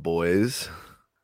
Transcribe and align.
Boys. 0.00 0.68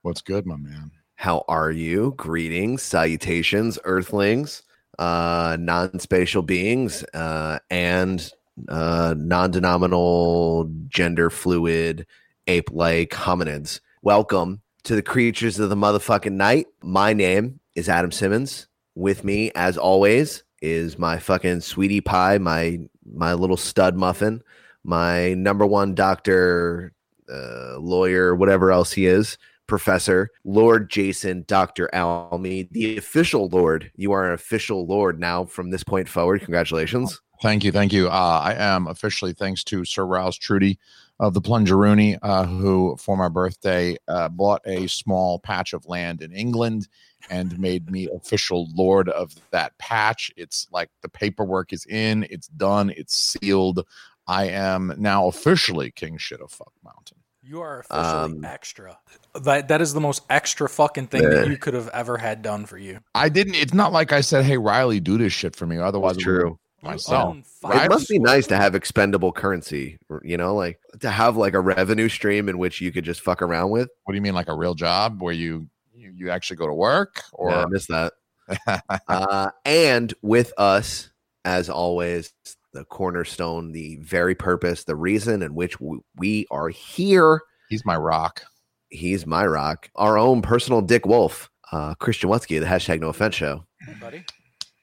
What's 0.02 0.20
good, 0.20 0.46
my 0.46 0.56
man? 0.56 0.90
How 1.14 1.44
are 1.48 1.70
you? 1.70 2.14
Greetings, 2.16 2.82
salutations, 2.82 3.78
earthlings, 3.84 4.62
uh, 4.98 5.56
non 5.58 5.98
spatial 5.98 6.42
beings, 6.42 7.02
uh, 7.14 7.58
and 7.70 8.30
uh, 8.68 9.14
non 9.16 9.50
denominational, 9.50 10.70
gender 10.88 11.30
fluid, 11.30 12.06
ape 12.46 12.70
like 12.70 13.10
hominids. 13.10 13.80
Welcome 14.02 14.60
to 14.84 14.94
the 14.94 15.02
creatures 15.02 15.58
of 15.58 15.70
the 15.70 15.76
motherfucking 15.76 16.32
night. 16.32 16.66
My 16.82 17.12
name 17.12 17.60
is 17.74 17.88
Adam 17.88 18.12
Simmons. 18.12 18.68
With 18.94 19.24
me, 19.24 19.50
as 19.54 19.78
always, 19.78 20.44
is 20.62 20.98
my 20.98 21.18
fucking 21.18 21.62
sweetie 21.62 22.02
pie, 22.02 22.38
my 22.38 22.80
my 23.10 23.32
little 23.32 23.56
stud 23.56 23.96
muffin, 23.96 24.42
my 24.84 25.34
number 25.34 25.64
one 25.64 25.94
doctor, 25.94 26.92
uh, 27.32 27.78
lawyer, 27.78 28.34
whatever 28.34 28.70
else 28.70 28.92
he 28.92 29.06
is, 29.06 29.38
professor, 29.66 30.30
Lord 30.44 30.90
Jason, 30.90 31.44
Dr. 31.46 31.92
Almy, 31.94 32.68
the 32.70 32.96
official 32.96 33.48
Lord. 33.48 33.90
You 33.96 34.12
are 34.12 34.26
an 34.26 34.34
official 34.34 34.86
Lord 34.86 35.18
now 35.18 35.44
from 35.44 35.70
this 35.70 35.84
point 35.84 36.08
forward. 36.08 36.40
Congratulations. 36.40 37.20
Thank 37.42 37.64
you, 37.64 37.72
thank 37.72 37.92
you. 37.92 38.08
Uh, 38.08 38.40
I 38.42 38.54
am 38.54 38.86
officially 38.86 39.34
thanks 39.34 39.62
to 39.64 39.84
Sir 39.84 40.06
Rouse 40.06 40.38
Trudy 40.38 40.78
of 41.18 41.34
the 41.34 41.40
Plungeroony, 41.40 42.18
uh, 42.22 42.46
who 42.46 42.96
for 42.98 43.16
my 43.16 43.28
birthday 43.28 43.96
uh, 44.08 44.28
bought 44.28 44.60
a 44.66 44.86
small 44.86 45.38
patch 45.38 45.72
of 45.72 45.86
land 45.86 46.22
in 46.22 46.32
England 46.32 46.88
and 47.30 47.58
made 47.58 47.90
me 47.90 48.08
official 48.14 48.68
lord 48.74 49.08
of 49.08 49.34
that 49.50 49.76
patch. 49.78 50.30
It's 50.36 50.68
like 50.70 50.90
the 51.02 51.08
paperwork 51.08 51.72
is 51.72 51.86
in, 51.86 52.26
it's 52.30 52.48
done, 52.48 52.90
it's 52.96 53.36
sealed. 53.40 53.86
I 54.26 54.46
am 54.46 54.94
now 54.98 55.28
officially 55.28 55.90
king 55.90 56.18
shit 56.18 56.40
of 56.40 56.50
fuck 56.50 56.72
mountain. 56.82 57.18
You 57.42 57.60
are 57.60 57.80
officially 57.80 58.38
Um, 58.38 58.44
extra. 58.44 58.98
That 59.34 59.68
that 59.68 59.80
is 59.80 59.94
the 59.94 60.00
most 60.00 60.24
extra 60.28 60.68
fucking 60.68 61.06
thing 61.08 61.22
that 61.22 61.48
you 61.48 61.56
could 61.56 61.74
have 61.74 61.88
ever 61.90 62.18
had 62.18 62.42
done 62.42 62.66
for 62.66 62.76
you. 62.76 62.98
I 63.14 63.28
didn't. 63.28 63.54
It's 63.54 63.74
not 63.74 63.92
like 63.92 64.12
I 64.12 64.20
said, 64.20 64.44
"Hey 64.44 64.58
Riley, 64.58 64.98
do 64.98 65.16
this 65.16 65.32
shit 65.32 65.54
for 65.54 65.66
me." 65.66 65.78
Otherwise, 65.78 66.14
That's 66.14 66.24
true. 66.24 66.58
Myself, 66.82 67.36
own 67.64 67.72
It 67.72 67.88
must 67.90 68.08
be 68.08 68.18
nice 68.18 68.46
to 68.48 68.56
have 68.56 68.74
expendable 68.74 69.32
currency, 69.32 69.98
you 70.22 70.36
know, 70.36 70.54
like 70.54 70.78
to 71.00 71.10
have 71.10 71.36
like 71.36 71.54
a 71.54 71.60
revenue 71.60 72.08
stream 72.08 72.48
in 72.48 72.58
which 72.58 72.80
you 72.80 72.92
could 72.92 73.04
just 73.04 73.20
fuck 73.22 73.42
around 73.42 73.70
with. 73.70 73.88
What 74.04 74.12
do 74.12 74.16
you 74.16 74.22
mean, 74.22 74.34
like 74.34 74.48
a 74.48 74.54
real 74.54 74.74
job 74.74 75.22
where 75.22 75.32
you 75.32 75.68
you, 75.94 76.12
you 76.14 76.30
actually 76.30 76.56
go 76.56 76.66
to 76.66 76.74
work, 76.74 77.22
or 77.32 77.50
yeah, 77.50 77.62
I 77.62 77.66
miss 77.66 77.86
that. 77.86 78.12
uh, 79.08 79.50
and 79.64 80.12
with 80.22 80.52
us, 80.58 81.10
as 81.44 81.68
always, 81.68 82.32
the 82.76 82.84
cornerstone, 82.84 83.72
the 83.72 83.96
very 83.96 84.34
purpose, 84.34 84.84
the 84.84 84.94
reason 84.94 85.42
in 85.42 85.54
which 85.54 85.76
we 86.16 86.46
are 86.50 86.68
here. 86.68 87.40
he's 87.68 87.84
my 87.84 87.96
rock. 87.96 88.42
He's 88.90 89.26
my 89.26 89.46
rock, 89.46 89.90
our 89.96 90.16
own 90.16 90.42
personal 90.42 90.82
Dick 90.82 91.06
Wolf, 91.06 91.50
uh, 91.72 91.94
Christian 91.94 92.30
Wutsky, 92.30 92.60
the 92.60 92.66
hashtag 92.66 93.00
No 93.00 93.08
Offense 93.08 93.34
Show. 93.34 93.64
Hey, 93.80 93.94
buddy. 94.00 94.24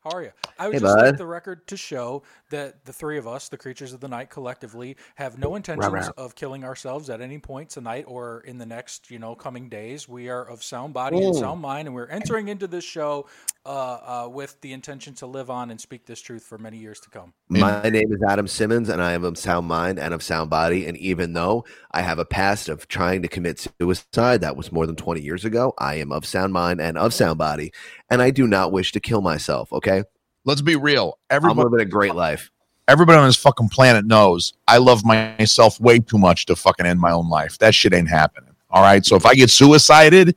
How 0.04 0.10
are 0.12 0.24
you? 0.24 0.32
I 0.60 0.68
would 0.68 0.74
Hey, 0.74 0.80
just 0.80 0.98
bud. 0.98 1.06
like 1.06 1.18
the 1.18 1.26
record 1.26 1.66
to 1.68 1.78
show 1.78 2.24
that 2.50 2.84
the 2.84 2.92
three 2.92 3.18
of 3.18 3.26
us, 3.26 3.48
the 3.48 3.58
creatures 3.58 3.94
of 3.94 4.02
the 4.02 4.10
night, 4.10 4.30
collectively, 4.30 4.98
have 5.16 5.38
no 5.38 5.56
intentions 5.56 5.94
rah. 5.94 6.12
of 6.18 6.36
killing 6.36 6.66
ourselves 6.66 7.10
at 7.10 7.22
any 7.22 7.38
point 7.38 7.70
tonight 7.70 8.04
or 8.06 8.42
in 8.42 8.58
the 8.58 8.66
next, 8.66 9.10
you 9.10 9.18
know, 9.18 9.34
coming 9.34 9.70
days. 9.70 10.10
We 10.10 10.28
are 10.28 10.44
of 10.44 10.62
sound 10.62 10.94
body 10.94 11.24
and 11.24 11.34
sound 11.34 11.62
mind, 11.62 11.88
and 11.88 11.96
we're 11.96 12.08
entering 12.08 12.50
into 12.50 12.68
this 12.68 12.84
show 12.84 13.28
uh, 13.66 14.26
uh, 14.26 14.30
with 14.30 14.60
the 14.60 14.74
intention 14.74 15.14
to 15.16 15.26
live 15.26 15.50
on 15.50 15.72
and 15.72 15.80
speak 15.80 16.06
this 16.06 16.20
truth 16.20 16.44
for 16.44 16.58
many 16.58 16.78
years 16.78 17.00
to 17.00 17.10
come. 17.10 17.32
My 17.48 17.88
name 17.90 18.12
is 18.12 18.22
Adam 18.28 18.48
Simmons, 18.48 18.90
and 18.90 19.02
I 19.02 19.14
am 19.14 19.24
of 19.24 19.38
sound 19.38 19.68
mind 19.68 20.00
and 20.00 20.14
of 20.14 20.22
sound 20.22 20.50
body. 20.50 20.86
And 20.86 20.98
even 20.98 21.32
though 21.32 21.64
I 21.92 22.02
have 22.02 22.20
a 22.20 22.26
past 22.26 22.68
of 22.68 22.90
trying 22.90 23.22
to 23.22 23.30
commit 23.30 23.66
suicide, 23.80 24.42
that 24.42 24.58
was 24.58 24.70
more 24.74 24.86
than 24.86 24.98
20 24.98 25.22
years 25.22 25.46
ago, 25.46 25.74
I 25.78 25.96
am 25.96 26.12
of 26.12 26.26
sound 26.26 26.52
mind 26.52 26.82
and 26.82 26.98
of 26.98 27.14
sound 27.14 27.38
body. 27.38 27.72
And 28.14 28.22
I 28.22 28.30
do 28.30 28.48
not 28.48 28.72
wish 28.72 28.92
to 28.92 29.00
kill 29.00 29.22
myself, 29.22 29.74
okay? 29.74 30.04
Let's 30.46 30.62
be 30.62 30.76
real. 30.76 31.18
I'm 31.30 31.38
Everybody, 31.38 31.70
living 31.70 31.88
a 31.88 31.90
great 31.90 32.16
life. 32.16 32.52
everybody 32.88 33.18
on 33.18 33.28
this 33.28 33.38
fucking 33.38 33.70
planet 33.70 34.06
knows 34.06 34.54
I 34.68 34.78
love 34.78 35.04
myself 35.04 35.80
way 35.80 36.00
too 36.00 36.18
much 36.18 36.46
to 36.48 36.56
fucking 36.56 36.86
end 36.86 37.00
my 37.00 37.12
own 37.12 37.30
life. 37.30 37.58
That 37.58 37.74
shit 37.74 37.94
ain't 37.94 38.10
happening. 38.10 38.52
All 38.70 38.82
right. 38.82 39.06
So 39.06 39.16
if 39.16 39.26
I 39.26 39.36
get 39.36 39.50
suicided, 39.50 40.36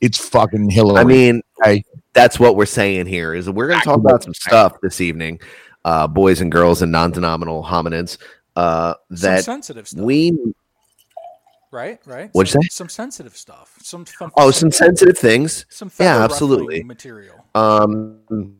it's 0.00 0.18
fucking 0.18 0.70
Hillary. 0.70 1.00
I 1.00 1.04
mean, 1.04 1.42
okay? 1.60 1.84
that's 2.12 2.38
what 2.38 2.56
we're 2.56 2.66
saying 2.66 3.06
here 3.06 3.34
is 3.34 3.48
we're 3.48 3.68
going 3.68 3.80
to 3.80 3.84
talk 3.84 3.98
about 3.98 4.22
some 4.22 4.34
stuff 4.34 4.74
this 4.82 5.00
evening, 5.00 5.40
uh, 5.84 6.06
boys 6.06 6.40
and 6.40 6.52
girls 6.52 6.82
and 6.82 6.92
non-denominational 6.92 7.64
hominids, 7.64 8.18
uh, 8.56 8.94
that 9.10 9.44
sensitive 9.44 9.88
stuff, 9.88 10.02
we 10.02 10.36
right? 11.70 12.00
Right? 12.06 12.30
What'd 12.32 12.48
you 12.48 12.52
some, 12.52 12.62
say? 12.62 12.68
Some 12.70 12.88
sensitive 12.88 13.36
stuff. 13.36 13.78
Some, 13.82 14.06
some 14.06 14.32
oh 14.36 14.50
some 14.50 14.70
sensitive 14.70 15.18
things 15.18 15.66
some 15.68 15.90
Yeah, 15.98 16.22
absolutely. 16.22 16.82
material. 16.82 17.44
Um, 17.54 18.56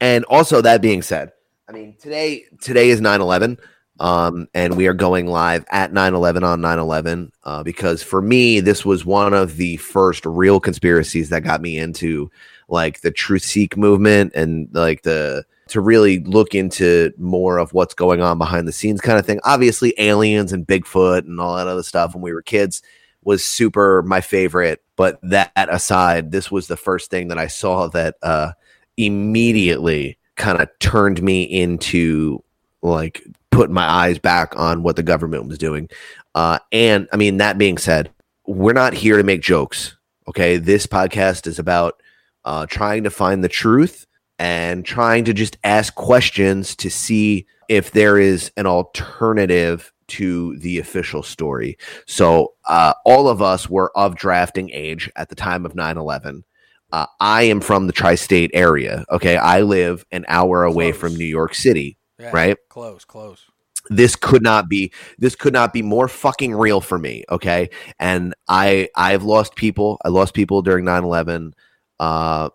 and 0.00 0.24
also 0.26 0.60
that 0.60 0.82
being 0.82 1.02
said, 1.02 1.32
I 1.68 1.72
mean 1.72 1.96
today 1.98 2.44
today 2.60 2.90
is 2.90 3.00
9-11, 3.00 3.58
um, 4.00 4.48
and 4.54 4.76
we 4.76 4.86
are 4.86 4.94
going 4.94 5.26
live 5.26 5.64
at 5.70 5.92
9-11 5.92 6.42
on 6.42 6.60
9-11 6.60 7.30
uh, 7.44 7.62
because 7.62 8.02
for 8.02 8.22
me 8.22 8.60
this 8.60 8.84
was 8.84 9.04
one 9.04 9.34
of 9.34 9.56
the 9.56 9.76
first 9.78 10.24
real 10.24 10.60
conspiracies 10.60 11.28
that 11.30 11.42
got 11.42 11.60
me 11.60 11.78
into 11.78 12.30
like 12.68 13.00
the 13.00 13.10
Truth 13.10 13.42
Seek 13.42 13.76
movement 13.76 14.32
and 14.34 14.68
like 14.72 15.02
the 15.02 15.44
to 15.68 15.80
really 15.80 16.20
look 16.20 16.54
into 16.54 17.12
more 17.18 17.58
of 17.58 17.72
what's 17.72 17.94
going 17.94 18.20
on 18.20 18.38
behind 18.38 18.66
the 18.66 18.72
scenes 18.72 19.00
kind 19.00 19.18
of 19.18 19.26
thing. 19.26 19.40
Obviously, 19.44 19.94
aliens 19.98 20.52
and 20.52 20.66
Bigfoot 20.66 21.20
and 21.20 21.40
all 21.40 21.56
that 21.56 21.68
other 21.68 21.82
stuff 21.82 22.14
when 22.14 22.22
we 22.22 22.32
were 22.32 22.42
kids 22.42 22.82
was 23.22 23.44
super 23.44 24.02
my 24.02 24.20
favorite. 24.20 24.82
But 24.96 25.18
that 25.22 25.52
aside, 25.56 26.32
this 26.32 26.50
was 26.50 26.66
the 26.66 26.76
first 26.76 27.10
thing 27.10 27.28
that 27.28 27.38
I 27.38 27.46
saw 27.46 27.88
that 27.88 28.16
uh, 28.22 28.52
immediately 28.96 30.18
kind 30.36 30.60
of 30.60 30.68
turned 30.78 31.22
me 31.22 31.42
into 31.42 32.42
like 32.82 33.22
putting 33.50 33.74
my 33.74 33.88
eyes 33.88 34.18
back 34.18 34.56
on 34.56 34.82
what 34.82 34.96
the 34.96 35.02
government 35.02 35.46
was 35.46 35.58
doing. 35.58 35.88
Uh, 36.34 36.58
and 36.72 37.08
I 37.12 37.16
mean, 37.16 37.38
that 37.38 37.58
being 37.58 37.78
said, 37.78 38.10
we're 38.46 38.72
not 38.72 38.94
here 38.94 39.16
to 39.16 39.22
make 39.22 39.42
jokes. 39.42 39.96
Okay. 40.28 40.56
This 40.56 40.86
podcast 40.86 41.46
is 41.46 41.58
about 41.58 42.02
uh, 42.44 42.66
trying 42.66 43.04
to 43.04 43.10
find 43.10 43.42
the 43.42 43.48
truth 43.48 44.06
and 44.38 44.84
trying 44.84 45.24
to 45.24 45.34
just 45.34 45.56
ask 45.64 45.94
questions 45.94 46.76
to 46.76 46.90
see 46.90 47.46
if 47.68 47.90
there 47.90 48.18
is 48.18 48.50
an 48.56 48.66
alternative 48.66 49.92
to 50.08 50.56
the 50.58 50.78
official 50.78 51.22
story. 51.22 51.76
So, 52.06 52.54
uh, 52.66 52.94
all 53.04 53.28
of 53.28 53.42
us 53.42 53.68
were 53.68 53.96
of 53.96 54.16
drafting 54.16 54.70
age 54.70 55.10
at 55.16 55.28
the 55.28 55.34
time 55.34 55.66
of 55.66 55.74
9 55.74 55.98
11. 55.98 56.44
Uh, 56.90 57.06
I 57.20 57.42
am 57.42 57.60
from 57.60 57.86
the 57.86 57.92
tri 57.92 58.14
state 58.14 58.50
area. 58.54 59.04
Okay. 59.10 59.36
I 59.36 59.60
live 59.60 60.04
an 60.10 60.24
hour 60.28 60.64
away 60.64 60.92
Close. 60.92 61.00
from 61.00 61.16
New 61.16 61.26
York 61.26 61.54
City. 61.54 61.98
Yeah, 62.18 62.30
Right. 62.32 62.56
Close, 62.68 63.04
close. 63.04 63.44
This 63.90 64.16
could 64.16 64.42
not 64.42 64.68
be 64.68 64.92
this 65.18 65.34
could 65.34 65.52
not 65.52 65.72
be 65.72 65.82
more 65.82 66.08
fucking 66.08 66.54
real 66.54 66.80
for 66.80 66.98
me. 66.98 67.24
Okay. 67.30 67.70
And 67.98 68.34
I 68.48 68.88
I've 68.94 69.22
lost 69.22 69.54
people. 69.54 69.98
I 70.04 70.08
lost 70.08 70.34
people 70.34 70.62
during 70.62 70.84
9 70.84 71.04
11. 71.04 71.54
Uh, 72.00 72.48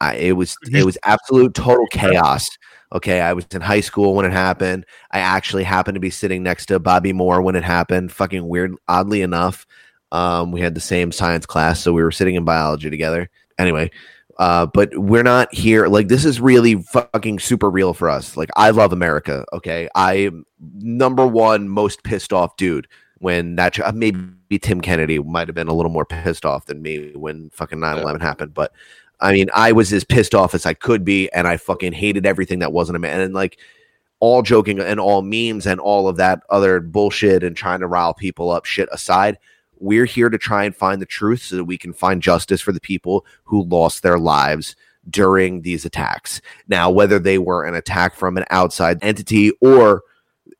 I, 0.00 0.16
it 0.16 0.32
was 0.32 0.56
it 0.72 0.84
was 0.84 0.98
absolute 1.04 1.54
total 1.54 1.86
chaos. 1.90 2.48
Okay, 2.92 3.20
I 3.20 3.32
was 3.32 3.46
in 3.52 3.60
high 3.60 3.80
school 3.80 4.14
when 4.14 4.24
it 4.24 4.32
happened. 4.32 4.86
I 5.10 5.18
actually 5.20 5.64
happened 5.64 5.96
to 5.96 6.00
be 6.00 6.10
sitting 6.10 6.42
next 6.42 6.66
to 6.66 6.78
Bobby 6.78 7.12
Moore 7.12 7.42
when 7.42 7.56
it 7.56 7.64
happened. 7.64 8.12
Fucking 8.12 8.46
weird. 8.46 8.74
Oddly 8.88 9.22
enough, 9.22 9.66
um, 10.12 10.52
we 10.52 10.60
had 10.60 10.74
the 10.74 10.80
same 10.80 11.12
science 11.12 11.46
class, 11.46 11.80
so 11.80 11.92
we 11.92 12.02
were 12.02 12.12
sitting 12.12 12.36
in 12.36 12.44
biology 12.44 12.90
together. 12.90 13.28
Anyway, 13.58 13.90
uh, 14.38 14.66
but 14.66 14.96
we're 14.96 15.22
not 15.22 15.52
here. 15.52 15.88
Like 15.88 16.08
this 16.08 16.24
is 16.24 16.40
really 16.40 16.82
fucking 16.82 17.38
super 17.38 17.70
real 17.70 17.94
for 17.94 18.08
us. 18.08 18.36
Like 18.36 18.50
I 18.56 18.70
love 18.70 18.92
America. 18.92 19.44
Okay, 19.52 19.88
I 19.94 20.14
am 20.14 20.46
number 20.78 21.26
one 21.26 21.68
most 21.68 22.02
pissed 22.02 22.32
off 22.32 22.56
dude 22.56 22.86
when 23.18 23.56
that 23.56 23.78
maybe 23.94 24.58
Tim 24.60 24.80
Kennedy 24.80 25.18
might 25.18 25.48
have 25.48 25.54
been 25.54 25.68
a 25.68 25.74
little 25.74 25.90
more 25.90 26.04
pissed 26.04 26.44
off 26.44 26.66
than 26.66 26.82
me 26.82 27.12
when 27.14 27.50
fucking 27.50 27.78
9-11 27.78 28.20
happened, 28.20 28.52
but 28.52 28.72
I 29.20 29.32
mean, 29.32 29.48
I 29.54 29.72
was 29.72 29.92
as 29.92 30.04
pissed 30.04 30.34
off 30.34 30.54
as 30.54 30.66
I 30.66 30.74
could 30.74 31.04
be, 31.04 31.30
and 31.32 31.46
I 31.46 31.56
fucking 31.56 31.92
hated 31.92 32.26
everything 32.26 32.58
that 32.58 32.72
wasn't 32.72 32.96
a 32.96 33.00
man. 33.00 33.20
And 33.20 33.34
like, 33.34 33.58
all 34.20 34.42
joking 34.42 34.80
and 34.80 34.98
all 34.98 35.22
memes 35.22 35.66
and 35.66 35.78
all 35.80 36.08
of 36.08 36.16
that 36.16 36.42
other 36.48 36.80
bullshit 36.80 37.42
and 37.42 37.56
trying 37.56 37.80
to 37.80 37.86
rile 37.86 38.14
people 38.14 38.50
up 38.50 38.64
shit 38.64 38.88
aside, 38.92 39.38
we're 39.78 40.06
here 40.06 40.30
to 40.30 40.38
try 40.38 40.64
and 40.64 40.74
find 40.74 41.02
the 41.02 41.06
truth 41.06 41.42
so 41.42 41.56
that 41.56 41.64
we 41.64 41.76
can 41.76 41.92
find 41.92 42.22
justice 42.22 42.60
for 42.60 42.72
the 42.72 42.80
people 42.80 43.26
who 43.44 43.64
lost 43.64 44.02
their 44.02 44.18
lives 44.18 44.74
during 45.10 45.62
these 45.62 45.84
attacks. 45.84 46.40
Now, 46.66 46.90
whether 46.90 47.18
they 47.18 47.38
were 47.38 47.64
an 47.64 47.74
attack 47.74 48.14
from 48.14 48.36
an 48.36 48.44
outside 48.50 48.98
entity 49.02 49.52
or 49.60 50.02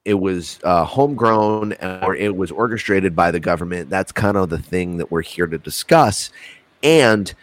it 0.04 0.14
was 0.14 0.60
uh, 0.62 0.84
homegrown 0.84 1.72
or 2.02 2.14
it 2.14 2.36
was 2.36 2.50
orchestrated 2.50 3.16
by 3.16 3.30
the 3.30 3.40
government, 3.40 3.90
that's 3.90 4.12
kind 4.12 4.36
of 4.36 4.50
the 4.50 4.58
thing 4.58 4.98
that 4.98 5.10
we're 5.10 5.22
here 5.22 5.46
to 5.46 5.58
discuss. 5.58 6.30
And 6.82 7.34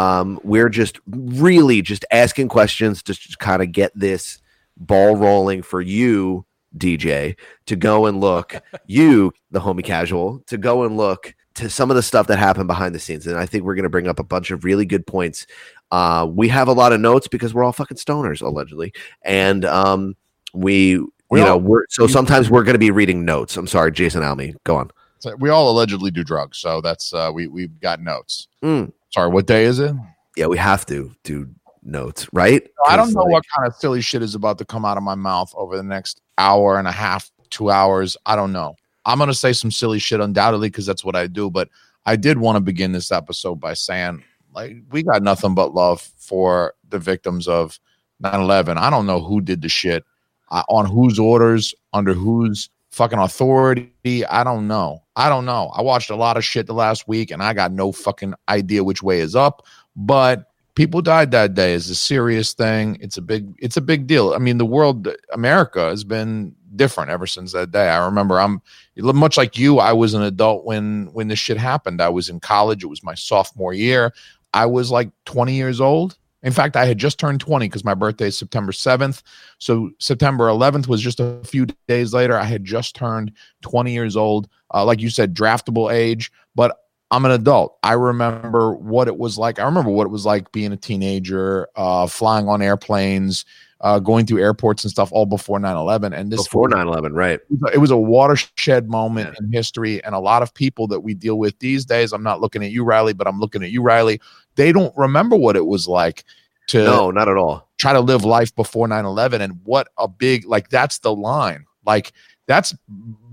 um, 0.00 0.40
we're 0.42 0.70
just 0.70 0.98
really 1.06 1.82
just 1.82 2.04
asking 2.10 2.48
questions 2.48 3.02
to 3.02 3.12
just 3.14 3.38
kind 3.38 3.60
of 3.62 3.70
get 3.72 3.92
this 3.94 4.40
ball 4.78 5.14
rolling 5.16 5.60
for 5.62 5.80
you, 5.82 6.46
DJ, 6.76 7.36
to 7.66 7.76
go 7.76 8.06
and 8.06 8.18
look, 8.20 8.54
you, 8.86 9.32
the 9.50 9.60
homie 9.60 9.84
casual, 9.84 10.42
to 10.46 10.56
go 10.56 10.84
and 10.84 10.96
look 10.96 11.34
to 11.56 11.68
some 11.68 11.90
of 11.90 11.96
the 11.96 12.02
stuff 12.02 12.28
that 12.28 12.38
happened 12.38 12.66
behind 12.66 12.94
the 12.94 12.98
scenes. 12.98 13.26
And 13.26 13.36
I 13.36 13.44
think 13.44 13.64
we're 13.64 13.74
going 13.74 13.82
to 13.82 13.90
bring 13.90 14.08
up 14.08 14.18
a 14.18 14.24
bunch 14.24 14.50
of 14.50 14.64
really 14.64 14.86
good 14.86 15.06
points. 15.06 15.46
Uh, 15.90 16.26
we 16.30 16.48
have 16.48 16.68
a 16.68 16.72
lot 16.72 16.92
of 16.92 17.00
notes 17.00 17.28
because 17.28 17.52
we're 17.52 17.64
all 17.64 17.72
fucking 17.72 17.98
stoners, 17.98 18.40
allegedly. 18.40 18.94
And 19.22 19.66
um, 19.66 20.16
we, 20.54 20.98
We 21.28 21.40
you 21.40 21.44
know, 21.44 21.54
all- 21.54 21.60
we're 21.60 21.84
so 21.90 22.06
sometimes 22.06 22.48
we're 22.48 22.62
going 22.64 22.74
to 22.74 22.78
be 22.78 22.90
reading 22.90 23.24
notes. 23.26 23.56
I'm 23.56 23.66
sorry, 23.66 23.92
Jason 23.92 24.22
Almy. 24.22 24.54
Go 24.64 24.76
on. 24.76 24.90
So 25.18 25.36
we 25.36 25.50
all 25.50 25.70
allegedly 25.70 26.10
do 26.10 26.24
drugs, 26.24 26.56
so 26.56 26.80
that's 26.80 27.12
uh, 27.12 27.30
we 27.34 27.46
we've 27.46 27.78
got 27.80 28.00
notes. 28.00 28.48
Mm. 28.64 28.90
Sorry, 29.10 29.28
what 29.28 29.46
day 29.46 29.64
is 29.64 29.78
it? 29.78 29.94
Yeah, 30.36 30.46
we 30.46 30.56
have 30.58 30.86
to 30.86 31.12
do 31.24 31.48
notes, 31.82 32.28
right? 32.32 32.66
I 32.88 32.96
don't 32.96 33.12
know 33.12 33.22
like, 33.22 33.32
what 33.32 33.44
kind 33.56 33.66
of 33.66 33.74
silly 33.74 34.00
shit 34.00 34.22
is 34.22 34.34
about 34.34 34.58
to 34.58 34.64
come 34.64 34.84
out 34.84 34.96
of 34.96 35.02
my 35.02 35.14
mouth 35.14 35.52
over 35.56 35.76
the 35.76 35.82
next 35.82 36.20
hour 36.38 36.78
and 36.78 36.86
a 36.86 36.92
half, 36.92 37.30
two 37.50 37.70
hours. 37.70 38.16
I 38.26 38.36
don't 38.36 38.52
know. 38.52 38.76
I'm 39.04 39.18
going 39.18 39.28
to 39.28 39.34
say 39.34 39.52
some 39.52 39.70
silly 39.70 39.98
shit 39.98 40.20
undoubtedly 40.20 40.68
because 40.68 40.86
that's 40.86 41.04
what 41.04 41.16
I 41.16 41.26
do. 41.26 41.50
But 41.50 41.68
I 42.06 42.16
did 42.16 42.38
want 42.38 42.56
to 42.56 42.60
begin 42.60 42.92
this 42.92 43.10
episode 43.10 43.56
by 43.56 43.74
saying, 43.74 44.22
like, 44.54 44.76
we 44.90 45.02
got 45.02 45.22
nothing 45.22 45.54
but 45.54 45.74
love 45.74 46.00
for 46.00 46.74
the 46.88 46.98
victims 46.98 47.48
of 47.48 47.78
9 48.20 48.40
11. 48.40 48.78
I 48.78 48.90
don't 48.90 49.06
know 49.06 49.20
who 49.20 49.40
did 49.40 49.62
the 49.62 49.68
shit, 49.68 50.04
uh, 50.50 50.62
on 50.68 50.86
whose 50.86 51.18
orders, 51.18 51.74
under 51.92 52.12
whose 52.14 52.70
fucking 52.90 53.18
authority. 53.18 54.24
I 54.26 54.44
don't 54.44 54.68
know. 54.68 55.02
I 55.20 55.28
don't 55.28 55.44
know. 55.44 55.70
I 55.74 55.82
watched 55.82 56.08
a 56.08 56.16
lot 56.16 56.38
of 56.38 56.46
shit 56.46 56.66
the 56.66 56.72
last 56.72 57.06
week 57.06 57.30
and 57.30 57.42
I 57.42 57.52
got 57.52 57.72
no 57.72 57.92
fucking 57.92 58.32
idea 58.48 58.82
which 58.82 59.02
way 59.02 59.20
is 59.20 59.36
up. 59.36 59.66
But 59.94 60.46
people 60.74 61.02
died 61.02 61.30
that 61.32 61.52
day 61.52 61.74
is 61.74 61.90
a 61.90 61.94
serious 61.94 62.54
thing. 62.54 62.96
It's 63.02 63.18
a 63.18 63.20
big 63.20 63.54
it's 63.58 63.76
a 63.76 63.82
big 63.82 64.06
deal. 64.06 64.32
I 64.32 64.38
mean, 64.38 64.56
the 64.56 64.64
world 64.64 65.08
America 65.30 65.90
has 65.90 66.04
been 66.04 66.56
different 66.74 67.10
ever 67.10 67.26
since 67.26 67.52
that 67.52 67.70
day. 67.70 67.90
I 67.90 68.02
remember 68.06 68.40
I'm 68.40 68.62
much 68.96 69.36
like 69.36 69.58
you, 69.58 69.78
I 69.78 69.92
was 69.92 70.14
an 70.14 70.22
adult 70.22 70.64
when 70.64 71.10
when 71.12 71.28
this 71.28 71.38
shit 71.38 71.58
happened. 71.58 72.00
I 72.00 72.08
was 72.08 72.30
in 72.30 72.40
college. 72.40 72.82
It 72.82 72.86
was 72.86 73.02
my 73.02 73.14
sophomore 73.14 73.74
year. 73.74 74.14
I 74.54 74.64
was 74.64 74.90
like 74.90 75.10
20 75.26 75.52
years 75.52 75.82
old. 75.82 76.16
In 76.42 76.52
fact, 76.52 76.76
I 76.76 76.86
had 76.86 76.98
just 76.98 77.18
turned 77.18 77.40
20 77.40 77.66
because 77.66 77.84
my 77.84 77.94
birthday 77.94 78.28
is 78.28 78.38
September 78.38 78.72
7th. 78.72 79.22
So 79.58 79.90
September 79.98 80.48
11th 80.48 80.86
was 80.88 81.02
just 81.02 81.20
a 81.20 81.40
few 81.44 81.66
days 81.86 82.14
later. 82.14 82.36
I 82.36 82.44
had 82.44 82.64
just 82.64 82.96
turned 82.96 83.32
20 83.62 83.92
years 83.92 84.16
old. 84.16 84.48
Uh, 84.72 84.84
like 84.84 85.00
you 85.00 85.10
said, 85.10 85.34
draftable 85.34 85.92
age, 85.92 86.32
but 86.54 86.76
I'm 87.10 87.24
an 87.24 87.32
adult. 87.32 87.76
I 87.82 87.94
remember 87.94 88.74
what 88.74 89.08
it 89.08 89.18
was 89.18 89.36
like. 89.36 89.58
I 89.58 89.64
remember 89.64 89.90
what 89.90 90.04
it 90.04 90.10
was 90.10 90.24
like 90.24 90.52
being 90.52 90.72
a 90.72 90.76
teenager, 90.76 91.68
uh, 91.74 92.06
flying 92.06 92.48
on 92.48 92.62
airplanes, 92.62 93.44
uh, 93.80 93.98
going 93.98 94.26
through 94.26 94.42
airports 94.42 94.84
and 94.84 94.90
stuff 94.90 95.10
all 95.12 95.26
before 95.26 95.58
9 95.58 95.76
11. 95.76 96.12
And 96.12 96.30
this 96.30 96.44
before 96.44 96.68
9 96.68 96.86
11, 96.86 97.14
right? 97.14 97.40
it 97.72 97.78
was 97.78 97.90
a 97.90 97.96
watershed 97.96 98.88
moment 98.88 99.34
in 99.40 99.52
history 99.52 100.02
and 100.04 100.14
a 100.14 100.18
lot 100.18 100.42
of 100.42 100.52
people 100.52 100.86
that 100.88 101.00
we 101.00 101.14
deal 101.14 101.38
with 101.38 101.58
these 101.60 101.84
days 101.84 102.12
i'm 102.12 102.22
not 102.22 102.40
looking 102.40 102.62
at 102.62 102.70
you 102.70 102.84
riley 102.84 103.12
but 103.12 103.26
i'm 103.26 103.40
looking 103.40 103.62
at 103.62 103.70
you 103.70 103.82
riley 103.82 104.20
they 104.60 104.72
don't 104.72 104.92
remember 104.96 105.36
what 105.36 105.56
it 105.56 105.66
was 105.66 105.88
like 105.88 106.24
to 106.68 106.84
No, 106.84 107.10
not 107.10 107.28
at 107.28 107.36
all. 107.36 107.68
try 107.78 107.92
to 107.92 108.00
live 108.00 108.24
life 108.24 108.54
before 108.54 108.86
9-11 108.86 109.40
and 109.40 109.58
what 109.64 109.88
a 109.98 110.06
big 110.06 110.44
like 110.46 110.68
that's 110.68 110.98
the 110.98 111.14
line 111.14 111.64
like 111.86 112.12
that's 112.46 112.74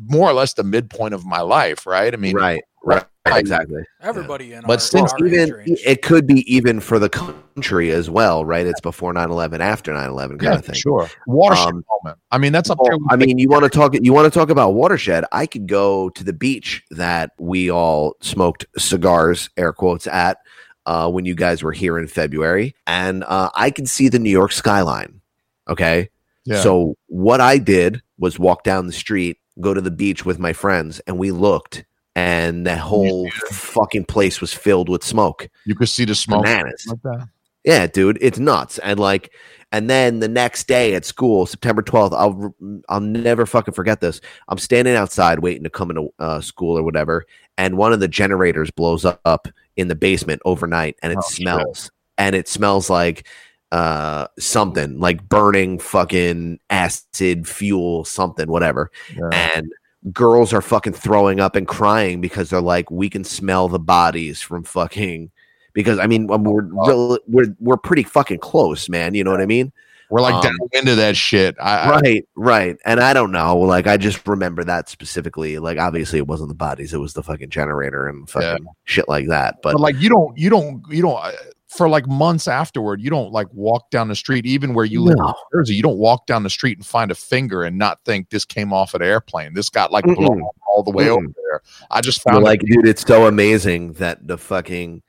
more 0.08 0.30
or 0.30 0.34
less 0.34 0.54
the 0.54 0.64
midpoint 0.64 1.14
of 1.14 1.26
my 1.26 1.42
life 1.42 1.86
right 1.86 2.14
i 2.14 2.18
mean 2.18 2.36
right, 2.36 2.64
right, 2.84 3.04
like- 3.26 3.40
exactly. 3.42 3.82
Everybody 4.02 4.54
in 4.54 4.62
But 4.62 4.74
our, 4.74 4.80
since 4.80 5.12
our 5.12 5.26
even 5.28 5.52
range. 5.52 5.80
it 5.86 6.02
could 6.02 6.26
be 6.28 6.40
even 6.56 6.80
for 6.80 6.98
the 6.98 7.10
country 7.10 7.92
as 7.92 8.10
well, 8.10 8.46
right? 8.46 8.66
It's 8.66 8.80
before 8.80 9.12
9-11, 9.14 9.60
after 9.60 9.92
9-11 9.92 10.30
kind 10.30 10.42
yeah, 10.44 10.54
of 10.60 10.66
thing. 10.66 10.76
sure 10.76 11.10
watershed 11.26 11.68
Um, 11.74 11.84
moment 11.92 12.18
i 12.32 12.38
mean 12.38 12.54
that's 12.54 12.70
up 12.70 12.78
Well, 12.80 12.92
there 12.92 13.00
I 13.10 13.18
mean, 13.18 13.38
you 13.38 13.50
want 13.50 13.64
to 13.66 13.70
talk 13.70 13.94
you 14.00 14.14
want 14.14 14.32
to 14.32 14.40
talk 14.40 14.50
about 14.50 14.76
watershed. 14.76 15.26
I 15.34 15.46
could 15.46 15.68
go 15.68 16.08
to 16.10 16.24
the 16.24 16.32
beach 16.32 16.84
that 16.92 17.32
we 17.38 17.70
all 17.70 18.16
smoked 18.22 18.66
cigars, 18.78 19.50
air 19.58 19.74
quotes, 19.74 20.08
at 20.08 20.38
uh, 20.88 21.10
when 21.10 21.26
you 21.26 21.36
guys 21.36 21.62
were 21.62 21.74
here 21.74 22.00
in 22.00 22.08
February, 22.08 22.74
and 22.88 23.24
uh, 23.26 23.50
I 23.54 23.70
can 23.70 23.86
see 23.86 24.08
the 24.08 24.18
New 24.18 24.32
York 24.32 24.54
skyline. 24.54 25.22
Okay, 25.68 26.10
yeah. 26.46 26.62
so 26.62 26.96
what 27.08 27.42
I 27.42 27.58
did 27.58 28.02
was 28.18 28.40
walk 28.40 28.64
down 28.64 28.88
the 28.88 28.94
street, 28.94 29.38
go 29.60 29.74
to 29.74 29.82
the 29.82 29.92
beach 29.92 30.26
with 30.26 30.40
my 30.40 30.54
friends, 30.54 31.00
and 31.02 31.20
we 31.20 31.32
looked, 31.32 31.84
and 32.16 32.66
the 32.66 32.78
whole 32.78 33.30
fucking 33.50 34.06
place 34.06 34.40
was 34.40 34.54
filled 34.54 34.88
with 34.88 35.04
smoke. 35.04 35.50
you 35.66 35.76
could 35.76 35.90
see 35.90 36.06
the 36.06 36.16
smoke 36.16 36.46
Bananas. 36.46 36.88
like 36.88 37.02
that 37.04 37.28
Yeah, 37.66 37.86
dude, 37.88 38.18
it's 38.22 38.40
nuts. 38.40 38.80
And 38.80 38.98
like, 38.98 39.34
and 39.74 39.90
then 39.90 40.22
the 40.22 40.30
next 40.30 40.70
day 40.70 40.96
at 40.96 41.04
school, 41.04 41.46
September 41.46 41.82
twelfth, 41.82 42.14
I'll 42.14 42.56
I'll 42.88 43.02
never 43.02 43.46
fucking 43.46 43.74
forget 43.74 44.00
this. 44.00 44.22
I'm 44.48 44.58
standing 44.58 44.96
outside 44.96 45.40
waiting 45.40 45.66
to 45.66 45.70
come 45.70 45.90
into 45.90 46.14
uh, 46.18 46.40
school 46.40 46.78
or 46.78 46.84
whatever, 46.84 47.26
and 47.58 47.78
one 47.78 47.92
of 47.92 48.00
the 48.00 48.08
generators 48.08 48.72
blows 48.72 49.04
up 49.04 49.50
in 49.78 49.88
the 49.88 49.96
basement 49.96 50.42
overnight, 50.46 50.98
and 51.02 51.14
it 51.14 51.20
Oh, 51.20 51.30
shit. 51.30 51.38
smells, 51.38 51.92
and 52.18 52.36
it 52.36 52.48
smells 52.48 52.90
like 52.90 53.28
uh 53.74 54.28
something 54.40 54.98
like 54.98 55.28
burning 55.28 55.78
fucking 55.78 56.58
acid 56.70 57.46
fuel 57.46 58.06
something 58.06 58.50
whatever 58.50 58.90
yeah. 59.14 59.28
and 59.56 59.74
girls 60.14 60.54
are 60.54 60.62
fucking 60.62 60.94
throwing 60.94 61.42
up 61.42 61.54
and 61.58 61.68
crying 61.68 62.22
because 62.22 62.50
they're 62.50 62.62
like 62.62 62.90
we 62.90 63.10
can 63.10 63.26
smell 63.26 63.68
the 63.68 63.78
bodies 63.80 64.42
from 64.42 64.64
fucking 64.64 65.30
because 65.74 66.00
I 66.00 66.08
mean 66.08 66.32
um, 66.32 66.44
we're 66.46 67.20
we're 67.28 67.56
we're 67.60 67.78
pretty 67.78 68.04
fucking 68.04 68.40
close, 68.40 68.90
man. 68.90 69.14
You 69.14 69.24
know 69.24 69.32
what 69.32 69.42
I 69.42 69.46
mean? 69.46 69.72
We're 70.10 70.22
like 70.22 70.36
um, 70.36 70.42
down 70.42 70.56
into 70.74 70.96
that 70.96 71.16
shit 71.18 71.56
I, 71.60 71.78
I- 71.78 72.00
Right, 72.00 72.28
right. 72.36 72.78
And 72.86 73.00
I 73.00 73.14
don't 73.14 73.32
know, 73.32 73.58
like 73.58 73.88
I 73.88 73.98
just 73.98 74.26
remember 74.28 74.64
that 74.64 74.90
specifically. 74.90 75.60
Like 75.60 75.78
obviously 75.78 76.20
it 76.20 76.28
wasn't 76.28 76.50
the 76.50 76.56
bodies, 76.56 76.94
it 76.94 76.98
was 76.98 77.14
the 77.14 77.24
fucking 77.24 77.50
generator 77.50 78.08
and 78.08 78.30
fucking 78.30 78.66
shit 78.86 79.08
like 79.10 79.28
that. 79.28 79.56
But, 79.62 79.74
but 79.74 79.82
like 79.82 79.96
you 79.98 80.10
don't 80.10 80.38
you 80.38 80.50
don't 80.50 80.84
you 80.90 81.02
don't 81.02 81.18
uh, 81.24 81.32
for 81.68 81.90
like 81.90 82.08
months 82.08 82.48
afterward 82.48 83.02
you 83.02 83.10
don't 83.10 83.32
like 83.34 83.48
walk 83.54 83.90
down 83.92 84.08
the 84.08 84.16
street 84.16 84.46
even 84.46 84.74
where 84.74 84.86
you 84.86 85.04
live 85.04 85.18
in 85.20 85.34
Jersey 85.54 85.76
you 85.76 85.84
don't 85.84 85.98
walk 85.98 86.26
down 86.26 86.44
the 86.44 86.50
street 86.50 86.78
and 86.78 86.86
find 86.86 87.12
a 87.12 87.16
finger 87.16 87.64
and 87.64 87.78
not 87.78 88.00
think 88.06 88.30
this 88.30 88.46
came 88.46 88.72
off 88.72 88.94
an 88.94 89.02
airplane 89.02 89.54
this 89.54 89.70
got 89.70 89.92
like 89.92 90.06
blown 90.06 90.42
all 90.70 90.82
the 90.82 90.92
way 90.92 91.06
Mm-mm. 91.06 91.18
over 91.18 91.28
there 91.36 91.62
I 91.92 92.02
just 92.02 92.24
you're 92.26 92.34
found 92.34 92.44
like, 92.44 92.62
dude, 92.62 92.88
it's 92.88 93.02
so 93.02 93.28
amazing 93.28 93.94
that 93.94 94.26
the 94.26 94.38
fucking 94.38 95.02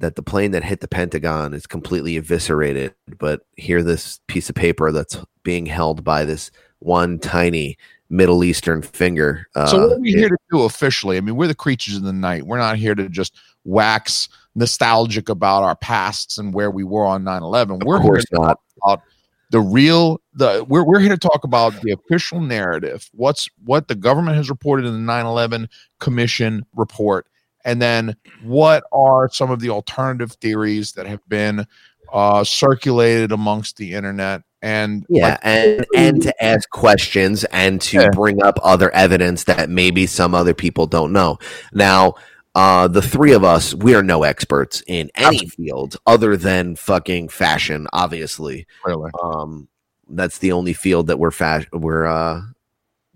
that 0.00 0.16
the 0.16 0.22
plane 0.22 0.50
that 0.50 0.64
hit 0.64 0.80
the 0.80 0.88
Pentagon 0.88 1.54
is 1.54 1.66
completely 1.66 2.16
eviscerated, 2.16 2.94
but 3.18 3.42
here 3.56 3.82
this 3.82 4.18
piece 4.26 4.48
of 4.48 4.56
paper 4.56 4.90
that's 4.90 5.18
being 5.42 5.66
held 5.66 6.02
by 6.02 6.24
this 6.24 6.50
one 6.80 7.18
tiny 7.18 7.76
Middle 8.08 8.42
Eastern 8.42 8.82
finger. 8.82 9.46
Uh, 9.54 9.66
so 9.66 9.86
what 9.86 9.96
are 9.98 10.00
we 10.00 10.12
here 10.12 10.28
to 10.28 10.36
do 10.50 10.62
officially 10.62 11.16
I 11.16 11.20
mean 11.20 11.36
we're 11.36 11.46
the 11.46 11.54
creatures 11.54 11.96
of 11.96 12.02
the 12.02 12.12
night 12.12 12.44
we're 12.44 12.58
not 12.58 12.76
here 12.76 12.94
to 12.94 13.08
just 13.08 13.36
wax 13.64 14.28
nostalgic 14.56 15.28
about 15.28 15.62
our 15.62 15.76
pasts 15.76 16.38
and 16.38 16.52
where 16.52 16.70
we 16.70 16.82
were 16.82 17.04
on 17.06 17.22
9-11 17.22 17.84
we're 17.84 18.02
here 18.02 18.16
to 18.16 18.26
not. 18.32 18.58
about 18.82 19.02
the 19.50 19.60
real 19.60 20.20
the 20.34 20.64
we're, 20.68 20.82
we're 20.82 20.98
here 20.98 21.10
to 21.10 21.18
talk 21.18 21.44
about 21.44 21.80
the 21.82 21.92
official 21.92 22.40
narrative 22.40 23.08
what's 23.12 23.48
what 23.64 23.86
the 23.86 23.94
government 23.94 24.36
has 24.36 24.50
reported 24.50 24.86
in 24.86 25.06
the 25.06 25.12
9-11 25.12 25.68
commission 26.00 26.66
report 26.74 27.28
and 27.64 27.80
then 27.80 28.16
what 28.42 28.84
are 28.92 29.28
some 29.30 29.50
of 29.50 29.60
the 29.60 29.70
alternative 29.70 30.32
theories 30.32 30.92
that 30.92 31.06
have 31.06 31.26
been 31.28 31.66
uh, 32.12 32.42
circulated 32.44 33.32
amongst 33.32 33.76
the 33.76 33.92
internet 33.94 34.42
and 34.62 35.06
Yeah, 35.08 35.30
like, 35.30 35.38
and 35.42 35.86
and 35.96 36.22
to 36.22 36.44
ask 36.44 36.68
questions 36.70 37.44
and 37.44 37.80
to 37.82 38.02
Yeah. 38.02 38.08
bring 38.10 38.42
up 38.42 38.58
other 38.62 38.90
evidence 38.92 39.44
that 39.44 39.70
maybe 39.70 40.06
some 40.06 40.34
other 40.34 40.54
people 40.54 40.86
don't 40.86 41.12
know. 41.12 41.38
Now, 41.72 42.14
uh, 42.54 42.88
the 42.88 43.00
three 43.00 43.32
of 43.32 43.44
us, 43.44 43.74
we 43.74 43.94
are 43.94 44.02
no 44.02 44.24
experts 44.24 44.82
in 44.86 45.10
any 45.14 45.46
field 45.46 45.96
other 46.06 46.36
than 46.36 46.76
fucking 46.76 47.28
fashion. 47.28 47.86
Obviously, 47.92 48.66
really, 48.84 49.10
um, 49.22 49.68
that's 50.08 50.38
the 50.38 50.52
only 50.52 50.72
field 50.72 51.06
that 51.06 51.18
we're 51.18 51.30
fashion. 51.30 51.68
We're 51.72 52.06
uh, 52.06 52.42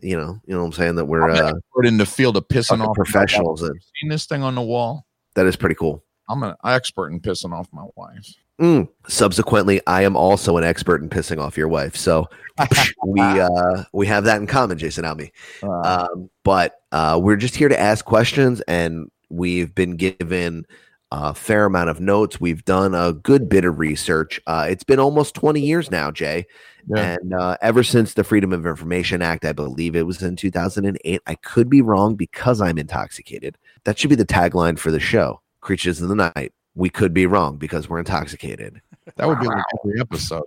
you 0.05 0.17
know, 0.17 0.39
you 0.47 0.55
know 0.55 0.61
what 0.61 0.67
I'm 0.67 0.73
saying 0.73 0.97
that 0.97 1.07
we're 1.07 1.31
uh, 1.31 1.49
expert 1.49 1.87
in 1.87 1.97
the 1.97 2.07
field 2.07 2.37
of 2.37 2.47
pissing 2.49 2.87
off 2.87 2.95
professionals. 2.95 3.63
You 3.63 3.73
seen 4.01 4.11
this 4.11 4.27
thing 4.27 4.43
on 4.43 4.55
the 4.55 4.63
wall 4.63 5.07
That 5.35 5.47
is 5.47 5.57
pretty 5.57 5.75
cool. 5.75 6.05
I'm 6.29 6.43
an 6.43 6.55
expert 6.65 7.11
in 7.11 7.21
pissing 7.21 7.53
off 7.53 7.69
my 7.73 7.85
wife. 7.97 8.35
Mm. 8.61 8.89
Subsequently, 9.09 9.81
I 9.87 10.03
am 10.03 10.17
also 10.17 10.57
an 10.57 10.65
expert 10.65 11.03
in 11.03 11.09
pissing 11.09 11.39
off 11.41 11.57
your 11.57 11.69
wife. 11.69 11.97
So 11.97 12.29
we 13.07 13.21
uh, 13.21 13.85
we 13.93 14.07
have 14.07 14.25
that 14.25 14.41
in 14.41 14.47
common, 14.47 14.79
Jason 14.79 15.05
Almy. 15.05 15.33
Uh, 15.63 16.09
Um, 16.13 16.31
but 16.45 16.81
uh, 16.93 17.19
we're 17.21 17.37
just 17.37 17.57
here 17.57 17.69
to 17.69 17.79
ask 17.79 18.05
questions, 18.05 18.61
and 18.63 19.11
we've 19.29 19.75
been 19.75 19.97
given 19.97 20.67
a 21.11 21.35
fair 21.35 21.65
amount 21.65 21.91
of 21.91 22.01
notes. 22.01 22.41
We've 22.41 22.65
done 22.65 22.95
a 22.95 23.13
good 23.13 23.49
bit 23.49 23.65
of 23.65 23.79
research. 23.79 24.41
Uh, 24.47 24.67
it's 24.69 24.85
been 24.85 24.99
almost 25.01 25.35
20 25.35 25.61
years 25.61 25.91
now, 25.91 26.11
Jay. 26.11 26.47
Yeah. 26.89 27.17
And 27.21 27.33
uh, 27.35 27.57
ever 27.63 27.83
since 27.83 28.15
the 28.15 28.25
Freedom 28.25 28.53
of 28.53 28.67
Information 28.67 29.23
Act, 29.23 29.45
I 29.45 29.53
believe 29.53 29.97
it 29.97 30.07
was 30.07 30.23
in 30.23 30.37
2008. 30.37 31.21
I 31.27 31.35
could 31.37 31.71
be 31.71 31.81
wrong 31.83 32.15
because 32.15 32.61
I'm 32.61 32.79
intoxicated. 32.79 33.57
That 33.85 33.99
should 33.99 34.11
be 34.11 34.17
the 34.17 34.27
tagline 34.27 34.79
for 34.79 34.91
the 34.91 35.01
show 35.01 35.41
Creatures 35.61 36.01
of 36.03 36.09
the 36.09 36.15
Night. 36.15 36.53
We 36.75 36.91
could 36.91 37.15
be 37.15 37.27
wrong 37.27 37.57
because 37.57 37.89
we're 37.89 38.01
intoxicated. 38.01 38.81
that 39.17 39.27
would 39.29 39.41
be 39.41 39.47
like 39.47 39.63
every 39.85 40.01
episode. 40.01 40.45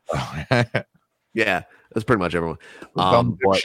Yeah, 1.34 1.64
that's 1.94 2.04
pretty 2.04 2.20
much 2.20 2.34
everyone. 2.34 2.58
Um, 2.96 3.38
but- 3.44 3.62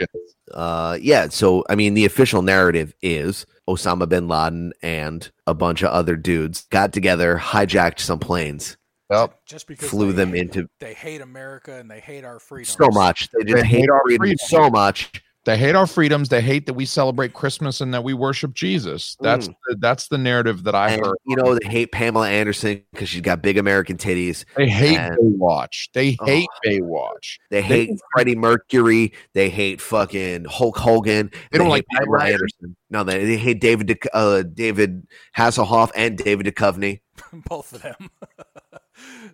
Uh, 0.52 0.98
yeah. 1.00 1.28
So, 1.28 1.64
I 1.70 1.74
mean, 1.74 1.94
the 1.94 2.04
official 2.04 2.42
narrative 2.42 2.92
is 3.00 3.46
Osama 3.66 4.06
bin 4.06 4.28
Laden 4.28 4.74
and 4.82 5.30
a 5.46 5.54
bunch 5.54 5.80
of 5.82 5.88
other 5.90 6.14
dudes 6.14 6.66
got 6.70 6.92
together, 6.92 7.38
hijacked 7.42 8.00
some 8.00 8.18
planes, 8.18 8.76
Yep. 9.12 9.40
Just 9.46 9.66
because 9.66 9.90
flew 9.90 10.12
them 10.12 10.30
hate- 10.32 10.40
into 10.40 10.68
they 10.80 10.94
hate 10.94 11.20
America 11.20 11.74
and 11.74 11.90
they 11.90 12.00
hate 12.00 12.24
our 12.24 12.38
freedom 12.40 12.64
so 12.80 12.88
much. 12.90 13.28
They 13.30 13.44
just 13.44 13.62
They 13.62 13.68
hate 13.68 13.80
hate 13.80 13.90
our 13.90 14.02
freedom 14.04 14.18
freedom. 14.26 14.38
so 14.48 14.70
much. 14.70 15.10
They 15.44 15.58
hate 15.58 15.74
our 15.74 15.88
freedoms. 15.88 16.28
They 16.28 16.40
hate 16.40 16.66
that 16.66 16.74
we 16.74 16.86
celebrate 16.86 17.34
Christmas 17.34 17.80
and 17.80 17.92
that 17.94 18.04
we 18.04 18.14
worship 18.14 18.54
Jesus. 18.54 19.16
That's 19.20 19.48
the, 19.48 19.76
that's 19.80 20.06
the 20.06 20.16
narrative 20.16 20.62
that 20.62 20.76
I 20.76 20.90
Mm. 20.90 20.94
And, 20.98 21.06
heard. 21.06 21.16
you 21.26 21.34
know, 21.34 21.58
they 21.58 21.68
hate 21.68 21.90
Pamela 21.90 22.28
Anderson 22.30 22.80
because 22.92 23.08
she's 23.08 23.22
got 23.22 23.42
big 23.42 23.58
American 23.58 23.96
titties. 23.96 24.44
They 24.56 24.68
hate 24.68 24.96
and- 24.96 25.18
Baywatch. 25.18 25.88
They 25.94 26.16
Oh. 26.20 26.26
hate 26.26 26.48
Baywatch. 26.64 27.38
They 27.50 27.60
hate 27.60 27.90
Freddie 28.14 28.36
Mercury. 28.36 29.14
They 29.34 29.50
hate 29.50 29.80
fucking 29.80 30.44
Hulk 30.44 30.78
Hogan. 30.78 31.32
They 31.50 31.58
don't 31.58 31.68
like 31.70 31.86
Pamela 31.92 32.18
Rider. 32.18 32.34
Anderson. 32.34 32.76
No, 32.90 33.02
they, 33.02 33.24
they 33.24 33.36
hate 33.36 33.60
David 33.60 33.98
uh, 34.12 34.42
David 34.44 35.08
Hasselhoff 35.36 35.90
and 35.96 36.16
David 36.16 36.46
Duchovny. 36.46 37.00
both 37.48 37.72
of 37.72 37.82
them. 37.82 38.10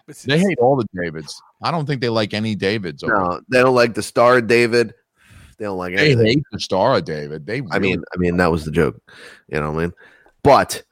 But 0.07 0.17
They 0.17 0.39
hate 0.39 0.59
all 0.59 0.77
the 0.77 0.87
Davids. 1.03 1.41
I 1.63 1.71
don't 1.71 1.87
think 1.87 2.01
they 2.01 2.09
like 2.09 2.35
any 2.35 2.55
Davids. 2.55 3.03
over 3.03 3.15
No, 3.15 3.41
they 3.49 3.61
don't 3.61 3.75
like 3.75 3.95
the 3.95 4.03
star 4.03 4.41
David. 4.41 4.95
They 5.59 5.65
don't 5.65 5.79
like 5.79 5.95
They 5.97 6.13
anything. 6.13 6.27
hate 6.27 6.43
the 6.53 6.61
star 6.61 6.97
of 6.97 7.05
David. 7.05 7.47
They 7.47 7.63
I 7.71 7.79
mean, 7.79 8.03
I 8.15 8.19
mean 8.19 8.37
that 8.37 8.51
was 8.51 8.65
the 8.65 8.71
joke. 8.71 9.01
You 9.49 9.61
know 9.61 9.73
what 9.73 9.79
I 9.81 9.83
mean? 9.85 9.93
But 10.43 10.83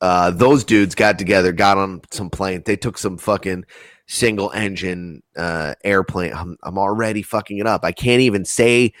uh, 0.00 0.30
those 0.32 0.64
dudes 0.64 0.94
got 0.94 1.18
together, 1.18 1.52
got 1.52 1.78
on 1.78 2.00
some 2.10 2.28
plane. 2.28 2.62
They 2.66 2.76
took 2.76 2.98
some 2.98 3.16
fucking 3.18 3.64
single 4.06 4.50
engine 4.52 5.22
uh, 5.36 5.74
airplane. 5.84 6.32
I'm, 6.34 6.56
I'm 6.64 6.78
already 6.78 7.22
fucking 7.22 7.58
it 7.58 7.66
up. 7.66 7.84
I 7.84 7.92
can't 7.92 8.20
even 8.22 8.44
say. 8.44 8.92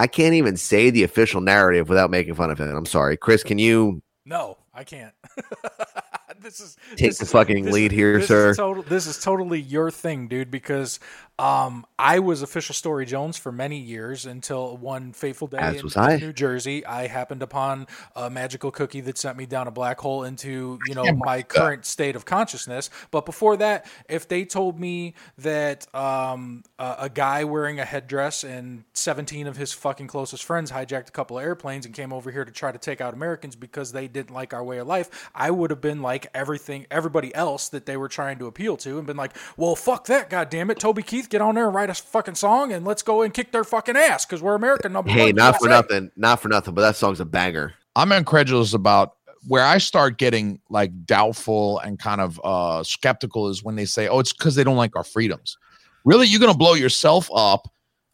I 0.00 0.06
can't 0.06 0.34
even 0.34 0.56
say 0.56 0.90
the 0.90 1.02
official 1.02 1.40
narrative 1.40 1.88
without 1.88 2.10
making 2.10 2.34
fun 2.34 2.50
of 2.50 2.60
it. 2.60 2.68
I'm 2.68 2.86
sorry, 2.86 3.16
Chris. 3.16 3.42
Can 3.42 3.58
you 3.58 4.00
no, 4.24 4.58
I 4.72 4.84
can't. 4.84 5.12
this 6.42 6.60
is 6.60 6.76
take 6.90 7.10
this 7.10 7.18
the 7.18 7.26
fucking 7.26 7.64
this 7.64 7.74
lead 7.74 7.92
here, 7.92 8.18
this 8.18 8.28
sir? 8.28 8.50
Is 8.50 8.56
total, 8.56 8.82
this 8.82 9.06
is 9.06 9.18
totally 9.18 9.60
your 9.60 9.90
thing, 9.90 10.28
dude. 10.28 10.50
Because 10.50 11.00
um, 11.38 11.86
I 11.98 12.18
was 12.18 12.42
official 12.42 12.74
Story 12.74 13.06
Jones 13.06 13.36
for 13.36 13.52
many 13.52 13.78
years 13.78 14.26
until 14.26 14.76
one 14.76 15.12
fateful 15.12 15.46
day 15.48 15.58
As 15.58 15.96
in. 15.96 16.20
New 16.20 16.32
Jersey, 16.32 16.84
I 16.84 17.06
happened 17.06 17.42
upon 17.42 17.86
a 18.16 18.28
magical 18.28 18.70
cookie 18.70 19.00
that 19.02 19.18
sent 19.18 19.36
me 19.36 19.46
down 19.46 19.68
a 19.68 19.70
black 19.70 20.00
hole 20.00 20.24
into 20.24 20.78
you 20.86 20.94
know 20.94 21.04
Yeah, 21.04 21.12
my 21.12 21.42
current 21.42 21.86
state 21.86 22.16
of 22.16 22.24
consciousness. 22.24 22.90
But 23.10 23.24
before 23.24 23.56
that, 23.58 23.86
if 24.08 24.28
they 24.28 24.44
told 24.44 24.78
me 24.80 25.14
that 25.38 25.92
um, 25.94 26.64
a, 26.78 26.96
a 27.00 27.08
guy 27.08 27.44
wearing 27.44 27.80
a 27.80 27.84
headdress 27.84 28.44
and 28.44 28.84
17 28.94 29.46
of 29.46 29.56
his 29.56 29.72
fucking 29.72 30.06
closest 30.06 30.44
friends 30.44 30.72
hijacked 30.72 31.08
a 31.08 31.12
couple 31.12 31.38
of 31.38 31.44
airplanes 31.44 31.86
and 31.86 31.94
came 31.94 32.12
over 32.12 32.30
here 32.30 32.44
to 32.44 32.52
try 32.52 32.72
to 32.72 32.78
take 32.78 33.00
out 33.00 33.14
Americans 33.14 33.56
because 33.56 33.92
they 33.92 34.08
didn't 34.08 34.34
like 34.34 34.52
our 34.52 34.64
way 34.64 34.78
of 34.78 34.86
life, 34.86 35.30
I 35.34 35.50
would 35.50 35.70
have 35.70 35.80
been 35.80 36.02
like 36.02 36.27
everything, 36.34 36.86
everybody 36.90 37.34
else 37.34 37.68
that 37.70 37.86
they 37.86 37.96
were 37.96 38.08
trying 38.08 38.38
to 38.38 38.46
appeal 38.46 38.76
to, 38.78 38.98
and 38.98 39.06
been 39.06 39.16
like, 39.16 39.36
"Well, 39.56 39.74
fuck 39.76 40.06
that, 40.06 40.30
goddamn 40.30 40.70
it, 40.70 40.78
Toby 40.78 41.02
Keith, 41.02 41.28
get 41.28 41.40
on 41.40 41.54
there 41.54 41.66
and 41.66 41.74
write 41.74 41.90
a 41.90 41.94
fucking 41.94 42.34
song, 42.36 42.72
and 42.72 42.84
let's 42.86 43.02
go 43.02 43.22
and 43.22 43.32
kick 43.32 43.52
their 43.52 43.64
fucking 43.64 43.96
ass 43.96 44.24
because 44.24 44.42
we're 44.42 44.54
American 44.54 44.92
number 44.92 45.10
Hey, 45.10 45.26
one." 45.26 45.34
not 45.36 45.58
for 45.58 45.68
USA." 45.68 45.80
nothing, 45.82 46.10
not 46.16 46.40
for 46.40 46.48
nothing, 46.48 46.74
but 46.74 46.82
that 46.82 46.96
song's 46.96 47.20
a 47.20 47.24
banger. 47.24 47.74
I'm 47.96 48.12
incredulous 48.12 48.74
about 48.74 49.14
where 49.46 49.64
I 49.64 49.78
start 49.78 50.18
getting 50.18 50.60
like 50.68 50.90
doubtful 51.06 51.78
and 51.80 51.98
kind 51.98 52.20
of 52.20 52.40
uh 52.44 52.82
skeptical 52.82 53.48
is 53.48 53.62
when 53.62 53.76
they 53.76 53.84
say, 53.86 54.08
"Oh, 54.08 54.18
it's 54.18 54.32
because 54.32 54.54
they 54.54 54.64
don't 54.64 54.76
like 54.76 54.96
our 54.96 55.04
freedoms." 55.04 55.56
Really, 56.04 56.26
you're 56.26 56.40
gonna 56.40 56.54
blow 56.56 56.74
yourself 56.74 57.28
up? 57.34 57.68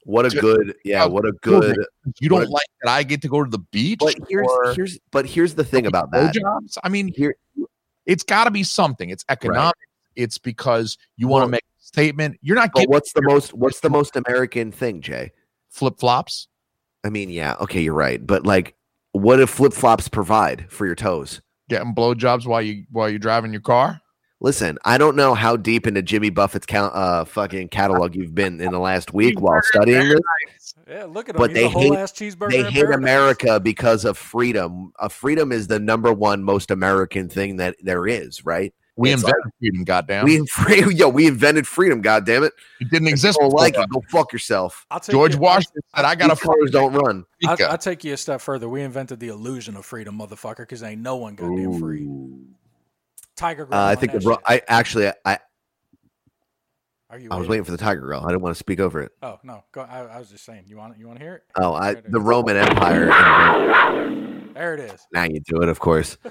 What 0.07 0.27
a 0.27 0.29
Just- 0.29 0.43
good, 0.43 0.75
yeah, 0.85 1.05
uh, 1.05 1.09
what 1.09 1.25
a 1.25 1.33
good. 1.41 1.77
You 2.21 2.29
don't 2.29 2.41
What- 2.41 2.51
like 2.51 2.67
that 2.83 2.91
I 2.91 3.03
get 3.05 3.23
to 3.23 3.29
go 3.29 3.43
to 3.43 3.51
the 3.51 3.59
beach? 3.59 4.01
But 4.01 4.17
here's 4.29 4.47
or 4.47 4.75
here's 4.75 4.99
but 5.11 5.25
here's 5.25 5.55
the 5.55 5.65
thing 5.65 5.87
about 5.87 6.11
that. 6.13 6.35
Jobs? 6.35 6.77
I 6.85 6.91
mean, 6.91 7.09
Here, 7.09 7.35
it's 8.07 8.23
got 8.25 8.45
to 8.45 8.51
be 8.51 8.63
something. 8.63 9.11
It's 9.11 9.25
economic. 9.29 9.75
It's 10.17 10.39
because 10.39 10.97
you 11.17 11.27
want 11.29 11.43
to 11.43 11.47
Well- 11.47 11.51
make 11.53 11.63
a 11.63 11.83
statement. 11.85 12.39
You're 12.43 12.57
not 12.57 12.71
but 12.73 12.81
getting 12.81 12.91
what's 12.93 13.13
the 13.13 13.23
most 13.23 13.53
what's 13.55 13.81
the 13.81 13.91
most 13.91 14.17
American 14.17 14.73
thing, 14.73 15.01
Jay? 15.01 15.33
flip 15.71 15.99
flops. 15.99 16.47
I 17.05 17.11
mean, 17.11 17.31
yeah, 17.31 17.57
okay, 17.61 17.81
you're 17.83 17.95
right, 17.95 18.25
but 18.25 18.47
like, 18.47 18.77
what 19.13 19.41
if 19.41 19.51
flip 19.51 19.73
flops 19.73 20.09
provide 20.09 20.67
for 20.71 20.87
your 20.87 20.95
toes? 20.95 21.43
Getting 21.69 21.95
blowjobs 21.95 22.47
while 22.47 22.63
you 22.63 22.85
while 22.91 23.11
you're 23.11 23.19
driving 23.19 23.53
your 23.53 23.61
car. 23.61 24.01
Listen, 24.45 24.77
I 24.85 24.99
don't 24.99 25.17
know 25.17 25.33
how 25.33 25.57
deep 25.57 25.87
into 25.87 26.03
Jimmy 26.03 26.29
Buffett's 26.29 26.67
count, 26.67 26.95
uh, 26.95 27.25
fucking 27.25 27.69
catalog 27.71 28.15
you've 28.15 28.35
been 28.35 28.61
in 28.61 28.73
the 28.73 28.79
last 28.79 29.15
week 29.15 29.41
while 29.41 29.59
studying 29.65 30.07
this. 30.07 30.21
Yeah, 30.87 31.05
look 31.05 31.31
at 31.31 31.35
him. 31.35 31.39
But 31.39 31.49
He's 31.53 31.55
they 31.55 31.65
a 31.65 31.69
whole 31.71 31.81
hate- 31.81 31.99
ass 31.99 32.13
cheeseburger. 32.13 32.51
They 32.51 32.63
hate 32.65 32.75
paradise. 32.75 32.97
America 32.99 33.59
because 33.59 34.05
of 34.05 34.19
freedom. 34.19 34.93
Uh, 34.99 35.09
freedom 35.09 35.51
is 35.51 35.67
the 35.69 35.79
number 35.79 36.13
one 36.13 36.45
most 36.45 36.71
American 36.71 37.31
thing 37.31 37.57
that 37.57 37.77
there 37.83 38.07
is, 38.07 38.45
right? 38.45 38.75
We 38.97 39.13
It's 39.13 39.23
invented 39.23 39.51
freedom. 39.61 39.85
Goddamn, 39.85 40.25
We 40.27 40.47
free, 40.51 40.95
yo, 40.95 41.09
we 41.09 41.27
invented 41.27 41.67
freedom. 41.67 42.03
God 42.03 42.27
damn 42.27 42.45
it! 42.45 42.53
it 42.81 42.91
didn't 42.91 43.09
exist. 43.09 43.39
don't 43.41 43.51
like 43.51 43.79
it, 43.79 43.89
go 43.89 44.03
fuck 44.11 44.31
yourself. 44.31 44.85
I'll 44.91 45.01
take 45.01 45.15
George 45.15 45.33
you- 45.37 45.41
Washington 45.41 45.81
said, 45.97 46.05
"I 46.05 46.15
got 46.17 46.31
a 46.31 46.49
These 46.61 46.71
don't 46.71 46.93
run. 46.93 47.25
I'll, 47.47 47.79
take 47.79 48.05
you 48.05 48.13
a 48.13 48.19
step 48.19 48.43
further. 48.43 48.69
We 48.69 48.83
invented 48.83 49.21
the 49.21 49.29
illusion 49.29 49.75
of 49.75 49.87
freedom, 49.87 50.19
motherfucker, 50.19 50.59
because 50.59 50.83
ain't 50.83 51.01
no 51.01 51.17
one 51.17 51.35
goddamn 51.35 51.81
free. 51.81 52.07
Tiger 53.37 53.67
Girl. 53.67 53.75
Uh, 53.79 53.85
I 53.87 53.95
think 53.95 54.13
the 54.13 54.21
bro- 54.21 54.39
I 54.47 54.63
actually 54.69 55.11
I, 55.25 55.39
Are 57.11 57.19
you? 57.19 57.29
I 57.31 57.37
was 57.37 57.49
waiting 57.49 57.65
for 57.65 57.73
the 57.73 57.79
Tiger 57.79 58.01
Girl. 58.01 58.21
I 58.25 58.29
didn't 58.29 58.43
want 58.43 58.55
to 58.55 58.59
speak 58.59 58.81
over 58.81 59.01
it. 59.03 59.13
Oh 59.23 59.39
no, 59.43 59.65
go, 59.73 59.83
I, 59.83 60.01
I 60.01 60.19
was 60.19 60.31
just 60.31 60.45
saying. 60.45 60.65
You 60.67 60.77
want 60.77 60.99
you 60.99 61.07
want 61.07 61.19
to 61.19 61.25
hear 61.25 61.35
it? 61.37 61.43
Oh, 61.57 61.73
I 61.75 61.91
it 61.91 62.11
the. 62.11 62.21
Roman 62.21 62.57
Empire. 62.57 63.07
There 64.55 64.75
it 64.75 64.81
is. 64.81 65.07
Now 65.13 65.25
you 65.25 65.41
do 65.41 65.63
it, 65.63 65.69
of 65.69 65.81
course. 65.81 66.17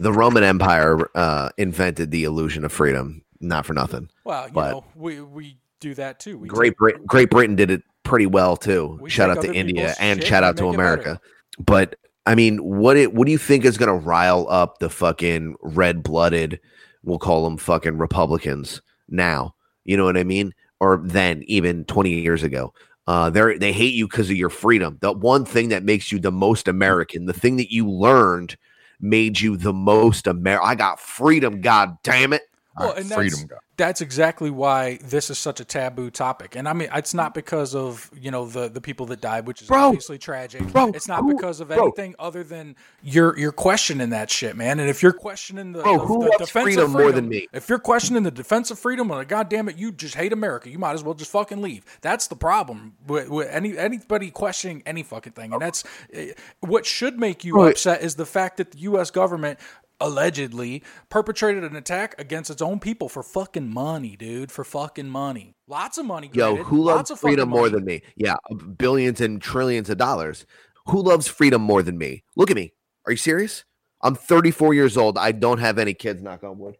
The 0.00 0.12
Roman 0.12 0.42
Empire 0.42 1.08
uh, 1.14 1.50
invented 1.56 2.10
the 2.10 2.24
illusion 2.24 2.64
of 2.64 2.72
freedom, 2.72 3.22
not 3.40 3.64
for 3.64 3.74
nothing. 3.74 4.10
Well, 4.24 4.48
you 4.48 4.52
But- 4.52 4.70
know, 4.72 4.84
we 4.96 5.20
we 5.20 5.58
do 5.78 5.94
that 5.94 6.18
too. 6.18 6.36
We 6.36 6.48
Great 6.48 6.76
Britain, 6.76 7.02
Great 7.06 7.30
Britain 7.30 7.54
did 7.54 7.70
it 7.70 7.82
pretty 8.02 8.26
well 8.26 8.56
too. 8.56 8.98
We 9.00 9.08
shout 9.08 9.30
out 9.30 9.40
to 9.42 9.52
India 9.54 9.94
and 10.00 10.20
shout 10.24 10.42
out 10.42 10.56
to 10.56 10.66
it 10.68 10.74
America. 10.74 11.20
But 11.64 11.94
I 12.26 12.34
mean, 12.34 12.58
what 12.58 12.96
it 12.96 13.12
what 13.14 13.26
do 13.26 13.32
you 13.32 13.38
think 13.38 13.64
is 13.64 13.76
going 13.76 13.88
to 13.88 14.06
rile 14.06 14.46
up 14.48 14.78
the 14.78 14.90
fucking 14.90 15.56
red 15.62 16.02
blooded? 16.02 16.60
We'll 17.02 17.18
call 17.18 17.44
them 17.44 17.58
fucking 17.58 17.98
Republicans 17.98 18.80
now. 19.08 19.54
You 19.84 19.96
know 19.96 20.04
what 20.04 20.16
I 20.16 20.24
mean? 20.24 20.54
Or 20.80 21.00
then 21.04 21.42
even 21.46 21.84
twenty 21.84 22.20
years 22.20 22.42
ago. 22.42 22.72
Uh, 23.06 23.28
they 23.28 23.58
they 23.58 23.72
hate 23.72 23.92
you 23.92 24.08
because 24.08 24.30
of 24.30 24.36
your 24.36 24.48
freedom. 24.48 24.96
The 25.00 25.12
one 25.12 25.44
thing 25.44 25.68
that 25.68 25.84
makes 25.84 26.10
you 26.10 26.18
the 26.18 26.32
most 26.32 26.68
American, 26.68 27.26
the 27.26 27.34
thing 27.34 27.56
that 27.56 27.70
you 27.70 27.90
learned, 27.90 28.56
made 29.00 29.40
you 29.40 29.58
the 29.58 29.74
most 29.74 30.26
American. 30.26 30.66
I 30.66 30.74
got 30.74 31.00
freedom. 31.00 31.60
God 31.60 31.98
damn 32.02 32.32
it! 32.32 32.42
Well, 32.78 32.92
and 32.92 33.06
freedom. 33.06 33.38
that's- 33.38 33.44
guy. 33.44 33.56
That's 33.76 34.00
exactly 34.00 34.50
why 34.50 35.00
this 35.02 35.30
is 35.30 35.38
such 35.40 35.58
a 35.58 35.64
taboo 35.64 36.08
topic. 36.08 36.54
And 36.54 36.68
I 36.68 36.74
mean, 36.74 36.88
it's 36.94 37.12
not 37.12 37.34
because 37.34 37.74
of 37.74 38.08
you 38.16 38.30
know 38.30 38.46
the 38.46 38.68
the 38.68 38.80
people 38.80 39.06
that 39.06 39.20
died, 39.20 39.48
which 39.48 39.62
is 39.62 39.66
Bro. 39.66 39.86
obviously 39.88 40.16
tragic. 40.16 40.62
Bro, 40.72 40.90
it's 40.90 41.08
not 41.08 41.22
who- 41.22 41.34
because 41.34 41.58
of 41.58 41.68
bro. 41.68 41.82
anything 41.82 42.14
other 42.20 42.44
than 42.44 42.76
you're 43.02 43.36
you're 43.36 43.50
questioning 43.50 44.10
that 44.10 44.30
shit, 44.30 44.56
man. 44.56 44.78
And 44.78 44.88
if 44.88 45.02
you're 45.02 45.12
questioning 45.12 45.72
the, 45.72 45.82
Bro, 45.82 45.98
the, 45.98 46.04
who 46.04 46.14
the 46.22 46.30
loves 46.30 46.36
defense 46.38 46.64
freedom 46.64 46.84
of 46.84 46.90
more 46.92 47.10
than 47.10 47.28
me? 47.28 47.48
if 47.52 47.68
you're 47.68 47.80
questioning 47.80 48.22
the 48.22 48.30
defense 48.30 48.70
of 48.70 48.78
freedom, 48.78 49.08
well, 49.08 49.24
goddamn 49.24 49.68
it, 49.68 49.76
you 49.76 49.90
just 49.90 50.14
hate 50.14 50.32
America. 50.32 50.70
You 50.70 50.78
might 50.78 50.92
as 50.92 51.02
well 51.02 51.14
just 51.14 51.32
fucking 51.32 51.60
leave. 51.60 51.84
That's 52.00 52.28
the 52.28 52.36
problem 52.36 52.94
with, 53.08 53.28
with 53.28 53.48
any 53.50 53.76
anybody 53.76 54.30
questioning 54.30 54.84
any 54.86 55.02
fucking 55.02 55.32
thing. 55.32 55.52
And 55.52 55.60
that's 55.60 55.82
eh, 56.12 56.32
what 56.60 56.86
should 56.86 57.18
make 57.18 57.44
you 57.44 57.60
upset 57.62 58.02
is 58.02 58.14
the 58.14 58.26
fact 58.26 58.58
that 58.58 58.70
the 58.70 58.78
U.S. 58.78 59.10
government 59.10 59.58
allegedly 60.04 60.82
perpetrated 61.08 61.64
an 61.64 61.76
attack 61.76 62.14
against 62.18 62.50
its 62.50 62.62
own 62.62 62.78
people 62.78 63.08
for 63.08 63.22
fucking 63.22 63.72
money, 63.72 64.16
dude. 64.16 64.52
For 64.52 64.64
fucking 64.64 65.08
money. 65.08 65.54
Lots 65.66 65.98
of 65.98 66.06
money. 66.06 66.30
Yo, 66.32 66.52
granted. 66.52 66.68
who 66.68 66.82
Lots 66.82 66.96
loves 66.96 67.10
of 67.12 67.20
freedom 67.20 67.48
more 67.48 67.68
than 67.68 67.84
me? 67.84 68.02
Yeah, 68.16 68.36
uh, 68.50 68.54
billions 68.54 69.20
and 69.20 69.40
trillions 69.40 69.88
of 69.88 69.98
dollars. 69.98 70.46
Who 70.86 71.02
loves 71.02 71.26
freedom 71.26 71.62
more 71.62 71.82
than 71.82 71.96
me? 71.96 72.24
Look 72.36 72.50
at 72.50 72.56
me. 72.56 72.74
Are 73.06 73.12
you 73.12 73.16
serious? 73.16 73.64
I'm 74.02 74.14
34 74.14 74.74
years 74.74 74.96
old. 74.98 75.16
I 75.16 75.32
don't 75.32 75.58
have 75.58 75.78
any 75.78 75.94
kids, 75.94 76.22
knock 76.22 76.44
on 76.44 76.58
wood. 76.58 76.76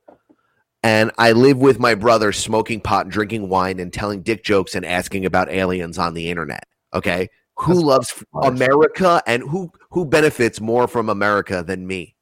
And 0.83 1.11
I 1.17 1.33
live 1.33 1.57
with 1.57 1.79
my 1.79 1.95
brother 1.95 2.31
smoking 2.31 2.83
pot 2.83 3.09
drinking 3.09 3.49
wine 3.49 3.81
and 3.81 3.91
telling 3.91 4.21
dick 4.21 4.45
jokes 4.45 4.75
and 4.75 4.85
asking 4.85 5.25
about 5.25 5.49
aliens 5.49 5.97
on 5.99 6.13
the 6.13 6.29
internet. 6.29 6.67
Okay. 6.93 7.31
Who 7.57 7.75
That's 7.75 7.85
loves. 7.85 8.25
America 8.43 9.23
and 9.27 9.43
who 9.43 9.71
who 9.91 10.05
benefits 10.05 10.61
more 10.61 10.87
from 10.87 11.09
America 11.09 11.65
than 11.67 11.87
me? 11.87 12.17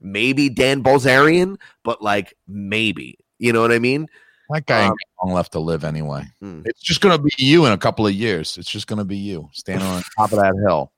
Maybe 0.00 0.48
Dan 0.48 0.82
Bilzerian, 0.82 1.58
but 1.84 2.02
like 2.02 2.34
maybe. 2.48 3.18
You 3.38 3.52
know 3.52 3.60
what 3.62 3.72
I 3.72 3.78
mean? 3.78 4.08
That 4.50 4.66
guy 4.66 4.80
ain't 4.82 4.90
Um, 4.90 4.96
got 5.18 5.26
long 5.26 5.34
left 5.34 5.52
to 5.52 5.60
live 5.60 5.84
anyway. 5.84 6.24
Hmm. 6.40 6.62
It's 6.64 6.80
just 6.82 7.00
gonna 7.00 7.18
be 7.18 7.30
you 7.38 7.66
in 7.66 7.72
a 7.72 7.78
couple 7.78 8.06
of 8.06 8.12
years. 8.12 8.58
It's 8.58 8.70
just 8.70 8.86
gonna 8.86 9.04
be 9.04 9.16
you 9.16 9.48
standing 9.52 9.86
on 9.86 10.02
top 10.18 10.32
of 10.32 10.38
that 10.38 10.54
hill. 10.66 10.92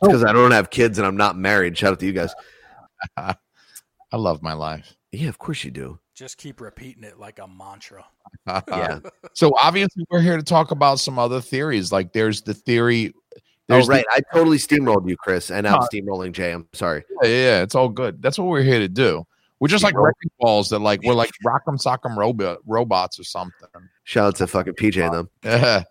Because 0.00 0.24
I 0.24 0.32
don't 0.32 0.50
have 0.50 0.70
kids 0.70 0.98
and 0.98 1.06
I'm 1.06 1.16
not 1.16 1.36
married. 1.36 1.76
Shout 1.76 1.92
out 1.92 2.00
to 2.00 2.06
you 2.06 2.12
guys. 2.12 2.34
I 3.16 3.36
love 4.16 4.42
my 4.42 4.52
life. 4.52 4.94
Yeah, 5.12 5.28
of 5.28 5.38
course 5.38 5.64
you 5.64 5.70
do. 5.70 5.98
Just 6.14 6.38
keep 6.38 6.60
repeating 6.60 7.02
it 7.04 7.18
like 7.18 7.38
a 7.38 7.48
mantra. 7.48 8.04
Yeah. 8.46 8.98
so 9.32 9.52
obviously 9.58 10.04
we're 10.10 10.20
here 10.20 10.36
to 10.36 10.42
talk 10.42 10.70
about 10.70 10.98
some 10.98 11.18
other 11.18 11.40
theories. 11.40 11.92
Like 11.92 12.12
there's 12.12 12.42
the 12.42 12.52
theory. 12.54 13.12
There's 13.68 13.84
oh, 13.84 13.92
the- 13.92 13.96
right. 13.96 14.06
I 14.10 14.20
totally 14.32 14.58
steamrolled 14.58 15.08
you, 15.08 15.16
Chris, 15.16 15.50
and 15.50 15.66
I'm 15.66 15.74
Huh. 15.74 15.88
steamrolling 15.92 16.32
Jay. 16.32 16.52
I'm 16.52 16.68
sorry. 16.72 17.04
yeah, 17.22 17.28
yeah, 17.28 17.62
it's 17.62 17.74
all 17.74 17.88
good. 17.88 18.20
That's 18.20 18.38
what 18.38 18.48
we're 18.48 18.62
here 18.62 18.78
to 18.80 18.88
do. 18.88 19.26
We're 19.60 19.68
just 19.68 19.84
like 19.84 19.96
wrecking 19.96 20.30
balls 20.40 20.68
that 20.70 20.80
like 20.80 21.00
we're 21.04 21.14
like 21.14 21.30
rock'em 21.46 21.78
sock'em 21.82 22.16
robot 22.16 22.58
robots 22.66 23.18
or 23.18 23.24
something. 23.24 23.68
Shout 24.02 24.26
out 24.26 24.36
to 24.36 24.46
fucking 24.46 24.74
PJ 24.74 25.10
them. 25.10 25.30
Yeah. 25.42 25.84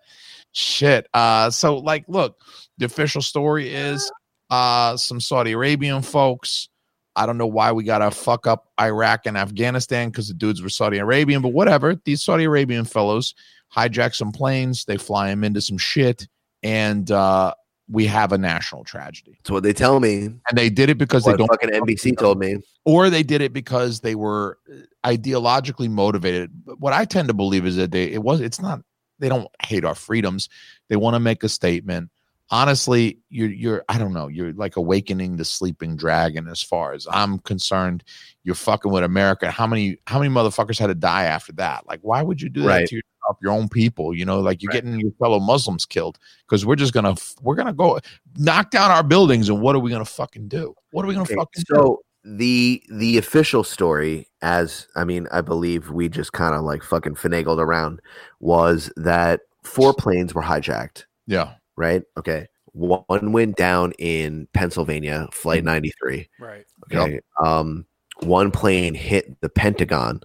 Shit. 0.52 1.08
Uh 1.12 1.50
so 1.50 1.78
like 1.78 2.04
look, 2.06 2.38
the 2.78 2.84
official 2.84 3.22
story 3.22 3.74
is 3.74 4.12
uh 4.50 4.96
some 4.96 5.18
Saudi 5.20 5.52
Arabian 5.52 6.02
folks. 6.02 6.68
I 7.16 7.26
don't 7.26 7.38
know 7.38 7.48
why 7.48 7.72
we 7.72 7.82
gotta 7.82 8.12
fuck 8.12 8.46
up 8.46 8.68
Iraq 8.80 9.26
and 9.26 9.36
Afghanistan 9.36 10.10
because 10.10 10.28
the 10.28 10.34
dudes 10.34 10.62
were 10.62 10.68
Saudi 10.68 10.98
Arabian, 10.98 11.42
but 11.42 11.52
whatever. 11.52 11.96
These 12.04 12.22
Saudi 12.22 12.44
Arabian 12.44 12.84
fellows 12.84 13.34
hijack 13.74 14.14
some 14.14 14.30
planes, 14.30 14.84
they 14.84 14.98
fly 14.98 15.30
them 15.30 15.42
into 15.42 15.60
some 15.60 15.78
shit, 15.78 16.28
and 16.62 17.10
uh 17.10 17.54
we 17.88 18.06
have 18.06 18.32
a 18.32 18.38
national 18.38 18.82
tragedy. 18.84 19.32
That's 19.38 19.50
what 19.50 19.62
they 19.62 19.72
tell 19.74 20.00
me. 20.00 20.24
And 20.24 20.40
they 20.56 20.70
did 20.70 20.88
it 20.88 20.96
because 20.98 21.24
they 21.24 21.36
don't 21.36 21.48
fucking 21.48 21.70
NBC 21.70 22.16
told 22.18 22.38
me. 22.38 22.56
or 22.84 23.10
they 23.10 23.22
did 23.22 23.42
it 23.42 23.52
because 23.52 24.00
they 24.00 24.14
were 24.14 24.58
uh, 24.72 24.76
ideologically 25.08 25.90
motivated. 25.90 26.50
But 26.64 26.80
What 26.80 26.92
I 26.94 27.04
tend 27.04 27.28
to 27.28 27.34
believe 27.34 27.66
is 27.66 27.76
that 27.76 27.90
they 27.90 28.04
it 28.04 28.22
was 28.22 28.40
it's 28.40 28.60
not 28.60 28.80
they 29.18 29.28
don't 29.28 29.48
hate 29.62 29.84
our 29.84 29.94
freedoms. 29.94 30.48
They 30.88 30.96
want 30.96 31.14
to 31.14 31.20
make 31.20 31.42
a 31.44 31.48
statement. 31.48 32.10
Honestly, 32.50 33.18
you're 33.30 33.48
you're 33.50 33.84
I 33.88 33.98
don't 33.98 34.12
know, 34.12 34.28
you're 34.28 34.52
like 34.52 34.76
awakening 34.76 35.36
the 35.36 35.44
sleeping 35.44 35.96
dragon 35.96 36.46
as 36.48 36.62
far 36.62 36.92
as 36.92 37.06
I'm 37.10 37.38
concerned. 37.40 38.04
You're 38.44 38.54
fucking 38.54 38.92
with 38.92 39.02
America. 39.04 39.50
How 39.50 39.66
many 39.66 39.96
how 40.06 40.18
many 40.20 40.32
motherfuckers 40.32 40.78
had 40.78 40.86
to 40.88 40.94
die 40.94 41.24
after 41.24 41.52
that? 41.54 41.86
Like 41.86 42.00
why 42.02 42.22
would 42.22 42.40
you 42.40 42.48
do 42.50 42.62
that 42.62 42.66
Right. 42.68 42.86
to 42.88 43.00
yourself, 43.24 43.38
your 43.42 43.52
own 43.52 43.68
people? 43.68 44.14
You 44.14 44.24
know, 44.24 44.40
like 44.40 44.62
you're 44.62 44.70
Right. 44.70 44.82
getting 44.84 45.00
your 45.00 45.12
fellow 45.18 45.38
Muslims 45.40 45.86
killed 45.86 46.18
because 46.46 46.64
we're 46.66 46.76
just 46.76 46.92
gonna 46.92 47.14
we're 47.42 47.54
gonna 47.54 47.72
go 47.72 47.98
knock 48.36 48.70
down 48.70 48.90
our 48.90 49.02
buildings 49.02 49.48
and 49.48 49.60
what 49.60 49.74
are 49.74 49.80
we 49.80 49.90
gonna 49.90 50.04
fucking 50.04 50.48
do? 50.48 50.74
What 50.90 51.04
are 51.04 51.08
we 51.08 51.14
gonna 51.14 51.24
Okay, 51.24 51.34
fucking 51.36 51.64
do? 51.68 51.74
so 51.74 52.00
the 52.24 52.82
the 52.90 53.18
official 53.18 53.64
story, 53.64 54.28
as 54.42 54.88
I 54.96 55.04
mean, 55.04 55.26
I 55.30 55.40
believe 55.40 55.90
we 55.90 56.08
just 56.08 56.32
kind 56.32 56.54
of 56.54 56.62
like 56.62 56.82
fucking 56.82 57.14
finagled 57.14 57.58
around, 57.58 58.00
was 58.40 58.90
that 58.96 59.40
four 59.62 59.92
planes 59.94 60.34
were 60.34 60.42
hijacked. 60.42 61.04
Yeah. 61.26 61.54
Right? 61.76 62.02
Okay. 62.16 62.46
One 62.72 63.30
went 63.32 63.56
down 63.56 63.92
in 63.98 64.48
Pennsylvania, 64.52 65.28
Flight 65.32 65.58
Mm-hmm. 65.60 65.66
93. 65.66 66.28
Right. 66.40 66.64
Okay. 66.92 67.20
Um, 67.44 67.86
one 68.22 68.50
plane 68.50 68.94
hit 68.94 69.40
the 69.40 69.48
Pentagon, 69.48 70.20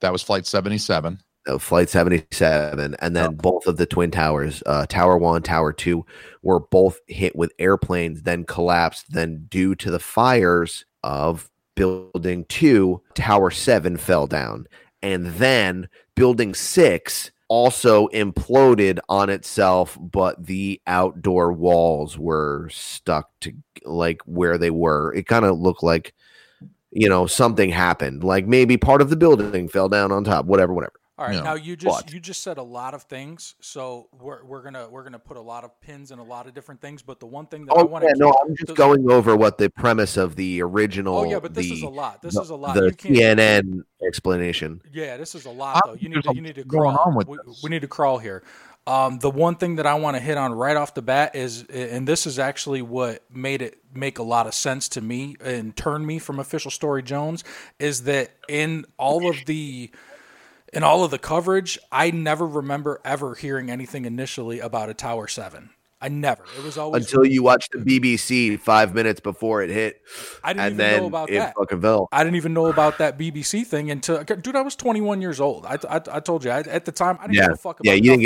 That 0.00 0.12
was 0.12 0.22
flight 0.22 0.46
77. 0.46 1.20
Uh, 1.50 1.58
Flight 1.58 1.88
77, 1.88 2.96
and 2.98 3.16
then 3.16 3.34
both 3.34 3.66
of 3.66 3.76
the 3.76 3.86
Twin 3.86 4.10
Towers, 4.10 4.62
uh, 4.66 4.86
Tower 4.86 5.18
1, 5.18 5.42
Tower 5.42 5.72
2, 5.72 6.04
were 6.42 6.60
both 6.60 7.00
hit 7.06 7.34
with 7.36 7.52
airplanes, 7.58 8.22
then 8.22 8.44
collapsed. 8.44 9.12
Then, 9.12 9.46
due 9.48 9.74
to 9.76 9.90
the 9.90 9.98
fires 9.98 10.84
of 11.02 11.50
Building 11.74 12.44
2, 12.48 13.00
Tower 13.14 13.50
7 13.50 13.96
fell 13.96 14.26
down. 14.26 14.66
And 15.02 15.26
then 15.26 15.88
Building 16.14 16.54
6 16.54 17.30
also 17.48 18.06
imploded 18.08 18.98
on 19.08 19.30
itself, 19.30 19.98
but 20.00 20.44
the 20.46 20.80
outdoor 20.86 21.52
walls 21.52 22.18
were 22.18 22.68
stuck 22.70 23.30
to 23.40 23.52
like 23.84 24.20
where 24.24 24.58
they 24.58 24.70
were. 24.70 25.12
It 25.14 25.26
kind 25.26 25.44
of 25.44 25.58
looked 25.58 25.82
like, 25.82 26.14
you 26.92 27.08
know, 27.08 27.26
something 27.26 27.70
happened. 27.70 28.22
Like 28.22 28.46
maybe 28.46 28.76
part 28.76 29.00
of 29.02 29.10
the 29.10 29.16
building 29.16 29.68
fell 29.68 29.88
down 29.88 30.12
on 30.12 30.22
top, 30.22 30.44
whatever, 30.44 30.72
whatever. 30.74 30.99
All 31.20 31.26
right. 31.26 31.34
Yeah. 31.36 31.42
Now 31.42 31.54
you 31.54 31.76
just 31.76 32.06
But- 32.06 32.14
you 32.14 32.18
just 32.18 32.42
said 32.42 32.56
a 32.56 32.62
lot 32.62 32.94
of 32.94 33.02
things, 33.02 33.54
so 33.60 34.08
we're, 34.18 34.42
we're 34.42 34.62
gonna 34.62 34.88
we're 34.88 35.02
gonna 35.04 35.18
put 35.18 35.36
a 35.36 35.40
lot 35.42 35.64
of 35.64 35.78
pins 35.82 36.12
in 36.12 36.18
a 36.18 36.24
lot 36.24 36.46
of 36.46 36.54
different 36.54 36.80
things. 36.80 37.02
But 37.02 37.20
the 37.20 37.26
one 37.26 37.44
thing 37.44 37.66
that 37.66 37.74
I 37.74 37.82
Oh, 37.82 37.84
want 37.84 38.04
yeah, 38.04 38.14
to 38.14 38.18
no, 38.18 38.32
I'm 38.42 38.56
just 38.56 38.68
the- 38.68 38.72
going 38.74 39.10
over 39.10 39.36
what 39.36 39.58
the 39.58 39.68
premise 39.68 40.16
of 40.16 40.34
the 40.36 40.62
original. 40.62 41.18
Oh 41.18 41.24
yeah, 41.24 41.38
but 41.38 41.52
this 41.52 41.68
the, 41.68 41.74
is 41.74 41.82
a 41.82 41.88
lot. 41.90 42.22
This 42.22 42.36
the, 42.36 42.40
is 42.40 42.48
a 42.48 42.56
lot. 42.56 42.74
the 42.74 42.90
CNN 42.92 43.82
explanation. 44.02 44.80
Yeah, 44.90 45.18
this 45.18 45.34
is 45.34 45.44
a 45.44 45.50
lot 45.50 45.82
though. 45.84 45.92
You 45.92 46.08
need 46.08 46.22
to 46.22 46.34
you 46.34 46.40
need 46.40 46.54
to 46.54 46.64
crawl. 46.64 46.96
on 47.04 47.14
with 47.14 47.28
we, 47.28 47.36
we 47.64 47.68
need 47.70 47.82
to 47.82 47.88
crawl 47.88 48.16
here. 48.16 48.42
Um, 48.86 49.18
the 49.18 49.30
one 49.30 49.56
thing 49.56 49.76
that 49.76 49.86
I 49.86 49.94
want 49.94 50.16
to 50.16 50.22
hit 50.22 50.38
on 50.38 50.52
right 50.54 50.74
off 50.76 50.94
the 50.94 51.02
bat 51.02 51.36
is, 51.36 51.64
and 51.64 52.08
this 52.08 52.26
is 52.26 52.38
actually 52.38 52.80
what 52.80 53.22
made 53.30 53.60
it 53.60 53.76
make 53.94 54.18
a 54.18 54.22
lot 54.22 54.46
of 54.46 54.54
sense 54.54 54.88
to 54.90 55.02
me 55.02 55.36
and 55.44 55.76
turn 55.76 56.04
me 56.06 56.18
from 56.18 56.40
official 56.40 56.70
story 56.70 57.02
Jones, 57.02 57.44
is 57.78 58.04
that 58.04 58.30
in 58.48 58.86
all 58.96 59.28
of 59.28 59.36
the 59.44 59.90
in 60.72 60.82
all 60.82 61.04
of 61.04 61.10
the 61.10 61.18
coverage, 61.18 61.78
I 61.90 62.10
never 62.10 62.46
remember 62.46 63.00
ever 63.04 63.34
hearing 63.34 63.70
anything 63.70 64.04
initially 64.04 64.60
about 64.60 64.88
a 64.90 64.94
Tower 64.94 65.28
Seven. 65.28 65.70
I 66.02 66.08
never. 66.08 66.44
It 66.56 66.64
was 66.64 66.78
always 66.78 67.04
Until 67.04 67.26
you 67.26 67.42
watched 67.42 67.72
the 67.72 67.78
BBC 67.78 68.58
five 68.58 68.94
minutes 68.94 69.20
before 69.20 69.62
it 69.62 69.68
hit, 69.68 70.00
I 70.42 70.54
didn't 70.54 70.80
even 70.80 71.00
know 71.02 71.06
about 71.08 71.28
that. 71.28 71.54
fucking 71.54 71.82
fell. 71.82 72.08
I 72.10 72.24
didn't 72.24 72.36
even 72.36 72.54
know 72.54 72.66
about 72.66 72.96
that 72.98 73.18
BBC 73.18 73.66
thing 73.66 73.90
until, 73.90 74.24
dude, 74.24 74.56
I 74.56 74.62
was 74.62 74.74
21 74.76 75.20
years 75.20 75.40
old. 75.42 75.66
I, 75.66 75.76
I, 75.90 76.00
I 76.10 76.20
told 76.20 76.42
you 76.42 76.52
I, 76.52 76.60
at 76.60 76.86
the 76.86 76.92
time 76.92 77.18
I 77.20 77.24
didn't 77.26 77.34
Yeah, 77.36 77.42
give 77.48 77.52
a 77.52 77.56
fuck 77.56 77.80
about. 77.80 77.84
Yeah, 77.86 77.92
you 77.94 78.12
nothing. 78.16 78.20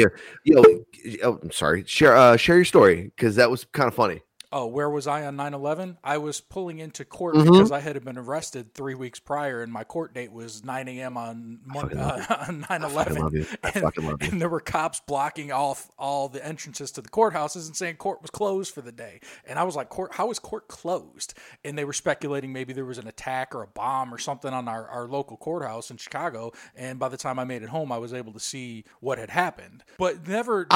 didn't 0.44 0.62
get. 1.02 1.12
Yo, 1.24 1.28
oh, 1.30 1.38
I'm 1.42 1.50
sorry. 1.50 1.82
Share, 1.84 2.16
uh, 2.16 2.36
share 2.36 2.54
your 2.54 2.64
story 2.64 3.10
because 3.16 3.34
that 3.36 3.50
was 3.50 3.64
kind 3.72 3.88
of 3.88 3.94
funny. 3.94 4.20
Oh, 4.56 4.66
where 4.66 4.88
was 4.88 5.08
I 5.08 5.26
on 5.26 5.36
9/11? 5.36 5.96
I 6.04 6.18
was 6.18 6.40
pulling 6.40 6.78
into 6.78 7.04
court 7.04 7.34
Mhm. 7.34 7.50
because 7.50 7.72
I 7.72 7.80
had 7.80 8.02
been 8.04 8.16
arrested 8.16 8.72
three 8.72 8.94
weeks 8.94 9.18
prior, 9.18 9.62
and 9.62 9.72
my 9.72 9.82
court 9.82 10.14
date 10.14 10.30
was 10.30 10.62
9 10.62 10.86
a.m. 10.86 11.16
on 11.16 11.58
Mon- 11.66 11.82
fucking 11.82 11.98
love 11.98 12.26
uh, 12.30 12.36
on 12.48 12.64
I 12.70 12.78
fucking 12.78 13.16
9/11. 13.16 13.18
love 13.18 13.34
you. 13.34 13.46
I 13.64 13.68
And, 13.70 13.82
fucking 13.82 14.06
love 14.06 14.22
you. 14.22 14.28
and 14.30 14.40
there 14.40 14.48
were 14.48 14.60
cops 14.60 15.00
blocking 15.08 15.50
off 15.50 15.90
all 15.98 16.28
the 16.28 16.44
entrances 16.46 16.92
to 16.92 17.02
the 17.02 17.08
courthouses 17.08 17.66
and 17.66 17.74
saying 17.74 17.96
court 17.96 18.22
was 18.22 18.30
closed 18.30 18.72
for 18.72 18.80
the 18.80 18.92
day. 18.92 19.18
And 19.44 19.58
I 19.58 19.64
was 19.64 19.74
like, 19.74 19.88
"Court? 19.88 20.14
How 20.14 20.30
is 20.30 20.38
court 20.38 20.68
closed?" 20.68 21.34
And 21.64 21.76
they 21.76 21.84
were 21.84 21.92
speculating 21.92 22.52
maybe 22.52 22.72
there 22.72 22.84
was 22.84 22.98
an 22.98 23.08
attack 23.08 23.56
or 23.56 23.62
a 23.64 23.66
bomb 23.66 24.14
or 24.14 24.18
something 24.18 24.52
on 24.54 24.68
our, 24.68 24.86
our 24.86 25.08
local 25.08 25.36
courthouse 25.36 25.90
in 25.90 25.96
Chicago. 25.96 26.52
And 26.76 27.00
by 27.00 27.08
the 27.08 27.16
time 27.16 27.40
I 27.40 27.44
made 27.44 27.64
it 27.64 27.70
home, 27.70 27.90
I 27.90 27.98
was 27.98 28.14
able 28.14 28.32
to 28.34 28.40
see 28.40 28.84
what 29.00 29.18
had 29.18 29.30
happened. 29.30 29.82
But 29.98 30.28
never. 30.28 30.68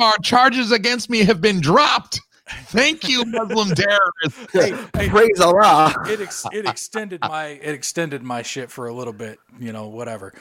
Our 0.00 0.16
charges 0.22 0.70
against 0.70 1.10
me 1.10 1.24
have 1.24 1.40
been 1.40 1.60
dropped. 1.60 2.20
Thank 2.48 3.08
you, 3.08 3.24
Muslim 3.24 3.70
terrorists. 3.70 4.52
hey, 4.52 4.74
hey, 4.96 5.08
Praise 5.08 5.40
Allah. 5.40 5.94
it 6.08 6.20
ex- 6.20 6.44
it 6.52 6.66
extended 6.66 7.20
my 7.22 7.46
it 7.46 7.72
extended 7.74 8.22
my 8.22 8.42
shit 8.42 8.70
for 8.70 8.88
a 8.88 8.92
little 8.94 9.12
bit, 9.12 9.38
you 9.60 9.72
know, 9.72 9.88
whatever. 9.88 10.34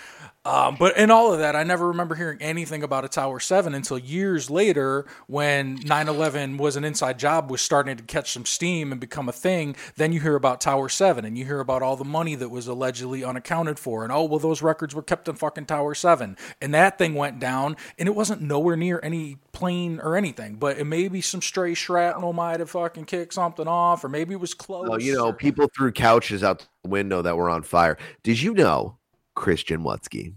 Um, 0.44 0.78
but 0.80 0.98
in 0.98 1.12
all 1.12 1.32
of 1.32 1.40
that, 1.40 1.56
I 1.56 1.64
never 1.64 1.90
remember 1.90 2.16
hearing 2.16 2.42
anything 2.42 2.82
about 2.82 3.06
a 3.06 3.08
Tower 3.08 3.40
Seven 3.40 3.76
until 3.76 4.00
years 4.00 4.50
later, 4.50 5.06
when 5.28 5.78
9/11 5.78 6.58
was 6.58 6.76
an 6.76 6.84
inside 6.84 7.20
job, 7.20 7.52
was 7.52 7.62
starting 7.62 7.96
to 7.98 8.04
catch 8.04 8.32
some 8.32 8.46
steam 8.46 8.92
and 8.92 9.00
become 9.00 9.30
a 9.30 9.34
thing. 9.34 9.76
Then 9.96 10.12
you 10.12 10.20
hear 10.20 10.36
about 10.36 10.60
Tower 10.60 10.90
Seven, 10.90 11.24
and 11.24 11.38
you 11.38 11.46
hear 11.46 11.60
about 11.60 11.84
all 11.84 11.96
the 11.96 12.04
money 12.04 12.34
that 12.34 12.50
was 12.50 12.66
allegedly 12.68 13.24
unaccounted 13.24 13.78
for, 13.78 14.04
and 14.04 14.12
oh 14.12 14.24
well, 14.24 14.40
those 14.40 14.64
records 14.64 14.96
were 14.96 15.04
kept 15.04 15.28
in 15.28 15.36
fucking 15.36 15.68
Tower 15.68 15.94
Seven, 15.94 16.36
and 16.60 16.74
that 16.74 16.98
thing 16.98 17.14
went 17.14 17.40
down, 17.40 17.78
and 18.00 18.08
it 18.08 18.16
wasn't 18.16 18.42
nowhere 18.42 18.76
near 18.76 19.00
any 19.04 19.38
plane 19.62 20.00
or 20.02 20.18
anything, 20.18 20.56
but 20.56 20.78
it 20.80 20.86
may 20.86 21.08
be 21.08 21.22
some 21.22 21.42
stray 21.42 21.74
shrapnel 21.76 22.34
might 22.34 22.60
have 22.60 22.72
fucking 22.72 23.06
kicked 23.06 23.34
something 23.34 23.68
off, 23.68 24.04
or 24.04 24.10
maybe 24.10 24.34
it 24.34 24.40
was 24.40 24.54
close. 24.54 24.90
Oh, 24.92 24.98
you 24.98 25.14
know, 25.14 25.32
people 25.32 25.70
threw 25.78 25.92
couches 25.92 26.44
out 26.44 26.68
the 26.84 26.90
window 26.90 27.22
that 27.22 27.38
were 27.38 27.50
on 27.50 27.62
fire. 27.64 27.98
Did 28.24 28.42
you 28.42 28.54
know 28.56 28.98
Christian 29.36 29.84
Wutsky 29.84 30.34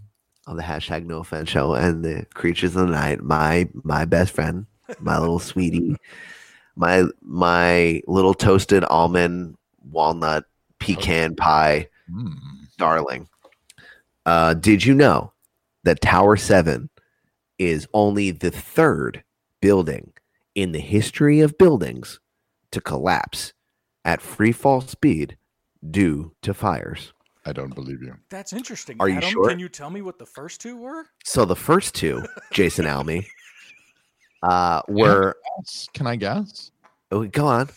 on 0.47 0.57
the 0.57 0.63
hashtag 0.63 1.05
No 1.05 1.19
Offense 1.19 1.49
Show 1.49 1.73
and 1.73 2.05
the 2.05 2.25
Creatures 2.35 2.75
of 2.75 2.87
the 2.87 2.93
Night, 2.93 3.21
my 3.23 3.67
my 3.83 4.05
best 4.05 4.31
friend, 4.31 4.67
my 4.99 5.17
little 5.17 5.39
sweetie, 5.39 5.95
my 6.75 7.03
my 7.21 8.01
little 8.07 8.35
toasted 8.35 8.83
almond 8.85 9.57
walnut 9.91 10.45
pecan 10.79 11.35
pie 11.35 11.89
Hmm. 12.07 12.33
darling. 12.77 13.27
Uh, 14.27 14.53
did 14.53 14.85
you 14.85 14.93
know 14.93 15.33
that 15.83 16.01
Tower 16.01 16.37
Seven 16.37 16.89
is 17.57 17.87
only 17.93 18.31
the 18.31 18.51
third 18.51 19.23
building 19.61 20.13
in 20.55 20.71
the 20.71 20.79
history 20.79 21.39
of 21.39 21.57
buildings 21.57 22.19
to 22.71 22.81
collapse 22.81 23.53
at 24.03 24.21
free 24.21 24.51
fall 24.51 24.81
speed 24.81 25.37
due 25.91 26.33
to 26.41 26.53
fires. 26.53 27.13
I 27.45 27.53
don't 27.53 27.75
believe 27.75 28.01
you. 28.01 28.15
That's 28.29 28.53
interesting. 28.53 28.97
Are 28.99 29.07
you 29.07 29.21
sure? 29.21 29.49
Can 29.49 29.59
you 29.59 29.69
tell 29.69 29.89
me 29.89 30.01
what 30.01 30.17
the 30.17 30.25
first 30.25 30.61
two 30.61 30.77
were? 30.77 31.05
So 31.23 31.45
the 31.45 31.55
first 31.55 31.93
two, 31.93 32.23
Jason 32.51 32.87
Almy, 32.87 33.27
uh, 34.43 34.81
were 34.87 35.35
Yes. 35.57 35.87
Can 35.93 36.07
I 36.07 36.15
guess? 36.15 36.71
oh, 37.11 37.25
go 37.27 37.45
on. 37.45 37.69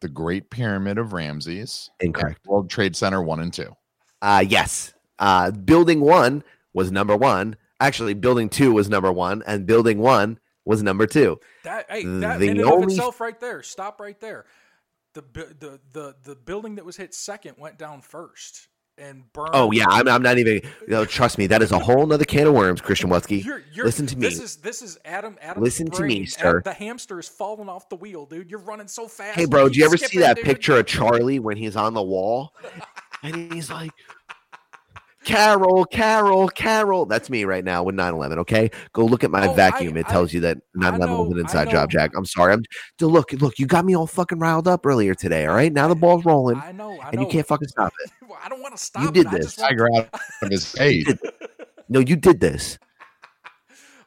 The 0.00 0.08
Great 0.08 0.50
Pyramid 0.50 0.98
of 0.98 1.14
Ramses. 1.14 1.90
Incorrect. 2.00 2.46
World 2.46 2.68
Trade 2.68 2.94
Center 2.94 3.22
one 3.22 3.40
and 3.40 3.52
two. 3.52 3.74
Uh, 4.20 4.44
yes. 4.46 4.92
Uh, 5.18 5.50
building 5.50 6.00
one 6.00 6.44
was 6.74 6.92
number 6.92 7.16
one. 7.16 7.56
Actually, 7.84 8.14
building 8.14 8.48
two 8.48 8.72
was 8.72 8.88
number 8.88 9.12
one, 9.12 9.42
and 9.46 9.66
building 9.66 9.98
one 9.98 10.38
was 10.64 10.82
number 10.82 11.06
two. 11.06 11.38
That 11.64 11.84
hey, 11.90 12.04
that 12.04 12.40
The 12.40 12.46
in 12.46 12.50
and 12.52 12.60
of 12.60 12.72
only- 12.72 12.94
itself, 12.94 13.20
right 13.20 13.38
there. 13.38 13.62
Stop 13.62 14.00
right 14.00 14.18
there. 14.20 14.46
The 15.12 15.22
the 15.32 15.80
the 15.92 16.16
the 16.24 16.34
building 16.34 16.76
that 16.76 16.84
was 16.84 16.96
hit 16.96 17.14
second 17.14 17.56
went 17.58 17.78
down 17.78 18.00
first 18.00 18.68
and 18.96 19.30
burned. 19.32 19.50
Oh 19.52 19.70
yeah, 19.70 19.84
I'm, 19.88 20.08
I'm 20.08 20.22
not 20.22 20.38
even. 20.38 20.54
You 20.54 20.88
know, 20.88 21.04
trust 21.04 21.36
me, 21.36 21.46
that 21.48 21.60
is 21.60 21.72
a 21.72 21.78
whole 21.78 22.06
nother 22.06 22.24
can 22.24 22.46
of 22.46 22.54
worms, 22.54 22.80
Christian. 22.80 23.10
You're, 23.10 23.62
you're, 23.72 23.84
Listen 23.84 24.06
to 24.06 24.16
me. 24.16 24.22
This 24.22 24.40
is 24.40 24.56
this 24.56 24.80
is 24.82 24.98
Adam. 25.04 25.36
Adam. 25.42 25.62
Listen 25.62 25.90
to 25.90 26.02
me, 26.02 26.24
sir. 26.24 26.62
The 26.64 26.72
hamster 26.72 27.18
is 27.18 27.28
falling 27.28 27.68
off 27.68 27.88
the 27.90 27.96
wheel, 27.96 28.24
dude. 28.24 28.50
You're 28.50 28.60
running 28.60 28.88
so 28.88 29.08
fast. 29.08 29.38
Hey, 29.38 29.44
bro, 29.44 29.68
do 29.68 29.78
you 29.78 29.84
ever 29.84 29.98
see 29.98 30.18
that 30.18 30.36
dude. 30.36 30.46
picture 30.46 30.78
of 30.78 30.86
Charlie 30.86 31.38
when 31.38 31.58
he's 31.58 31.76
on 31.76 31.92
the 31.92 32.02
wall 32.02 32.54
and 33.22 33.52
he's 33.52 33.70
like, 33.70 33.92
Carol, 35.24 35.84
Carol, 35.86 36.48
Carol? 36.48 37.06
That's 37.06 37.30
me 37.30 37.44
right 37.44 37.64
now 37.64 37.82
with 37.82 37.94
9 37.94 38.12
11. 38.14 38.38
Okay. 38.40 38.70
Go 38.92 39.04
look 39.04 39.24
at 39.24 39.30
my 39.30 39.46
Oh, 39.46 39.52
I- 39.52 39.56
vacuum. 39.56 39.96
it 39.96 40.06
I- 40.08 40.10
tells 40.12 40.32
you 40.32 40.40
that 40.40 40.58
9 40.74 40.94
11 40.94 41.16
was 41.18 41.32
an 41.32 41.38
inside 41.40 41.70
job, 41.70 41.90
Jack. 41.90 42.12
I'm 42.16 42.24
sorry. 42.26 42.52
I'm 42.52 42.62
dude, 42.98 43.10
look, 43.10 43.32
look, 43.32 43.58
you 43.58 43.66
got 43.66 43.84
me 43.84 43.96
all 43.96 44.06
fucking 44.06 44.38
riled 44.38 44.68
up 44.68 44.84
earlier 44.86 45.14
today. 45.14 45.46
All 45.46 45.54
right. 45.54 45.72
Now 45.72 45.88
the 45.88 45.94
ball's 45.94 46.24
rolling 46.24 46.56
I 46.58 46.72
know. 46.72 46.98
I 47.00 47.08
and 47.08 47.16
know. 47.16 47.22
you 47.22 47.28
can't 47.28 47.46
fucking 47.46 47.68
stop 47.68 47.92
it. 48.04 48.10
I 48.44 48.48
don't 48.48 48.60
want 48.62 48.76
to 48.76 48.82
stop. 48.82 49.02
You 49.02 49.10
did 49.10 49.26
it. 49.26 49.28
I 49.28 49.36
this. 49.38 49.46
just 49.46 49.58
want- 49.58 49.70
Tiger 49.70 49.88
out 49.96 50.08
of 50.42 50.50
his 50.50 50.66
face. 50.72 51.06
No, 51.88 52.00
you 52.00 52.16
did 52.16 52.40
this. 52.40 52.78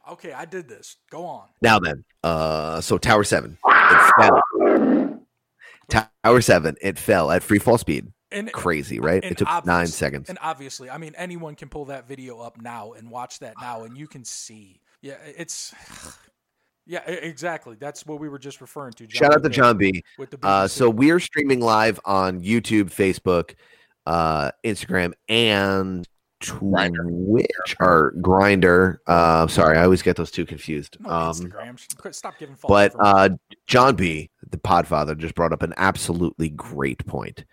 Okay, 0.09 0.31
I 0.31 0.45
did 0.45 0.69
this. 0.69 0.95
Go 1.11 1.25
on. 1.25 1.47
Now 1.61 1.79
then, 1.79 2.05
uh, 2.23 2.79
so 2.79 2.97
Tower 2.97 3.25
Seven, 3.25 3.57
it 3.67 4.13
fell. 4.17 5.19
Tower 6.23 6.39
Seven, 6.39 6.77
it 6.81 6.97
fell 6.97 7.29
at 7.29 7.43
free 7.43 7.59
fall 7.59 7.77
speed. 7.77 8.07
And 8.31 8.51
Crazy, 8.51 8.99
right? 8.99 9.23
and 9.23 9.31
It 9.31 9.37
took 9.37 9.65
nine 9.65 9.87
seconds. 9.87 10.29
And 10.29 10.37
obviously, 10.41 10.89
I 10.89 10.97
mean, 10.97 11.13
anyone 11.17 11.55
can 11.55 11.69
pull 11.69 11.85
that 11.85 12.07
video 12.07 12.39
up 12.39 12.61
now 12.61 12.93
and 12.93 13.09
watch 13.09 13.39
that 13.39 13.55
now, 13.61 13.83
and 13.83 13.97
you 13.97 14.07
can 14.07 14.25
see. 14.25 14.81
Yeah, 15.01 15.15
it's. 15.25 15.73
Yeah, 16.89 17.01
exactly. 17.05 17.75
That's 17.77 18.05
what 18.05 18.21
we 18.21 18.29
were 18.29 18.39
just 18.39 18.61
referring 18.61 18.93
to. 18.93 19.07
John 19.07 19.19
Shout 19.19 19.35
out 19.35 19.43
to 19.43 19.49
John 19.49 19.77
B. 19.77 20.01
With 20.17 20.31
the 20.31 20.39
Uh, 20.41 20.69
so 20.69 20.89
we're 20.89 21.19
streaming 21.19 21.59
live 21.59 21.99
on 22.05 22.39
YouTube, 22.39 22.85
Facebook, 22.85 23.55
uh, 24.05 24.51
Instagram, 24.63 25.11
and 25.27 26.07
Grindr. 26.41 27.09
Twitch 27.27 27.75
or 27.81 28.13
Grinder. 28.21 29.01
Uh, 29.05 29.47
sorry, 29.47 29.77
I 29.77 29.83
always 29.83 30.01
get 30.01 30.15
those 30.15 30.31
two 30.31 30.45
confused. 30.45 30.97
no, 31.01 31.09
Um, 31.09 31.33
Instagram. 31.33 32.15
Stop 32.15 32.37
giving 32.39 32.55
but 32.67 32.93
uh, 32.99 33.29
John 33.65 33.95
B, 33.95 34.29
the 34.49 34.57
Podfather, 34.57 35.17
just 35.17 35.35
brought 35.35 35.51
up 35.51 35.63
an 35.63 35.73
absolutely 35.77 36.49
great 36.49 37.05
point. 37.05 37.43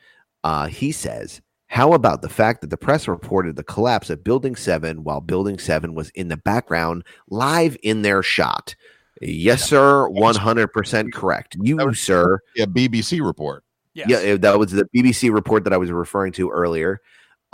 Uh, 0.44 0.66
he 0.66 0.92
says, 0.92 1.40
"How 1.66 1.92
about 1.94 2.22
the 2.22 2.28
fact 2.28 2.60
that 2.60 2.70
the 2.70 2.76
press 2.76 3.08
reported 3.08 3.56
the 3.56 3.64
collapse 3.64 4.10
of 4.10 4.22
Building 4.22 4.54
Seven 4.54 5.02
while 5.02 5.20
Building 5.20 5.58
Seven 5.58 5.94
was 5.94 6.10
in 6.10 6.28
the 6.28 6.36
background, 6.36 7.02
live 7.28 7.76
in 7.82 8.02
their 8.02 8.22
shot?" 8.22 8.76
Yes, 9.20 9.64
sir. 9.64 10.06
One 10.08 10.34
hundred 10.36 10.68
percent 10.68 11.12
correct. 11.12 11.56
You, 11.60 11.76
was- 11.76 11.98
sir. 12.00 12.40
Yeah, 12.54 12.66
BBC 12.66 13.24
report. 13.24 13.64
yes. 13.94 14.08
Yeah, 14.10 14.36
that 14.36 14.58
was 14.58 14.72
the 14.72 14.84
BBC 14.94 15.32
report 15.32 15.64
that 15.64 15.72
I 15.72 15.76
was 15.78 15.90
referring 15.90 16.32
to 16.32 16.50
earlier. 16.50 17.00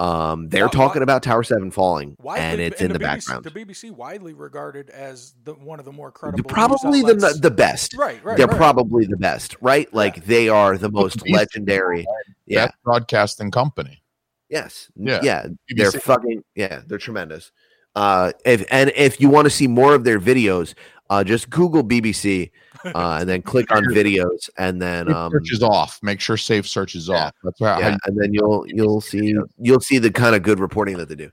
Um, 0.00 0.48
they're 0.48 0.64
Why- 0.64 0.70
talking 0.72 1.00
why- 1.00 1.04
about 1.04 1.22
Tower 1.22 1.42
Seven 1.42 1.70
falling, 1.70 2.16
Widely- 2.22 2.42
and 2.42 2.60
it's 2.60 2.80
in 2.80 2.90
the, 2.92 2.98
BBC, 2.98 3.02
background. 3.28 3.44
The 3.44 3.50
BBC 3.50 3.90
widely 3.90 4.32
regarded 4.32 4.88
as 4.90 5.34
the 5.44 5.52
one 5.52 5.78
of 5.78 5.84
the 5.84 5.92
more 5.92 6.08
They're 6.08 6.12
credible. 6.32 6.48
probably 6.48 7.02
the 7.02 7.38
the 7.40 7.50
best. 7.50 7.94
right, 7.98 8.18
right. 8.24 8.36
they're 8.38 8.46
right. 8.46 8.56
probably 8.56 9.04
the 9.04 9.18
best, 9.18 9.56
right? 9.60 9.92
Like 9.92 10.24
they 10.24 10.48
are 10.48 10.78
the 10.78 10.90
most 10.90 11.18
BBC. 11.18 11.34
legendary. 11.36 12.06
Yeah. 12.46 12.68
Broadcasting 12.82 13.50
company. 13.50 14.02
Yes. 14.48 14.90
Yeah. 14.96 15.20
Yeah. 15.22 15.46
They're 15.68 15.92
fucking. 15.92 16.44
Yeah. 16.54 16.80
They're 16.86 16.98
tremendous. 16.98 17.52
Uh, 17.94 18.32
if 18.46 18.64
and 18.70 18.90
if 18.96 19.20
you 19.20 19.28
want 19.28 19.44
to 19.46 19.50
see 19.50 19.66
more 19.68 19.94
of 19.94 20.04
their 20.04 20.18
videos, 20.18 20.74
uh, 21.10 21.22
just 21.24 21.50
Google 21.50 21.84
BBC, 21.84 22.50
uh, 22.84 23.18
and 23.20 23.28
then 23.28 23.42
click 23.42 23.70
on 23.70 23.84
videos, 23.84 24.48
and 24.58 24.80
then 24.80 25.12
um, 25.12 25.32
search 25.32 25.52
is 25.52 25.62
off. 25.62 25.98
Make 26.02 26.20
sure 26.20 26.36
safe 26.36 26.66
search 26.68 26.94
is 26.94 27.08
Yeah. 27.08 27.26
off. 27.26 27.34
That's 27.44 27.60
how 27.60 27.78
yeah, 27.78 27.96
and 28.06 28.20
then 28.20 28.32
you'll 28.34 28.64
you'll 28.68 29.00
see 29.00 29.34
you'll 29.58 29.80
see 29.80 29.98
the 29.98 30.10
kind 30.10 30.34
of 30.34 30.42
good 30.42 30.60
reporting 30.60 30.96
that 30.98 31.08
they 31.08 31.14
do. 31.14 31.30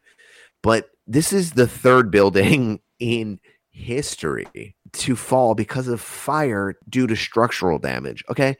But 0.63 0.89
this 1.05 1.31
is 1.31 1.51
the 1.51 1.67
third 1.67 2.11
building 2.11 2.79
in 2.99 3.39
history 3.69 4.75
to 4.93 5.15
fall 5.15 5.53
because 5.53 5.87
of 5.87 6.01
fire 6.01 6.75
due 6.89 7.07
to 7.07 7.15
structural 7.15 7.77
damage. 7.79 8.23
Okay, 8.29 8.57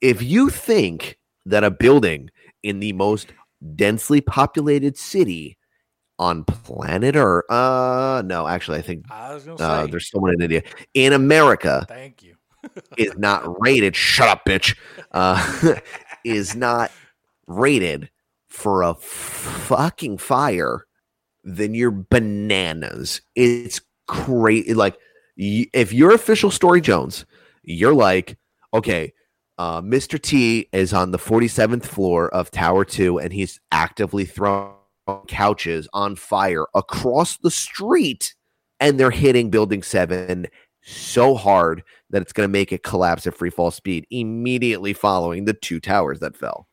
if 0.00 0.22
you 0.22 0.48
think 0.50 1.18
that 1.46 1.64
a 1.64 1.70
building 1.70 2.30
in 2.62 2.80
the 2.80 2.92
most 2.92 3.32
densely 3.76 4.20
populated 4.20 4.96
city 4.96 5.56
on 6.20 6.44
planet 6.44 7.16
Earth, 7.16 7.50
uh, 7.50 8.22
no, 8.24 8.46
actually, 8.46 8.78
I 8.78 8.82
think 8.82 9.06
I 9.10 9.34
was 9.34 9.44
gonna 9.44 9.62
uh, 9.62 9.86
there's 9.86 10.08
someone 10.10 10.34
in 10.34 10.42
India 10.42 10.62
in 10.94 11.14
America 11.14 11.84
Thank 11.88 12.22
you. 12.22 12.36
is 12.98 13.16
not 13.16 13.60
rated. 13.60 13.96
Shut 13.96 14.28
up, 14.28 14.44
bitch. 14.46 14.76
Uh, 15.10 15.76
is 16.24 16.54
not 16.54 16.92
rated 17.46 18.10
for 18.48 18.82
a 18.82 18.94
fucking 18.94 20.18
fire, 20.18 20.86
then 21.42 21.74
you're 21.74 21.90
bananas. 21.90 23.22
It's 23.34 23.80
crazy. 24.06 24.74
Like, 24.74 24.98
y- 25.38 25.66
if 25.72 25.92
you're 25.92 26.14
official 26.14 26.50
Story 26.50 26.82
Jones, 26.82 27.24
you're 27.62 27.94
like, 27.94 28.36
okay, 28.74 29.14
uh, 29.56 29.80
Mr. 29.80 30.20
T 30.20 30.68
is 30.72 30.92
on 30.92 31.12
the 31.12 31.18
47th 31.18 31.84
floor 31.84 32.28
of 32.28 32.50
Tower 32.50 32.84
2 32.84 33.18
and 33.18 33.32
he's 33.32 33.60
actively 33.72 34.24
throwing 34.24 34.74
couches 35.28 35.88
on 35.92 36.16
fire 36.16 36.66
across 36.74 37.36
the 37.38 37.50
street 37.50 38.34
and 38.80 38.98
they're 38.98 39.10
hitting 39.10 39.50
building 39.50 39.82
7 39.82 40.46
so 40.82 41.34
hard 41.34 41.82
that 42.10 42.22
it's 42.22 42.32
going 42.32 42.48
to 42.48 42.52
make 42.52 42.72
it 42.72 42.82
collapse 42.82 43.26
at 43.26 43.34
free 43.36 43.50
fall 43.50 43.70
speed 43.70 44.06
immediately 44.10 44.92
following 44.92 45.44
the 45.44 45.52
two 45.52 45.78
towers 45.78 46.20
that 46.20 46.36
fell. 46.36 46.66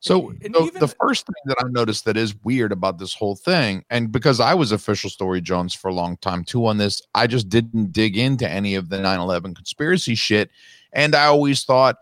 So, 0.00 0.30
And 0.42 0.54
so 0.54 0.62
even 0.66 0.74
the 0.80 0.86
the- 0.86 0.94
first 1.00 1.26
thing 1.26 1.34
that 1.46 1.56
I 1.60 1.68
noticed 1.68 2.04
that 2.06 2.16
is 2.16 2.34
weird 2.44 2.72
about 2.72 2.98
this 2.98 3.14
whole 3.14 3.36
thing, 3.36 3.84
and 3.90 4.10
because 4.10 4.40
I 4.40 4.54
was 4.54 4.72
official 4.72 5.10
story 5.10 5.40
Jones 5.40 5.74
for 5.74 5.88
a 5.88 5.94
long 5.94 6.16
time 6.18 6.44
too 6.44 6.66
on 6.66 6.78
this, 6.78 7.02
I 7.14 7.26
just 7.26 7.48
didn't 7.48 7.92
dig 7.92 8.16
into 8.16 8.48
any 8.48 8.74
of 8.74 8.88
the 8.88 8.96
9-11 8.98 9.54
conspiracy 9.54 10.14
shit. 10.14 10.50
And 10.92 11.14
I 11.14 11.26
always 11.26 11.64
thought, 11.64 11.96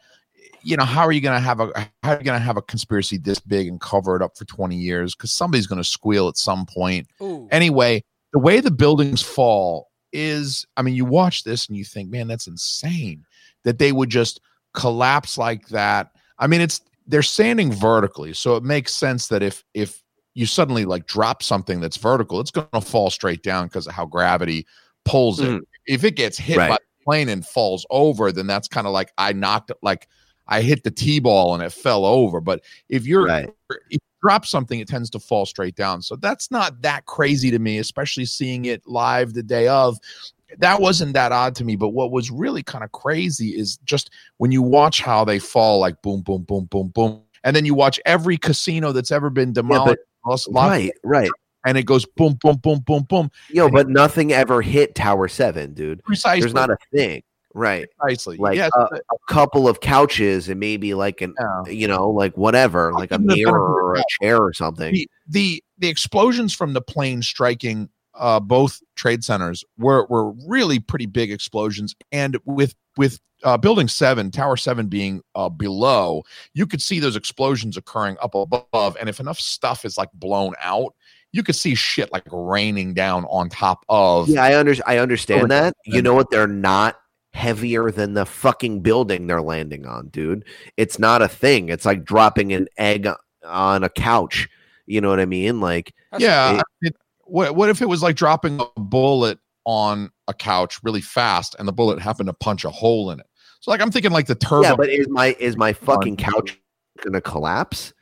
you 0.62 0.76
know, 0.76 0.84
how 0.84 1.02
are 1.02 1.12
you 1.12 1.20
gonna 1.20 1.40
have 1.40 1.60
a 1.60 1.70
how 2.02 2.12
are 2.12 2.18
you 2.18 2.24
gonna 2.24 2.38
have 2.38 2.56
a 2.56 2.62
conspiracy 2.62 3.18
this 3.18 3.38
big 3.40 3.68
and 3.68 3.80
cover 3.80 4.16
it 4.16 4.22
up 4.22 4.36
for 4.36 4.44
20 4.44 4.76
years? 4.76 5.14
Because 5.14 5.32
somebody's 5.32 5.66
gonna 5.66 5.84
squeal 5.84 6.28
at 6.28 6.36
some 6.36 6.66
point. 6.66 7.08
Ooh. 7.22 7.48
Anyway, 7.50 8.02
the 8.32 8.38
way 8.38 8.60
the 8.60 8.70
buildings 8.70 9.22
fall 9.22 9.88
is, 10.12 10.66
I 10.76 10.82
mean, 10.82 10.94
you 10.94 11.04
watch 11.04 11.44
this 11.44 11.66
and 11.68 11.76
you 11.76 11.84
think, 11.84 12.10
man, 12.10 12.28
that's 12.28 12.46
insane 12.46 13.24
that 13.64 13.78
they 13.78 13.92
would 13.92 14.10
just 14.10 14.40
collapse 14.74 15.36
like 15.38 15.68
that. 15.68 16.12
I 16.38 16.46
mean, 16.46 16.60
it's 16.60 16.80
they're 17.06 17.22
standing 17.22 17.72
vertically, 17.72 18.32
so 18.34 18.56
it 18.56 18.62
makes 18.62 18.92
sense 18.94 19.28
that 19.28 19.42
if 19.42 19.64
if 19.74 20.02
you 20.34 20.46
suddenly 20.46 20.84
like 20.84 21.06
drop 21.06 21.42
something 21.42 21.80
that's 21.80 21.96
vertical, 21.96 22.38
it's 22.40 22.50
going 22.52 22.68
to 22.72 22.80
fall 22.80 23.10
straight 23.10 23.42
down 23.42 23.66
because 23.66 23.86
of 23.88 23.94
how 23.94 24.06
gravity 24.06 24.66
pulls 25.04 25.40
it. 25.40 25.48
Mhm. 25.48 25.60
If 25.86 26.04
it 26.04 26.14
gets 26.16 26.38
hit 26.38 26.56
by 26.56 26.68
Right. 26.68 26.80
the 26.98 27.04
plane 27.04 27.28
and 27.28 27.44
falls 27.44 27.84
over, 27.90 28.30
then 28.30 28.46
that's 28.46 28.68
kind 28.68 28.86
of 28.86 28.92
like 28.92 29.10
I 29.18 29.32
knocked 29.32 29.70
it, 29.70 29.78
like 29.82 30.06
I 30.48 30.62
hit 30.62 30.82
the 30.82 30.90
t-ball 30.90 31.54
and 31.54 31.62
it 31.62 31.72
fell 31.72 32.04
over. 32.04 32.40
But 32.40 32.62
if 32.88 33.06
you're 33.06 33.26
Right. 33.26 33.48
if 33.70 33.76
you 33.90 33.98
drop 34.22 34.46
something, 34.46 34.80
it 34.80 34.88
tends 34.88 35.10
to 35.10 35.20
fall 35.20 35.46
straight 35.46 35.76
down. 35.76 36.02
So 36.02 36.16
that's 36.16 36.50
not 36.50 36.82
that 36.82 37.06
crazy 37.06 37.50
to 37.50 37.58
me, 37.58 37.78
especially 37.78 38.24
seeing 38.24 38.64
it 38.64 38.82
live 38.86 39.34
the 39.34 39.42
day 39.42 39.68
of. 39.68 39.98
That 40.58 40.80
wasn't 40.80 41.12
that 41.12 41.30
odd 41.30 41.54
to 41.56 41.64
me. 41.64 41.76
But 41.76 41.90
what 41.90 42.10
was 42.10 42.30
really 42.30 42.62
kind 42.62 42.82
of 42.82 42.90
crazy 42.92 43.50
is 43.50 43.76
just 43.84 44.10
when 44.38 44.50
you 44.50 44.62
watch 44.62 45.02
how 45.02 45.24
they 45.24 45.38
fall, 45.38 45.78
like 45.78 46.00
boom, 46.00 46.22
boom, 46.22 46.42
boom, 46.44 46.64
boom, 46.70 46.88
boom, 46.88 47.20
and 47.44 47.54
then 47.54 47.66
you 47.66 47.74
watch 47.74 48.00
every 48.06 48.38
casino 48.38 48.90
that's 48.92 49.12
ever 49.12 49.28
been 49.28 49.52
demolished, 49.52 49.98
Las- 50.26 50.48
Las- 50.48 50.70
Right, 50.70 50.92
right. 51.04 51.30
and 51.66 51.76
it 51.76 51.82
goes 51.84 52.06
boom, 52.06 52.38
boom, 52.40 52.56
boom, 52.56 52.80
boom, 52.80 53.02
boom. 53.08 53.30
Yo, 53.50 53.68
but 53.68 53.88
nothing 53.90 54.32
ever 54.32 54.62
hit 54.62 54.94
Tower 54.94 55.28
7, 55.28 55.74
dude. 55.74 56.02
Precisely. 56.04 56.40
There's 56.40 56.54
not 56.54 56.70
a 56.70 56.78
thing. 56.94 57.22
Right. 57.54 57.88
precisely. 57.98 58.36
Like 58.36 58.56
yes, 58.56 58.70
a, 58.74 58.82
a 58.82 59.32
couple 59.32 59.68
of 59.68 59.80
couches 59.80 60.48
and 60.48 60.60
maybe 60.60 60.94
like 60.94 61.20
an, 61.20 61.34
yeah. 61.38 61.72
you 61.72 61.88
know, 61.88 62.08
like 62.10 62.36
whatever, 62.36 62.92
like 62.92 63.10
a 63.10 63.18
mirror 63.18 63.58
or 63.58 63.94
a 63.96 64.02
chair 64.20 64.38
or 64.38 64.52
something. 64.52 64.92
the 64.94 65.08
the 65.28 65.64
the 65.78 65.88
explosions 65.88 66.54
from 66.54 66.72
the 66.72 66.82
plane 66.82 67.22
striking 67.22 67.88
uh, 68.18 68.40
both 68.40 68.80
trade 68.96 69.24
centers 69.24 69.64
were 69.78 70.06
were 70.06 70.32
really 70.46 70.78
pretty 70.78 71.06
big 71.06 71.30
explosions, 71.30 71.94
and 72.12 72.36
with 72.44 72.74
with 72.96 73.20
uh, 73.44 73.56
building 73.56 73.88
seven, 73.88 74.30
tower 74.30 74.56
seven 74.56 74.88
being 74.88 75.22
uh, 75.34 75.48
below, 75.48 76.22
you 76.52 76.66
could 76.66 76.82
see 76.82 76.98
those 76.98 77.16
explosions 77.16 77.76
occurring 77.76 78.16
up 78.20 78.34
above, 78.34 78.96
and 78.98 79.08
if 79.08 79.20
enough 79.20 79.38
stuff 79.38 79.84
is 79.84 79.96
like 79.96 80.10
blown 80.14 80.54
out, 80.60 80.94
you 81.32 81.42
could 81.42 81.54
see 81.54 81.74
shit 81.74 82.12
like 82.12 82.24
raining 82.30 82.94
down 82.94 83.24
on 83.26 83.48
top 83.48 83.84
of. 83.88 84.28
Yeah, 84.28 84.42
I 84.42 84.58
under 84.58 84.74
I 84.86 84.98
understand 84.98 85.50
that. 85.50 85.74
You 85.84 86.02
know 86.02 86.14
what? 86.14 86.30
They're 86.30 86.46
not 86.46 86.96
heavier 87.38 87.90
than 87.92 88.14
the 88.14 88.26
fucking 88.26 88.80
building 88.80 89.26
they're 89.28 89.40
landing 89.40 89.86
on, 89.86 90.08
dude. 90.08 90.44
It's 90.76 90.98
not 90.98 91.22
a 91.22 91.28
thing. 91.28 91.68
It's 91.68 91.86
like 91.86 92.04
dropping 92.04 92.52
an 92.52 92.66
egg 92.76 93.06
on 93.44 93.84
a 93.84 93.88
couch. 93.88 94.48
You 94.86 95.00
know 95.00 95.08
what 95.08 95.20
I 95.20 95.24
mean? 95.26 95.60
Like, 95.60 95.94
yeah. 96.18 96.56
it- 96.58 96.64
it- 96.82 96.96
what 97.24 97.54
what 97.54 97.68
if 97.68 97.82
it 97.82 97.88
was 97.88 98.02
like 98.02 98.16
dropping 98.16 98.58
a 98.58 98.80
bullet 98.80 99.38
on 99.66 100.10
a 100.28 100.34
couch 100.34 100.80
really 100.82 101.02
fast, 101.02 101.54
and 101.58 101.68
the 101.68 101.72
bullet 101.72 102.00
happened 102.00 102.26
to 102.28 102.32
punch 102.32 102.64
a 102.64 102.70
hole 102.70 103.10
in 103.10 103.20
it? 103.20 103.26
So 103.60 103.70
like 103.70 103.80
I'm 103.82 103.90
thinking 103.90 104.12
like 104.12 104.26
the 104.26 104.34
turbo. 104.34 104.62
yeah, 104.62 104.74
but 104.74 104.88
is 104.88 105.06
my 105.10 105.36
is 105.38 105.56
my 105.56 105.74
fucking 105.74 106.16
couch 106.16 106.58
gonna 107.04 107.20
collapse 107.20 107.92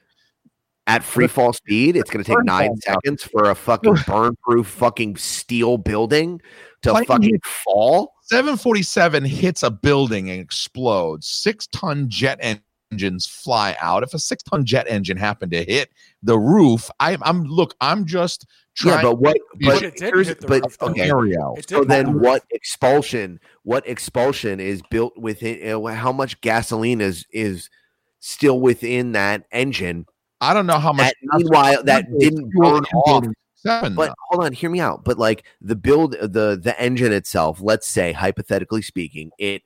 at 0.87 1.03
free 1.03 1.27
fall 1.27 1.53
speed? 1.53 1.96
It's 1.96 2.09
gonna 2.09 2.22
take 2.25 2.44
nine 2.44 2.77
seconds 2.83 3.25
for 3.25 3.51
a 3.51 3.55
fucking 3.57 3.96
burn 4.07 4.37
proof 4.44 4.68
fucking 4.68 5.16
steel 5.16 5.77
building 5.77 6.40
to 6.83 6.92
fucking 7.05 7.40
fall. 7.64 8.12
747 8.26 9.24
hits 9.24 9.62
a 9.62 9.70
building 9.70 10.30
and 10.30 10.40
explodes. 10.40 11.28
Six 11.28 11.68
ton 11.68 12.08
jet 12.08 12.60
engines 12.90 13.24
fly 13.24 13.76
out. 13.80 14.02
If 14.02 14.14
a 14.14 14.18
six 14.18 14.42
ton 14.42 14.64
jet 14.64 14.86
engine 14.88 15.16
happened 15.16 15.52
to 15.52 15.62
hit 15.64 15.90
the 16.24 16.36
roof, 16.36 16.90
I, 16.98 17.16
I'm 17.22 17.44
look. 17.44 17.74
I'm 17.80 18.04
just 18.04 18.44
Yeah, 18.84 18.92
trying 18.94 19.02
but 19.04 19.18
what? 19.20 19.36
But 19.60 19.74
But, 19.74 19.82
it 19.84 20.00
here's- 20.00 20.34
but 20.46 20.62
roof, 20.64 20.76
okay. 20.82 21.02
scenario. 21.02 21.54
It 21.56 21.68
So 21.68 21.84
then, 21.84 22.06
not. 22.06 22.16
what 22.16 22.44
expulsion? 22.50 23.38
What 23.62 23.86
expulsion 23.88 24.58
is 24.58 24.82
built 24.90 25.16
within? 25.16 25.84
How 25.94 26.10
much 26.10 26.40
gasoline 26.40 27.00
is 27.00 27.24
is 27.30 27.70
still 28.18 28.60
within 28.60 29.12
that 29.12 29.44
engine? 29.52 30.04
I 30.40 30.52
don't 30.52 30.66
know 30.66 30.78
how 30.80 30.92
much. 30.92 31.06
That, 31.06 31.14
meanwhile, 31.38 31.82
that 31.84 32.06
didn't 32.18 32.50
burn 32.56 32.84
off. 32.86 33.24
Seven, 33.66 33.94
But 33.94 34.09
though. 34.09 34.14
hold 34.31 34.44
on, 34.44 34.52
hear 34.52 34.70
me 34.70 34.81
out. 34.81 35.05
But 35.05 35.18
like 35.18 35.44
the 35.61 35.76
build, 35.76 36.12
the 36.12 36.59
the 36.62 36.74
engine 36.81 37.12
itself, 37.12 37.61
let's 37.61 37.87
say 37.88 38.12
hypothetically 38.12 38.83
speaking, 38.83 39.31
it 39.38 39.62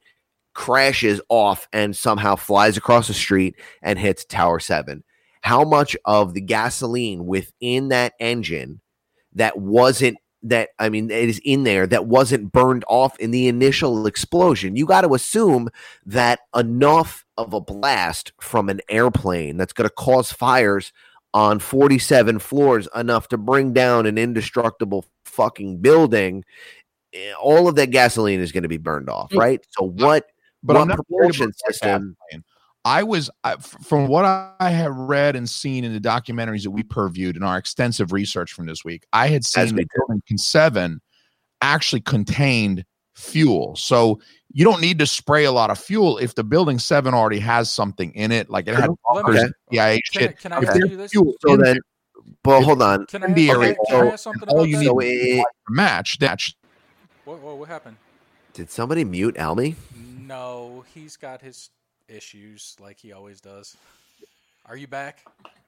crashes 0.54 1.20
off 1.28 1.68
and 1.72 1.96
somehow 1.96 2.36
flies 2.36 2.76
across 2.76 3.08
the 3.08 3.14
street 3.14 3.56
and 3.82 3.98
hits 3.98 4.24
Tower 4.24 4.60
Seven. 4.60 5.04
How 5.42 5.64
much 5.64 5.96
of 6.04 6.34
the 6.34 6.40
gasoline 6.40 7.26
within 7.26 7.88
that 7.88 8.14
engine 8.20 8.80
that 9.34 9.58
wasn't 9.58 10.18
that 10.42 10.70
I 10.78 10.88
mean 10.88 11.10
it 11.10 11.28
is 11.28 11.40
in 11.44 11.64
there 11.64 11.86
that 11.86 12.06
wasn't 12.06 12.50
burned 12.52 12.84
off 12.88 13.18
in 13.18 13.30
the 13.30 13.48
initial 13.48 14.06
explosion? 14.06 14.76
You 14.76 14.86
got 14.86 15.02
to 15.02 15.14
assume 15.14 15.68
that 16.06 16.40
enough 16.56 17.24
of 17.38 17.54
a 17.54 17.60
blast 17.60 18.32
from 18.40 18.68
an 18.68 18.80
airplane 18.88 19.56
that's 19.56 19.72
going 19.72 19.88
to 19.88 19.94
cause 19.94 20.32
fires 20.32 20.92
on 21.32 21.58
47 21.58 22.38
floors 22.38 22.88
enough 22.94 23.28
to 23.28 23.38
bring 23.38 23.72
down 23.72 24.06
an 24.06 24.18
indestructible 24.18 25.04
fucking 25.24 25.78
building 25.78 26.44
eh, 27.12 27.32
all 27.40 27.68
of 27.68 27.76
that 27.76 27.90
gasoline 27.90 28.40
is 28.40 28.52
going 28.52 28.64
to 28.64 28.68
be 28.68 28.78
burned 28.78 29.08
off 29.08 29.32
right? 29.34 29.64
So 29.70 29.84
what 29.84 30.26
but 30.62 30.74
what 30.74 30.82
I'm 30.82 30.88
not 30.88 30.96
propulsion 30.96 31.52
system- 31.52 32.16
I 32.84 33.02
was 33.02 33.30
I, 33.44 33.56
from 33.56 34.08
what 34.08 34.24
I 34.24 34.70
have 34.70 34.94
read 34.96 35.36
and 35.36 35.48
seen 35.48 35.84
in 35.84 35.92
the 35.92 36.00
documentaries 36.00 36.62
that 36.62 36.70
we 36.70 36.82
purviewed 36.82 37.36
in 37.36 37.42
our 37.42 37.58
extensive 37.58 38.12
research 38.12 38.52
from 38.52 38.66
this 38.66 38.84
week. 38.84 39.04
I 39.12 39.28
had 39.28 39.44
seen 39.44 39.76
that 39.76 39.86
building 39.94 40.22
seven 40.38 41.00
actually 41.60 42.00
contained 42.00 42.84
fuel, 43.14 43.76
so 43.76 44.18
you 44.52 44.64
don't 44.64 44.80
need 44.80 44.98
to 44.98 45.06
spray 45.06 45.44
a 45.44 45.52
lot 45.52 45.70
of 45.70 45.78
fuel 45.78 46.18
if 46.18 46.34
the 46.34 46.42
building 46.44 46.78
seven 46.78 47.14
already 47.14 47.38
has 47.38 47.70
something 47.70 48.12
in 48.14 48.32
it, 48.32 48.50
like 48.50 48.66
it 48.68 48.74
had 48.74 48.80
Let 48.82 48.90
me- 48.90 48.96
bunkers, 49.14 49.36
Okay. 49.38 49.52
CIA 49.70 50.00
Can, 50.12 50.22
shit. 50.22 50.38
can 50.38 50.52
I 50.52 50.58
If 50.58 50.68
ask 50.70 50.78
you 50.90 50.96
this? 50.96 51.10
fuel 51.12 51.34
so 51.40 51.54
in 51.54 51.60
then 51.60 51.74
there, 51.74 52.32
but 52.42 52.62
hold 52.62 52.82
on 52.82 53.06
Can 53.06 53.22
I, 53.22 53.26
in 53.26 53.34
the 53.34 53.50
ask- 53.50 53.58
area, 53.60 53.74
so 53.88 54.16
something 54.16 54.48
all 54.48 54.56
about 54.58 54.68
you 54.68 54.76
that? 54.76 54.80
need 54.80 54.86
so 54.88 54.98
it, 55.00 55.46
match 55.68 56.18
that 56.18 56.42
What, 57.24 57.38
what, 57.40 57.58
what 57.58 57.68
happened? 57.68 57.96
did 58.52 58.70
somebody 58.70 59.04
mute 59.04 59.36
Almy? 59.38 59.76
No, 59.96 60.84
he's 60.94 61.16
got 61.16 61.40
his 61.40 61.70
issues 62.08 62.76
like 62.80 62.98
he 62.98 63.12
always 63.12 63.40
does. 63.40 63.76
Are 64.66 64.76
you 64.76 64.86
back 64.88 65.24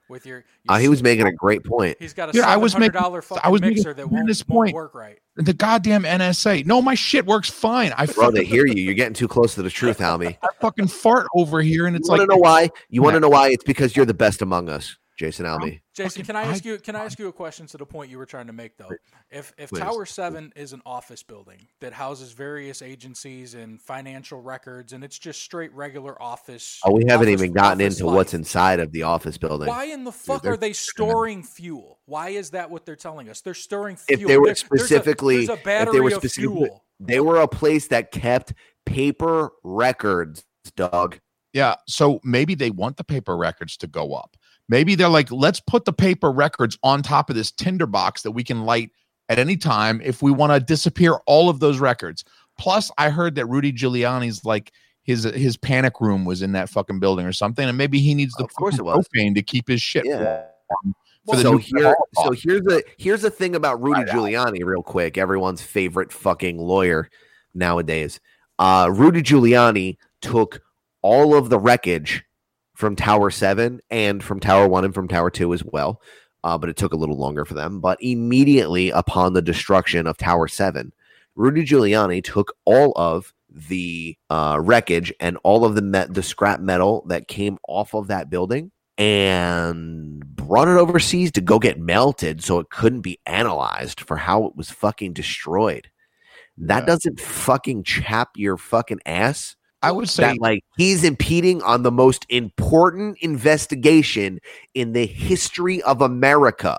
with 0.09 0.25
your? 0.25 0.43
Uh, 0.67 0.77
he 0.79 0.89
was 0.89 1.01
making 1.03 1.25
a 1.27 1.31
great 1.31 1.63
point 1.63 1.97
He's 1.99 2.13
got 2.13 2.29
a 2.29 2.31
Dude, 2.31 2.43
I 2.43 2.57
was 2.57 2.73
hundred 2.73 2.93
making- 2.93 3.01
dollar 3.01 3.23
I 3.43 3.49
was 3.49 3.61
making 3.61 3.75
mixer 3.75 3.91
a 3.91 3.93
that 3.95 4.01
won't, 4.03 4.11
tremendous 4.11 4.47
won't 4.47 4.57
point. 4.67 4.75
work 4.75 4.93
right. 4.95 5.17
the 5.35 5.53
goddamn 5.53 6.03
NSA. 6.03 6.65
No, 6.65 6.81
my 6.81 6.95
shit 6.95 7.25
works 7.25 7.49
fine. 7.49 7.93
I 7.97 8.05
bro 8.05 8.31
they 8.31 8.39
fucking, 8.39 8.49
hear 8.49 8.65
you 8.67 8.83
you're 8.83 8.93
getting 8.93 9.13
too 9.13 9.27
close 9.27 9.55
to 9.55 9.61
the 9.63 9.69
truth 9.69 10.01
Almy 10.09 10.37
I 10.43 10.47
fucking 10.61 10.87
fart 10.87 11.27
over 11.35 11.61
here, 11.61 11.85
and 11.87 11.95
you 11.95 11.99
it's 11.99 12.09
want 12.09 12.19
like 12.19 12.29
to 12.29 12.35
know 12.35 12.39
why 12.39 12.69
you 12.89 13.01
want 13.01 13.13
Yeah. 13.13 13.17
to 13.17 13.21
know 13.21 13.29
why 13.29 13.49
it's 13.49 13.63
because 13.63 13.95
you're 13.95 14.05
the 14.05 14.13
best 14.13 14.41
among 14.41 14.69
us 14.69 14.97
Jason 15.17 15.45
Almy 15.45 15.81
Jason, 15.93 16.23
can 16.25 16.35
I 16.35 16.41
I- 16.41 16.45
ask 16.45 16.65
you? 16.65 16.77
Can 16.79 16.95
I 16.95 17.03
ask 17.05 17.19
you 17.19 17.27
a 17.27 17.33
question 17.33 17.67
to 17.67 17.77
the 17.77 17.85
point 17.85 18.09
you 18.09 18.17
were 18.17 18.25
trying 18.25 18.47
to 18.47 18.53
make 18.53 18.77
though? 18.77 18.89
If 19.29 19.53
if 19.57 19.69
Please. 19.69 19.79
Tower 19.79 20.05
Seven 20.05 20.51
is 20.55 20.73
an 20.73 20.81
office 20.85 21.21
building 21.21 21.67
that 21.81 21.93
houses 21.93 22.31
various 22.31 22.81
agencies 22.81 23.53
and 23.53 23.79
financial 23.81 24.41
records, 24.41 24.91
and 24.93 25.03
it's 25.03 25.19
just 25.19 25.41
straight 25.41 25.71
regular 25.73 26.19
office. 26.21 26.79
oh 26.83 26.91
we 26.93 27.03
haven't 27.07 27.27
office- 27.27 27.41
even 27.41 27.53
gotten 27.53 27.81
office 27.85 27.99
into 27.99 28.11
what's 28.11 28.33
inside 28.33 28.79
of 28.79 28.91
the 28.91 29.03
office 29.03 29.37
building 29.37 29.67
Why 29.67 29.85
in 29.85 30.03
the 30.03 30.11
fuck 30.11 30.41
they're- 30.41 30.57
they 30.57 30.73
storing 30.73 31.43
fuel? 31.43 31.99
Why 32.05 32.29
is 32.29 32.49
that 32.51 32.69
what 32.71 32.85
they're 32.85 32.95
telling 32.95 33.29
us? 33.29 33.41
They're 33.41 33.53
storing 33.53 33.97
fuel. 33.97 34.13
If 34.13 34.19
fuel. 34.19 34.27
they 34.29 34.37
were 34.37 34.45
There- 34.47 34.53
there's 34.55 34.61
a- 34.63 34.65
specifically- 34.85 35.35
there's 35.45 35.49
a, 35.49 35.53
if 35.53 35.59
they 35.59 35.63
battery 35.63 35.99
were 36.01 36.07
of 36.07 36.13
specifically- 36.13 36.55
fuel. 36.65 36.83
they 36.99 37.19
were 37.19 37.37
a 37.39 37.47
place 37.47 37.87
that 37.89 38.11
kept 38.11 38.53
paper 38.85 39.51
records 39.63 40.43
Doug. 40.75 41.19
Yeah. 41.51 41.75
So 41.87 42.19
maybe 42.23 42.55
they 42.55 42.71
want 42.71 42.97
the 42.97 43.03
paper 43.03 43.35
records 43.37 43.77
to 43.77 43.87
go 43.87 44.13
up. 44.13 44.37
Maybe 44.69 44.95
they're 44.95 45.09
like, 45.09 45.31
let's 45.31 45.59
put 45.59 45.85
the 45.85 45.93
paper 45.93 46.31
records 46.31 46.77
on 46.83 47.01
top 47.03 47.29
of 47.29 47.35
this 47.35 47.51
tinder 47.51 47.85
box 47.85 48.21
that 48.21 48.31
we 48.31 48.43
can 48.43 48.63
light 48.65 48.91
at 49.29 49.39
any 49.39 49.57
time 49.57 50.01
if 50.03 50.21
we 50.21 50.31
want 50.31 50.53
to 50.53 50.59
disappear 50.59 51.15
all 51.25 51.49
of 51.49 51.59
those 51.59 51.79
records. 51.79 52.23
Plus, 52.57 52.91
I 52.97 53.09
heard 53.09 53.35
that 53.35 53.45
Rudy 53.47 53.73
Giuliani's 53.73 54.45
like 54.45 54.71
his 55.03 55.23
his 55.23 55.57
panic 55.57 55.99
room 55.99 56.23
was 56.23 56.41
in 56.41 56.53
that 56.53 56.69
fucking 56.69 56.99
building 56.99 57.25
or 57.25 57.33
something, 57.33 57.67
and 57.67 57.77
maybe 57.77 57.99
he 57.99 58.13
needs 58.15 58.33
the 58.35 58.45
Of 58.45 58.53
course 58.53 58.79
it 58.79 58.85
was. 58.85 59.05
propane 59.13 59.35
to 59.35 59.41
keep 59.41 59.67
his 59.67 59.81
shit 59.81 60.05
Yeah. 60.05 60.45
warm. 60.69 60.95
So 61.41 61.57
here, 61.57 61.95
so 62.21 62.31
here's 62.31 62.61
the 62.61 62.83
here's 62.97 63.21
the 63.21 63.29
thing 63.31 63.55
about 63.55 63.81
Rudy 63.81 64.01
Giuliani, 64.03 64.63
real 64.63 64.83
quick. 64.83 65.17
Everyone's 65.17 65.61
favorite 65.61 66.11
fucking 66.11 66.57
lawyer 66.57 67.09
nowadays. 67.53 68.19
Uh, 68.59 68.89
Rudy 68.91 69.21
Giuliani 69.21 69.97
took 70.21 70.61
all 71.01 71.35
of 71.35 71.49
the 71.49 71.57
wreckage 71.59 72.23
from 72.75 72.95
Tower 72.95 73.29
Seven 73.31 73.81
and 73.89 74.23
from 74.23 74.39
Tower 74.39 74.67
One 74.67 74.85
and 74.85 74.93
from 74.93 75.07
Tower 75.07 75.29
Two 75.29 75.53
as 75.53 75.63
well. 75.63 76.01
Uh, 76.43 76.57
but 76.57 76.69
it 76.69 76.75
took 76.75 76.91
a 76.93 76.97
little 76.97 77.17
longer 77.17 77.45
for 77.45 77.53
them. 77.53 77.79
But 77.79 77.97
immediately 78.01 78.89
upon 78.89 79.33
the 79.33 79.41
destruction 79.41 80.07
of 80.07 80.17
Tower 80.17 80.47
Seven, 80.47 80.91
Rudy 81.35 81.63
Giuliani 81.63 82.21
took 82.23 82.53
all 82.65 82.91
of 82.95 83.33
the 83.49 84.17
uh, 84.29 84.59
wreckage 84.61 85.13
and 85.19 85.37
all 85.43 85.63
of 85.63 85.75
the 85.75 85.81
met- 85.81 86.13
the 86.13 86.23
scrap 86.23 86.59
metal 86.59 87.05
that 87.07 87.27
came 87.27 87.57
off 87.67 87.93
of 87.93 88.07
that 88.07 88.29
building 88.29 88.71
and 88.97 90.23
brought 90.35 90.67
it 90.67 90.77
overseas 90.77 91.31
to 91.31 91.41
go 91.41 91.59
get 91.59 91.79
melted 91.79 92.43
so 92.43 92.59
it 92.59 92.69
couldn't 92.69 93.01
be 93.01 93.19
analyzed 93.25 94.01
for 94.01 94.17
how 94.17 94.45
it 94.45 94.55
was 94.55 94.69
fucking 94.69 95.13
destroyed. 95.13 95.89
That 96.57 96.81
Yeah. 96.81 96.85
doesn't 96.87 97.19
fucking 97.19 97.83
chap 97.83 98.31
your 98.35 98.57
fucking 98.57 98.99
ass. 99.05 99.55
I 99.83 99.91
would 99.91 100.09
say 100.09 100.23
That 100.23 100.39
like 100.39 100.63
he's 100.77 101.03
impeding 101.03 101.61
on 101.61 101.83
the 101.83 101.91
most 101.91 102.25
important 102.29 103.17
investigation 103.19 104.39
in 104.73 104.93
the 104.93 105.05
history 105.05 105.81
of 105.83 106.01
America, 106.01 106.77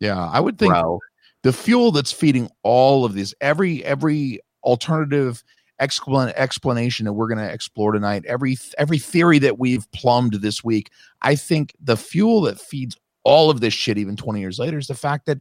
yeah, 0.00 0.28
I 0.30 0.40
would 0.40 0.58
think 0.58 0.72
bro. 0.72 1.00
the 1.42 1.52
fuel 1.52 1.90
that's 1.90 2.12
feeding 2.12 2.50
all 2.62 3.04
of 3.04 3.14
this 3.14 3.34
every 3.40 3.82
every 3.84 4.40
alternative 4.62 5.42
explan- 5.80 6.32
explanation 6.36 7.06
that 7.06 7.14
we're 7.14 7.28
going 7.28 7.38
to 7.38 7.52
explore 7.52 7.92
tonight 7.92 8.24
every 8.26 8.56
every 8.78 8.98
theory 8.98 9.38
that 9.38 9.58
we've 9.58 9.90
plumbed 9.92 10.32
this 10.34 10.64
week 10.64 10.90
i 11.22 11.34
think 11.34 11.74
the 11.80 11.96
fuel 11.96 12.40
that 12.40 12.58
feeds 12.58 12.96
all 13.24 13.50
of 13.50 13.60
this 13.60 13.74
shit 13.74 13.98
even 13.98 14.16
20 14.16 14.40
years 14.40 14.58
later 14.58 14.78
is 14.78 14.86
the 14.86 14.94
fact 14.94 15.26
that 15.26 15.38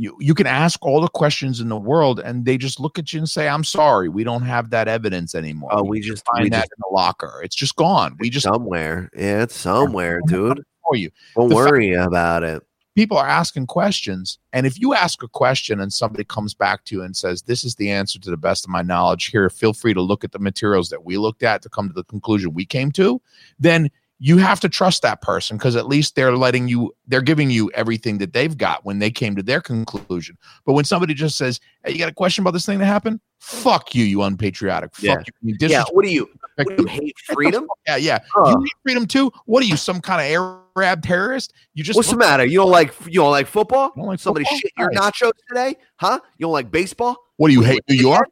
you 0.00 0.16
you 0.18 0.34
can 0.34 0.46
ask 0.46 0.84
all 0.84 1.00
the 1.00 1.08
questions 1.08 1.60
in 1.60 1.68
the 1.68 1.76
world 1.76 2.20
and 2.20 2.44
they 2.46 2.56
just 2.56 2.80
look 2.80 2.98
at 2.98 3.12
you 3.12 3.18
and 3.18 3.28
say 3.28 3.48
i'm 3.48 3.64
sorry 3.64 4.08
we 4.08 4.24
don't 4.24 4.42
have 4.42 4.70
that 4.70 4.88
evidence 4.88 5.34
anymore 5.34 5.68
Oh, 5.72 5.82
we 5.84 6.00
just 6.00 6.24
find 6.24 6.44
we 6.44 6.50
that 6.50 6.62
just 6.62 6.72
in 6.72 6.80
the 6.88 6.94
locker 6.94 7.40
it's 7.44 7.54
just 7.56 7.76
gone 7.76 8.16
we 8.18 8.30
just 8.30 8.44
somewhere. 8.44 9.10
Yeah, 9.14 9.42
it's 9.42 9.56
somewhere, 9.56 10.20
dude. 10.26 10.62
for 10.86 10.96
you 10.96 11.10
Don't 11.36 11.48
The 11.50 11.54
fact- 11.56 11.70
worry 11.70 11.92
about 11.92 12.42
it. 12.44 12.62
people 12.96 13.18
are 13.18 13.28
asking 13.28 13.66
questions 13.66 14.38
and 14.54 14.66
if 14.66 14.80
you 14.80 14.94
ask 14.94 15.22
a 15.22 15.28
question 15.28 15.80
and 15.80 15.92
somebody 15.92 16.24
comes 16.24 16.54
back 16.54 16.84
to 16.86 16.96
you 16.96 17.02
and 17.02 17.14
says 17.16 17.42
this 17.42 17.62
is 17.62 17.74
the 17.74 17.90
answer 17.90 18.18
to 18.20 18.30
the 18.30 18.36
best 18.48 18.64
of 18.64 18.70
my 18.70 18.82
knowledge 18.82 19.26
here 19.26 19.50
feel 19.50 19.72
free 19.74 19.92
to 19.94 20.00
look 20.00 20.24
at 20.24 20.32
the 20.32 20.38
materials 20.38 20.88
that 20.88 21.04
we 21.04 21.18
looked 21.18 21.42
at 21.42 21.60
to 21.62 21.68
come 21.68 21.88
to 21.88 21.94
the 21.94 22.04
conclusion 22.04 22.54
we 22.54 22.64
came 22.64 22.90
to 22.90 23.20
then 23.58 23.90
you 24.22 24.36
have 24.36 24.60
to 24.60 24.68
trust 24.68 25.00
that 25.00 25.22
person 25.22 25.56
because 25.56 25.74
at 25.76 25.86
least 25.86 26.14
they're 26.14 26.36
letting 26.36 26.68
you 26.68 26.94
they're 27.08 27.22
giving 27.22 27.50
you 27.50 27.70
everything 27.74 28.18
that 28.18 28.32
they've 28.34 28.56
got 28.56 28.84
when 28.84 28.98
they 28.98 29.10
came 29.10 29.34
to 29.34 29.42
their 29.42 29.60
conclusion 29.62 30.36
but 30.66 30.74
when 30.74 30.84
somebody 30.84 31.14
just 31.14 31.36
says 31.38 31.58
hey 31.84 31.92
you 31.92 31.98
got 31.98 32.08
a 32.10 32.14
question 32.14 32.42
about 32.42 32.50
this 32.52 32.66
thing 32.66 32.78
that 32.78 32.84
happened 32.86 33.18
fuck 33.38 33.94
you 33.94 34.04
you 34.04 34.22
unpatriotic 34.22 34.90
Yeah. 35.00 35.16
fuck 35.16 35.26
you, 35.42 35.54
you 35.60 35.68
Yeah. 35.68 35.84
What 35.92 36.04
do 36.04 36.10
you? 36.12 36.28
What 36.56 36.76
do 36.76 36.82
you 36.82 36.88
hate 36.88 37.18
freedom? 37.18 37.66
yeah 37.86 37.96
yeah 37.96 38.18
Huh. 38.34 38.50
you 38.50 38.60
hate 38.60 38.72
freedom 38.82 39.06
too 39.06 39.32
what 39.46 39.62
are 39.62 39.66
you 39.66 39.76
some 39.78 40.00
kind 40.02 40.20
of 40.20 40.54
arab 40.76 41.02
terrorist 41.02 41.54
you 41.74 41.82
just 41.82 41.96
What's 41.96 42.10
the 42.10 42.16
matter? 42.18 42.44
You 42.44 42.58
don't 42.58 42.70
like 42.70 42.94
you 43.06 43.20
don't 43.20 43.30
like 43.30 43.46
football? 43.46 43.92
You 43.96 44.02
don't 44.02 44.08
like 44.08 44.20
Somebody 44.20 44.44
football? 44.44 44.58
shit 44.60 44.72
your 44.78 44.90
Nice. 44.92 45.10
nachos 45.22 45.32
today? 45.48 45.76
Huh? 45.96 46.20
You 46.36 46.44
don't 46.44 46.52
like 46.52 46.70
baseball? 46.70 47.16
what 47.38 47.48
do 47.48 47.54
you 47.54 47.62
hate 47.62 47.80
new 47.88 47.96
york 47.96 48.28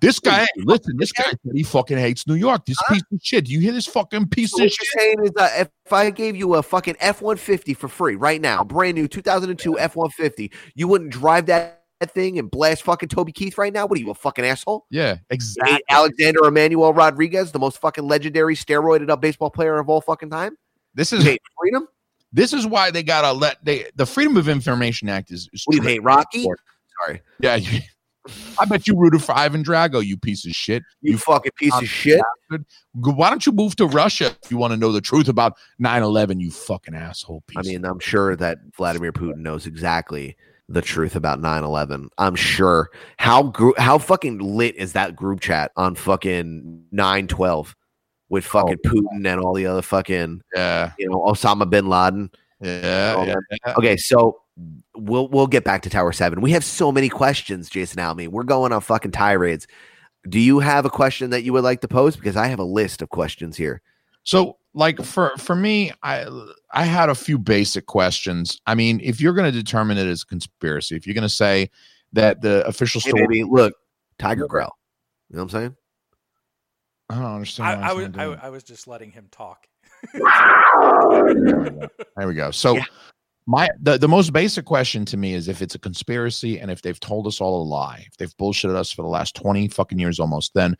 this 0.00 0.18
guy, 0.20 0.46
listen, 0.56 0.96
this 0.98 1.12
guy 1.12 1.24
said 1.30 1.52
he 1.54 1.62
fucking 1.62 1.98
hates 1.98 2.26
New 2.26 2.34
York. 2.34 2.64
This 2.66 2.78
piece 2.88 3.02
of 3.12 3.18
shit. 3.22 3.48
You 3.48 3.60
hear 3.60 3.72
this 3.72 3.86
fucking 3.86 4.28
piece 4.28 4.50
So 4.52 4.58
of 4.58 4.64
what 4.66 4.72
shit? 4.72 4.88
you're 4.94 5.02
saying 5.02 5.16
is 5.24 5.30
that 5.32 5.60
if 5.86 5.92
I 5.92 6.10
gave 6.10 6.36
you 6.36 6.54
a 6.54 6.62
fucking 6.62 6.96
F 7.00 7.22
one 7.22 7.36
fifty 7.36 7.74
for 7.74 7.88
free 7.88 8.16
right 8.16 8.40
now, 8.40 8.64
brand 8.64 8.94
new 8.96 9.08
2002 9.08 9.78
F 9.78 9.96
one 9.96 10.10
fifty, 10.10 10.50
you 10.74 10.88
wouldn't 10.88 11.10
drive 11.10 11.46
that, 11.46 11.74
thing 12.14 12.38
and 12.38 12.48
blast 12.48 12.84
fucking 12.84 13.08
Toby 13.08 13.32
Keith 13.32 13.58
right 13.58 13.72
now? 13.72 13.84
What 13.84 13.98
are 13.98 14.00
you 14.00 14.10
a 14.10 14.14
fucking 14.14 14.44
asshole? 14.44 14.86
Yeah, 14.88 15.16
exactly. 15.30 15.82
Alexander 15.90 16.44
Emmanuel 16.44 16.92
Rodriguez, 16.94 17.50
the 17.50 17.58
most 17.58 17.78
fucking 17.80 18.06
legendary 18.06 18.54
steroided 18.54 19.10
up 19.10 19.20
baseball 19.20 19.50
player 19.50 19.78
of 19.80 19.88
all 19.88 20.00
fucking 20.00 20.30
time. 20.30 20.56
This 20.94 21.12
is 21.12 21.24
hate 21.24 21.42
freedom? 21.60 21.88
this 22.32 22.52
is 22.52 22.66
why 22.68 22.92
they 22.92 23.02
gotta 23.02 23.32
let 23.32 23.64
they 23.64 23.86
the 23.96 24.06
Freedom 24.06 24.36
of 24.36 24.48
Information 24.48 25.08
Act 25.08 25.32
is. 25.32 25.48
is 25.52 25.64
What 25.64 25.72
do 25.72 25.82
you 25.82 25.88
hate, 25.88 26.02
Rocky? 26.04 26.44
Sorry, 27.04 27.20
Yeah, 27.40 27.58
I 28.58 28.64
bet 28.64 28.86
you 28.86 28.96
rooted 28.96 29.22
for 29.22 29.36
Ivan 29.36 29.64
Drago, 29.64 30.04
you 30.04 30.16
piece 30.16 30.44
of 30.46 30.52
shit. 30.52 30.82
you, 31.00 31.18
fucking 31.18 31.52
piece 31.56 31.74
of 31.74 31.86
shit. 31.86 32.20
Why 32.94 33.30
don't 33.30 33.44
you 33.44 33.52
move 33.52 33.76
to 33.76 33.86
Russia 33.86 34.34
if 34.42 34.50
you 34.50 34.56
want 34.56 34.72
to 34.72 34.76
know 34.76 34.92
the 34.92 35.00
truth 35.00 35.28
about 35.28 35.54
9-11, 35.80 36.40
you 36.40 36.50
fucking 36.50 36.94
asshole 36.94 37.42
piece? 37.46 37.58
I 37.58 37.62
mean, 37.62 37.84
I'm 37.84 38.00
sure 38.00 38.36
that 38.36 38.58
Vladimir 38.76 39.12
Putin 39.12 39.38
knows 39.38 39.66
exactly 39.66 40.36
the 40.68 40.82
truth 40.82 41.16
about 41.16 41.40
9/11. 41.40 42.08
I'm 42.18 42.34
sure. 42.34 42.90
How 43.16 43.44
gr- 43.44 43.78
how 43.78 43.98
fucking 43.98 44.38
lit 44.38 44.76
is 44.76 44.92
that 44.92 45.16
group 45.16 45.40
chat 45.40 45.72
on 45.76 45.94
fucking 45.94 46.84
912 46.92 47.74
with 48.28 48.44
oh, 48.46 48.48
fucking 48.48 48.78
Putin 48.84 49.26
and 49.26 49.40
all 49.40 49.54
the 49.54 49.66
other 49.66 49.82
fucking, 49.82 50.42
yeah, 50.54 50.92
you 50.98 51.08
know, 51.08 51.16
Osama 51.26 51.68
bin 51.68 51.88
Laden. 51.88 52.30
Yeah, 52.60 53.24
yeah, 53.24 53.74
Okay, 53.76 53.96
so 53.96 54.40
we'll 54.96 55.28
we'll 55.28 55.46
get 55.46 55.64
back 55.64 55.82
to 55.82 55.90
Tower 55.90 56.12
7. 56.12 56.40
We 56.40 56.52
have 56.52 56.64
so 56.64 56.90
many 56.90 57.08
questions, 57.08 57.70
Jason 57.70 58.00
Alme. 58.00 58.28
We're 58.28 58.42
going 58.44 58.72
on 58.72 58.80
fucking 58.80 59.12
tirades. 59.12 59.66
Do 60.28 60.40
you 60.40 60.58
have 60.58 60.84
a 60.84 60.90
question 60.90 61.30
that 61.30 61.42
you 61.42 61.52
would 61.52 61.64
like 61.64 61.80
to 61.82 61.88
pose 61.88 62.16
because 62.16 62.36
I 62.36 62.48
have 62.48 62.58
a 62.58 62.64
list 62.64 63.02
of 63.02 63.08
questions 63.08 63.56
here. 63.56 63.82
So, 64.24 64.58
like 64.74 65.02
for 65.02 65.32
for 65.38 65.54
me, 65.54 65.92
I 66.02 66.26
I 66.72 66.84
had 66.84 67.08
a 67.08 67.14
few 67.14 67.38
basic 67.38 67.86
questions. 67.86 68.60
I 68.66 68.74
mean, 68.74 69.00
if 69.02 69.20
you're 69.20 69.32
going 69.32 69.50
to 69.50 69.56
determine 69.56 69.96
it 69.96 70.06
as 70.06 70.22
a 70.22 70.26
conspiracy, 70.26 70.96
if 70.96 71.06
you're 71.06 71.14
going 71.14 71.22
to 71.22 71.28
say 71.28 71.70
that 72.12 72.42
the 72.42 72.66
official 72.66 73.00
Hey, 73.00 73.10
story, 73.10 73.26
baby, 73.26 73.44
look, 73.44 73.74
Tiger 74.18 74.46
Growl. 74.46 74.76
You 75.30 75.36
know 75.36 75.44
what 75.44 75.54
I'm 75.54 75.60
saying? 75.60 75.76
I 77.10 77.14
don't 77.14 77.24
understand. 77.24 77.84
I, 77.84 77.90
I 77.90 77.92
was 77.94 78.08
I. 78.16 78.24
I 78.24 78.50
was 78.50 78.62
just 78.64 78.86
letting 78.86 79.10
him 79.10 79.28
talk. 79.30 79.66
There 82.16 82.26
we 82.26 82.34
go. 82.34 82.50
So 82.50 82.76
Yeah. 82.76 82.84
my 83.46 83.68
the, 83.80 83.98
the 83.98 84.08
most 84.08 84.32
basic 84.32 84.64
question 84.64 85.04
to 85.06 85.16
me 85.16 85.34
is 85.34 85.48
if 85.48 85.62
it's 85.62 85.74
a 85.74 85.78
conspiracy 85.78 86.58
and 86.58 86.70
if 86.70 86.82
they've 86.82 87.00
told 87.00 87.26
us 87.26 87.40
all 87.40 87.62
a 87.62 87.64
lie, 87.64 88.04
if 88.06 88.16
they've 88.16 88.36
bullshitted 88.36 88.74
us 88.74 88.90
for 88.90 89.02
the 89.02 89.08
last 89.08 89.34
20 89.36 89.68
fucking 89.68 89.98
years 89.98 90.20
almost, 90.20 90.54
then 90.54 90.76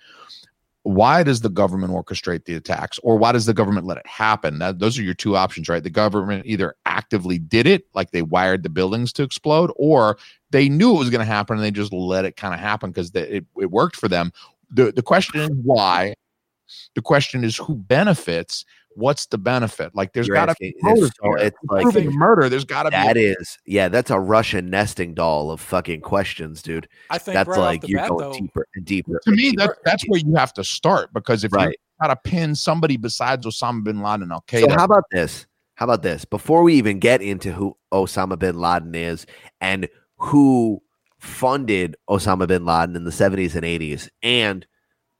why 0.84 1.22
does 1.22 1.42
the 1.42 1.50
government 1.50 1.92
orchestrate 1.92 2.44
the 2.46 2.54
attacks 2.54 2.98
or 3.02 3.16
why 3.16 3.32
does 3.32 3.44
the 3.44 3.52
government 3.52 3.86
let 3.86 3.98
it 3.98 4.06
happen? 4.06 4.58
That, 4.58 4.78
those 4.78 4.98
are 4.98 5.02
your 5.02 5.12
two 5.12 5.36
options, 5.36 5.68
right? 5.68 5.82
The 5.82 5.90
government 5.90 6.46
either 6.46 6.76
actively 6.86 7.38
did 7.38 7.66
it, 7.66 7.86
like 7.94 8.10
they 8.10 8.22
wired 8.22 8.62
the 8.62 8.70
buildings 8.70 9.12
to 9.14 9.22
explode, 9.22 9.70
or 9.76 10.16
they 10.50 10.68
knew 10.70 10.94
it 10.94 10.98
was 10.98 11.10
going 11.10 11.20
to 11.20 11.26
happen 11.26 11.56
and 11.56 11.64
they 11.64 11.70
just 11.70 11.92
let 11.92 12.24
it 12.24 12.36
kind 12.36 12.54
of 12.54 12.60
happen 12.60 12.90
because 12.90 13.14
it, 13.14 13.44
it 13.56 13.70
worked 13.70 13.96
for 13.96 14.08
them. 14.08 14.32
The, 14.70 14.92
the 14.92 15.02
question 15.02 15.40
is 15.40 15.50
why. 15.62 16.14
The 16.94 17.02
question 17.02 17.44
is 17.44 17.56
who 17.56 17.74
benefits. 17.74 18.64
What's 18.98 19.26
the 19.26 19.38
benefit? 19.38 19.94
Like, 19.94 20.12
there's 20.12 20.26
You're 20.26 20.34
got 20.34 20.46
to 20.46 20.54
be 20.58 20.74
it's 20.76 21.00
so- 21.22 21.34
it's 21.36 21.56
like 21.70 21.82
Proving 21.82 22.10
murder. 22.12 22.48
There's 22.48 22.64
got 22.64 22.82
to 22.82 22.90
be 22.90 22.96
that 22.96 23.16
is 23.16 23.56
yeah, 23.64 23.88
that's 23.88 24.10
a 24.10 24.18
Russian 24.18 24.70
nesting 24.70 25.14
doll 25.14 25.52
of 25.52 25.60
fucking 25.60 26.00
questions, 26.00 26.62
dude. 26.62 26.88
I 27.08 27.18
think 27.18 27.34
That's 27.34 27.48
right 27.48 27.58
like 27.58 27.88
you're 27.88 28.00
bat, 28.00 28.08
going 28.08 28.20
though, 28.32 28.38
deeper 28.38 28.66
and 28.74 28.84
deeper. 28.84 29.20
to 29.22 29.30
and 29.30 29.36
me, 29.36 29.50
deeper 29.52 29.66
that, 29.68 29.76
that's 29.84 30.04
where 30.08 30.18
you 30.20 30.34
have 30.34 30.52
to 30.54 30.64
start 30.64 31.12
because 31.14 31.44
if 31.44 31.52
Right. 31.52 31.68
you 31.68 31.74
got 32.00 32.08
to 32.08 32.16
pin 32.28 32.56
somebody 32.56 32.96
besides 32.96 33.46
Osama 33.46 33.84
bin 33.84 34.02
Laden, 34.02 34.32
Al 34.32 34.42
So 34.50 34.68
how 34.70 34.84
about 34.84 35.04
this? 35.12 35.46
How 35.76 35.84
about 35.84 36.02
this? 36.02 36.24
Before 36.24 36.64
we 36.64 36.74
even 36.74 36.98
get 36.98 37.22
into 37.22 37.52
who 37.52 37.76
Osama 37.92 38.36
bin 38.36 38.58
Laden 38.58 38.96
is 38.96 39.26
and 39.60 39.88
who 40.16 40.82
funded 41.18 41.94
Osama 42.10 42.48
bin 42.48 42.64
Laden 42.64 42.96
in 42.96 43.04
the 43.04 43.12
70s 43.12 43.54
and 43.54 43.64
80s 43.64 44.08
and 44.24 44.66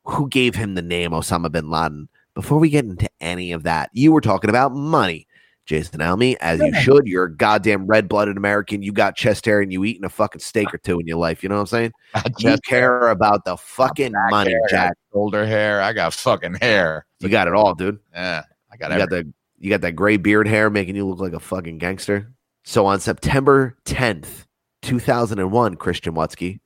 who 0.04 0.28
gave 0.28 0.56
him 0.56 0.74
the 0.74 0.82
name 0.82 1.12
Osama 1.12 1.52
bin 1.52 1.70
Laden, 1.70 2.08
before 2.38 2.60
we 2.60 2.70
get 2.70 2.84
into 2.84 3.10
any 3.20 3.50
of 3.50 3.64
that, 3.64 3.90
you 3.92 4.12
were 4.12 4.20
talking 4.20 4.48
about 4.48 4.72
money. 4.72 5.26
Jason 5.66 6.00
Alme, 6.00 6.36
as 6.40 6.60
you 6.60 6.72
should. 6.72 7.08
You're 7.08 7.24
a 7.24 7.36
goddamn 7.36 7.88
red 7.88 8.08
blooded 8.08 8.36
American. 8.36 8.80
You 8.80 8.92
got 8.92 9.16
chest 9.16 9.44
hair 9.44 9.60
and 9.60 9.72
you 9.72 9.84
eating 9.84 10.04
a 10.04 10.08
fucking 10.08 10.40
steak 10.40 10.72
or 10.72 10.78
two 10.78 11.00
in 11.00 11.08
your 11.08 11.18
life. 11.18 11.42
You 11.42 11.48
know 11.48 11.56
what 11.56 11.62
I'm 11.62 11.66
saying? 11.66 11.92
You 12.14 12.34
Just 12.38 12.62
care 12.62 13.08
about 13.08 13.44
the 13.44 13.56
fucking 13.56 14.12
money, 14.30 14.52
hair, 14.52 14.60
Jack. 14.70 14.96
shoulder 15.12 15.44
hair. 15.44 15.82
I 15.82 15.92
got 15.92 16.14
fucking 16.14 16.58
hair. 16.62 17.06
You 17.18 17.28
got 17.28 17.48
it 17.48 17.54
all, 17.54 17.74
dude. 17.74 17.98
Yeah, 18.12 18.44
I 18.72 18.76
got 18.76 18.92
You 18.92 18.98
got 18.98 19.10
the 19.10 19.32
you 19.58 19.68
got 19.68 19.80
that 19.80 19.96
gray 19.96 20.16
beard 20.16 20.46
hair 20.46 20.70
making 20.70 20.94
you 20.94 21.08
look 21.08 21.18
like 21.18 21.32
a 21.32 21.40
fucking 21.40 21.78
gangster. 21.78 22.32
So 22.64 22.86
on 22.86 23.00
September 23.00 23.76
10th, 23.84 24.46
2001, 24.82 25.74
Christian 25.74 26.14
Watsky, 26.14 26.60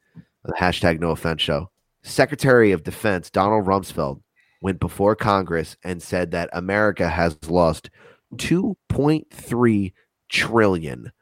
the 0.45 0.53
hashtag 0.53 1.01
no 1.01 1.13
offense 1.13 1.41
show, 1.41 1.71
Secretary 2.03 2.73
of 2.73 2.83
Defense 2.85 3.31
Donald 3.31 3.65
Rumsfeld 3.65 4.21
went 4.63 4.81
before 4.81 5.17
Congress 5.17 5.77
and 5.85 6.03
said 6.03 6.31
that 6.31 6.49
America 6.53 7.09
has 7.09 7.37
lost 7.49 7.91
2.3 8.37 9.93
trillion. 10.31 11.13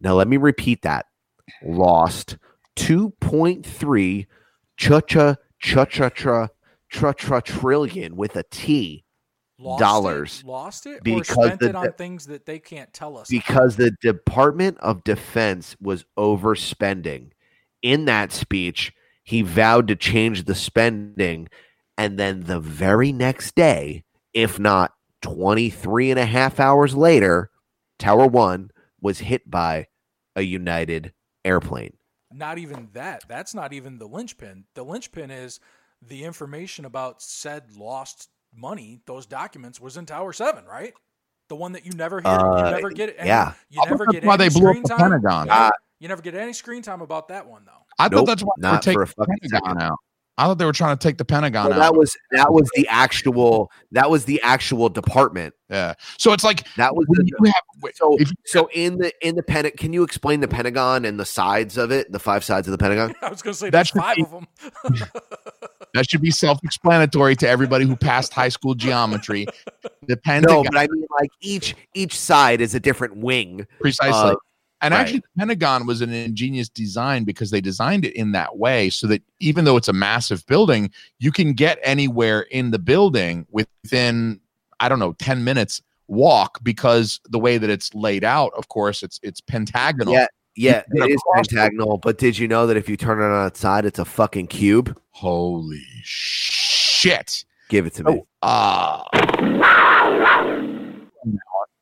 Now 0.00 0.14
let 0.14 0.26
me 0.26 0.36
repeat 0.36 0.82
that. 0.82 1.06
Lost 1.62 2.38
2.3 2.76 4.26
cha 4.76 5.00
cha 5.00 5.34
cha 5.60 5.84
cha 5.84 6.08
cha 6.08 6.48
tra 6.90 7.14
tra 7.14 7.42
trillion 7.42 8.16
with 8.16 8.36
a 8.36 8.44
T 8.50 9.04
lost 9.58 9.80
dollars 9.80 10.40
it, 10.40 10.46
lost 10.46 10.86
it, 10.86 10.96
or 10.98 11.00
because 11.02 11.26
spent 11.46 11.60
the- 11.60 11.68
it 11.70 11.74
on 11.74 11.92
things 11.94 12.26
that 12.26 12.46
they 12.46 12.58
can't 12.58 12.92
tell 12.92 13.18
us. 13.18 13.28
because 13.28 13.76
the 13.76 13.90
Department 14.00 14.78
of 14.78 15.02
Defense 15.04 15.76
was 15.80 16.04
overspending. 16.16 17.30
In 17.82 18.04
that 18.06 18.32
speech, 18.32 18.92
he 19.24 19.42
vowed 19.42 19.88
to 19.88 19.96
change 19.96 20.44
the 20.44 20.54
spending. 20.54 21.48
And 21.98 22.18
then 22.18 22.44
the 22.44 22.60
very 22.60 23.12
next 23.12 23.54
day, 23.54 24.04
if 24.32 24.58
not 24.58 24.92
23 25.22 26.12
and 26.12 26.18
a 26.20 26.24
half 26.26 26.60
hours 26.60 26.94
later, 26.94 27.50
Tower 27.98 28.26
One 28.26 28.70
was 29.00 29.18
hit 29.18 29.50
by 29.50 29.88
a 30.36 30.42
United 30.42 31.12
airplane. 31.44 31.94
not 32.32 32.58
even 32.58 32.88
that. 32.92 33.24
That's 33.28 33.54
not 33.54 33.72
even 33.72 33.98
the 33.98 34.06
linchpin. 34.06 34.64
The 34.74 34.84
linchpin 34.84 35.30
is 35.32 35.58
the 36.00 36.24
information 36.24 36.84
about 36.84 37.20
said 37.20 37.72
lost 37.76 38.28
money. 38.54 39.00
Those 39.06 39.26
documents 39.26 39.80
was 39.80 39.96
in 39.96 40.06
Tower 40.06 40.32
Seven, 40.32 40.64
right? 40.64 40.94
The 41.48 41.56
one 41.56 41.72
that 41.72 41.84
you 41.84 41.92
never 41.92 42.20
hear. 42.20 42.30
Uh, 42.30 42.56
you 42.68 42.70
never 42.76 42.90
get. 42.90 43.16
Any, 43.18 43.28
yeah. 43.28 43.54
You 43.70 43.82
never 43.84 44.06
get 44.06 44.22
why 44.24 44.34
any 44.34 44.48
they 44.48 44.60
blew 44.60 44.70
up 44.70 44.76
the 44.82 44.88
time. 44.88 44.98
Pentagon. 44.98 45.46
You 45.46 45.50
never, 45.52 45.60
Uh, 45.64 45.70
you 45.98 46.08
never 46.08 46.22
get 46.22 46.34
any 46.36 46.52
screen 46.52 46.82
time 46.82 47.00
about 47.00 47.28
that 47.28 47.48
one 47.48 47.64
though. 47.64 47.72
I 47.98 48.08
Nope, 48.08 48.20
thought 48.20 48.26
that's 48.26 48.42
why 48.44 48.52
they 48.60 48.68
were 48.68 48.72
not 48.72 48.84
for 48.84 48.84
taking 48.84 49.02
a 49.02 49.04
the 49.06 49.12
fucking 49.12 49.38
Pentagon 49.42 49.62
second. 49.78 49.82
out. 49.82 49.98
I 50.38 50.44
thought 50.44 50.58
they 50.58 50.64
were 50.64 50.72
trying 50.72 50.96
to 50.96 51.02
take 51.02 51.18
the 51.18 51.24
Pentagon 51.24 51.64
Well, 51.70 51.74
out. 51.74 51.82
that 51.82 51.94
was 51.98 52.16
that 52.30 52.52
was 52.52 52.70
the 52.76 52.86
actual 52.88 53.70
that 53.92 54.08
was 54.10 54.24
the 54.24 54.40
actual 54.42 54.88
department. 54.88 55.52
yeah. 55.68 55.94
So 56.16 56.32
it's 56.32 56.44
like 56.44 56.64
That 56.76 56.94
was 56.96 57.06
the, 57.10 57.24
you 57.26 57.36
have 57.44 57.54
wait, 57.82 57.96
So, 57.96 58.16
if 58.18 58.30
you- 58.30 58.36
so 58.46 58.70
in 58.72 58.98
the 58.98 59.12
in 59.26 59.34
the 59.34 59.42
Pentagon, 59.42 59.76
can 59.76 59.92
you 59.92 60.02
explain 60.04 60.40
the 60.40 60.48
Pentagon 60.48 61.04
and 61.04 61.18
the 61.18 61.24
sides 61.26 61.76
of 61.76 61.90
it, 61.90 62.10
the 62.12 62.20
five 62.20 62.44
sides 62.44 62.66
of 62.68 62.72
the 62.72 62.78
Pentagon? 62.78 63.14
I 63.22 63.28
was 63.30 63.42
going 63.42 63.52
to 63.52 63.58
say 63.58 63.70
that's 63.70 63.90
five 63.90 64.16
be- 64.16 64.22
of 64.22 64.30
them. 64.30 64.46
that 65.94 66.08
should 66.08 66.22
be 66.22 66.30
self-explanatory 66.30 67.34
to 67.36 67.48
everybody 67.48 67.84
who 67.84 67.96
passed 67.96 68.32
high 68.32 68.48
school 68.50 68.74
geometry. 68.74 69.46
The 70.06 70.16
Pentagon. 70.16 70.56
No, 70.56 70.62
Pentagon, 70.62 70.72
but 70.72 70.78
I 70.78 70.86
mean 70.92 71.06
like 71.20 71.30
each 71.40 71.74
each 71.94 72.18
side 72.18 72.60
is 72.60 72.74
a 72.74 72.80
different 72.80 73.16
wing. 73.16 73.66
precisely. 73.80 74.36
And 74.80 74.92
right. 74.92 75.00
actually, 75.00 75.20
the 75.20 75.28
Pentagon 75.38 75.86
was 75.86 76.00
an 76.00 76.12
ingenious 76.12 76.68
design 76.68 77.24
because 77.24 77.50
they 77.50 77.60
designed 77.60 78.04
it 78.04 78.14
in 78.14 78.32
that 78.32 78.58
way 78.58 78.90
so 78.90 79.06
that 79.08 79.22
even 79.40 79.64
though 79.64 79.76
it's 79.76 79.88
a 79.88 79.92
massive 79.92 80.46
building, 80.46 80.90
you 81.18 81.32
can 81.32 81.52
get 81.52 81.78
anywhere 81.82 82.42
in 82.42 82.70
the 82.70 82.78
building 82.78 83.46
within, 83.50 84.40
I 84.78 84.88
don't 84.88 85.00
know, 85.00 85.14
10 85.14 85.42
minutes 85.42 85.82
walk 86.06 86.60
because 86.62 87.20
the 87.28 87.38
way 87.38 87.58
that 87.58 87.70
it's 87.70 87.92
laid 87.94 88.22
out, 88.22 88.52
of 88.56 88.68
course, 88.68 89.02
it's 89.02 89.18
it's 89.22 89.40
pentagonal. 89.40 90.14
Yeah, 90.14 90.26
yeah, 90.54 90.82
it 90.92 91.10
is 91.10 91.22
pentagonal. 91.34 91.98
But 91.98 92.18
did 92.18 92.38
you 92.38 92.46
know 92.46 92.66
that 92.66 92.76
if 92.76 92.88
you 92.88 92.96
turn 92.96 93.20
it 93.20 93.24
on 93.24 93.48
its 93.48 93.58
side, 93.58 93.84
it's 93.84 93.98
a 93.98 94.04
fucking 94.04 94.46
cube? 94.46 94.96
Holy 95.10 95.82
shit. 96.02 97.44
Give 97.68 97.86
it 97.86 97.94
to 97.94 98.04
me. 98.04 98.22
Uh 98.42 99.02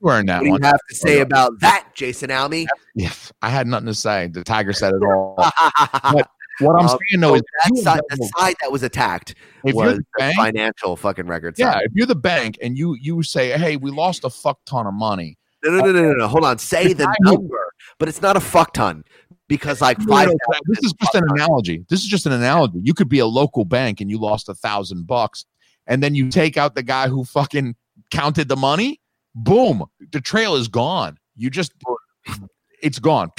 earned 0.09 0.29
that 0.29 0.43
What 0.43 0.51
one. 0.51 0.63
have 0.63 0.81
to 0.89 0.95
say 0.95 1.21
about 1.21 1.59
that, 1.61 1.89
Jason 1.95 2.31
Alme? 2.31 2.67
Yes, 2.95 3.33
I 3.43 3.49
had 3.51 3.67
nothing 3.67 3.87
to 3.87 3.95
say. 3.95 4.29
The 4.29 4.43
Tiger 4.45 4.73
said 4.73 4.93
it 4.95 5.03
all. 5.05 5.37
What 6.61 6.75
I'm 6.81 6.87
Um, 6.89 6.99
saying 7.11 7.21
though 7.21 7.29
so 7.29 7.35
is, 7.35 7.43
that 7.65 7.77
side, 7.83 8.01
the 8.09 8.31
side 8.39 8.55
that 8.63 8.73
was 8.73 8.83
attacked 8.83 9.35
if 9.67 9.75
was 9.75 10.01
bank, 10.17 10.37
financial 10.37 10.97
fucking 10.97 11.27
record 11.27 11.55
yeah, 11.59 11.81
if 11.81 11.93
you're 11.95 12.07
the 12.07 12.15
bank 12.15 12.57
and 12.63 12.79
you 12.79 12.97
you 12.99 13.23
say, 13.23 13.51
hey, 13.59 13.77
we 13.77 13.91
lost 13.91 14.25
a 14.25 14.31
fuck 14.31 14.59
ton 14.65 14.87
of 14.87 14.95
money. 14.95 15.37
No, 15.63 15.71
no, 15.73 15.81
no, 15.85 15.93
no, 15.93 16.03
no, 16.03 16.13
no. 16.15 16.29
Hold 16.29 16.45
on. 16.47 16.57
Say 16.59 16.89
The 16.89 16.95
the 16.95 17.05
guy 17.05 17.13
who- 17.19 17.33
number, 17.35 17.73
but 17.99 18.09
it's 18.09 18.23
not 18.23 18.39
a 18.39 18.41
fuck 18.41 18.73
ton 18.73 19.05
because 19.49 19.83
like 19.83 19.99
five. 20.01 20.29
no, 20.29 20.35
this 20.65 20.79
is 20.83 20.95
just 20.95 21.15
an 21.15 21.25
analogy. 21.29 21.85
This 21.91 22.01
is 22.01 22.07
just 22.09 22.25
an 22.25 22.33
analogy. 22.33 22.79
You 22.83 22.95
could 22.95 23.11
be 23.11 23.19
a 23.19 23.27
local 23.27 23.67
bank 23.67 24.01
and 24.01 24.11
you 24.11 24.19
lost 24.19 24.49
a 24.49 24.55
thousand 24.55 25.07
bucks, 25.07 25.45
and 25.87 26.03
then 26.03 26.15
you 26.15 26.31
take 26.31 26.57
out 26.57 26.75
the 26.75 26.83
guy 26.83 27.09
who 27.09 27.25
fucking 27.27 27.77
counted 28.11 28.49
the 28.49 28.57
money. 28.57 28.99
Boom, 29.37 29.85
the 30.13 30.21
trail 30.21 30.57
is 30.57 30.67
gone. 30.67 31.19
You 31.37 31.51
just, 31.51 31.73
it's 32.83 32.99
gone. 32.99 33.31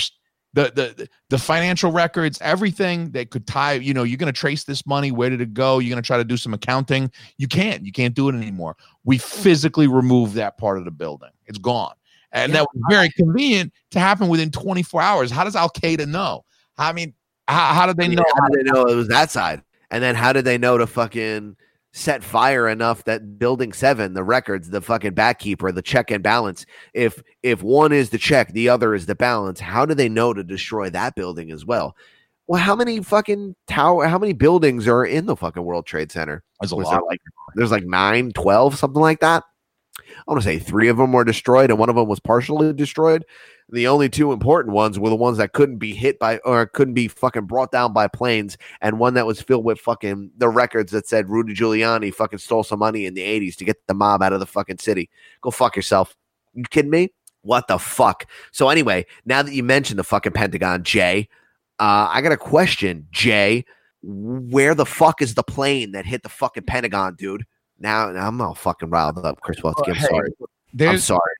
The, 0.53 0.71
the 0.73 1.09
the 1.29 1.37
financial 1.37 1.91
records, 1.91 2.39
everything 2.41 3.11
that 3.11 3.29
could 3.29 3.45
tie. 3.45 3.73
You 3.73 3.93
know, 3.93 4.03
you're 4.03 4.17
going 4.17 4.31
to 4.33 4.39
trace 4.39 4.63
this 4.63 4.87
money. 4.87 5.11
Where 5.11 5.29
did 5.29 5.41
it 5.41 5.53
go? 5.53 5.79
You're 5.79 5.89
going 5.89 6.01
to 6.01 6.07
try 6.07 6.17
to 6.17 6.23
do 6.23 6.37
some 6.37 6.53
accounting. 6.53 7.11
You 7.37 7.47
can't. 7.47 7.85
You 7.85 7.91
can't 7.91 8.15
do 8.15 8.29
it 8.29 8.33
anymore. 8.35 8.75
We 9.03 9.17
mm. 9.17 9.21
physically 9.21 9.87
removed 9.87 10.33
that 10.35 10.57
part 10.57 10.77
of 10.77 10.85
the 10.85 10.91
building. 10.91 11.29
It's 11.45 11.59
gone, 11.59 11.93
and 12.31 12.51
Yeah. 12.51 12.59
that 12.59 12.67
was 12.73 12.83
very 12.89 13.09
convenient 13.11 13.73
to 13.91 13.99
happen 13.99 14.29
within 14.29 14.49
24 14.49 15.01
hours. 15.01 15.29
How 15.29 15.43
does 15.43 15.55
Al 15.55 15.69
Qaeda 15.69 16.07
know? 16.07 16.43
I 16.77 16.93
mean, 16.93 17.13
how, 17.47 17.73
how 17.73 17.85
did 17.85 17.97
they 17.97 18.07
know? 18.07 18.15
then 18.15 18.25
How 18.35 18.47
did 18.49 18.65
they 18.65 18.71
know 18.71 18.85
it 18.85 18.95
was 18.95 19.07
that 19.09 19.29
side? 19.29 19.61
And 19.91 20.03
then 20.03 20.15
how 20.15 20.33
did 20.33 20.45
they 20.45 20.57
know 20.57 20.77
to 20.77 20.87
fucking 20.87 21.55
set 21.97 22.23
fire 22.23 22.69
enough 22.69 23.03
that 23.05 23.39
building 23.39 23.73
seven, 23.73 24.13
the 24.13 24.23
records, 24.23 24.69
the 24.69 24.81
fucking 24.81 25.13
backkeeper, 25.13 25.73
the 25.73 25.81
check 25.81 26.11
and 26.11 26.23
balance? 26.23 26.65
If 26.93 27.21
if 27.43 27.63
one 27.63 27.91
is 27.91 28.09
the 28.09 28.17
check, 28.17 28.53
the 28.53 28.69
other 28.69 28.93
is 28.93 29.05
the 29.05 29.15
balance. 29.15 29.59
How 29.59 29.85
do 29.85 29.93
they 29.93 30.09
know 30.09 30.33
to 30.33 30.43
destroy 30.43 30.89
that 30.91 31.15
building 31.15 31.51
as 31.51 31.65
well? 31.65 31.95
Well, 32.47 32.61
how 32.61 32.75
many 32.75 33.01
fucking 33.01 33.55
tower? 33.67 34.05
How 34.05 34.17
many 34.17 34.33
buildings 34.33 34.87
are 34.87 35.05
in 35.05 35.25
the 35.25 35.35
fucking 35.35 35.63
World 35.63 35.85
Trade 35.85 36.11
Center? 36.11 36.43
There's 36.61 36.71
a 36.71 36.75
Was 36.75 36.85
lot. 36.85 36.91
there 36.91 37.01
like 37.01 37.19
there's 37.55 37.71
like 37.71 37.83
nine, 37.85 38.31
12, 38.31 38.77
something 38.77 39.01
like 39.01 39.19
that. 39.19 39.43
I 39.99 40.31
want 40.31 40.41
to 40.41 40.47
say 40.47 40.59
three 40.59 40.87
of 40.87 40.97
them 40.97 41.11
were 41.11 41.25
destroyed 41.25 41.69
and 41.69 41.79
one 41.79 41.89
of 41.89 41.95
them 41.95 42.07
was 42.07 42.19
partially 42.19 42.71
destroyed. 42.73 43.25
The 43.69 43.87
only 43.87 44.07
two 44.07 44.31
important 44.31 44.73
ones 44.73 44.97
were 44.97 45.09
the 45.09 45.15
ones 45.15 45.37
that 45.39 45.51
couldn't 45.51 45.77
be 45.77 45.93
hit 45.93 46.19
by 46.19 46.37
or 46.39 46.65
couldn't 46.67 46.93
be 46.93 47.09
fucking 47.09 47.45
brought 47.45 47.71
down 47.71 47.91
by 47.91 48.07
planes, 48.07 48.57
and 48.79 48.97
one 48.97 49.13
that 49.15 49.27
was 49.27 49.41
filled 49.41 49.65
with 49.65 49.79
fucking 49.79 50.31
the 50.37 50.47
records 50.47 50.93
that 50.93 51.07
said 51.07 51.29
Rudy 51.29 51.53
Giuliani 51.53 52.13
fucking 52.13 52.39
stole 52.39 52.63
some 52.63 52.79
money 52.79 53.05
in 53.05 53.13
the 53.13 53.21
80s 53.21 53.57
to 53.57 53.65
get 53.65 53.85
the 53.87 53.93
mob 53.93 54.23
out 54.23 54.31
of 54.31 54.39
the 54.39 54.45
fucking 54.45 54.77
city. 54.77 55.09
Go 55.41 55.51
fuck 55.51 55.75
yourself. 55.75 56.15
You 56.53 56.63
kidding 56.63 56.91
me? 56.91 57.09
What 57.41 57.67
the 57.67 57.77
fuck? 57.77 58.25
So 58.51 58.69
anyway, 58.69 59.05
now 59.25 59.41
that 59.41 59.53
you 59.53 59.63
mentioned 59.63 59.99
the 59.99 60.03
fucking 60.05 60.31
Pentagon, 60.31 60.83
Jay, 60.83 61.27
uh, 61.79 62.07
I 62.09 62.21
got 62.21 62.31
a 62.31 62.37
question, 62.37 63.07
Jay. 63.11 63.65
Where 64.01 64.75
the 64.75 64.85
fuck 64.85 65.21
is 65.21 65.33
the 65.33 65.43
plane 65.43 65.91
that 65.91 66.05
hit 66.05 66.23
the 66.23 66.29
fucking 66.29 66.63
Pentagon, 66.63 67.15
dude? 67.15 67.45
Now, 67.79 68.11
now 68.11 68.27
I'm 68.27 68.39
all 68.39 68.55
fucking 68.55 68.89
riled 68.89 69.17
up, 69.19 69.41
Chris 69.41 69.59
Welsky. 69.59 69.89
I'm 69.89 69.99
sorry. 69.99 70.31
I'm 70.79 70.99
sorry. 70.99 71.31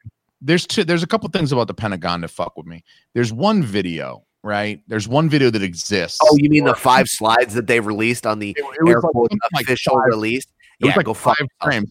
There's 0.41 0.65
two 0.67 0.83
there's 0.83 1.03
a 1.03 1.07
couple 1.07 1.27
things 1.29 1.51
about 1.51 1.67
the 1.67 1.73
Pentagon 1.73 2.21
that 2.21 2.29
fuck 2.29 2.55
with 2.57 2.65
me. 2.65 2.83
There's 3.13 3.33
one 3.33 3.63
video, 3.63 4.25
right? 4.43 4.81
There's 4.87 5.07
one 5.07 5.29
video 5.29 5.49
that 5.49 5.63
exists. 5.63 6.19
Oh, 6.23 6.37
you 6.37 6.49
mean 6.49 6.65
the 6.65 6.75
five 6.75 7.07
slides 7.07 7.53
that 7.55 7.67
they 7.67 7.79
released 7.79 8.25
on 8.27 8.39
the 8.39 8.51
It- 8.51 8.57
it 8.59 8.87
air 8.89 9.01
like 9.01 9.11
quote 9.11 9.31
like 9.53 9.63
official 9.65 9.95
five- 9.95 10.05
release? 10.07 10.45
It 10.79 10.87
Yeah, 10.87 10.93
like 10.95 11.05
go 11.05 11.13
five 11.13 11.35
frames. 11.63 11.89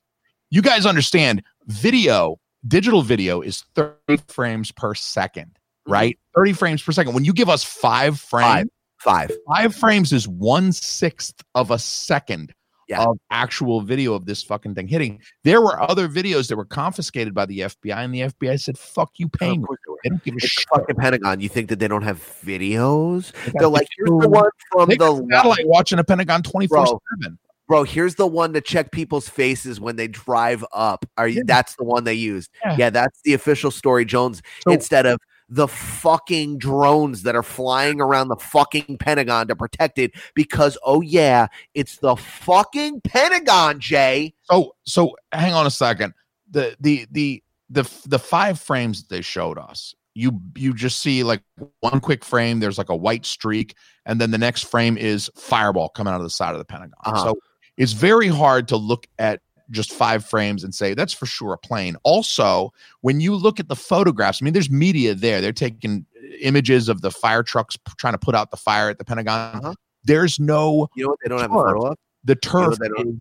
You 0.51 0.63
guys 0.63 0.87
understand 0.87 1.43
video, 1.67 2.37
digital 2.69 3.03
video 3.03 3.41
is 3.41 3.65
30 3.75 4.23
frames 4.29 4.71
per 4.73 4.95
second, 4.95 5.59
Mm-hmm. 5.87 5.93
right? 5.93 6.19
30 6.35 6.53
frames 6.53 6.83
per 6.83 6.93
second. 6.93 7.15
When 7.15 7.25
you 7.25 7.33
give 7.33 7.49
us 7.49 7.65
five 7.65 8.19
frames, 8.21 8.71
Five. 8.99 9.31
five 9.47 9.75
frames 9.75 10.13
is 10.13 10.27
one 10.27 10.73
sixth 10.73 11.35
of 11.55 11.71
a 11.71 11.79
second 11.79 12.53
Yeah. 12.89 13.03
of 13.05 13.19
actual 13.31 13.81
video 13.81 14.15
of 14.15 14.27
this 14.27 14.43
fucking 14.43 14.75
thing 14.75 14.87
hitting. 14.89 15.21
There 15.45 15.61
were 15.61 15.81
other 15.83 16.09
videos 16.09 16.49
that 16.49 16.57
were 16.57 16.65
confiscated 16.65 17.35
by 17.35 17.47
the 17.47 17.61
FBI, 17.61 18.05
and 18.05 18.15
the 18.15 18.21
FBI 18.23 18.57
said, 18.61 18.79
"Fuck 18.79 19.11
you, 19.17 19.29
paying." 19.29 19.63
Course 19.63 19.79
they 20.05 20.11
don't 20.11 20.23
give 20.25 20.35
a 20.35 20.37
It's 20.37 20.47
shit. 20.47 20.67
fucking 20.73 20.97
Pentagon. 20.97 21.41
You 21.41 21.49
think 21.49 21.69
that 21.71 21.79
they 21.81 21.89
don't 21.89 22.03
have 22.03 22.19
videos? 22.45 23.33
They're 23.55 23.69
like, 23.69 23.89
here's 23.97 24.11
the 24.21 24.29
one 24.29 24.51
from 24.73 24.89
They 24.89 24.97
the 24.97 25.27
satellite 25.33 25.67
watching 25.67 25.99
a 25.99 26.05
Pentagon 26.05 26.43
24 26.43 26.87
7. 27.21 27.39
bro. 27.69 27.83
Here's 27.85 28.15
the 28.15 28.27
one 28.27 28.53
to 28.53 28.61
check 28.61 28.93
people's 28.93 29.29
faces 29.29 29.81
when 29.81 29.97
they 29.97 30.07
drive 30.09 30.65
up. 30.73 31.05
Are 31.17 31.27
you? 31.29 31.39
Yeah. 31.39 31.43
That's 31.47 31.75
the 31.77 31.85
one 31.85 32.05
they 32.05 32.15
used. 32.15 32.51
Yeah. 32.65 32.77
Yeah, 32.79 32.91
that's 32.91 33.21
the 33.23 33.35
official 33.35 33.71
story, 33.71 34.05
Jones. 34.05 34.43
So- 34.67 34.73
instead 34.73 35.07
of 35.07 35.19
the 35.49 35.69
fucking 35.69 36.59
drones 36.59 37.23
that 37.23 37.37
are 37.37 37.43
flying 37.43 38.01
around 38.01 38.29
the 38.29 38.37
fucking 38.37 38.99
Pentagon 38.99 39.47
to 39.49 39.57
protect 39.57 39.99
it 39.99 40.13
because 40.35 40.77
oh 40.85 41.01
yeah, 41.01 41.47
it's 41.75 41.99
the 41.99 42.17
fucking 42.17 43.01
Pentagon, 43.03 43.79
Jay. 43.79 44.35
So 44.43 44.75
so 44.85 45.17
hang 45.33 45.55
on 45.55 45.67
a 45.67 45.71
second. 45.71 46.15
The 46.51 46.77
the 46.81 47.07
the 47.11 47.43
the 47.71 47.91
the 48.07 48.19
five 48.19 48.59
frames 48.59 49.03
that 49.03 49.15
they 49.15 49.23
showed 49.23 49.59
us. 49.59 49.95
You 50.15 50.41
you 50.57 50.73
just 50.73 51.01
see 51.01 51.23
like 51.23 51.43
one 51.81 52.01
quick 52.01 52.25
frame. 52.25 52.61
There's 52.61 52.79
like 52.79 52.89
a 52.89 52.97
white 52.97 53.27
streak, 53.27 53.77
and 54.05 54.21
then 54.21 54.31
the 54.31 54.39
next 54.39 54.63
frame 54.63 54.97
is 54.97 55.31
fireball 55.37 55.91
coming 55.91 56.13
out 56.13 56.21
of 56.21 56.25
the 56.25 56.31
side 56.31 56.53
of 56.53 56.59
the 56.59 56.65
Pentagon. 56.65 56.95
Uh-huh. 57.05 57.25
So 57.25 57.39
it's 57.77 57.93
very 57.93 58.29
hard 58.29 58.69
to 58.69 58.77
look 58.77 59.07
at 59.19 59.41
just 59.71 59.93
five 59.93 60.25
frames 60.25 60.63
and 60.65 60.75
say 60.75 60.95
that's 60.95 61.13
for 61.13 61.27
sure 61.27 61.53
a 61.55 61.59
plane. 61.59 61.97
Also, 62.05 62.73
when 63.01 63.21
you 63.21 63.35
look 63.35 63.59
at 63.61 63.69
the 63.69 63.77
photographs, 63.77 64.41
I 64.41 64.45
mean, 64.45 64.53
there's 64.55 64.71
media 64.71 65.15
there. 65.15 65.41
They're 65.41 65.53
taking 65.53 66.07
images 66.41 66.89
of 66.89 67.03
the 67.03 67.11
fire 67.11 67.43
trucks 67.43 67.77
trying 67.99 68.15
to 68.15 68.19
put 68.19 68.35
out 68.35 68.51
the 68.51 68.57
fire 68.57 68.91
at 68.91 68.99
the 68.99 69.05
Pentagon. 69.05 69.57
Uh-huh. 69.57 69.75
There's 70.05 70.39
no 70.39 70.89
You 70.97 71.05
know 71.05 71.11
what 71.11 71.19
they 71.23 71.29
don't 71.29 71.41
have 71.41 71.51
a 71.51 71.55
photo 71.55 71.87
of? 71.89 71.97
the 72.25 72.35
turf. 72.37 72.79
they 72.79 72.89
don't- 72.89 73.21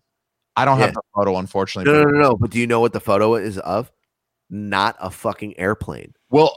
I 0.56 0.64
don't 0.64 0.78
Yeah. 0.78 0.86
have 0.86 0.94
the 0.94 1.02
photo, 1.14 1.36
unfortunately. 1.36 1.92
No, 1.92 2.02
no, 2.04 2.10
no, 2.10 2.18
no. 2.30 2.34
But 2.36 2.50
do 2.50 2.58
you 2.58 2.66
know 2.66 2.80
what 2.80 2.92
the 2.92 3.00
photo 3.00 3.34
is 3.34 3.58
of? 3.58 3.90
Not 4.48 4.96
a 5.00 5.10
fucking 5.10 5.58
airplane. 5.58 6.14
Well, 6.30 6.56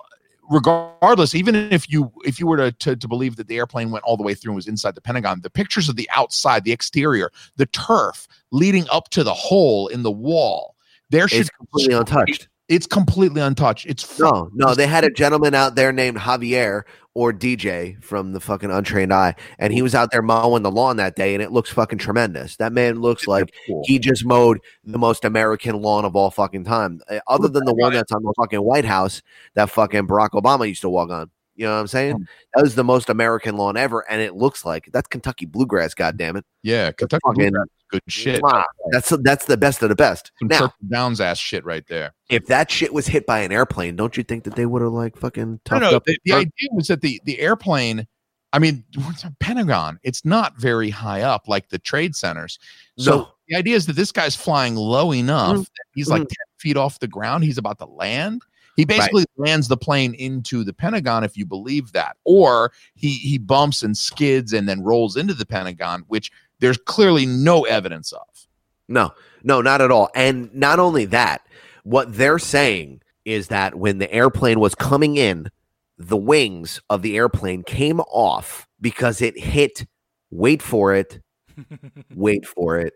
regardless, 0.49 1.35
even 1.35 1.55
if 1.55 1.89
you 1.89 2.11
if 2.25 2.39
you 2.39 2.47
were 2.47 2.57
to, 2.57 2.71
to 2.71 2.95
to 2.95 3.07
believe 3.07 3.35
that 3.37 3.47
the 3.47 3.57
airplane 3.57 3.91
went 3.91 4.03
all 4.03 4.17
the 4.17 4.23
way 4.23 4.33
through 4.33 4.51
and 4.51 4.55
was 4.55 4.67
inside 4.67 4.95
the 4.95 5.01
Pentagon, 5.01 5.41
the 5.41 5.49
pictures 5.49 5.89
of 5.89 5.95
the 5.95 6.09
outside, 6.13 6.63
the 6.63 6.71
exterior, 6.71 7.31
the 7.55 7.65
turf 7.67 8.27
leading 8.51 8.87
up 8.91 9.09
to 9.09 9.23
the 9.23 9.33
hole 9.33 9.87
in 9.87 10.03
the 10.03 10.11
wall, 10.11 10.75
there 11.09 11.27
should 11.27 11.41
It's 11.41 11.49
completely 11.49 11.95
untouched. 11.95 12.47
It's 12.67 12.85
completely 12.85 13.41
untouched. 13.41 13.87
It's 13.87 14.19
No, 14.19 14.49
no, 14.53 14.75
they 14.75 14.85
had 14.85 15.03
a 15.03 15.09
gentleman 15.09 15.55
out 15.55 15.75
there 15.75 15.91
named 15.91 16.17
Javier 16.17 16.83
or 17.19 17.33
DJ 17.33 18.01
from 18.01 18.31
the 18.31 18.39
fucking 18.39 18.71
Untrained 18.71 19.13
Eye, 19.13 19.35
and 19.57 19.73
he 19.73 19.81
was 19.81 19.93
out 19.93 20.09
there 20.09 20.21
mowing 20.21 20.63
the 20.63 20.71
lawn 20.71 20.95
that 20.95 21.17
day, 21.17 21.33
and 21.33 21.43
it 21.43 21.51
looks 21.51 21.69
fucking 21.69 21.99
tremendous. 21.99 22.55
That 22.55 22.71
man 22.71 23.01
looks 23.01 23.27
like 23.27 23.53
cool. 23.67 23.81
he 23.85 23.99
just 23.99 24.25
mowed 24.25 24.61
the 24.85 24.97
most 24.97 25.25
American 25.25 25.81
lawn 25.81 26.05
of 26.05 26.15
all 26.15 26.31
fucking 26.31 26.63
time, 26.63 27.01
Uh, 27.09 27.19
other 27.27 27.49
than 27.49 27.65
the 27.65 27.73
one 27.73 27.91
that's 27.91 28.13
on 28.13 28.23
the 28.23 28.33
fucking 28.37 28.61
White 28.61 28.85
House 28.85 29.21
that 29.55 29.69
fucking 29.69 30.07
Barack 30.07 30.29
Obama 30.29 30.65
used 30.65 30.79
to 30.81 30.89
walk 30.89 31.09
on. 31.09 31.29
You 31.59 31.65
know 31.65 31.73
what 31.73 31.81
I'm 31.81 31.87
saying? 31.87 32.15
Um, 32.15 32.27
That 32.55 32.61
was 32.63 32.75
the 32.75 32.83
most 32.85 33.09
American 33.09 33.57
lawn 33.57 33.75
ever, 33.75 34.09
and 34.09 34.21
it 34.21 34.33
looks 34.35 34.63
like 34.63 34.89
that's 34.93 35.07
Kentucky 35.09 35.45
bluegrass. 35.45 35.93
God 35.93 36.15
damn 36.17 36.37
it! 36.37 36.45
yeah, 36.63 36.91
Kentucky 36.93 37.19
fucking- 37.25 37.49
Bluegrass 37.51 37.67
good 37.91 38.01
shit. 38.07 38.41
Mwah. 38.43 38.63
That's 38.91 39.09
that's 39.23 39.45
the 39.45 39.57
best 39.57 39.81
of 39.83 39.89
the 39.89 39.95
best. 39.95 40.31
Some 40.39 40.47
Now, 40.47 40.73
Downs 40.89 41.19
ass 41.19 41.37
shit 41.39 41.65
right 41.65 41.85
there. 41.87 42.13
if 42.29 42.45
that 42.45 42.69
shit 42.71 42.93
was 42.93 43.07
hit 43.07 43.25
by 43.25 43.39
an 43.39 43.51
airplane, 43.51 43.95
don't 43.95 44.15
you 44.15 44.23
think 44.23 44.43
that 44.45 44.55
they 44.55 44.65
would 44.67 44.81
have 44.83 44.91
like 44.93 45.17
fucking 45.17 45.59
No, 45.71 45.79
no. 45.79 45.95
up? 45.97 46.05
The, 46.05 46.17
the 46.23 46.33
idea 46.33 46.69
was 46.71 46.87
that 46.87 47.01
the 47.01 47.19
the 47.25 47.39
airplane. 47.39 48.07
I 48.53 48.59
mean, 48.59 48.83
Pentagon. 49.39 49.99
It's 50.03 50.23
not 50.25 50.57
very 50.57 50.89
high 50.89 51.21
up 51.21 51.47
like 51.47 51.69
the 51.69 51.77
trade 51.79 52.15
centers. 52.15 52.57
So 52.97 53.11
No. 53.11 53.27
the 53.47 53.55
idea 53.57 53.75
is 53.75 53.85
that 53.87 53.95
this 53.97 54.11
guy's 54.11 54.35
flying 54.35 54.75
low 54.75 55.13
enough 55.13 55.57
Mm. 55.57 55.63
that 55.65 55.85
he's 55.93 56.09
like 56.09 56.21
Mm. 56.23 56.29
10 56.29 56.35
feet 56.59 56.77
off 56.77 56.99
the 56.99 57.07
ground. 57.07 57.43
He's 57.43 57.57
about 57.59 57.77
to 57.79 57.85
land. 57.85 58.41
He 58.79 58.85
basically 58.85 59.25
lands 59.35 59.67
the 59.67 59.75
plane 59.75 60.13
into 60.13 60.63
the 60.63 60.71
Pentagon, 60.71 61.25
if 61.25 61.35
you 61.35 61.45
believe 61.45 61.91
that, 61.91 62.15
or 62.23 62.71
he 62.95 63.13
he 63.15 63.37
bumps 63.37 63.83
and 63.83 63.97
skids 63.97 64.53
and 64.53 64.69
then 64.69 64.81
rolls 64.81 65.17
into 65.17 65.33
the 65.33 65.45
Pentagon, 65.45 66.05
which 66.07 66.31
there's 66.59 66.77
clearly 66.77 67.25
no 67.25 67.65
evidence 67.65 68.13
of. 68.13 68.47
No, 68.87 69.13
no, 69.43 69.61
not 69.61 69.81
at 69.81 69.91
all. 69.91 70.09
And 70.15 70.53
not 70.55 70.79
only 70.79 71.03
that, 71.05 71.45
what 71.83 72.15
they're 72.15 72.39
saying 72.39 73.01
is 73.25 73.49
that 73.49 73.75
when 73.75 73.97
the 73.97 74.11
airplane 74.13 74.61
was 74.61 74.75
coming 74.75 75.17
in, 75.17 75.49
the 75.97 76.17
wings 76.17 76.79
of 76.89 77.01
the 77.01 77.17
airplane 77.17 77.63
came 77.63 77.99
off 77.99 78.65
because 78.79 79.21
it 79.21 79.37
hit, 79.37 79.85
wait 80.31 80.61
for 80.61 80.95
it, 80.95 81.19
wait 82.15 82.47
for 82.47 82.79
it, 82.79 82.93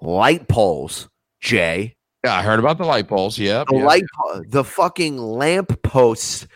light 0.00 0.46
poles, 0.46 1.08
Jay. 1.40 1.96
Yeah, 2.24 2.34
I 2.34 2.42
heard 2.42 2.58
about 2.58 2.78
the 2.78 2.84
light 2.84 3.08
poles. 3.08 3.38
Yep. 3.38 3.68
The 3.68 3.76
yep. 3.76 3.86
light, 3.86 4.04
the 4.46 4.64
fucking 4.64 5.16
lamp 5.16 5.82
posts 5.82 6.46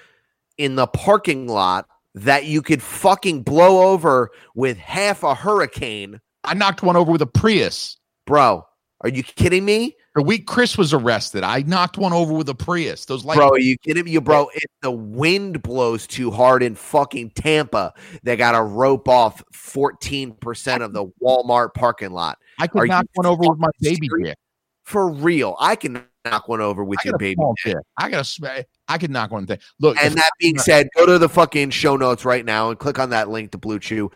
in 0.59 0.77
the 0.77 0.87
parking 0.87 1.49
lot 1.49 1.87
that 2.15 2.45
you 2.45 2.63
could 2.63 2.83
fucking 2.83 3.43
blow 3.43 3.93
over 3.93 4.31
with 4.55 4.77
half 4.77 5.23
a 5.23 5.35
hurricane. 5.35 6.21
I 6.45 6.55
knocked 6.55 6.83
one 6.83 6.97
over 6.97 7.11
with 7.11 7.23
a 7.23 7.27
Prius. 7.27 7.97
Bro, 8.27 8.65
are 9.01 9.09
you 9.09 9.23
kidding 9.23 9.65
me? 9.65 9.97
The 10.15 10.23
week 10.23 10.47
Chris 10.47 10.79
was 10.79 10.93
arrested, 10.93 11.43
I 11.43 11.63
knocked 11.63 11.99
one 11.99 12.13
over 12.13 12.33
with 12.33 12.49
a 12.49 12.55
Prius. 12.55 13.05
Those 13.07 13.25
light 13.25 13.35
Bro, 13.37 13.49
are 13.49 13.59
you 13.59 13.77
kidding 13.79 14.05
me, 14.05 14.17
bro? 14.19 14.49
If 14.55 14.71
the 14.81 14.93
wind 14.93 15.61
blows 15.61 16.07
too 16.07 16.31
hard 16.31 16.63
in 16.63 16.77
fucking 16.77 17.31
Tampa, 17.31 17.93
they 18.23 18.37
got 18.37 18.53
to 18.53 18.63
rope 18.63 19.09
off 19.09 19.43
14% 19.53 20.83
of 20.83 20.93
the 20.93 21.07
Walmart 21.21 21.75
parking 21.75 22.13
lot. 22.13 22.39
I 22.61 22.67
are 22.67 22.69
could 22.69 22.83
you 22.83 22.89
knock 22.89 23.07
one 23.15 23.27
over 23.27 23.43
with 23.49 23.59
my 23.59 23.71
baby 23.81 24.09
dick. 24.23 24.39
For 24.85 25.11
real. 25.11 25.57
I 25.59 25.77
can 25.77 26.05
knock 26.25 26.49
one 26.49 26.61
over 26.61 26.85
with 26.85 26.99
your 27.05 27.19
baby. 27.19 27.35
small 27.35 27.55
dick. 27.65 27.75
dick. 27.75 27.85
I 27.99 28.11
got 28.11 28.41
a 28.43 28.67
I 28.89 28.99
could 28.99 29.11
knock 29.11 29.31
one 29.31 29.47
thing. 29.47 29.59
Look, 29.81 29.97
And 30.01 30.15
that 30.15 30.31
being 30.39 30.59
said, 30.59 30.89
go 30.97 31.07
to 31.07 31.19
the 31.19 31.29
fucking 31.29 31.71
show 31.71 31.97
notes 31.97 32.25
right 32.25 32.45
now 32.45 32.71
and 32.71 32.79
click 32.79 32.99
on 32.99 33.11
that 33.11 33.31
link 33.31 33.51
to 33.53 33.59
BlueChew. 33.59 34.11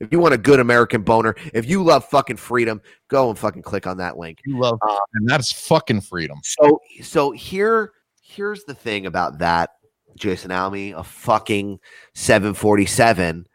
If 0.00 0.12
you 0.12 0.20
want 0.20 0.34
a 0.34 0.38
good 0.38 0.60
American 0.60 1.02
boner, 1.02 1.34
if 1.54 1.68
you 1.68 1.82
love 1.82 2.04
fucking 2.04 2.36
freedom, 2.36 2.80
go 3.08 3.30
and 3.30 3.38
fucking 3.38 3.62
click 3.62 3.86
on 3.86 3.96
that 3.96 4.18
link. 4.18 4.38
you 4.44 4.60
love, 4.60 4.78
uh, 4.86 4.98
and 5.14 5.28
that's 5.28 5.50
fucking 5.50 6.02
freedom. 6.02 6.38
So 6.44 6.80
so 7.02 7.30
here 7.30 7.92
here's 8.20 8.64
the 8.64 8.74
thing 8.74 9.06
about 9.06 9.38
that, 9.38 9.70
Jason 10.16 10.50
Alme, 10.50 10.92
a 10.92 11.02
fucking 11.02 11.80
747 12.14 13.46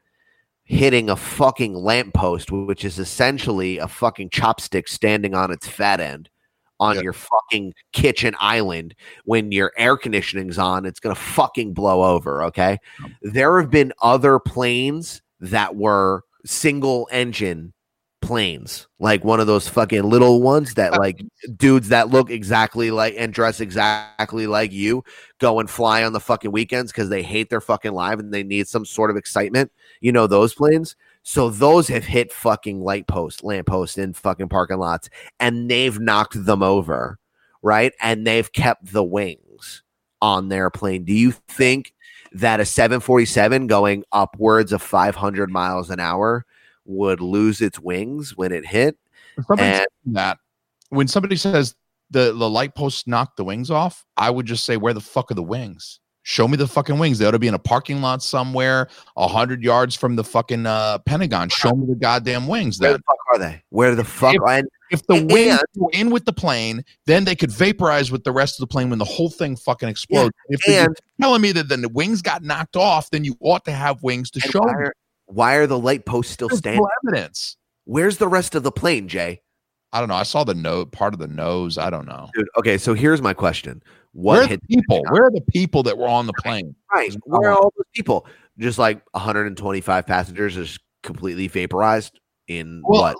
hitting 0.63 1.09
a 1.09 1.15
fucking 1.15 1.73
lamppost, 1.73 2.51
which 2.51 2.83
is 2.83 2.99
essentially 2.99 3.77
a 3.77 3.87
fucking 3.87 4.29
chopstick 4.29 4.89
standing 4.89 5.33
on 5.33 5.49
its 5.49 5.65
fat 5.65 6.01
end 6.01 6.29
on 6.79 6.95
Yeah. 6.95 7.01
your 7.01 7.13
fucking 7.13 7.73
kitchen 7.91 8.35
island 8.39 8.95
when 9.25 9.51
your 9.51 9.71
air 9.77 9.97
conditioning's 9.97 10.57
on, 10.57 10.85
it's 10.85 10.99
gonna 10.99 11.15
fucking 11.15 11.73
blow 11.73 12.03
over. 12.03 12.43
Okay. 12.43 12.77
There 13.21 13.59
have 13.59 13.69
been 13.69 13.93
other 14.01 14.39
planes 14.39 15.21
that 15.39 15.75
were 15.75 16.23
single 16.45 17.07
engine 17.11 17.73
planes, 18.21 18.87
like 18.99 19.23
one 19.23 19.39
of 19.39 19.47
those 19.47 19.67
fucking 19.69 20.03
little 20.03 20.41
ones 20.41 20.73
that 20.73 20.97
like 20.99 21.23
dudes 21.55 21.89
that 21.89 22.09
look 22.09 22.29
exactly 22.29 22.89
like 22.91 23.13
and 23.17 23.31
dress 23.31 23.59
exactly 23.59 24.47
like 24.47 24.71
you 24.71 25.03
go 25.39 25.59
and 25.59 25.69
fly 25.69 26.03
on 26.03 26.13
the 26.13 26.19
fucking 26.19 26.51
weekends 26.51 26.91
because 26.91 27.09
they 27.09 27.21
hate 27.21 27.49
their 27.49 27.61
fucking 27.61 27.93
life 27.93 28.19
and 28.19 28.33
they 28.33 28.43
need 28.43 28.67
some 28.67 28.85
sort 28.85 29.11
of 29.11 29.17
excitement. 29.17 29.71
You 30.01 30.11
know 30.11 30.27
those 30.27 30.53
planes. 30.53 30.95
So 31.29 31.49
those 31.49 31.89
have 31.89 32.05
hit 32.05 32.31
fucking 32.31 32.79
light 32.79 33.05
posts, 33.05 33.43
lamp 33.43 33.67
posts 33.67 33.97
in 33.97 34.13
fucking 34.13 34.47
parking 34.47 34.77
lots, 34.77 35.09
and 35.41 35.69
they've 35.69 35.99
knocked 35.99 36.45
them 36.45 36.63
over, 36.63 37.19
right? 37.61 37.91
And 38.01 38.25
they've 38.25 38.49
kept 38.53 38.93
the 38.93 39.03
wings 39.03 39.83
on 40.21 40.47
their 40.47 40.69
plane. 40.69 41.03
Do 41.03 41.11
you 41.11 41.33
think 41.33 41.93
that 42.31 42.61
a 42.61 42.65
747 42.65 43.67
going 43.67 44.05
upwards 44.13 44.71
of 44.71 44.81
500 44.81 45.51
miles 45.51 45.89
an 45.89 45.99
hour 45.99 46.45
would 46.85 47.19
lose 47.19 47.59
its 47.59 47.77
wings 47.77 48.37
when 48.37 48.53
it 48.53 48.65
hit? 48.65 48.97
When 49.35 49.43
somebody 49.45 49.67
And- 49.67 49.77
says 49.79 49.87
that 50.13 50.37
when 50.91 51.07
somebody 51.09 51.35
says 51.35 51.75
the 52.09 52.31
the 52.31 52.49
light 52.49 52.73
posts 52.73 53.05
knocked 53.05 53.35
the 53.35 53.43
wings 53.43 53.69
off, 53.69 54.05
I 54.15 54.29
would 54.29 54.45
just 54.45 54.63
say, 54.63 54.77
where 54.77 54.93
the 54.93 55.01
fuck 55.01 55.29
are 55.29 55.35
the 55.35 55.43
wings? 55.43 55.99
Show 56.29 56.45
me 56.45 56.57
the 56.57 56.67
fucking 56.67 56.99
wings. 56.99 57.19
They 57.19 57.25
ought 57.25 57.31
to 57.31 57.39
be 57.39 57.47
in 57.47 57.53
a 57.53 57.59
parking 57.59 58.01
lot 58.01 58.21
somewhere, 58.21 58.89
a 59.15 59.29
hundred 59.29 59.63
yards 59.63 59.95
from 59.95 60.17
the 60.17 60.25
fucking 60.25 60.65
uh, 60.65 60.97
Pentagon. 61.05 61.47
Show 61.47 61.71
me 61.71 61.87
the 61.87 61.95
goddamn 61.95 62.47
wings. 62.47 62.81
Where 62.81 62.91
Then, 62.91 62.97
the 62.99 63.03
fuck 63.07 63.17
are 63.31 63.39
they? 63.39 63.63
Where 63.69 63.95
the 63.95 64.03
fuck? 64.03 64.35
If- 64.35 64.65
if 64.89 65.07
the 65.07 65.13
and- 65.15 65.31
wings 65.31 65.57
go 65.79 65.89
in 65.93 66.09
with 66.09 66.25
the 66.25 66.33
plane, 66.33 66.83
then 67.05 67.23
they 67.23 67.33
could 67.35 67.49
vaporize 67.51 68.11
with 68.11 68.25
the 68.25 68.33
rest 68.33 68.55
of 68.59 68.59
the 68.59 68.67
plane 68.67 68.89
when 68.89 68.99
the 68.99 69.05
whole 69.05 69.29
thing 69.29 69.55
fucking 69.55 69.87
explodes. 69.87 70.33
if 70.49 70.67
you're 70.67 70.83
and 70.85 70.97
telling 71.21 71.41
me 71.41 71.53
that 71.53 71.69
then 71.69 71.81
the 71.81 71.87
wings 71.89 72.21
got 72.21 72.43
knocked 72.43 72.75
off, 72.75 73.09
then 73.09 73.23
you 73.23 73.33
ought 73.39 73.63
to 73.63 73.71
have 73.71 74.03
wings 74.03 74.29
to 74.31 74.41
show 74.41 74.59
why 74.59 74.73
are, 74.73 74.93
why 75.27 75.55
are 75.55 75.65
the 75.67 75.79
light 75.79 76.05
posts 76.05 76.33
still 76.33 76.49
There's 76.49 76.59
standing? 76.59 76.81
no 76.81 76.89
evidence. 77.09 77.55
Where's 77.85 78.17
the 78.17 78.27
rest 78.27 78.53
of 78.53 78.63
the 78.63 78.71
plane, 78.73 79.07
Jay? 79.07 79.41
I 79.93 79.99
don't 79.99 80.09
know. 80.09 80.15
I 80.15 80.23
saw 80.23 80.43
the 80.43 80.53
note 80.53 80.91
part 80.91 81.13
of 81.13 81.19
the 81.21 81.27
nose. 81.29 81.77
I 81.77 81.89
don't 81.89 82.05
know. 82.05 82.29
Dude, 82.33 82.47
okay, 82.59 82.77
so 82.77 82.93
here's 82.93 83.21
my 83.21 83.33
question. 83.33 83.81
Where 84.17 84.41
What 84.41 84.49
the 84.49 84.59
people? 84.67 85.03
Where 85.09 85.25
are 85.25 85.31
the 85.31 85.41
people 85.53 85.83
that 85.83 85.95
were 85.97 86.07
on 86.07 86.25
the 86.25 86.33
plane? 86.41 86.73
right? 86.91 87.15
Where 87.25 87.51
are 87.51 87.55
all 87.55 87.71
those 87.77 87.85
people? 87.93 88.25
Just 88.57 88.79
like 88.79 89.03
125 89.11 90.07
passengers 90.07 90.57
is 90.57 90.79
completely 91.03 91.47
vaporized 91.47 92.19
in 92.47 92.81
Well, 92.83 93.01
what? 93.01 93.17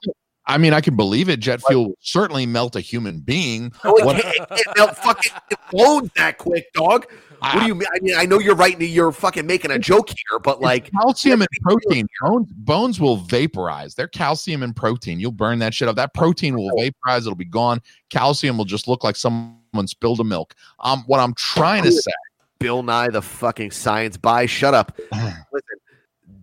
I 0.48 0.58
mean, 0.58 0.74
I 0.74 0.82
can 0.82 0.96
believe 0.96 1.30
it. 1.30 1.40
Jet 1.40 1.62
fuel 1.68 1.94
certainly 2.00 2.48
melt 2.48 2.76
a 2.76 2.80
human 2.80 3.20
being. 3.20 3.72
No, 3.86 3.96
it 3.98 4.06
What- 4.06 4.18
it 4.20 4.24
can't 4.24 4.78
melt 4.78 4.98
fucking 4.98 5.32
explodes 5.52 6.10
that 6.16 6.40
quick, 6.40 6.66
dog. 6.74 7.06
What 7.40 7.60
do 7.60 7.66
you 7.66 7.76
mean? 7.76 7.88
I 7.94 8.00
mean, 8.02 8.16
I 8.16 8.26
know 8.26 8.40
you're 8.40 8.56
right. 8.56 8.80
You're 8.80 9.12
fucking 9.12 9.46
making 9.46 9.72
a 9.72 9.80
joke 9.80 10.10
here, 10.10 10.40
but 10.40 10.62
like, 10.62 10.92
calcium 10.92 11.42
and 11.42 11.42
let's 11.42 11.60
be 11.60 11.60
real 11.66 11.78
protein. 11.80 12.08
Bones, 12.22 12.52
bones 12.54 13.00
will 13.00 13.18
vaporize. 13.18 13.96
They're 13.96 14.08
calcium 14.08 14.64
and 14.64 14.76
protein. 14.76 15.20
You'll 15.20 15.32
burn 15.32 15.60
that 15.60 15.74
shit 15.74 15.88
up. 15.88 15.96
That 15.96 16.14
protein 16.14 16.56
will 16.56 16.72
vaporize. 16.78 17.26
It'll 17.26 17.36
be 17.36 17.46
gone. 17.46 17.82
Calcium 18.10 18.58
will 18.58 18.66
just 18.66 18.88
look 18.88 19.04
like 19.04 19.16
someone 19.16 19.88
spilled 19.88 20.20
a 20.20 20.24
milk. 20.24 20.56
Um, 20.80 21.04
what 21.08 21.20
I'm 21.20 21.34
trying 21.36 21.84
to 21.84 21.92
say. 21.92 22.12
Bill 22.60 22.82
Nye, 22.82 23.10
the 23.10 23.22
fucking 23.22 23.72
science 23.72 24.18
buy. 24.18 24.46
Shut 24.48 24.74
up. 24.74 25.00
Listen, 25.12 25.78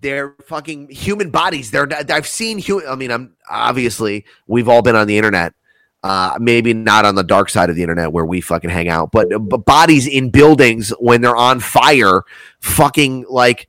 they're 0.00 0.36
fucking 0.44 0.90
human 0.90 1.30
bodies. 1.30 1.70
They're. 1.70 1.88
I've 2.10 2.28
seen 2.28 2.58
human. 2.58 2.86
I 2.88 2.94
mean, 2.94 3.10
I'm 3.10 3.34
obviously 3.50 4.24
we've 4.46 4.68
all 4.68 4.82
been 4.82 4.96
on 4.96 5.06
the 5.06 5.16
internet. 5.16 5.54
Uh, 6.04 6.36
maybe 6.38 6.74
not 6.74 7.06
on 7.06 7.14
the 7.14 7.24
dark 7.24 7.48
side 7.48 7.70
of 7.70 7.76
the 7.76 7.82
internet 7.82 8.12
where 8.12 8.26
we 8.26 8.38
fucking 8.38 8.68
hang 8.68 8.90
out, 8.90 9.10
but, 9.10 9.26
but 9.48 9.64
bodies 9.64 10.06
in 10.06 10.28
buildings 10.28 10.90
when 11.00 11.22
they're 11.22 11.34
on 11.34 11.58
fire, 11.60 12.20
fucking 12.60 13.24
like 13.30 13.68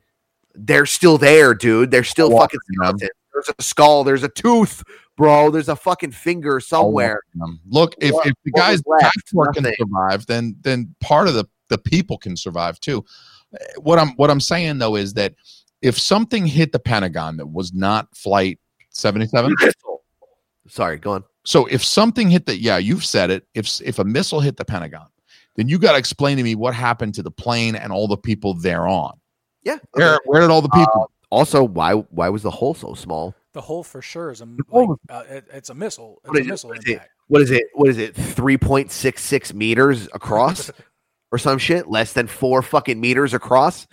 they're 0.53 0.85
still 0.85 1.17
there, 1.17 1.53
dude. 1.53 1.91
They're 1.91 2.03
still 2.03 2.33
I'll 2.33 2.41
fucking 2.41 2.59
skeleton. 2.73 3.07
There's 3.33 3.49
a 3.57 3.63
skull. 3.63 4.03
There's 4.03 4.23
a 4.23 4.27
tooth, 4.27 4.83
bro. 5.15 5.49
There's 5.49 5.69
a 5.69 5.77
fucking 5.77 6.11
finger 6.11 6.59
somewhere. 6.59 7.21
Look, 7.69 7.95
if, 7.99 8.11
What- 8.13 8.27
if 8.27 8.33
the 8.43 8.51
guys 8.51 8.81
left? 8.85 9.15
can 9.53 9.73
survive, 9.77 10.25
then 10.25 10.57
then 10.61 10.93
part 10.99 11.29
of 11.29 11.35
the 11.35 11.45
the 11.69 11.77
people 11.77 12.17
can 12.17 12.35
survive 12.35 12.81
too. 12.81 13.05
What 13.77 13.97
I'm 13.97 14.09
what 14.17 14.29
I'm 14.29 14.41
saying 14.41 14.79
though 14.79 14.97
is 14.97 15.13
that 15.13 15.35
if 15.81 15.97
something 15.97 16.45
hit 16.45 16.73
the 16.73 16.79
Pentagon 16.79 17.37
that 17.37 17.45
was 17.47 17.73
not 17.73 18.13
flight 18.13 18.59
77, 18.89 19.55
Sorry, 20.67 20.97
go 20.97 21.11
on. 21.11 21.23
So 21.45 21.65
if 21.67 21.83
something 21.83 22.29
hit 22.29 22.45
the 22.45 22.57
yeah, 22.59 22.77
you've 22.77 23.05
said 23.05 23.29
it. 23.31 23.47
If 23.53 23.79
if 23.81 23.99
a 23.99 24.03
missile 24.03 24.39
hit 24.39 24.57
the 24.57 24.65
Pentagon, 24.65 25.07
then 25.55 25.67
you 25.69 25.79
got 25.79 25.93
to 25.93 25.97
explain 25.97 26.37
to 26.37 26.43
me 26.43 26.55
what 26.55 26.73
happened 26.73 27.13
to 27.15 27.23
the 27.23 27.31
plane 27.31 27.75
and 27.75 27.91
all 27.93 28.07
the 28.07 28.17
people 28.17 28.53
thereon. 28.55 29.19
Yeah. 29.63 29.73
okay. 29.73 29.81
Where 29.93 30.19
where 30.25 30.41
did 30.41 30.49
all 30.49 30.61
the 30.61 30.69
people? 30.69 31.11
Also, 31.29 31.63
why 31.63 31.93
why 31.93 32.29
was 32.29 32.43
the 32.43 32.51
hole 32.51 32.73
so 32.73 32.93
small? 32.93 33.33
The 33.53 33.61
hole 33.61 33.83
for 33.83 34.01
sure 34.01 34.31
is 34.31 34.41
a 34.41 34.45
like, 34.69 34.89
uh, 35.09 35.23
it, 35.29 35.45
it's 35.53 35.69
a 35.69 35.73
missile. 35.73 36.19
It's 36.23 36.29
What 36.29 36.37
a 36.37 36.41
is 36.41 36.47
missile 36.47 36.69
What 36.69 36.79
is 36.79 36.85
it? 36.85 36.91
impact. 36.91 37.11
What 37.27 37.41
is 37.41 37.51
it? 37.51 37.63
What 37.73 37.89
is 37.89 37.97
it? 37.97 38.15
Three 38.15 38.57
point 38.57 38.91
six 38.91 39.23
six 39.23 39.53
meters 39.53 40.07
across, 40.13 40.69
or 41.31 41.37
some 41.37 41.57
shit? 41.57 41.87
Less 41.87 42.13
than 42.13 42.27
four 42.27 42.61
fucking 42.61 42.99
meters 42.99 43.33
across. 43.33 43.87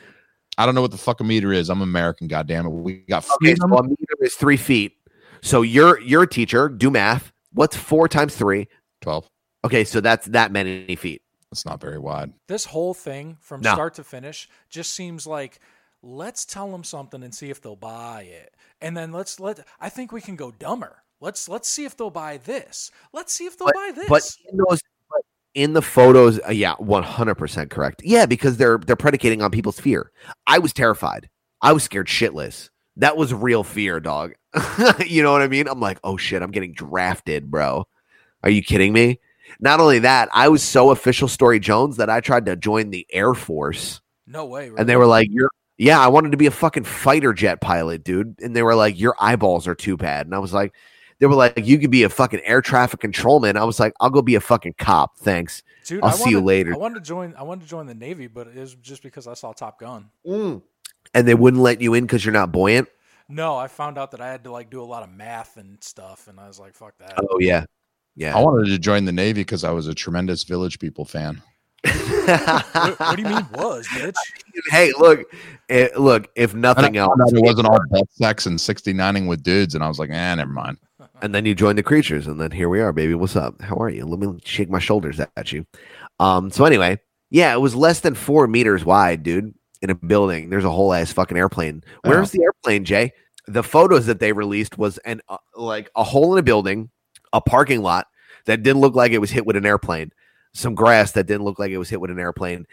I 0.59 0.67
don't 0.67 0.75
know 0.75 0.83
what 0.83 0.91
the 0.91 0.99
fuck 0.99 1.21
a 1.21 1.25
meter 1.25 1.53
is. 1.53 1.71
I'm 1.71 1.81
American, 1.81 2.29
goddamn 2.29 2.67
it. 2.67 2.71
We 2.71 2.95
got 3.09 3.25
Okay, 3.43 3.55
so 3.55 3.67
a 3.67 3.83
meter 3.83 4.15
is 4.21 4.35
three 4.35 4.57
feet. 4.59 4.97
So 5.41 5.63
you're 5.63 6.01
you're 6.01 6.25
a 6.25 6.29
teacher. 6.29 6.69
Do 6.69 6.91
math. 6.91 7.32
What's 7.55 7.77
four 7.77 8.09
times 8.09 8.35
three? 8.37 8.69
12. 9.03 9.29
Okay, 9.65 9.85
so 9.85 10.01
that's 10.01 10.27
that 10.29 10.53
many 10.53 10.97
feet. 10.97 11.23
It's 11.51 11.67
not 11.67 11.81
very 11.81 11.99
wide. 11.99 12.33
This 12.49 12.65
whole 12.65 12.95
thing 12.95 13.37
from 13.41 13.61
No. 13.61 13.73
start 13.75 13.95
to 13.95 14.05
finish 14.05 14.49
just 14.71 14.95
seems 14.95 15.27
like 15.27 15.61
let's 16.03 16.45
tell 16.45 16.71
them 16.71 16.83
something 16.83 17.23
and 17.23 17.35
see 17.35 17.51
if 17.51 17.61
they'll 17.61 17.77
buy 17.77 18.23
it. 18.23 18.55
And 18.81 18.97
then 18.97 19.13
let's 19.13 19.39
let 19.39 19.67
I 19.81 19.89
think 19.89 20.13
we 20.13 20.21
can 20.21 20.35
go 20.37 20.51
dumber. 20.51 21.03
Let's 21.21 21.49
let's 21.49 21.69
see 21.69 21.85
if 21.85 21.97
they'll 21.97 22.11
buy 22.11 22.39
this. 22.39 22.91
Let's 23.13 23.33
see 23.33 23.45
if 23.45 23.57
they'll 23.59 23.71
buy 23.73 23.93
this. 23.95 24.09
But 24.09 24.23
in 24.51 24.57
those, 24.57 24.81
but 25.11 25.21
in 25.55 25.73
the 25.75 25.83
photos, 25.83 26.41
uh, 26.49 26.51
yeah, 26.51 26.75
one 26.79 27.03
hundred 27.03 27.37
percent 27.37 27.71
correct. 27.71 28.03
Yeah, 28.05 28.27
because 28.27 28.57
they're 28.57 28.79
they're 28.79 28.97
predicating 28.97 29.43
on 29.43 29.51
people's 29.51 29.79
fear. 29.79 30.11
I 30.47 30.59
was 30.59 30.73
terrified. 30.73 31.29
I 31.61 31.73
was 31.73 31.85
scared 31.85 32.09
shitless. 32.09 32.71
That 32.97 33.17
was 33.17 33.33
real 33.33 33.65
fear, 33.65 34.01
dog. 34.01 34.35
you 35.07 35.23
know 35.23 35.33
what 35.33 35.43
I 35.43 35.49
mean? 35.49 35.69
I'm 35.69 35.81
like, 35.81 35.99
oh 36.05 36.17
shit, 36.17 36.43
I'm 36.43 36.51
getting 36.51 36.73
drafted, 36.73 37.51
bro. 37.51 37.87
Are 38.43 38.51
you 38.51 38.63
kidding 38.63 38.93
me? 38.93 39.21
Not 39.61 39.81
only 39.81 40.01
that, 40.01 40.29
I 40.33 40.49
was 40.49 40.63
so 40.63 40.91
official 40.91 41.29
story 41.29 41.61
Jones 41.61 41.97
that 41.97 42.11
I 42.11 42.21
tried 42.21 42.47
to 42.47 42.57
join 42.57 42.91
the 42.91 43.07
Air 43.11 43.35
Force. 43.35 44.01
no 44.27 44.45
way. 44.47 44.71
And 44.77 44.89
they 44.89 44.97
were 44.97 45.07
like, 45.07 45.29
You're 45.31 45.51
yeah, 45.79 45.99
I 46.01 46.09
wanted 46.09 46.31
to 46.33 46.37
be 46.37 46.47
a 46.47 46.53
fucking 46.53 46.85
fighter 46.85 47.33
jet 47.33 47.61
pilot, 47.61 48.05
dude. 48.05 48.37
And 48.41 48.55
they 48.55 48.63
were 48.63 48.75
like, 48.75 49.01
Your 49.01 49.17
eyeballs 49.19 49.67
are 49.67 49.75
too 49.75 49.97
bad. 49.97 50.27
And 50.27 50.35
I 50.35 50.39
was 50.39 50.53
like, 50.53 50.75
they 51.19 51.27
were 51.27 51.35
like, 51.35 51.67
You 51.67 51.79
could 51.79 51.91
be 51.91 52.03
a 52.03 52.09
fucking 52.09 52.41
air 52.45 52.61
traffic 52.61 53.01
controlman. 53.01 53.57
I 53.57 53.65
was 53.65 53.81
like, 53.81 53.95
I'll 54.01 54.11
go 54.11 54.23
be 54.23 54.35
a 54.35 54.41
fucking 54.41 54.75
cop. 54.79 55.19
Thanks. 55.19 55.63
Dude, 55.85 56.03
I'll 56.03 56.11
I 56.11 56.13
see 56.13 56.31
you 56.31 56.41
later. 56.41 56.75
I 56.75 56.77
wanted 56.77 56.97
to 56.97 57.01
join. 57.01 57.35
I 57.37 57.43
wanted 57.43 57.63
to 57.63 57.69
join 57.69 57.87
the 57.87 57.95
Navy, 57.95 58.29
but 58.29 58.47
it 58.49 58.57
was 58.57 58.75
just 58.77 59.03
because 59.03 59.27
I 59.27 59.35
saw 59.35 59.53
Top 59.53 59.81
Gun. 59.81 60.11
Mm. 60.27 60.63
And 61.15 61.27
they 61.29 61.35
wouldn't 61.35 61.63
let 61.63 61.81
you 61.81 61.95
in 61.95 62.05
because 62.05 62.25
you're 62.25 62.33
not 62.33 62.53
buoyant. 62.53 62.89
No, 63.29 63.57
I 63.57 63.69
found 63.69 63.99
out 63.99 64.11
that 64.11 64.21
I 64.21 64.31
had 64.31 64.45
to 64.45 64.53
like 64.53 64.71
do 64.71 64.83
a 64.83 64.85
lot 64.85 65.03
of 65.03 65.11
math 65.11 65.57
and 65.57 65.83
stuff, 65.83 66.29
and 66.29 66.39
I 66.39 66.49
was 66.49 66.59
like, 66.59 66.75
"Fuck 66.75 66.99
that." 66.99 67.19
Oh 67.31 67.39
yeah. 67.39 67.65
Yeah. 68.15 68.37
I 68.37 68.41
wanted 68.41 68.69
to 68.69 68.79
join 68.79 69.05
the 69.05 69.13
Navy 69.13 69.41
because 69.41 69.65
I 69.65 69.71
was 69.71 69.87
a 69.87 69.95
tremendous 69.95 70.45
Village 70.45 70.79
People 70.79 71.05
fan. 71.05 71.43
what, 71.83 73.01
what 73.01 73.17
do 73.17 73.23
you 73.23 73.29
mean 73.29 73.47
was, 73.55 73.87
bitch? 73.89 74.15
hey, 74.71 74.93
look, 74.99 75.25
eh, 75.69 75.89
look. 75.97 76.29
If 76.37 76.55
nothing 76.55 76.97
I 76.97 77.01
else, 77.01 77.15
found 77.19 77.37
it 77.37 77.43
wasn't 77.43 77.69
all 77.69 77.79
butt 77.91 78.13
sex 78.13 78.47
and 78.47 78.59
69ing 78.59 79.29
with 79.29 79.43
dudes, 79.43 79.75
and 79.75 79.83
I 79.83 79.89
was 79.89 79.99
like, 79.99 80.11
eh, 80.11 80.35
never 80.35 80.53
mind. 80.53 80.79
and 81.23 81.35
then 81.35 81.45
you 81.45 81.55
join 81.55 81.77
the 81.77 81.83
creatures, 81.83 82.27
and 82.27 82.41
then 82.41 82.51
here 82.51 82.69
we 82.69 82.81
are, 82.81 82.93
baby. 82.93 83.15
What's 83.15 83.35
up? 83.35 83.61
How 83.63 83.77
are 83.77 83.89
you? 83.89 84.05
Let 84.05 84.21
me 84.21 84.39
shake 84.45 84.71
my 84.71 84.79
shoulders 84.79 85.19
at, 85.19 85.31
at 85.37 85.51
you. 85.53 85.67
Um, 86.21 86.51
so 86.51 86.65
anyway, 86.65 87.01
yeah, 87.31 87.53
it 87.55 87.61
was 87.61 87.75
less 87.75 88.01
than 88.01 88.15
four 88.15 88.47
meters 88.47 88.85
wide, 88.85 89.23
dude. 89.23 89.55
In 89.83 89.91
a 89.91 89.95
building, 89.97 90.49
there's 90.49 90.65
a 90.65 90.71
whole 90.71 90.95
ass 90.95 91.13
fucking 91.13 91.37
airplane. 91.37 91.83
Where's 92.05 92.31
the 92.31 92.43
airplane, 92.45 92.85
Jay? 92.85 93.13
The 93.49 93.65
photos 93.65 94.07
that 94.07 94.21
they 94.21 94.33
released 94.33 94.79
was 94.79 94.99
an 94.99 95.21
uh, 95.29 95.39
like 95.57 95.91
a 95.97 96.05
hole 96.05 96.33
in 96.35 96.39
a 96.39 96.43
building, 96.43 96.91
a 97.33 97.41
parking 97.41 97.83
lot 97.83 98.07
that 98.47 98.63
didn't 98.63 98.81
look 98.81 98.95
like 98.95 99.11
it 99.11 99.19
was 99.19 99.33
hit 99.33 99.45
with 99.45 99.57
an 99.57 99.67
airplane, 99.67 100.13
some 100.55 100.77
grass 100.77 101.11
that 101.13 101.27
didn't 101.27 101.43
look 101.45 101.59
like 101.59 101.73
it 101.73 101.79
was 101.79 101.91
hit 101.91 102.01
with 102.01 102.13
an 102.13 102.21
airplane, 102.21 102.65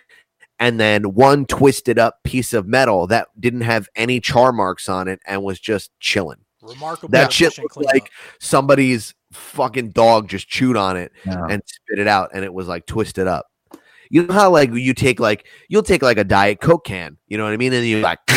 and 0.60 0.80
then 0.80 1.16
one 1.16 1.48
twisted 1.48 1.98
up 1.98 2.20
piece 2.24 2.54
of 2.54 2.68
metal 2.68 3.08
that 3.08 3.30
didn't 3.40 3.62
have 3.62 3.90
any 3.96 4.20
char 4.20 4.52
marks 4.52 4.88
on 4.88 5.08
it 5.08 5.20
and 5.26 5.42
was 5.42 5.60
just 5.60 5.90
chilling. 6.00 6.38
Remarkable. 6.62 7.10
That 7.10 7.34
shit 7.34 7.58
looked 7.58 7.78
like 7.78 8.12
somebody's 8.40 9.16
fucking 9.32 9.90
dog 9.92 10.28
just 10.28 10.48
chewed 10.48 10.78
on 10.78 10.98
it 10.98 11.12
Yeah. 11.26 11.46
and 11.50 11.64
spit 11.66 11.98
it 11.98 12.08
out, 12.08 12.30
and 12.36 12.46
it 12.46 12.54
was 12.54 12.68
like 12.68 12.86
twisted 12.86 13.26
up. 13.28 13.48
You 14.10 14.26
know 14.26 14.34
how 14.34 14.50
like 14.50 14.74
you 14.74 14.94
take 14.94 15.20
like 15.20 15.46
you'll 15.68 15.84
take 15.84 16.02
like 16.02 16.18
a 16.18 16.24
diet 16.24 16.62
coke 16.62 16.86
can, 16.86 17.18
you 17.28 17.38
know 17.38 17.44
what 17.44 17.54
I 17.54 17.58
mean, 17.58 17.74
and 17.74 17.86
you 17.86 18.02
like 18.02 18.20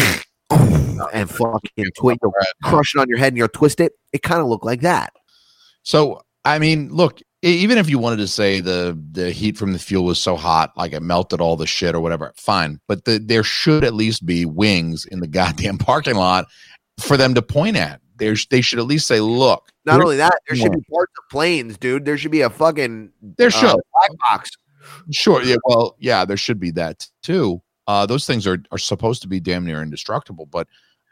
and 1.13 1.31
fucking 1.31 1.87
twi- 1.97 2.17
crush 2.63 2.95
it 2.95 3.01
on 3.01 3.09
your 3.09 3.19
head 3.19 3.29
and 3.29 3.39
you'll 3.39 3.49
twist 3.49 3.81
it. 3.81 3.93
It 4.13 4.23
kind 4.23 4.41
of 4.41 4.49
looked 4.49 4.65
like 4.65 4.83
that. 4.83 5.13
So 5.83 6.23
I 6.45 6.59
mean, 6.59 6.91
look, 6.91 7.21
even 7.43 7.79
if 7.79 7.91
you 7.91 7.99
wanted 7.99 8.19
to 8.19 8.29
say 8.29 8.61
the 8.61 8.99
the 9.13 9.31
heat 9.31 9.57
from 9.57 9.73
the 9.73 9.79
fuel 9.79 10.05
was 10.05 10.19
so 10.19 10.37
hot, 10.37 10.73
like 10.77 10.93
it 10.93 11.03
melted 11.03 11.41
all 11.41 11.57
the 11.57 11.67
shit 11.67 11.95
or 11.95 12.01
whatever, 12.01 12.33
fine. 12.37 12.81
But 12.87 13.05
the, 13.05 13.19
there 13.19 13.43
should 13.43 13.85
at 13.85 13.95
least 13.95 14.25
be 14.25 14.45
wings 14.45 15.05
in 15.07 15.21
the 15.21 15.27
goddamn 15.29 15.79
parking 15.79 16.17
lot 16.17 16.47
for 17.01 17.17
them 17.17 17.35
to 17.35 17.43
point 17.43 17.77
at. 17.77 18.01
There's 18.17 18.47
they 18.47 18.61
should 18.61 18.79
at 18.79 18.85
least 18.85 19.07
say, 19.07 19.21
look. 19.21 19.69
Not 19.85 20.01
only 20.01 20.17
that, 20.19 20.39
there 20.47 20.57
should 20.57 20.71
be 20.71 20.83
parts 20.93 21.13
of 21.19 21.29
planes, 21.29 21.77
dude. 21.77 22.05
There 22.05 22.17
should 22.17 22.31
be 22.31 22.43
a 22.43 22.51
fucking 22.51 23.11
there 23.37 23.49
uh, 23.49 23.51
should 23.51 23.81
black 23.93 24.11
box. 24.31 24.51
Sure, 25.11 25.43
yeah, 25.43 25.57
well, 25.65 25.97
yeah, 25.99 26.25
there 26.25 26.37
should 26.37 26.61
be 26.61 26.71
that 26.73 27.09
too. 27.23 27.63
Uh, 27.87 28.07
those 28.07 28.27
things 28.27 28.47
are 28.47 28.63
are 28.71 28.79
supposed 28.79 29.23
to 29.23 29.29
be 29.29 29.41
damn 29.41 29.65
near 29.65 29.83
indestructible, 29.83 30.47
but 30.47 30.69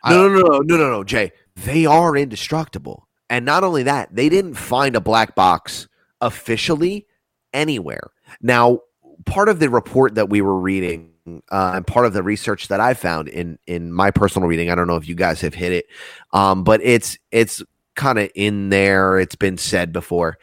no, 0.06 0.28
no, 0.28 0.40
no, 0.40 0.58
no, 0.58 0.76
no, 0.76 0.90
no, 0.90 1.04
Jay. 1.04 1.32
They 1.56 1.86
are 1.86 2.16
indestructible. 2.16 3.06
And 3.28 3.44
not 3.44 3.64
only 3.64 3.82
that, 3.84 4.14
they 4.14 4.28
didn't 4.28 4.54
find 4.54 4.96
a 4.96 5.00
black 5.00 5.34
box 5.34 5.88
officially 6.20 7.06
anywhere. 7.52 8.10
Now, 8.40 8.80
part 9.26 9.48
of 9.48 9.60
the 9.60 9.68
report 9.68 10.14
that 10.14 10.28
we 10.28 10.40
were 10.40 10.58
reading 10.58 11.12
uh, 11.50 11.72
and 11.74 11.86
part 11.86 12.06
of 12.06 12.12
the 12.12 12.22
research 12.22 12.68
that 12.68 12.80
I 12.80 12.94
found 12.94 13.28
in 13.28 13.58
in 13.66 13.92
my 13.92 14.10
personal 14.10 14.48
reading, 14.48 14.70
I 14.70 14.74
don't 14.74 14.86
know 14.86 14.96
if 14.96 15.08
you 15.08 15.14
guys 15.14 15.40
have 15.42 15.54
hit 15.54 15.72
it, 15.72 15.86
um, 16.32 16.64
but 16.64 16.80
it's 16.82 17.18
it's 17.30 17.62
kind 17.94 18.18
of 18.18 18.30
in 18.34 18.70
there. 18.70 19.18
It's 19.18 19.36
been 19.36 19.58
said 19.58 19.92
before. 19.92 20.38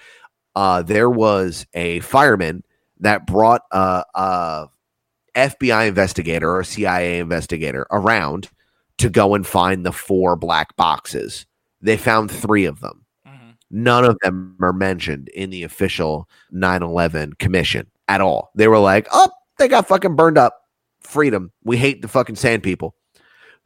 Uh, 0.56 0.82
there 0.82 1.10
was 1.10 1.66
a 1.74 2.00
fireman 2.02 2.64
that 3.00 3.28
brought 3.28 3.62
a, 3.72 4.04
a 4.16 4.68
FBI 5.36 5.88
investigator 5.88 6.50
or 6.50 6.62
a 6.62 6.66
CIA 6.66 7.20
investigator 7.20 7.86
around 7.92 8.50
to 8.98 9.10
go 9.10 9.36
and 9.36 9.46
find 9.46 9.86
the 9.86 9.92
four 9.92 10.36
black 10.36 10.76
boxes. 10.76 11.46
They 11.82 11.98
found 11.98 12.32
three 12.32 12.66
of 12.66 12.80
them. 12.80 13.06
Mhm. 13.28 13.56
None 13.70 14.06
of 14.06 14.18
them 14.22 14.56
are 14.62 14.74
mentioned 14.74 15.30
in 15.30 15.52
the 15.52 15.64
official 15.64 16.28
9 16.52 16.82
11 16.82 17.34
commission 17.34 17.88
at 18.08 18.22
all. 18.22 18.52
They 18.56 18.68
were 18.68 18.80
like, 18.80 19.08
oh, 19.12 19.30
they 19.60 19.68
got 19.68 19.88
fucking 19.88 20.16
burned 20.16 20.38
up. 20.38 20.62
Freedom. 21.02 21.52
We 21.64 21.78
hate 21.78 22.02
the 22.02 22.08
fucking 22.08 22.36
sand 22.36 22.64
people. 22.64 22.96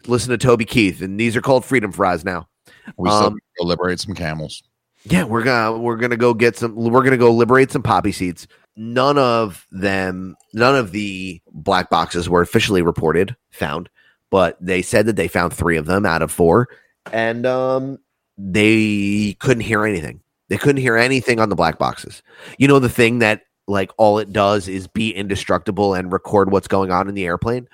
Listen 0.07 0.31
to 0.31 0.37
Toby 0.37 0.65
Keith, 0.65 1.01
and 1.01 1.19
these 1.19 1.35
are 1.35 1.41
called 1.41 1.63
freedom 1.63 1.91
fries 1.91 2.25
now. 2.25 2.47
we 2.97 3.09
still 3.09 3.27
um, 3.27 3.37
go 3.59 3.65
liberate 3.65 3.99
some 3.99 4.15
camels. 4.15 4.63
Yeah, 5.03 5.23
we're 5.23 5.43
gonna 5.43 5.77
we're 5.77 5.95
gonna 5.97 6.17
go 6.17 6.33
get 6.33 6.57
some. 6.57 6.75
We're 6.75 7.03
gonna 7.03 7.17
go 7.17 7.31
liberate 7.31 7.71
some 7.71 7.81
poppy 7.81 8.11
seeds. 8.11 8.47
None 8.75 9.17
of 9.17 9.67
them, 9.71 10.35
none 10.53 10.75
of 10.75 10.91
the 10.91 11.41
black 11.51 11.89
boxes 11.89 12.29
were 12.29 12.41
officially 12.41 12.81
reported 12.81 13.35
found, 13.51 13.89
but 14.29 14.57
they 14.61 14.81
said 14.81 15.05
that 15.07 15.17
they 15.17 15.27
found 15.27 15.53
three 15.53 15.77
of 15.77 15.85
them 15.85 16.05
out 16.05 16.21
of 16.21 16.31
four, 16.31 16.69
and 17.11 17.45
um, 17.45 17.99
they 18.37 19.35
couldn't 19.39 19.63
hear 19.63 19.85
anything. 19.85 20.21
They 20.47 20.57
couldn't 20.57 20.81
hear 20.81 20.97
anything 20.97 21.39
on 21.39 21.49
the 21.49 21.55
black 21.55 21.77
boxes. 21.79 22.23
You 22.57 22.67
know 22.67 22.79
the 22.79 22.89
thing 22.89 23.19
that 23.19 23.43
like 23.67 23.91
all 23.97 24.19
it 24.19 24.33
does 24.33 24.67
is 24.67 24.87
be 24.87 25.11
indestructible 25.11 25.93
and 25.93 26.11
record 26.11 26.51
what's 26.51 26.67
going 26.67 26.91
on 26.91 27.07
in 27.07 27.15
the 27.15 27.25
airplane. 27.25 27.67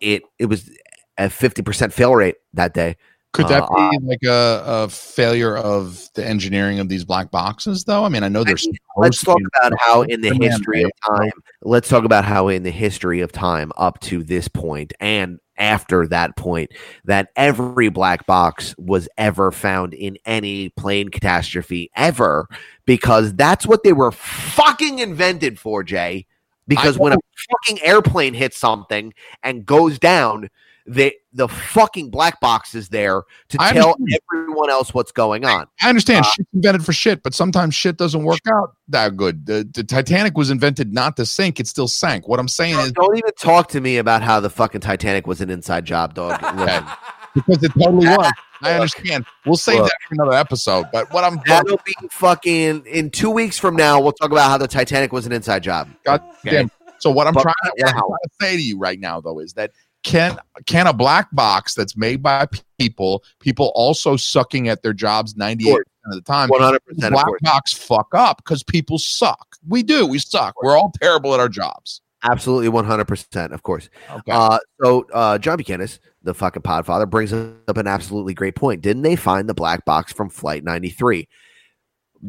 It 0.00 0.22
it 0.38 0.46
was 0.46 0.70
a 1.16 1.30
fifty 1.30 1.62
percent 1.62 1.92
fail 1.92 2.14
rate 2.14 2.36
that 2.54 2.74
day. 2.74 2.96
Could 3.32 3.48
that 3.48 3.64
Uh, 3.64 3.90
be 3.90 3.98
like 4.02 4.22
a, 4.24 4.62
a 4.66 4.88
failure 4.88 5.56
of 5.56 6.08
the 6.14 6.26
engineering 6.26 6.80
of 6.80 6.88
these 6.88 7.04
black 7.04 7.30
boxes, 7.30 7.84
though? 7.84 8.04
I 8.04 8.08
mean, 8.08 8.22
I 8.22 8.28
know 8.28 8.42
there's. 8.42 8.66
mean, 8.66 8.78
let's 8.98 9.22
talk 9.22 9.38
about 9.54 9.72
how 9.78 10.02
in 10.02 10.20
the 10.20 10.34
history 10.34 10.82
of 10.82 10.90
time 11.06 11.30
let's 11.62 11.88
talk 11.88 12.04
about 12.04 12.24
how 12.24 12.48
in 12.48 12.62
the 12.62 12.70
history 12.70 13.20
of 13.20 13.32
time 13.32 13.72
up 13.76 14.00
to 14.00 14.22
this 14.22 14.48
point 14.48 14.92
and 15.00 15.38
after 15.56 16.06
that 16.06 16.36
point 16.36 16.70
that 17.04 17.28
every 17.36 17.88
black 17.88 18.26
box 18.26 18.74
was 18.78 19.08
ever 19.18 19.50
found 19.50 19.94
in 19.94 20.16
any 20.24 20.68
plane 20.70 21.08
catastrophe 21.08 21.90
ever 21.96 22.48
because 22.86 23.34
that's 23.34 23.66
what 23.66 23.82
they 23.82 23.92
were 23.92 24.12
fucking 24.12 24.98
invented 24.98 25.58
for 25.58 25.82
jay 25.82 26.26
because 26.66 26.98
when 26.98 27.12
a 27.12 27.16
fucking 27.50 27.82
airplane 27.82 28.34
hits 28.34 28.56
something 28.56 29.12
and 29.42 29.64
goes 29.64 29.98
down 29.98 30.48
the 30.88 31.14
the 31.34 31.46
fucking 31.46 32.10
black 32.10 32.40
box 32.40 32.74
is 32.74 32.88
there 32.88 33.22
to 33.50 33.58
I 33.60 33.72
tell 33.74 33.92
understand. 33.92 34.20
everyone 34.34 34.70
else 34.70 34.94
what's 34.94 35.12
going 35.12 35.44
on 35.44 35.66
I 35.82 35.88
understand 35.90 36.24
Uh, 36.24 36.28
shit's 36.30 36.48
invented 36.54 36.84
for 36.84 36.92
shit, 36.92 37.22
but 37.22 37.34
sometimes 37.34 37.74
shit 37.74 37.98
doesn't 37.98 38.24
work 38.24 38.40
out 38.50 38.74
that 38.88 39.16
good. 39.16 39.44
The, 39.46 39.68
the 39.72 39.84
Titanic 39.84 40.36
was 40.36 40.48
invented 40.50 40.92
not 40.94 41.16
to 41.18 41.26
sink; 41.26 41.60
it 41.60 41.66
still 41.66 41.88
sank. 41.88 42.26
What 42.26 42.40
I'm 42.40 42.48
saying 42.48 42.78
is 42.78 42.92
Don't 42.92 43.16
even 43.16 43.32
talk 43.38 43.68
to 43.68 43.80
me 43.80 43.98
about 43.98 44.22
how 44.22 44.40
the 44.40 44.50
fucking 44.50 44.80
Titanic 44.80 45.26
was 45.26 45.40
an 45.42 45.50
inside 45.50 45.84
job, 45.84 46.14
dog. 46.14 46.40
Because 47.34 47.62
it 47.62 47.70
totally 47.78 48.06
was. 48.08 48.32
I 48.62 48.72
understand. 48.72 49.24
We'll 49.46 49.56
save 49.56 49.76
Look. 49.80 49.84
that 49.90 49.96
for 50.08 50.14
another 50.14 50.36
episode. 50.36 50.86
But 50.90 51.12
what 51.12 51.22
I'm 51.24 51.38
that'll 51.46 51.78
be 51.84 51.94
fucking 52.10 52.84
in 52.86 53.10
two 53.10 53.30
weeks 53.30 53.58
from 53.58 53.76
now. 53.76 54.00
We'll 54.00 54.12
talk 54.12 54.32
about 54.32 54.48
how 54.48 54.58
the 54.58 54.66
Titanic 54.66 55.12
was 55.12 55.26
an 55.26 55.32
inside 55.32 55.62
job. 55.62 55.88
God 56.04 56.22
damn. 56.44 56.70
So 56.98 57.10
what 57.10 57.26
I'm 57.28 57.34
But 57.34 57.42
trying, 57.42 57.54
what 57.76 57.86
I'm 57.86 57.92
trying 57.92 58.02
to 58.02 58.28
say 58.40 58.56
to 58.56 58.62
you 58.62 58.78
right 58.78 58.98
now, 58.98 59.20
though, 59.20 59.38
is 59.38 59.52
that 59.52 59.70
can 60.08 60.38
can 60.66 60.86
a 60.86 60.92
black 60.92 61.28
box 61.32 61.74
that's 61.74 61.96
made 61.96 62.22
by 62.22 62.46
people, 62.78 63.22
people 63.40 63.72
also 63.74 64.16
sucking 64.16 64.68
at 64.68 64.82
their 64.82 64.92
jobs 64.92 65.36
98 65.36 65.70
percent 65.70 65.86
of 66.06 66.14
the 66.14 66.22
time, 66.22 66.48
100% 66.48 67.10
black 67.10 67.26
box 67.42 67.72
fuck 67.72 68.08
up 68.14 68.38
because 68.38 68.62
people 68.62 68.98
suck. 68.98 69.56
We 69.68 69.82
do. 69.82 70.06
We 70.06 70.18
suck. 70.18 70.54
We're 70.62 70.76
all 70.76 70.92
terrible 71.00 71.34
at 71.34 71.40
our 71.40 71.48
jobs. 71.48 72.00
Absolutely, 72.22 72.68
one 72.68 72.84
hundred 72.84 73.06
percent, 73.06 73.52
of 73.52 73.62
course. 73.62 73.88
Okay. 74.10 74.32
Uh, 74.32 74.58
so 74.82 75.06
uh, 75.12 75.38
John 75.38 75.56
Buchanan, 75.56 75.88
the 76.22 76.34
fucking 76.34 76.62
Podfather, 76.62 77.08
brings 77.08 77.32
up 77.32 77.76
an 77.76 77.86
absolutely 77.86 78.34
great 78.34 78.56
point. 78.56 78.80
Didn't 78.80 79.02
they 79.02 79.14
find 79.14 79.48
the 79.48 79.54
black 79.54 79.84
box 79.84 80.12
from 80.12 80.28
Flight 80.28 80.64
ninety 80.64 80.88
three? 80.88 81.28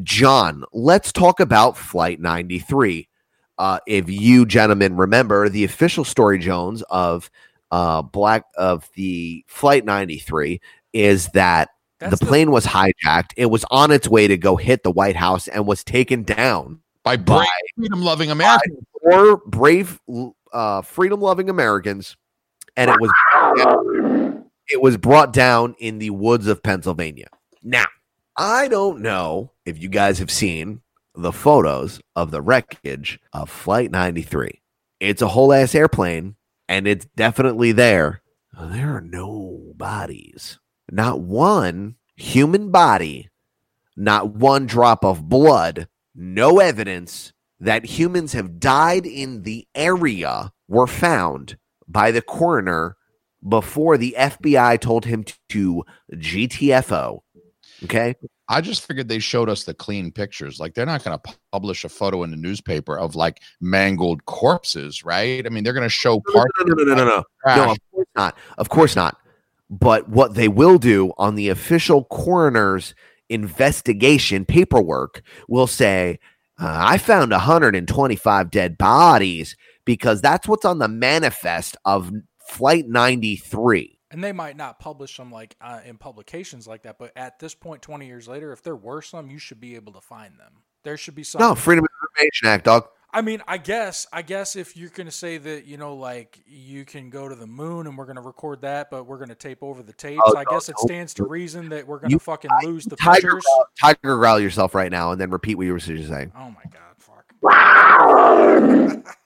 John, 0.04 0.64
let's 0.74 1.12
talk 1.12 1.40
about 1.40 1.76
Flight 1.76 2.20
ninety 2.20 2.60
three. 2.60 3.08
Uh, 3.58 3.80
if 3.88 4.10
you 4.10 4.46
gentlemen 4.46 4.96
remember 4.96 5.50
the 5.50 5.64
official 5.64 6.06
story, 6.06 6.38
Jones 6.38 6.84
of 6.92 7.32
uh, 7.72 8.02
black 8.02 8.46
of 8.56 8.90
the 8.96 9.44
Flight 9.48 9.86
ninety 9.86 10.20
three 10.20 10.62
is 10.94 11.28
that 11.30 11.70
That's 12.00 12.20
the 12.20 12.26
plane 12.26 12.52
was 12.52 12.66
hijacked. 12.66 13.32
It 13.38 13.48
was 13.48 13.66
on 13.72 13.92
its 13.92 14.08
way 14.08 14.28
to 14.28 14.38
go 14.38 14.56
hit 14.56 14.84
the 14.84 14.92
White 14.92 15.16
House 15.16 15.48
and 15.48 15.68
was 15.68 15.84
taken 15.84 16.24
down 16.24 16.80
by 17.04 17.18
by 17.18 17.38
brave, 17.38 17.48
freedom 17.76 18.02
loving 18.02 18.32
Americans. 18.32 18.80
four 19.02 19.38
brave, 19.46 20.00
uh, 20.54 20.82
freedom 20.82 21.22
loving 21.22 21.50
Americans, 21.50 22.18
and 22.76 22.90
it 22.90 22.98
was 23.00 23.12
it 24.68 24.82
was 24.82 24.98
brought 24.98 25.34
down 25.34 25.76
in 25.80 26.00
the 26.00 26.12
woods 26.12 26.48
of 26.48 26.62
Pennsylvania. 26.64 27.28
Now, 27.64 27.86
I 28.38 28.68
don't 28.68 29.02
know 29.02 29.52
if 29.66 29.82
you 29.82 29.90
guys 29.90 30.20
have 30.20 30.32
seen 30.32 30.82
the 31.16 31.32
photos 31.32 32.00
of 32.16 32.32
the 32.32 32.42
wreckage 32.42 33.20
of 33.34 33.50
Flight 33.50 33.92
93. 33.92 34.62
It's 35.00 35.22
a 35.22 35.28
whole 35.28 35.52
ass 35.52 35.76
airplane, 35.76 36.36
and 36.70 36.88
it's 36.88 37.08
definitely 37.18 37.72
there. 37.74 38.22
There 38.54 38.96
are 38.96 39.02
no 39.02 39.74
bodies, 39.76 40.60
not 40.90 41.20
one 41.20 41.96
human 42.16 42.70
body, 42.70 43.30
not 43.98 44.36
one 44.36 44.68
drop 44.68 45.04
of 45.04 45.28
blood, 45.28 45.88
no 46.16 46.60
evidence 46.60 47.34
that 47.60 47.86
humans 47.86 48.34
have 48.34 48.60
died 48.60 49.06
in 49.06 49.42
the 49.42 49.68
area 49.74 50.54
were 50.68 50.88
found 50.88 51.58
by 51.88 52.12
the 52.12 52.22
coroner 52.22 52.96
before 53.48 53.98
the 53.98 54.16
FBI 54.18 54.80
told 54.80 55.06
him 55.06 55.26
to 55.50 55.84
GTFO. 56.14 57.22
Okay. 57.84 58.16
I 58.52 58.62
just 58.62 58.86
figured 58.86 59.08
they 59.08 59.20
showed 59.20 59.48
us 59.48 59.64
the 59.64 59.76
clean 59.76 60.12
pictures. 60.12 60.60
Like 60.60 60.74
they're 60.74 60.88
not 60.88 61.04
going 61.04 61.18
to 61.18 61.34
publish 61.52 61.86
a 61.86 61.90
photo 61.90 62.24
in 62.24 62.32
the 62.32 62.38
newspaper 62.38 62.98
of 62.98 63.16
like 63.16 63.42
mangled 63.62 64.26
corpses, 64.26 65.06
right? 65.06 65.46
I 65.46 65.50
mean, 65.50 65.64
they're 65.64 65.74
going 65.74 65.84
to 65.84 65.90
show 65.90 66.22
No, 66.28 66.34
parts 66.34 66.52
no, 66.60 66.74
no, 66.74 66.84
no, 66.84 66.96
no, 66.96 66.96
no, 66.96 67.06
no. 67.06 67.24
of. 67.46 67.58
No, 67.58 67.72
of 67.72 67.78
course 67.92 68.08
not. 68.16 68.38
Of 68.58 68.70
course 68.70 68.96
not. 68.96 69.18
But 69.70 70.10
what 70.10 70.34
they 70.34 70.48
will 70.48 70.80
do 70.80 71.14
on 71.20 71.36
the 71.36 71.50
official 71.50 72.06
coroner's 72.06 72.96
investigation 73.30 74.46
paperwork 74.46 75.22
will 75.48 75.68
say, 75.68 76.18
uh, 76.60 76.76
I 76.82 76.98
found 76.98 77.32
125 77.32 78.50
dead 78.50 78.78
bodies 78.80 79.56
because 79.86 80.22
that's 80.22 80.48
what's 80.48 80.66
on 80.66 80.80
the 80.80 80.88
manifest 80.88 81.78
of 81.86 82.12
Flight 82.40 82.88
93. 82.88 83.99
And 84.12 84.24
they 84.24 84.32
might 84.32 84.58
not 84.58 84.80
publish 84.80 85.18
them 85.18 85.32
like 85.32 85.56
uh, 85.62 85.82
in 85.86 85.98
publications 85.98 86.68
like 86.68 86.84
that, 86.84 86.98
but 86.98 87.12
at 87.16 87.40
this 87.40 87.54
point, 87.54 87.82
20 87.84 88.08
years 88.08 88.28
later, 88.28 88.52
if 88.52 88.64
there 88.64 88.76
were 88.76 89.02
some, 89.04 89.30
you 89.30 89.38
should 89.38 89.62
be 89.62 89.76
able 89.76 89.94
to 89.94 90.02
find 90.02 90.40
them. 90.40 90.64
There 90.84 90.98
should 90.98 91.16
be 91.16 91.24
some. 91.24 91.40
No, 91.40 91.54
Freedom 91.56 91.84
of 91.84 91.90
Information 92.18 92.48
Act, 92.48 92.66
dog. 92.66 92.88
I 93.12 93.22
mean, 93.22 93.42
I 93.48 93.58
guess, 93.58 94.06
I 94.14 94.22
guess 94.22 94.56
if 94.56 94.78
you're 94.78 94.90
going 94.90 95.08
to 95.08 95.12
say 95.12 95.40
that, 95.40 95.66
you 95.66 95.78
know, 95.78 95.96
like 95.96 96.42
you 96.46 96.86
can 96.86 97.10
go 97.10 97.28
to 97.28 97.34
the 97.34 97.48
moon 97.48 97.88
and 97.88 97.98
we're 97.98 98.06
going 98.06 98.18
to 98.18 98.22
record 98.22 98.62
that, 98.62 98.92
but 98.92 99.06
we're 99.06 99.18
going 99.18 99.30
to 99.30 99.36
tape 99.36 99.64
over 99.64 99.82
the 99.82 99.94
tapes. 99.94 100.22
Oh, 100.24 100.38
I 100.38 100.44
no, 100.44 100.52
guess 100.52 100.70
it 100.70 100.78
stands 100.78 101.16
to 101.16 101.26
reason 101.26 101.70
that 101.70 101.88
we're 101.88 101.98
going 102.00 102.12
to 102.12 102.20
fucking 102.20 102.52
lose 102.64 102.86
the 102.86 102.96
Tiger 102.96 103.14
pictures. 103.16 103.44
growl, 103.44 103.66
tiger 103.80 104.16
growl 104.16 104.40
yourself 104.40 104.76
right 104.76 104.92
now 104.92 105.12
and 105.12 105.20
then 105.20 105.32
repeat 105.32 105.56
what 105.56 105.66
you 105.66 105.74
were 105.74 105.80
just 105.80 106.08
saying. 106.08 106.32
Oh 106.36 106.52
my 106.52 106.64
god, 106.72 106.98
fuck. 106.98 107.26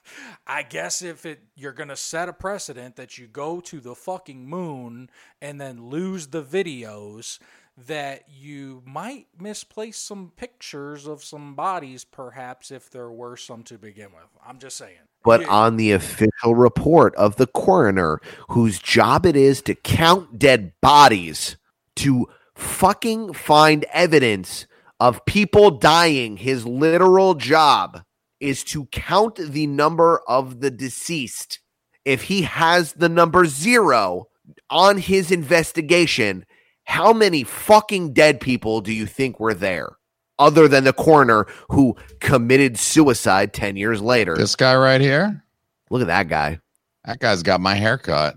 I 0.46 0.62
guess 0.62 1.00
if 1.02 1.24
it 1.24 1.40
you're 1.56 1.72
gonna 1.72 1.96
set 1.96 2.28
a 2.28 2.32
precedent 2.32 2.96
that 2.96 3.16
you 3.18 3.26
go 3.26 3.60
to 3.60 3.80
the 3.80 3.94
fucking 3.94 4.46
moon 4.46 5.10
and 5.40 5.60
then 5.60 5.88
lose 5.88 6.28
the 6.28 6.42
videos, 6.42 7.38
that 7.76 8.24
you 8.28 8.82
might 8.86 9.26
misplace 9.38 9.98
some 9.98 10.32
pictures 10.36 11.06
of 11.06 11.24
some 11.24 11.54
bodies, 11.54 12.04
perhaps 12.04 12.70
if 12.70 12.88
there 12.90 13.10
were 13.10 13.36
some 13.36 13.62
to 13.64 13.78
begin 13.78 14.12
with. 14.12 14.28
I'm 14.46 14.58
just 14.58 14.76
saying. 14.76 14.98
But 15.24 15.42
Yeah, 15.42 15.48
on 15.48 15.76
the 15.76 15.92
official 15.92 16.54
report 16.54 17.14
of 17.16 17.36
the 17.36 17.46
coroner, 17.46 18.20
whose 18.50 18.78
job 18.78 19.26
it 19.26 19.36
is 19.36 19.62
to 19.62 19.74
count 19.74 20.38
dead 20.38 20.72
bodies, 20.80 21.56
to 21.96 22.28
fucking 22.54 23.32
find 23.32 23.84
evidence 23.92 24.66
of 25.00 25.24
people 25.24 25.70
dying, 25.72 26.36
his 26.36 26.64
literal 26.66 27.34
job 27.34 28.04
is 28.44 28.62
to 28.62 28.84
count 28.86 29.36
the 29.36 29.66
number 29.66 30.20
of 30.28 30.60
the 30.60 30.70
deceased. 30.70 31.60
If 32.04 32.24
he 32.24 32.42
has 32.42 32.92
the 32.92 33.08
number 33.08 33.46
zero 33.46 34.28
on 34.68 34.98
his 34.98 35.30
investigation, 35.30 36.44
how 36.84 37.14
many 37.14 37.42
fucking 37.42 38.12
dead 38.12 38.40
people 38.40 38.82
do 38.82 38.92
you 38.92 39.06
think 39.06 39.40
were 39.40 39.54
there? 39.54 39.96
Other 40.38 40.68
than 40.68 40.84
the 40.84 40.92
coroner 40.92 41.46
who 41.70 41.96
committed 42.20 42.78
suicide 42.78 43.54
10 43.54 43.76
years 43.76 44.02
later. 44.02 44.36
This 44.36 44.56
guy 44.56 44.76
right 44.76 45.00
here, 45.00 45.42
Look 45.90 46.02
at 46.02 46.08
that 46.08 46.28
guy. 46.28 46.58
that 47.06 47.20
guy's 47.20 47.42
got 47.42 47.60
my 47.60 47.74
haircut. 47.74 48.36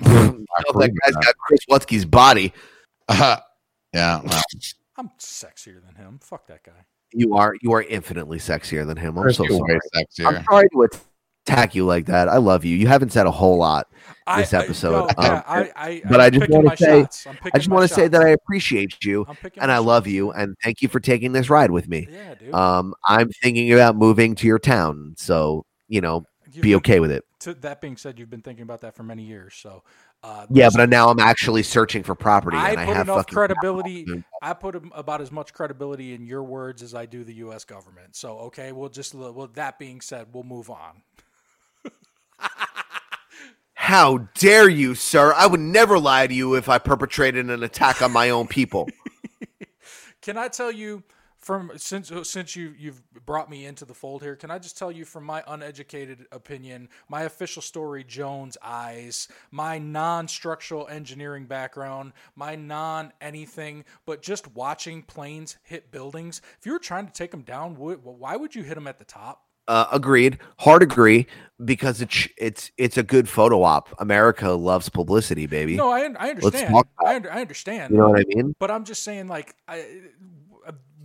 Oh, 0.68 0.78
that 0.80 0.90
guy's 1.04 1.14
got 1.16 1.36
Chris 1.36 1.60
Wutsky's 1.68 2.06
body. 2.06 2.54
Uh, 3.08 3.36
yeah, 3.92 4.22
well, 4.24 4.42
I'm 4.96 5.10
sexier 5.20 5.84
than 5.84 5.94
him. 5.96 6.18
Fuck 6.22 6.46
that 6.46 6.64
guy. 6.64 6.86
You 7.12 7.34
are 7.34 7.54
you 7.62 7.72
are 7.72 7.82
infinitely 7.82 8.38
sexier 8.38 8.86
than 8.86 8.96
him. 8.96 9.18
I'm 9.18 9.32
so 9.32 9.46
sorry. 9.46 9.78
sexier. 9.94 10.26
I'm 10.38 10.44
sorry 10.44 10.68
to 10.72 10.88
attack 11.46 11.74
you 11.74 11.86
like 11.86 12.06
that. 12.06 12.28
I 12.28 12.38
love 12.38 12.64
you. 12.64 12.76
You 12.76 12.88
haven't 12.88 13.12
said 13.12 13.26
a 13.26 13.30
whole 13.30 13.56
lot, 13.56 13.86
This 14.36 14.52
I, 14.52 14.58
episode, 14.64 15.12
I, 15.16 15.28
no, 15.28 15.34
um, 15.36 15.42
I, 15.46 15.72
I, 15.76 16.02
but 16.08 16.20
I'm 16.20 16.26
I 16.26 16.30
just 16.30 16.50
wanna 16.50 16.76
say- 16.76 17.00
I'm 17.00 17.06
I 17.30 17.34
picking 17.34 17.50
just 17.60 17.68
want 17.68 17.88
to 17.88 17.94
say 17.94 18.08
that 18.08 18.20
I 18.20 18.30
appreciate 18.30 19.04
you 19.04 19.24
and 19.58 19.70
I 19.70 19.78
love 19.78 20.04
shots. 20.04 20.12
you 20.12 20.32
and 20.32 20.56
thank 20.64 20.82
you 20.82 20.88
for 20.88 20.98
taking 20.98 21.32
this 21.32 21.48
ride 21.48 21.70
with 21.70 21.88
me. 21.88 22.08
Yeah, 22.10 22.34
dude. 22.34 22.52
Um, 22.52 22.94
I'm 23.06 23.28
thinking 23.42 23.72
about 23.72 23.94
moving 23.96 24.34
to 24.34 24.46
your 24.48 24.58
town, 24.58 25.14
so 25.16 25.64
you 25.88 26.00
know, 26.00 26.24
You've 26.50 26.62
be 26.62 26.70
been- 26.70 26.76
okay 26.78 26.98
with 27.00 27.12
it. 27.12 27.22
To, 27.40 27.54
that 27.54 27.80
being 27.80 27.96
said, 27.96 28.18
you've 28.18 28.30
been 28.30 28.40
thinking 28.42 28.62
about 28.64 28.80
that 28.80 28.96
for 28.96 29.02
many 29.04 29.22
years. 29.22 29.54
So, 29.54 29.84
uh, 30.22 30.46
Yeah, 30.50 30.70
but 30.74 30.88
now 30.88 31.08
I'm 31.08 31.20
actually 31.20 31.62
searching 31.62 32.02
for 32.02 32.14
property, 32.14 32.56
I 32.56 32.70
and 32.70 32.80
I 32.80 32.84
have 32.84 33.08
enough 33.08 33.26
credibility. 33.26 34.06
I 34.42 34.52
put 34.52 34.74
about 34.94 35.20
as 35.20 35.30
much 35.30 35.52
credibility 35.52 36.14
in 36.14 36.26
your 36.26 36.42
words 36.42 36.82
as 36.82 36.94
I 36.94 37.06
do 37.06 37.24
the 37.24 37.34
U.S. 37.34 37.64
government. 37.64 38.16
So, 38.16 38.38
okay, 38.38 38.72
we'll 38.72 38.88
just 38.88 39.14
well. 39.14 39.50
That 39.54 39.78
being 39.78 40.00
said, 40.00 40.28
we'll 40.32 40.44
move 40.44 40.70
on. 40.70 41.02
How 43.74 44.18
dare 44.34 44.68
you, 44.68 44.94
sir? 44.96 45.32
I 45.36 45.46
would 45.46 45.60
never 45.60 45.98
lie 45.98 46.26
to 46.26 46.34
you 46.34 46.56
if 46.56 46.68
I 46.68 46.78
perpetrated 46.78 47.48
an 47.48 47.62
attack 47.62 48.02
on 48.02 48.10
my 48.10 48.30
own 48.30 48.48
people. 48.48 48.88
Can 50.22 50.36
I 50.36 50.48
tell 50.48 50.72
you 50.72 51.04
from 51.46 51.70
since 51.76 52.10
since 52.24 52.56
you 52.56 52.74
you've 52.76 53.00
brought 53.24 53.48
me 53.48 53.66
into 53.66 53.84
the 53.84 53.94
fold 53.94 54.20
here? 54.20 54.34
Can 54.34 54.50
I 54.50 54.58
just 54.58 54.76
tell 54.76 54.90
you 54.90 55.04
from 55.04 55.22
my 55.22 55.44
uneducated 55.46 56.26
opinion, 56.32 56.88
my 57.08 57.22
official 57.22 57.62
story, 57.62 58.02
Jones 58.02 58.58
eyes, 58.60 59.28
my 59.52 59.78
non-structural 59.78 60.88
engineering 60.88 61.46
background, 61.46 62.14
my 62.34 62.56
non 62.56 63.12
anything, 63.20 63.84
but 64.06 64.22
just 64.22 64.52
watching 64.56 65.02
planes 65.02 65.56
hit 65.62 65.92
buildings. 65.92 66.42
If 66.58 66.66
you 66.66 66.72
were 66.72 66.80
trying 66.80 67.06
to 67.06 67.12
take 67.12 67.30
them 67.30 67.42
down, 67.42 67.76
why 67.76 68.34
would 68.34 68.56
you 68.56 68.64
hit 68.64 68.74
them 68.74 68.88
at 68.88 68.98
the 68.98 69.04
top? 69.04 69.44
Uh, 69.68 69.86
agreed. 69.92 70.38
Hard 70.58 70.82
agree 70.82 71.28
because 71.64 72.00
it's 72.00 72.28
it's 72.36 72.72
it's 72.76 72.96
a 72.96 73.02
good 73.04 73.28
photo 73.28 73.62
op. 73.62 73.88
America 74.00 74.50
loves 74.50 74.88
publicity, 74.88 75.46
baby. 75.46 75.76
No, 75.76 75.90
I, 75.92 76.08
I 76.18 76.30
understand. 76.30 76.74
I, 77.04 77.14
under, 77.16 77.32
I 77.32 77.40
understand. 77.40 77.92
you 77.92 77.98
know 77.98 78.10
what 78.10 78.20
I 78.20 78.24
mean? 78.34 78.54
But 78.58 78.72
I'm 78.72 78.84
just 78.84 79.04
saying, 79.04 79.28
like, 79.28 79.54
I, 79.68 80.02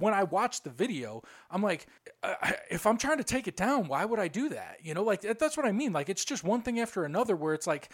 when 0.01 0.13
I 0.13 0.23
watched 0.23 0.63
the 0.63 0.69
video, 0.69 1.21
I'm 1.49 1.61
like, 1.61 1.87
uh, 2.23 2.33
if 2.69 2.85
I'm 2.85 2.97
trying 2.97 3.17
to 3.17 3.23
take 3.23 3.47
it 3.47 3.55
down, 3.55 3.87
why 3.87 4.03
would 4.05 4.19
I 4.19 4.27
do 4.27 4.49
that? 4.49 4.77
You 4.81 4.93
know, 4.93 5.03
like 5.03 5.21
that's 5.21 5.55
what 5.55 5.65
I 5.65 5.71
mean. 5.71 5.93
Like, 5.93 6.09
it's 6.09 6.25
just 6.25 6.43
one 6.43 6.61
thing 6.61 6.79
after 6.79 7.05
another 7.05 7.35
where 7.35 7.53
it's 7.53 7.67
like, 7.67 7.89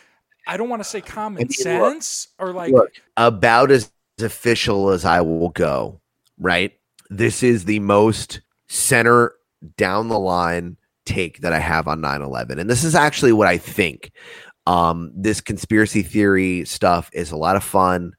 I 0.47 0.57
don't 0.57 0.69
want 0.69 0.81
to 0.81 0.89
say 0.89 1.01
common 1.01 1.39
mean, 1.39 1.47
look, 1.47 1.53
sense 1.53 2.29
or 2.39 2.53
like, 2.53 2.71
look. 2.71 2.91
About 3.17 3.71
as 3.71 3.91
official 4.19 4.89
as 4.89 5.05
I 5.05 5.21
will 5.21 5.49
go. 5.49 5.99
Right. 6.39 6.73
This 7.09 7.43
is 7.43 7.65
the 7.65 7.79
most 7.79 8.41
center 8.67 9.33
down 9.77 10.07
the 10.07 10.19
line 10.19 10.77
take 11.05 11.39
that 11.39 11.53
I 11.53 11.59
have 11.59 11.87
on 11.87 12.01
9/11, 12.01 12.59
and 12.59 12.69
this 12.69 12.83
is 12.83 12.95
actually 12.95 13.31
what 13.31 13.47
I 13.47 13.57
think. 13.57 14.11
Um, 14.65 15.11
this 15.15 15.39
conspiracy 15.39 16.03
theory 16.03 16.65
stuff 16.65 17.09
is 17.13 17.31
a 17.31 17.37
lot 17.37 17.55
of 17.55 17.63
fun. 17.63 18.13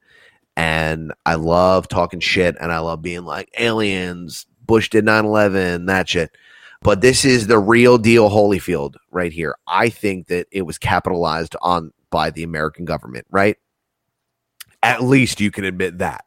And 0.59 1.15
I 1.25 1.37
love 1.37 1.87
talking 1.87 2.19
shit 2.19 2.57
and 2.61 2.73
I 2.73 2.81
love 2.81 3.01
being 3.01 3.25
like 3.25 3.49
aliens, 3.59 4.45
Bush 4.67 4.91
did 4.91 5.05
9/11, 5.05 5.87
that 5.87 6.09
shit. 6.09 6.37
But 6.83 7.01
this 7.01 7.25
is 7.25 7.47
the 7.47 7.61
real 7.61 7.97
deal 7.97 8.29
Holyfield 8.29 8.97
right 9.13 9.33
here. 9.33 9.55
I 9.69 9.89
think 9.89 10.27
that 10.27 10.49
it 10.51 10.63
was 10.63 10.77
capitalized 10.77 11.55
on 11.63 11.93
by 12.11 12.31
the 12.31 12.43
American 12.43 12.85
government, 12.85 13.27
right? 13.31 13.57
At 14.83 15.05
least 15.05 15.41
you 15.41 15.53
can 15.53 15.65
admit 15.65 15.99
that. 15.99 16.25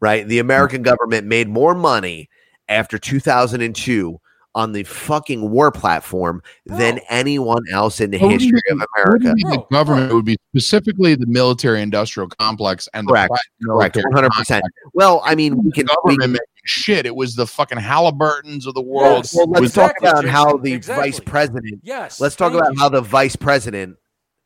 Right? 0.00 0.28
The 0.28 0.40
American 0.40 0.78
mm-hmm. 0.78 0.90
government 0.90 1.26
made 1.26 1.48
more 1.48 1.74
money 1.74 2.28
after 2.68 2.98
2002 2.98 4.20
on 4.54 4.72
the 4.72 4.82
fucking 4.84 5.50
war 5.50 5.70
platform 5.72 6.42
than 6.66 6.96
Bro. 6.96 7.04
anyone 7.08 7.62
else 7.72 8.00
in 8.00 8.10
the 8.10 8.18
What 8.18 8.32
history 8.32 8.60
of 8.70 8.76
mean- 8.76 8.80
what 8.80 8.88
do 9.20 9.26
America. 9.28 9.34
you 9.38 9.46
mean 9.48 9.56
Bro, 9.56 9.66
the 9.70 9.74
government 9.76 10.14
would 10.14 10.24
be 10.26 10.36
specifically 10.54 11.14
the 11.14 11.26
military 11.26 11.80
industrial 11.80 12.28
complex 12.28 12.88
and 12.92 13.06
the 13.08 13.12
Correct. 13.12 13.30
private 13.64 13.94
Correct, 13.94 13.96
100%. 13.96 14.60
Well, 14.92 15.22
I 15.24 15.34
mean, 15.34 15.56
we 15.62 15.70
can 15.72 15.86
we 16.04 16.16
government 16.16 16.32
making 16.32 16.46
shit. 16.64 17.06
It 17.06 17.16
was 17.16 17.34
the 17.34 17.46
fucking 17.46 17.78
Halliburtons 17.78 18.66
of 18.66 18.74
the 18.74 18.82
world. 18.82 19.24
Yes. 19.24 19.34
Well, 19.34 19.46
let's 19.48 19.60
Was 19.62 19.72
talk 19.74 19.94
about 19.98 20.24
how 20.26 20.58
the 20.58 20.72
exactly. 20.74 21.10
vice 21.10 21.20
president. 21.20 21.80
yes. 21.82 22.20
Let's 22.20 22.36
talk 22.36 22.52
about 22.52 22.74
you. 22.74 22.80
how 22.80 22.88
the 22.90 23.00
vice 23.00 23.36
president, 23.36 23.96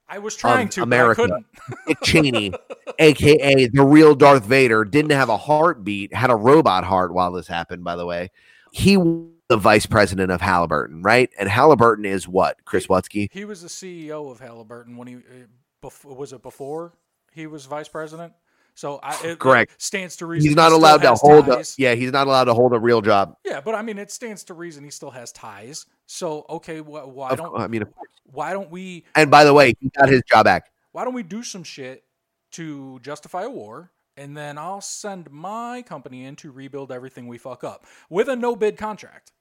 I 0.09 0.19
was 0.19 0.37
trying 0.37 0.69
of 0.69 0.75
to, 0.75 0.83
America. 0.85 1.23
but 1.27 1.33
I 1.33 1.35
couldn't. 1.35 1.87
Dick 1.89 1.99
Cheney, 2.05 2.53
aka 3.01 3.67
the 3.67 3.85
real 3.85 4.15
Darth 4.15 4.45
Vader, 4.45 4.85
didn't 4.85 5.11
have 5.11 5.29
a 5.31 5.37
heartbeat, 5.37 6.15
had 6.15 6.31
a 6.31 6.37
robot 6.37 6.85
heart 6.85 7.13
while 7.13 7.33
this 7.33 7.49
happened. 7.49 7.83
By 7.83 7.97
the 7.97 8.07
way, 8.07 8.31
he 8.71 8.97
was 8.97 9.27
the 9.49 9.57
vice 9.57 9.87
president 9.87 10.31
of 10.33 10.41
Halliburton, 10.41 11.03
right? 11.03 11.31
And 11.39 11.49
Halliburton 11.49 12.05
is 12.05 12.27
what? 12.27 12.65
Chris 12.65 12.87
Wutsky. 12.89 13.29
He 13.33 13.45
was 13.45 13.63
the 13.63 13.69
CEO 13.69 14.31
of 14.31 14.41
Halliburton 14.41 14.97
when 14.97 15.09
he 15.09 15.15
uh, 15.17 15.47
bef- 15.85 16.05
was 16.05 16.33
it 16.33 16.43
before 16.43 16.93
he 17.33 17.47
was 17.47 17.67
vice 17.67 17.89
president. 17.89 18.33
So 18.75 19.01
I, 19.03 19.19
it, 19.25 19.39
Correct. 19.39 19.73
It 19.73 19.81
stands 19.81 20.17
to 20.17 20.27
reason 20.27 20.49
He's 20.49 20.57
not 20.57 20.71
he 20.71 20.77
allowed 20.77 21.01
to 21.03 21.15
hold. 21.15 21.49
A, 21.49 21.65
yeah, 21.79 21.95
he's 21.95 22.13
not 22.13 22.27
allowed 22.27 22.45
to 22.45 22.55
hold 22.55 22.75
a 22.75 22.79
real 22.79 23.01
job. 23.01 23.37
Yeah, 23.45 23.61
but 23.63 23.75
I 23.75 23.81
mean, 23.83 23.97
it 23.99 24.11
stands 24.11 24.45
to 24.45 24.55
reason 24.55 24.85
he 24.85 24.91
still 24.91 25.11
has 25.11 25.33
ties. 25.33 25.87
So 26.07 26.45
okay, 26.51 26.79
wh- 26.81 27.09
why 27.09 27.31
Of- 27.31 27.39
don't 27.39 27.59
I 27.59 27.69
mean, 27.69 27.85
why 28.25 28.53
don't 28.53 28.71
we 28.71 29.05
and 29.15 29.31
by 29.31 29.45
the 29.45 29.55
way, 29.55 29.75
he 29.81 29.91
got 29.97 30.09
his 30.09 30.23
job 30.31 30.45
back. 30.45 30.71
why 30.93 31.05
don't 31.05 31.15
we 31.15 31.23
do 31.23 31.43
some 31.43 31.63
shit 31.63 32.05
to 32.53 32.99
justify 33.01 33.45
a 33.45 33.51
war, 33.51 33.93
and 34.17 34.37
then 34.37 34.59
I'll 34.59 34.81
send 34.83 35.31
my 35.31 35.83
company 35.83 36.25
in 36.25 36.37
to 36.37 36.51
rebuild 36.51 36.93
everything 36.93 37.29
we 37.29 37.39
fuck 37.39 37.65
up 37.65 37.87
with 38.11 38.29
a 38.29 38.37
no 38.37 38.57
bid 38.57 38.77
contract. 38.77 39.33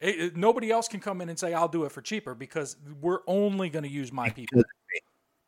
It- 0.00 0.36
nobody 0.36 0.70
else 0.70 0.88
can 0.88 1.00
come 1.00 1.20
in 1.20 1.28
and 1.28 1.38
say 1.38 1.52
I'll 1.54 1.68
do 1.68 1.84
it 1.84 1.92
for 1.92 2.00
cheaper 2.02 2.34
because 2.34 2.76
we're 3.00 3.20
only 3.26 3.68
going 3.70 3.82
to 3.84 3.90
use 3.90 4.12
my 4.12 4.30
people. 4.30 4.62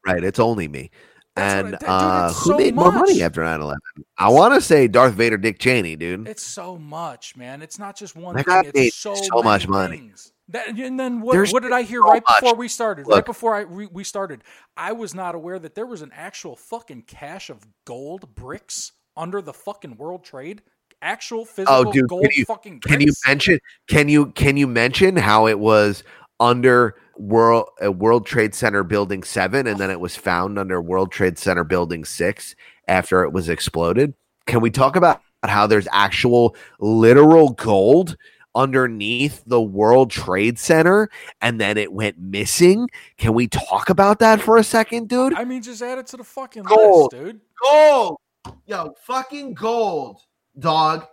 Right, 0.06 0.24
it's 0.24 0.38
only 0.40 0.66
me. 0.66 0.90
That's 1.36 1.54
and 1.54 1.74
I- 1.76 1.78
dude, 1.78 1.88
uh, 1.88 2.32
who 2.32 2.50
so 2.50 2.56
made 2.56 2.74
more 2.74 2.90
money 2.90 3.22
after 3.22 3.42
9-11? 3.42 3.76
I 4.18 4.28
want 4.30 4.54
to 4.54 4.60
say 4.60 4.88
Darth 4.88 5.14
Vader, 5.14 5.36
Dick 5.36 5.58
Cheney, 5.58 5.94
dude. 5.94 6.26
It's 6.26 6.42
so 6.42 6.76
much, 6.78 7.36
man. 7.36 7.62
It's 7.62 7.78
not 7.78 7.96
just 7.96 8.16
one 8.16 8.34
That 8.34 8.46
thing. 8.46 8.54
guy 8.62 8.68
It's 8.68 8.74
made 8.78 8.92
so, 8.92 9.14
so 9.14 9.42
much 9.42 9.68
money. 9.68 10.10
That, 10.48 10.68
and 10.68 10.98
then 10.98 11.20
what, 11.20 11.34
There's 11.34 11.52
what 11.52 11.62
did 11.62 11.70
I 11.70 11.82
hear 11.82 12.00
so 12.00 12.08
right 12.10 12.22
much. 12.28 12.40
before 12.40 12.56
we 12.56 12.66
started? 12.66 13.06
right 13.06 13.24
before 13.24 13.54
I 13.54 13.62
we, 13.64 13.86
we 13.86 14.02
started, 14.02 14.42
I 14.76 14.90
was 14.90 15.14
not 15.14 15.36
aware 15.36 15.60
that 15.60 15.76
there 15.76 15.86
was 15.86 16.02
an 16.02 16.10
actual 16.12 16.56
fucking 16.56 17.02
cache 17.02 17.50
of 17.50 17.60
gold 17.84 18.34
bricks 18.34 18.90
under 19.16 19.40
the 19.40 19.52
fucking 19.52 19.96
World 19.96 20.24
Trade. 20.24 20.62
Actual 21.02 21.44
physical 21.44 21.88
oh, 21.88 21.92
dude, 21.92 22.08
gold 22.08 22.22
can 22.22 22.30
you- 22.34 22.44
fucking 22.44 22.80
Can 22.80 23.00
you 23.00 23.12
mention? 23.26 23.58
Can 23.88 24.08
you 24.08 24.26
can 24.32 24.56
you 24.56 24.66
mention 24.66 25.16
how 25.16 25.46
it 25.46 25.58
was 25.58 26.02
under 26.38 26.96
World 27.16 27.68
uh, 27.84 27.92
World 27.92 28.26
Trade 28.26 28.54
Center 28.54 28.82
Building 28.82 29.22
Seven, 29.22 29.66
and 29.66 29.78
then 29.78 29.90
it 29.90 30.00
was 30.00 30.16
found 30.16 30.58
under 30.58 30.80
World 30.80 31.12
Trade 31.12 31.38
Center 31.38 31.64
Building 31.64 32.04
Six 32.04 32.54
after 32.88 33.22
it 33.24 33.32
was 33.32 33.48
exploded? 33.48 34.14
Can 34.46 34.60
we 34.60 34.70
talk 34.70 34.96
about 34.96 35.20
how 35.44 35.66
there's 35.66 35.88
actual 35.92 36.56
literal 36.80 37.50
gold 37.50 38.16
underneath 38.54 39.42
the 39.46 39.60
World 39.60 40.10
Trade 40.10 40.58
Center, 40.58 41.08
and 41.40 41.60
then 41.60 41.76
it 41.76 41.92
went 41.92 42.18
missing? 42.18 42.88
Can 43.16 43.34
we 43.34 43.46
talk 43.46 43.90
about 43.90 44.18
that 44.20 44.40
for 44.40 44.56
a 44.56 44.64
second, 44.64 45.08
dude? 45.08 45.34
I 45.34 45.44
mean, 45.44 45.62
just 45.62 45.82
add 45.82 45.98
it 45.98 46.06
to 46.08 46.16
the 46.16 46.24
fucking 46.24 46.62
Gold. 46.64 47.12
list, 47.12 47.24
dude. 47.24 47.40
gold. 47.62 48.18
Yo, 48.66 48.94
fucking 49.06 49.52
gold, 49.54 50.20
dog. 50.58 51.06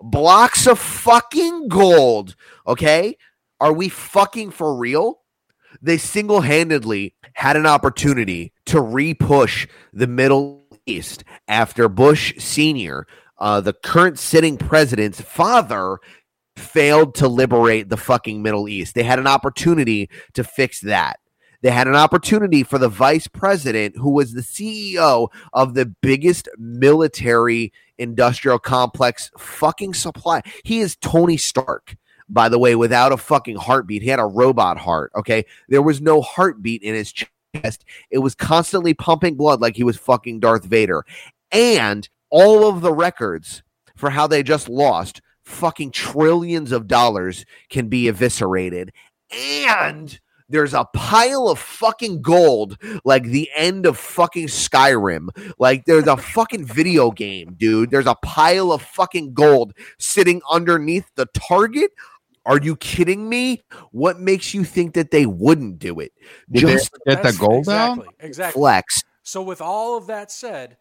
Blocks 0.00 0.66
of 0.66 0.78
fucking 0.78 1.68
gold. 1.68 2.34
Okay? 2.66 3.16
Are 3.60 3.72
we 3.72 3.88
fucking 3.88 4.50
for 4.50 4.74
real? 4.74 5.20
They 5.82 5.98
single 5.98 6.40
handedly 6.40 7.14
had 7.34 7.56
an 7.56 7.66
opportunity 7.66 8.52
to 8.66 8.78
repush 8.78 9.68
the 9.92 10.06
Middle 10.06 10.64
East 10.86 11.24
after 11.48 11.88
Bush 11.88 12.34
Sr., 12.38 13.06
uh, 13.38 13.60
the 13.60 13.72
current 13.72 14.18
sitting 14.18 14.56
president's 14.56 15.20
father, 15.20 15.98
failed 16.56 17.14
to 17.14 17.28
liberate 17.28 17.88
the 17.88 17.96
fucking 17.96 18.42
Middle 18.42 18.68
East. 18.68 18.94
They 18.94 19.02
had 19.02 19.18
an 19.18 19.26
opportunity 19.26 20.10
to 20.34 20.44
fix 20.44 20.80
that. 20.80 21.18
They 21.62 21.70
had 21.70 21.86
an 21.86 21.94
opportunity 21.94 22.62
for 22.62 22.78
the 22.78 22.88
vice 22.88 23.26
president, 23.26 23.96
who 23.96 24.10
was 24.10 24.32
the 24.32 24.40
CEO 24.40 25.28
of 25.52 25.74
the 25.74 25.86
biggest 25.86 26.48
military 26.58 27.72
industrial 28.00 28.58
complex 28.58 29.30
fucking 29.38 29.94
supply. 29.94 30.42
He 30.64 30.80
is 30.80 30.96
Tony 30.96 31.36
Stark, 31.36 31.96
by 32.28 32.48
the 32.48 32.58
way, 32.58 32.74
without 32.74 33.12
a 33.12 33.16
fucking 33.16 33.56
heartbeat. 33.56 34.02
He 34.02 34.08
had 34.08 34.18
a 34.18 34.26
robot 34.26 34.78
heart. 34.78 35.12
Okay. 35.14 35.44
There 35.68 35.82
was 35.82 36.00
no 36.00 36.20
heartbeat 36.20 36.82
in 36.82 36.94
his 36.94 37.12
chest. 37.12 37.84
It 38.10 38.18
was 38.18 38.34
constantly 38.34 38.94
pumping 38.94 39.36
blood 39.36 39.60
like 39.60 39.76
he 39.76 39.84
was 39.84 39.96
fucking 39.96 40.40
Darth 40.40 40.64
Vader. 40.64 41.04
And 41.52 42.08
all 42.30 42.68
of 42.68 42.80
the 42.80 42.92
records 42.92 43.62
for 43.96 44.10
how 44.10 44.26
they 44.26 44.42
just 44.42 44.68
lost 44.68 45.20
fucking 45.42 45.90
trillions 45.90 46.72
of 46.72 46.86
dollars 46.86 47.44
can 47.68 47.88
be 47.88 48.08
eviscerated. 48.08 48.92
And 49.30 50.18
there's 50.50 50.74
a 50.74 50.84
pile 50.94 51.48
of 51.48 51.58
fucking 51.58 52.22
gold 52.22 52.76
like 53.04 53.24
the 53.24 53.48
end 53.54 53.86
of 53.86 53.96
fucking 53.96 54.48
Skyrim. 54.48 55.28
Like 55.58 55.84
there's 55.84 56.06
a 56.06 56.16
fucking 56.16 56.64
video 56.64 57.10
game, 57.10 57.54
dude. 57.56 57.90
There's 57.90 58.06
a 58.06 58.16
pile 58.16 58.72
of 58.72 58.82
fucking 58.82 59.32
gold 59.32 59.72
sitting 59.98 60.42
underneath 60.50 61.06
the 61.14 61.26
target. 61.26 61.92
Are 62.46 62.58
you 62.60 62.76
kidding 62.76 63.28
me? 63.28 63.62
What 63.92 64.18
makes 64.18 64.54
you 64.54 64.64
think 64.64 64.94
that 64.94 65.10
they 65.10 65.26
wouldn't 65.26 65.78
do 65.78 66.00
it? 66.00 66.12
Did 66.50 66.60
Just 66.60 66.90
get 67.06 67.22
the 67.22 67.36
gold 67.38 67.60
exactly, 67.60 68.06
out? 68.06 68.14
Exactly. 68.20 68.60
flex. 68.60 69.02
So, 69.22 69.42
with 69.42 69.60
all 69.60 69.96
of 69.96 70.06
that 70.06 70.32
said, 70.32 70.78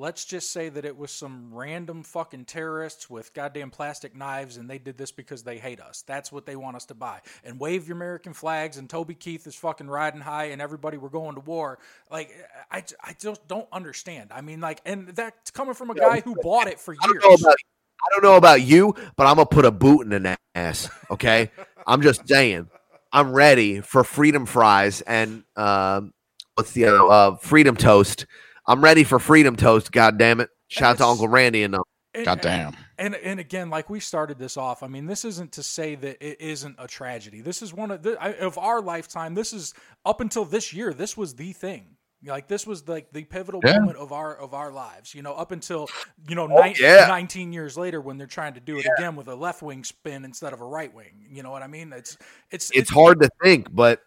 let's 0.00 0.24
just 0.24 0.50
say 0.50 0.70
that 0.70 0.86
it 0.86 0.96
was 0.96 1.10
some 1.10 1.52
random 1.52 2.02
fucking 2.02 2.46
terrorists 2.46 3.10
with 3.10 3.34
goddamn 3.34 3.70
plastic 3.70 4.16
knives 4.16 4.56
and 4.56 4.68
they 4.68 4.78
did 4.78 4.96
this 4.96 5.12
because 5.12 5.42
they 5.42 5.58
hate 5.58 5.78
us. 5.78 6.02
That's 6.06 6.32
what 6.32 6.46
they 6.46 6.56
want 6.56 6.76
us 6.76 6.86
to 6.86 6.94
buy. 6.94 7.20
And 7.44 7.60
wave 7.60 7.86
your 7.86 7.98
American 7.98 8.32
flags 8.32 8.78
and 8.78 8.88
Toby 8.88 9.14
Keith 9.14 9.46
is 9.46 9.54
fucking 9.54 9.88
riding 9.88 10.22
high 10.22 10.46
and 10.46 10.62
everybody 10.62 10.96
we're 10.96 11.10
going 11.10 11.34
to 11.34 11.42
war. 11.42 11.78
Like, 12.10 12.30
I, 12.70 12.82
I 13.04 13.14
just 13.20 13.46
don't 13.46 13.68
understand. 13.70 14.30
I 14.32 14.40
mean, 14.40 14.62
like, 14.62 14.80
and 14.86 15.08
that's 15.08 15.50
coming 15.50 15.74
from 15.74 15.90
a 15.90 15.94
guy 15.94 16.20
who 16.20 16.34
bought 16.42 16.66
it 16.66 16.80
for 16.80 16.94
I 16.94 17.06
don't 17.06 17.14
years. 17.14 17.24
know 17.24 17.34
about 17.34 17.56
I 18.02 18.08
don't 18.14 18.22
know 18.22 18.36
about 18.36 18.62
you, 18.62 18.94
but 19.16 19.26
I'm 19.26 19.34
gonna 19.34 19.44
put 19.44 19.66
a 19.66 19.70
boot 19.70 20.06
in 20.06 20.12
an 20.14 20.36
ass. 20.54 20.88
Okay, 21.10 21.50
I'm 21.86 22.00
just 22.00 22.26
saying. 22.26 22.70
I'm 23.12 23.32
ready 23.32 23.80
for 23.80 24.04
freedom 24.04 24.46
fries 24.46 25.02
and 25.02 25.42
um, 25.56 26.14
what's 26.54 26.72
the 26.72 26.86
other 26.86 27.02
uh, 27.02 27.36
freedom 27.36 27.76
toast. 27.76 28.24
I'm 28.70 28.80
ready 28.84 29.02
for 29.02 29.18
freedom 29.18 29.56
toast. 29.56 29.90
God 29.90 30.16
damn 30.16 30.38
it! 30.40 30.48
Shout 30.68 30.92
out 30.92 30.98
to 30.98 31.04
Uncle 31.06 31.26
Randy 31.28 31.64
and 31.64 31.74
them. 31.74 31.82
And- 32.14 32.24
Goddamn. 32.24 32.76
And 32.98 33.14
and 33.16 33.40
again, 33.40 33.68
like 33.70 33.90
we 33.90 33.98
started 33.98 34.38
this 34.38 34.56
off, 34.56 34.82
I 34.82 34.86
mean, 34.86 35.06
this 35.06 35.24
isn't 35.24 35.52
to 35.52 35.62
say 35.62 35.94
that 35.96 36.24
it 36.24 36.40
isn't 36.40 36.76
a 36.78 36.86
tragedy. 36.86 37.40
This 37.40 37.62
is 37.62 37.72
one 37.74 37.90
of 37.90 38.02
the 38.02 38.20
of 38.44 38.58
our 38.58 38.80
lifetime. 38.80 39.34
This 39.34 39.52
is 39.52 39.74
up 40.04 40.20
until 40.20 40.44
this 40.44 40.72
year. 40.72 40.92
This 40.94 41.16
was 41.16 41.34
the 41.34 41.52
thing. 41.52 41.96
Like 42.24 42.46
this 42.46 42.66
was 42.66 42.86
like 42.86 43.10
the 43.12 43.24
pivotal 43.24 43.60
Yeah. 43.64 43.78
moment 43.80 43.96
of 43.98 44.12
our 44.12 44.36
of 44.36 44.54
our 44.54 44.70
lives. 44.70 45.14
You 45.14 45.22
know, 45.22 45.32
up 45.32 45.50
until 45.50 45.88
you 46.28 46.34
know 46.36 46.44
Oh, 46.44 46.60
nine, 46.60 46.74
yeah. 46.78 47.06
19 47.08 47.52
years 47.52 47.76
later 47.78 48.00
when 48.00 48.18
they're 48.18 48.26
trying 48.26 48.54
to 48.54 48.60
do 48.60 48.78
it 48.78 48.86
again 48.98 49.16
with 49.16 49.26
a 49.28 49.34
left 49.34 49.62
wing 49.62 49.82
spin 49.82 50.24
instead 50.24 50.52
of 50.52 50.60
a 50.60 50.66
right 50.66 50.92
wing. 50.94 51.26
You 51.30 51.42
know 51.42 51.50
what 51.50 51.62
I 51.62 51.66
mean? 51.66 51.92
It's 51.92 52.18
it's 52.52 52.70
It's 52.72 52.90
hard 52.90 53.20
to 53.22 53.30
think, 53.42 53.74
but 53.74 54.00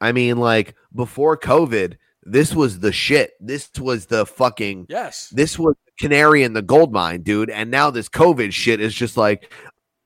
I 0.00 0.12
mean, 0.12 0.36
like 0.36 0.74
before 0.94 1.36
COVID, 1.38 1.96
this 2.24 2.54
was 2.54 2.80
the 2.80 2.92
shit. 2.92 3.32
This 3.40 3.70
was 3.78 4.06
the 4.06 4.26
fucking. 4.26 4.86
Yes. 4.88 5.28
This 5.30 5.58
was 5.58 5.74
canary 5.98 6.42
in 6.42 6.52
the 6.52 6.62
gold 6.62 6.92
mine, 6.92 7.22
dude. 7.22 7.50
And 7.50 7.70
now 7.70 7.90
this 7.90 8.08
COVID 8.08 8.52
shit 8.52 8.80
is 8.80 8.94
just 8.94 9.16
like, 9.16 9.52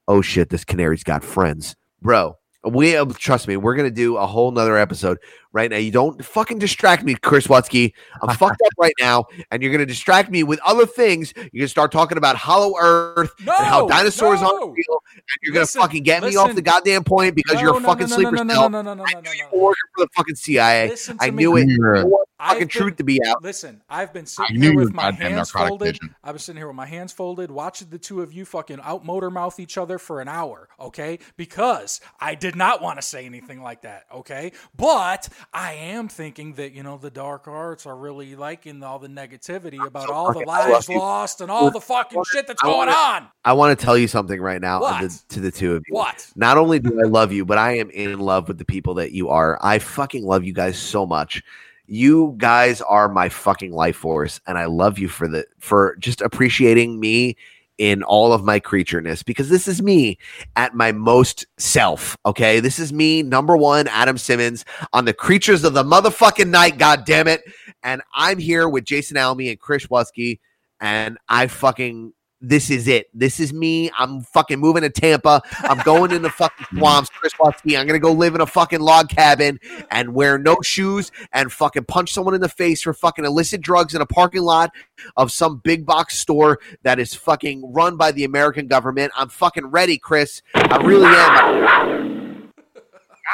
oh 0.06 0.22
shit, 0.22 0.50
this 0.50 0.64
canary's 0.64 1.04
got 1.04 1.24
friends, 1.24 1.76
bro. 2.02 2.36
We 2.64 2.96
uh, 2.96 3.06
trust 3.06 3.46
me, 3.46 3.56
we're 3.56 3.76
gonna 3.76 3.90
do 3.90 4.16
a 4.16 4.26
whole 4.26 4.50
nother 4.50 4.76
episode 4.76 5.18
right 5.52 5.70
now. 5.70 5.76
You 5.76 5.90
don't 5.90 6.24
fucking 6.24 6.58
distract 6.58 7.04
me, 7.04 7.14
Chris 7.14 7.46
Watsky. 7.46 7.92
I'm 8.22 8.36
fucked 8.36 8.60
up 8.64 8.72
right 8.78 8.92
now, 9.00 9.26
and 9.50 9.62
you're 9.62 9.72
gonna 9.72 9.86
distract 9.86 10.30
me 10.30 10.42
with 10.42 10.60
other 10.66 10.86
things. 10.86 11.32
You're 11.36 11.60
gonna 11.62 11.68
start 11.68 11.92
talking 11.92 12.18
about 12.18 12.36
Hollow 12.36 12.74
Earth 12.80 13.32
No, 13.40 13.54
and 13.56 13.66
how 13.66 13.86
dinosaurs 13.86 14.40
no. 14.40 14.46
aren't 14.48 14.76
real, 14.76 15.02
and 15.14 15.22
you're 15.42 15.54
gonna 15.54 15.66
fucking 15.66 16.02
get 16.02 16.22
me 16.22 16.36
off 16.36 16.54
the 16.54 16.62
goddamn 16.62 17.04
point 17.04 17.34
because 17.34 17.54
No, 17.56 17.60
you're 17.60 17.76
a 17.78 17.80
fucking 17.80 18.08
no, 18.08 18.16
no, 18.16 18.22
sleeper 18.22 18.36
no, 18.36 18.42
no, 18.42 18.54
cell. 18.54 18.70
no, 18.70 18.82
no, 18.82 18.94
no, 18.94 19.04
I 19.06 19.12
no, 19.14 19.20
knew 19.20 19.24
no, 19.28 19.32
you 19.32 19.42
no. 19.44 19.48
were 19.58 19.64
working 19.64 19.76
for 19.96 20.04
the 20.04 20.08
fucking 20.16 20.34
CIA. 20.36 20.88
Listen 20.90 21.16
I 21.20 21.30
me. 21.30 21.36
knew 21.44 21.56
it. 21.56 21.68
You're- 21.68 22.00
You 22.00 22.24
fucking 22.46 22.58
been- 22.60 22.68
truth 22.68 22.96
to 22.96 23.02
be 23.04 23.20
out. 23.26 23.42
Listen, 23.42 23.82
I've 23.90 24.12
been 24.12 24.26
sitting 24.26 24.62
here 24.62 24.74
with 24.76 24.92
my 24.94 25.10
hands 25.10 25.50
folded. 25.50 25.98
I've 26.22 26.34
been 26.34 26.38
sitting 26.38 26.58
here 26.58 26.68
with 26.68 26.76
my 26.76 26.86
hands 26.86 27.12
folded, 27.12 27.50
watching 27.50 27.88
the 27.90 27.98
two 27.98 28.22
of 28.22 28.32
you 28.32 28.44
fucking 28.44 28.78
out 28.84 29.04
motor 29.04 29.28
mouth 29.30 29.58
each 29.58 29.76
other 29.76 29.98
for 29.98 30.20
an 30.20 30.28
hour, 30.28 30.68
okay? 30.78 31.18
Because 31.36 32.00
I 32.20 32.36
did 32.36 32.54
not 32.54 32.80
want 32.80 33.00
to 33.00 33.02
say 33.06 33.26
anything 33.26 33.60
like 33.60 33.82
that, 33.82 34.04
okay? 34.14 34.52
But 34.76 35.28
I 35.52 35.72
am 35.74 36.08
thinking 36.08 36.54
that, 36.54 36.72
you 36.72 36.82
know, 36.82 36.98
the 36.98 37.10
dark 37.10 37.48
arts 37.48 37.86
are 37.86 37.96
really 37.96 38.36
liking 38.36 38.82
all 38.82 38.98
the 38.98 39.08
negativity 39.08 39.84
about 39.84 40.10
all 40.10 40.32
the 40.32 40.40
lives 40.40 40.88
lost 40.88 41.40
and 41.40 41.50
all 41.50 41.70
the 41.70 41.80
fucking 41.80 42.22
shit 42.32 42.46
that's 42.46 42.62
going 42.62 42.88
on. 42.88 43.28
I 43.44 43.52
want 43.52 43.78
to 43.78 43.84
tell 43.84 43.96
you 43.96 44.08
something 44.08 44.40
right 44.40 44.60
now 44.60 44.78
to 45.00 45.08
the, 45.08 45.22
to 45.28 45.40
the 45.40 45.50
two 45.50 45.74
of 45.74 45.84
you. 45.86 45.94
What? 45.94 46.30
Not 46.36 46.58
only 46.58 46.78
do 46.78 47.00
I 47.00 47.06
love 47.06 47.32
you, 47.32 47.44
but 47.44 47.58
I 47.58 47.78
am 47.78 47.90
in 47.90 48.18
love 48.18 48.48
with 48.48 48.58
the 48.58 48.64
people 48.64 48.94
that 48.94 49.12
you 49.12 49.28
are. 49.28 49.58
I 49.62 49.78
fucking 49.78 50.24
love 50.24 50.44
you 50.44 50.52
guys 50.52 50.78
so 50.78 51.06
much. 51.06 51.42
You 51.86 52.34
guys 52.36 52.82
are 52.82 53.08
my 53.08 53.30
fucking 53.30 53.72
life 53.72 53.96
force, 53.96 54.40
and 54.46 54.58
I 54.58 54.66
love 54.66 54.98
you 54.98 55.08
for 55.08 55.26
the 55.26 55.46
for 55.58 55.96
just 55.98 56.20
appreciating 56.20 57.00
me 57.00 57.36
in 57.78 58.02
all 58.02 58.32
of 58.32 58.44
my 58.44 58.60
creatureness 58.60 59.24
because 59.24 59.48
this 59.48 59.66
is 59.68 59.80
me 59.80 60.18
at 60.56 60.74
my 60.74 60.92
most 60.92 61.46
self. 61.56 62.16
Okay, 62.26 62.60
this 62.60 62.78
is 62.78 62.92
me, 62.92 63.22
number 63.22 63.56
one, 63.56 63.88
Adam 63.88 64.18
Simmons 64.18 64.64
on 64.92 65.04
the 65.04 65.14
creatures 65.14 65.64
of 65.64 65.74
the 65.74 65.84
motherfucking 65.84 66.48
night. 66.48 66.78
God 66.78 67.04
damn 67.04 67.28
it! 67.28 67.42
And 67.82 68.02
I'm 68.14 68.38
here 68.38 68.68
with 68.68 68.84
Jason 68.84 69.16
Almy 69.16 69.48
and 69.48 69.58
Chris 69.58 69.86
Wusky, 69.86 70.40
and 70.80 71.18
I 71.28 71.46
fucking 71.46 72.12
this 72.40 72.70
is 72.70 72.86
it. 72.86 73.08
This 73.12 73.40
is 73.40 73.52
me. 73.52 73.90
I'm 73.98 74.22
fucking 74.22 74.58
moving 74.58 74.82
to 74.82 74.90
Tampa. 74.90 75.42
I'm 75.60 75.78
going 75.78 76.12
in 76.12 76.22
the 76.22 76.30
fucking 76.30 76.66
swamps, 76.78 77.10
Chris 77.10 77.32
Watsky. 77.34 77.78
I'm 77.78 77.86
gonna 77.86 77.98
go 77.98 78.12
live 78.12 78.34
in 78.34 78.40
a 78.40 78.46
fucking 78.46 78.80
log 78.80 79.08
cabin 79.08 79.58
and 79.90 80.14
wear 80.14 80.38
no 80.38 80.56
shoes 80.62 81.10
and 81.32 81.52
fucking 81.52 81.84
punch 81.84 82.12
someone 82.12 82.34
in 82.34 82.40
the 82.40 82.48
face 82.48 82.82
for 82.82 82.92
fucking 82.92 83.24
illicit 83.24 83.60
drugs 83.60 83.94
in 83.94 84.00
a 84.00 84.06
parking 84.06 84.42
lot 84.42 84.70
of 85.16 85.32
some 85.32 85.58
big 85.58 85.84
box 85.84 86.18
store 86.18 86.60
that 86.82 86.98
is 86.98 87.14
fucking 87.14 87.72
run 87.72 87.96
by 87.96 88.12
the 88.12 88.24
American 88.24 88.68
government. 88.68 89.12
I'm 89.16 89.28
fucking 89.28 89.66
ready, 89.66 89.98
Chris. 89.98 90.42
I 90.54 90.76
really 90.78 91.06
am. 91.06 92.52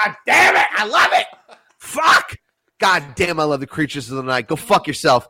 God 0.04 0.16
damn 0.26 0.56
it! 0.56 0.66
I 0.76 0.86
love 0.86 1.10
it. 1.12 1.26
Fuck. 1.78 2.36
God 2.80 3.14
damn, 3.14 3.38
I 3.38 3.44
love 3.44 3.60
the 3.60 3.66
creatures 3.66 4.10
of 4.10 4.16
the 4.16 4.22
night. 4.22 4.48
Go 4.48 4.56
fuck 4.56 4.86
yourself. 4.86 5.28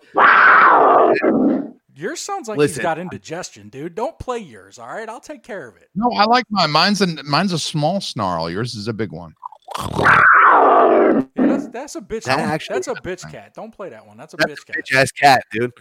Yours 1.97 2.20
sounds 2.20 2.49
like 2.49 2.59
Listen. 2.59 2.76
he's 2.76 2.82
got 2.82 2.99
indigestion, 2.99 3.68
dude. 3.68 3.95
Don't 3.95 4.18
play 4.18 4.38
yours, 4.38 4.78
all 4.78 4.88
right? 4.88 5.09
I'll 5.09 5.20
take 5.20 5.45
care 5.45 5.68
of 5.68 5.76
it. 5.76 5.90
No, 5.95 6.11
I 6.11 6.24
like 6.24 6.45
mine. 6.51 6.70
Mine's 6.70 7.01
a 7.01 7.22
mine's 7.22 7.53
a 7.53 7.59
small 7.59 8.01
snarl. 8.01 8.51
Yours 8.51 8.74
is 8.74 8.88
a 8.88 8.92
big 8.92 9.12
one. 9.12 9.34
Yeah, 9.78 11.22
that's, 11.36 11.68
that's 11.68 11.95
a 11.97 12.01
bitch. 12.01 12.24
That 12.24 12.40
actually- 12.40 12.74
that's 12.74 12.88
a 12.88 12.95
bitch 12.95 13.30
cat. 13.30 13.55
Don't 13.55 13.72
play 13.72 13.90
that 13.90 14.07
one. 14.07 14.16
That's 14.16 14.34
a 14.34 14.36
bitch 14.36 14.66
cat. 14.66 14.76
Bitch 14.76 14.97
ass 14.97 15.12
cat, 15.12 15.42
dude. 15.53 15.72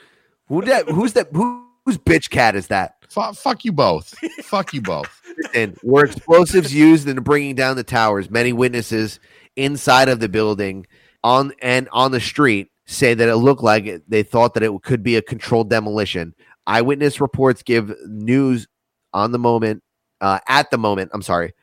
Who 0.48 0.62
that? 0.64 0.88
Who's 0.90 1.14
that? 1.14 1.30
Who, 1.34 1.66
whose 1.86 1.98
bitch 1.98 2.30
cat 2.30 2.56
is 2.56 2.68
that? 2.68 2.96
Fu 3.10 3.34
fuck 3.34 3.66
you 3.66 3.72
both. 3.72 4.14
fuck 4.44 4.74
you 4.74 4.82
both. 4.82 5.22
And 5.56 5.76
were 5.84 6.06
explosives 6.06 6.74
used 6.74 7.08
in 7.08 7.18
bringing 7.24 7.56
down 7.56 7.76
the 7.76 7.84
towers? 7.84 8.30
Many 8.30 8.54
witnesses 8.54 9.20
inside 9.56 10.08
of 10.10 10.20
the 10.20 10.30
building 10.30 10.86
on 11.24 11.54
and 11.62 11.90
on 11.92 12.12
the 12.12 12.20
street 12.20 12.70
say 12.86 13.14
that 13.14 13.30
it 13.30 13.38
looked 13.38 13.64
like 13.64 13.86
it, 13.86 14.10
they 14.10 14.24
thought 14.24 14.54
that 14.54 14.64
it 14.64 14.72
could 14.84 15.04
be 15.04 15.16
a 15.16 15.22
controlled 15.22 15.70
demolition. 15.70 16.34
Eyewitness 16.68 17.22
reports 17.22 17.64
give 17.64 17.94
news 18.08 18.68
on 19.14 19.32
the 19.32 19.40
moment, 19.40 19.84
uh, 20.22 20.40
at 20.48 20.72
the 20.72 20.78
moment, 20.78 21.12
I'm 21.14 21.22
sorry, 21.22 21.54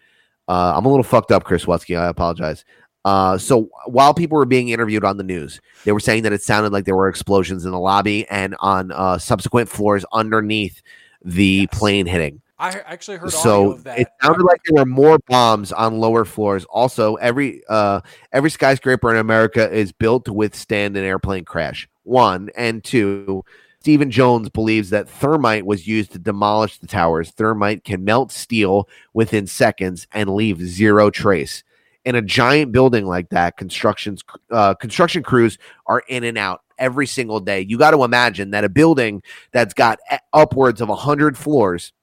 uh, 0.49 0.75
I'm 0.77 0.85
a 0.85 0.89
little 0.89 1.05
fucked 1.05 1.33
up, 1.33 1.45
Chris 1.45 1.65
Wutsky. 1.65 1.99
I 1.99 2.09
apologize. 2.09 2.65
Uh, 3.05 3.39
so 3.39 3.71
while 3.87 4.13
people 4.13 4.37
were 4.37 4.45
being 4.45 4.69
interviewed 4.69 5.05
on 5.05 5.17
the 5.17 5.23
news, 5.25 5.61
they 5.85 5.93
were 5.93 6.01
saying 6.01 6.23
that 6.25 6.33
it 6.33 6.43
sounded 6.43 6.73
like 6.73 6.85
there 6.85 6.97
were 6.97 7.09
explosions 7.09 7.65
in 7.65 7.71
the 7.71 7.79
lobby 7.79 8.29
and 8.29 8.55
on 8.61 8.93
uh, 8.93 9.17
subsequent 9.17 9.69
floors 9.69 10.05
underneath 10.13 10.83
the 11.25 11.69
Yes. 11.71 11.79
plane 11.79 12.07
hitting. 12.07 12.43
I 12.61 12.83
actually 12.85 13.17
heard 13.17 13.33
So 13.33 13.73
of 13.73 13.85
that. 13.85 13.99
it 13.99 14.09
sounded 14.23 14.45
like 14.45 14.61
there 14.67 14.85
were 14.85 14.87
more 14.87 15.19
bombs 15.29 15.73
on 15.73 15.99
lower 15.99 16.27
floors. 16.27 16.67
Also, 16.67 17.15
every 17.15 17.63
uh, 17.71 18.03
every 18.33 18.51
skyscraper 18.51 19.11
in 19.11 19.17
America 19.17 19.69
is 19.73 19.93
built 19.93 20.27
to 20.27 20.35
withstand 20.35 20.95
an 20.99 21.05
airplane 21.05 21.47
crash. 21.47 21.89
One 22.03 22.51
and 22.55 22.85
two. 22.85 23.45
Steven 23.81 24.11
Jones 24.11 24.51
believes 24.51 24.91
that 24.91 25.09
thermite 25.09 25.65
was 25.65 25.87
used 25.87 26.13
to 26.13 26.19
demolish 26.19 26.77
the 26.77 26.87
towers. 26.87 27.31
Thermite 27.31 27.83
can 27.83 28.05
melt 28.05 28.31
steel 28.31 28.91
within 29.15 29.47
seconds 29.47 30.07
and 30.13 30.29
leave 30.29 30.61
zero 30.61 31.09
trace. 31.09 31.65
In 32.05 32.15
a 32.15 32.21
giant 32.21 32.73
building 32.73 33.07
like 33.07 33.31
that, 33.31 33.57
constructions 33.57 34.23
uh, 34.51 34.75
construction 34.75 35.23
crews 35.23 35.57
are 35.87 36.03
in 36.09 36.25
and 36.25 36.37
out 36.37 36.61
every 36.79 37.07
single 37.07 37.41
day. 37.41 37.63
You 37.63 37.79
got 37.79 37.93
to 37.93 38.05
imagine 38.05 38.51
that 38.51 38.65
a 38.65 38.69
building 38.69 39.23
that's 39.53 39.73
got 39.73 39.99
upwards 40.35 40.83
of 40.83 40.91
hundred 40.91 41.39
floors 41.39 41.95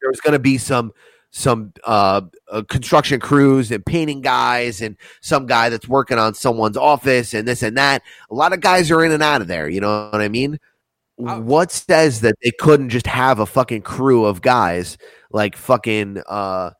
Mhm. 0.00 0.02
there's 0.02 0.20
going 0.20 0.32
to 0.32 0.38
be 0.38 0.58
some 0.58 0.92
some 1.32 1.72
uh, 1.84 2.22
uh, 2.50 2.62
construction 2.68 3.20
crews 3.20 3.70
and 3.70 3.86
painting 3.86 4.20
guys 4.20 4.80
and 4.82 4.96
some 5.20 5.46
guy 5.46 5.68
that's 5.68 5.86
working 5.86 6.18
on 6.18 6.34
someone's 6.34 6.76
office 6.76 7.34
and 7.34 7.46
this 7.46 7.62
and 7.62 7.76
that. 7.76 8.02
A 8.32 8.34
lot 8.34 8.52
of 8.52 8.60
guys 8.60 8.90
are 8.90 9.04
in 9.04 9.12
and 9.12 9.22
out 9.22 9.40
of 9.40 9.46
there. 9.46 9.68
You 9.68 9.80
know 9.80 10.08
what 10.10 10.20
I 10.20 10.28
mean? 10.28 10.58
Uh, 11.24 11.38
what 11.38 11.70
says 11.70 12.20
that 12.22 12.34
they 12.42 12.50
couldn't 12.58 12.88
just 12.88 13.06
have 13.06 13.38
a 13.38 13.46
fucking 13.46 13.82
crew 13.82 14.24
of 14.24 14.42
guys 14.42 14.98
like 15.30 15.54
fucking 15.56 16.20
uh, 16.28 16.70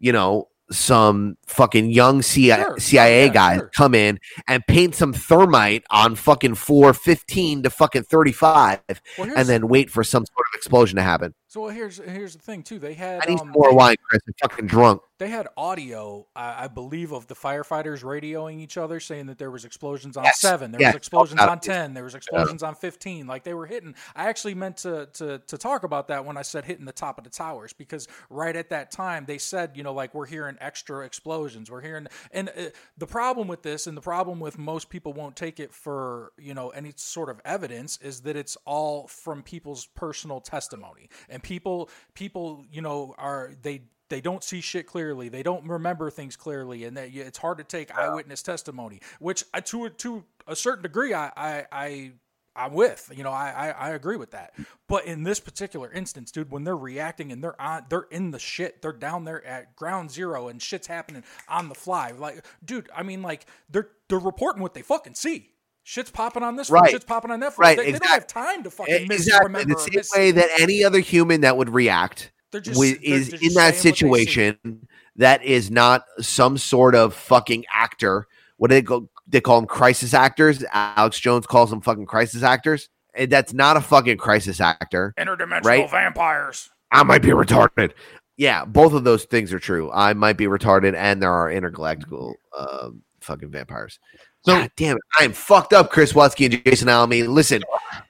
you 0.00 0.10
know 0.12 0.48
some 0.72 1.36
fucking 1.46 1.90
young 1.90 2.22
CIA, 2.22 2.62
Sure. 2.64 2.78
CIA 2.78 3.26
Yeah, 3.26 3.32
guys 3.32 3.58
sure. 3.58 3.70
come 3.76 3.94
in 3.94 4.18
and 4.48 4.66
paint 4.66 4.94
some 4.96 5.12
thermite 5.12 5.84
on 5.90 6.14
fucking 6.16 6.54
floor 6.54 6.92
15 6.94 7.62
to 7.64 7.70
fucking 7.70 8.04
35 8.04 8.80
Well, 9.18 9.30
and 9.36 9.46
then 9.48 9.68
wait 9.68 9.90
for 9.90 10.02
some 10.02 10.24
sort 10.24 10.46
of 10.52 10.56
explosion 10.56 10.96
to 10.96 11.02
happen. 11.02 11.34
So 11.52 11.60
well, 11.60 11.70
here's 11.70 11.98
here's 11.98 12.34
the 12.34 12.40
thing 12.40 12.62
too. 12.62 12.78
They 12.78 12.94
had 12.94 13.22
I 13.26 13.30
need 13.30 13.40
um, 13.40 13.48
more 13.50 13.68
they- 13.68 13.76
wine, 13.76 13.96
Chris. 14.08 14.22
I'm 14.26 14.48
fucking 14.48 14.66
drunk. 14.68 15.02
they 15.18 15.28
had 15.28 15.48
audio, 15.56 16.26
I, 16.34 16.64
I 16.64 16.68
believe, 16.68 17.12
of 17.12 17.26
the 17.26 17.34
firefighters 17.34 18.02
radioing 18.02 18.58
each 18.58 18.78
other, 18.78 19.00
saying 19.00 19.26
that 19.26 19.36
there 19.36 19.50
was 19.50 19.66
explosions 19.66 20.16
on 20.16 20.24
Yes, 20.24 20.40
seven, 20.40 20.72
there 20.72 20.80
yes, 20.80 20.94
was 20.94 20.98
explosions 20.98 21.38
talk 21.40 21.50
on 21.50 21.60
ten, 21.60 21.92
there 21.92 22.04
was 22.04 22.14
explosions 22.14 22.62
on 22.62 22.74
fifteen. 22.74 23.26
Like 23.26 23.44
they 23.44 23.52
were 23.52 23.66
hitting. 23.66 23.94
I 24.16 24.30
actually 24.30 24.54
meant 24.54 24.78
to, 24.78 25.10
to 25.12 25.40
to 25.46 25.58
talk 25.58 25.84
about 25.84 26.08
that 26.08 26.24
when 26.24 26.38
I 26.38 26.42
said 26.42 26.64
hitting 26.64 26.86
the 26.86 26.92
top 26.92 27.18
of 27.18 27.24
the 27.24 27.30
towers 27.30 27.74
because 27.74 28.08
right 28.30 28.56
at 28.56 28.70
that 28.70 28.90
time 28.90 29.26
they 29.26 29.36
said, 29.36 29.72
you 29.74 29.82
know, 29.82 29.92
like 29.92 30.14
we're 30.14 30.24
hearing 30.24 30.56
extra 30.58 31.04
explosions. 31.04 31.70
We're 31.70 31.82
hearing, 31.82 32.06
and 32.30 32.48
uh, 32.48 32.70
the 32.96 33.06
problem 33.06 33.46
with 33.46 33.62
this, 33.62 33.86
and 33.86 33.94
the 33.94 34.00
problem 34.00 34.40
with 34.40 34.56
most 34.56 34.88
people 34.88 35.12
won't 35.12 35.36
take 35.36 35.60
it 35.60 35.74
for 35.74 36.32
you 36.38 36.54
know 36.54 36.70
any 36.70 36.94
sort 36.96 37.28
of 37.28 37.42
evidence, 37.44 37.98
is 38.00 38.22
that 38.22 38.36
it's 38.36 38.56
all 38.64 39.06
from 39.06 39.42
people's 39.42 39.84
personal 39.94 40.40
testimony, 40.40 41.10
and 41.28 41.41
people 41.42 41.90
people 42.14 42.64
you 42.72 42.82
know 42.82 43.14
are 43.18 43.52
they 43.62 43.82
they 44.08 44.20
don't 44.20 44.44
see 44.44 44.60
shit 44.60 44.86
clearly. 44.86 45.28
They 45.30 45.42
don't 45.42 45.66
remember 45.66 46.10
things 46.10 46.36
clearly, 46.36 46.84
and 46.84 46.96
that 46.96 47.14
it's 47.14 47.38
hard 47.38 47.58
to 47.58 47.64
take 47.64 47.90
eyewitness 47.96 48.42
testimony. 48.42 49.00
Which, 49.20 49.42
I, 49.54 49.60
to 49.60 49.86
a- 49.86 49.90
to 49.90 50.24
a 50.46 50.54
certain 50.56 50.82
degree, 50.82 51.14
I 51.14 51.32
I. 51.36 51.66
I 51.72 52.12
I'm 52.54 52.74
with, 52.74 53.10
you 53.16 53.24
know, 53.24 53.30
I, 53.30 53.70
I 53.70 53.70
I 53.70 53.90
agree 53.92 54.16
with 54.16 54.32
that. 54.32 54.52
But 54.86 55.06
in 55.06 55.22
this 55.22 55.40
particular 55.40 55.90
instance, 55.90 56.30
dude, 56.30 56.50
when 56.50 56.64
they're 56.64 56.76
reacting 56.76 57.32
and 57.32 57.42
they're 57.42 57.58
on, 57.58 57.86
they're 57.88 58.06
in 58.10 58.30
the 58.30 58.38
shit. 58.38 58.82
They're 58.82 58.92
down 58.92 59.24
there 59.24 59.42
at 59.46 59.74
ground 59.74 60.10
zero 60.10 60.48
and 60.48 60.60
shit's 60.60 60.86
happening 60.86 61.24
on 61.48 61.70
the 61.70 61.74
fly. 61.74 62.10
Like, 62.10 62.44
dude, 62.62 62.90
I 62.94 63.04
mean, 63.04 63.22
like 63.22 63.46
they're 63.70 63.88
they're 64.10 64.18
reporting 64.18 64.60
what 64.60 64.74
they 64.74 64.82
fucking 64.82 65.14
see. 65.14 65.48
Shit's 65.84 66.10
popping 66.10 66.42
on 66.42 66.56
this. 66.56 66.70
Right. 66.70 66.90
Shit's 66.90 67.04
popping 67.04 67.30
on 67.30 67.40
that 67.40 67.54
floor. 67.54 67.64
Right, 67.66 67.76
they, 67.76 67.92
they 67.92 67.98
don't 67.98 68.08
have 68.08 68.26
time 68.26 68.62
to 68.62 68.70
fucking 68.70 69.08
miss 69.08 69.22
Exactly 69.26 69.46
remember 69.46 69.74
the 69.74 69.80
same 70.04 70.20
way 70.20 70.30
that 70.30 70.48
any 70.60 70.84
other 70.84 71.00
human 71.00 71.40
that 71.40 71.56
would 71.56 71.70
react 71.70 72.30
They're 72.52 72.60
just 72.60 72.76
wi- 72.76 72.98
they're- 73.04 73.14
is 73.18 73.30
they're 73.30 73.40
in 73.42 73.54
that 73.54 73.74
saying 73.74 73.94
what 74.10 74.16
they 74.18 74.24
see. 74.24 74.30
situation 74.32 74.86
that 75.16 75.42
is 75.44 75.70
not 75.70 76.04
some 76.20 76.56
sort 76.56 76.94
of 76.94 77.14
fucking 77.14 77.64
actor. 77.72 78.26
What 78.58 78.68
do 78.70 78.74
they 78.76 78.82
go? 78.82 79.08
They 79.26 79.40
call 79.40 79.60
them 79.60 79.66
crisis 79.66 80.14
actors. 80.14 80.64
Alex 80.72 81.18
Jones 81.18 81.46
calls 81.46 81.70
them 81.70 81.80
fucking 81.80 82.06
crisis 82.06 82.42
actors. 82.42 82.88
And 83.14 83.30
that's 83.30 83.52
not 83.52 83.76
a 83.76 83.80
fucking 83.80 84.16
crisis 84.18 84.60
actor. 84.60 85.12
Interdimensional 85.18 85.64
Right? 85.64 85.90
vampires. 85.90 86.70
I 86.90 87.02
might 87.02 87.22
be 87.22 87.28
retarded. 87.28 87.92
Yeah, 88.38 88.64
both 88.64 88.92
of 88.94 89.04
those 89.04 89.24
things 89.24 89.52
are 89.52 89.58
true. 89.58 89.90
I 89.92 90.14
might 90.14 90.38
be 90.38 90.46
retarded, 90.46 90.94
and 90.94 91.20
there 91.22 91.32
are 91.32 91.48
intergalactical 91.50 92.34
um, 92.58 93.02
fucking 93.20 93.50
vampires. 93.50 93.98
So- 94.44 94.56
God 94.58 94.70
damn 94.76 94.96
it, 94.96 95.02
I 95.20 95.24
am 95.24 95.32
fucked 95.32 95.72
up, 95.72 95.90
Chris 95.90 96.12
Watsky 96.12 96.46
and 96.52 96.64
Jason 96.64 96.88
Alamy. 96.88 97.28
Listen, 97.28 97.62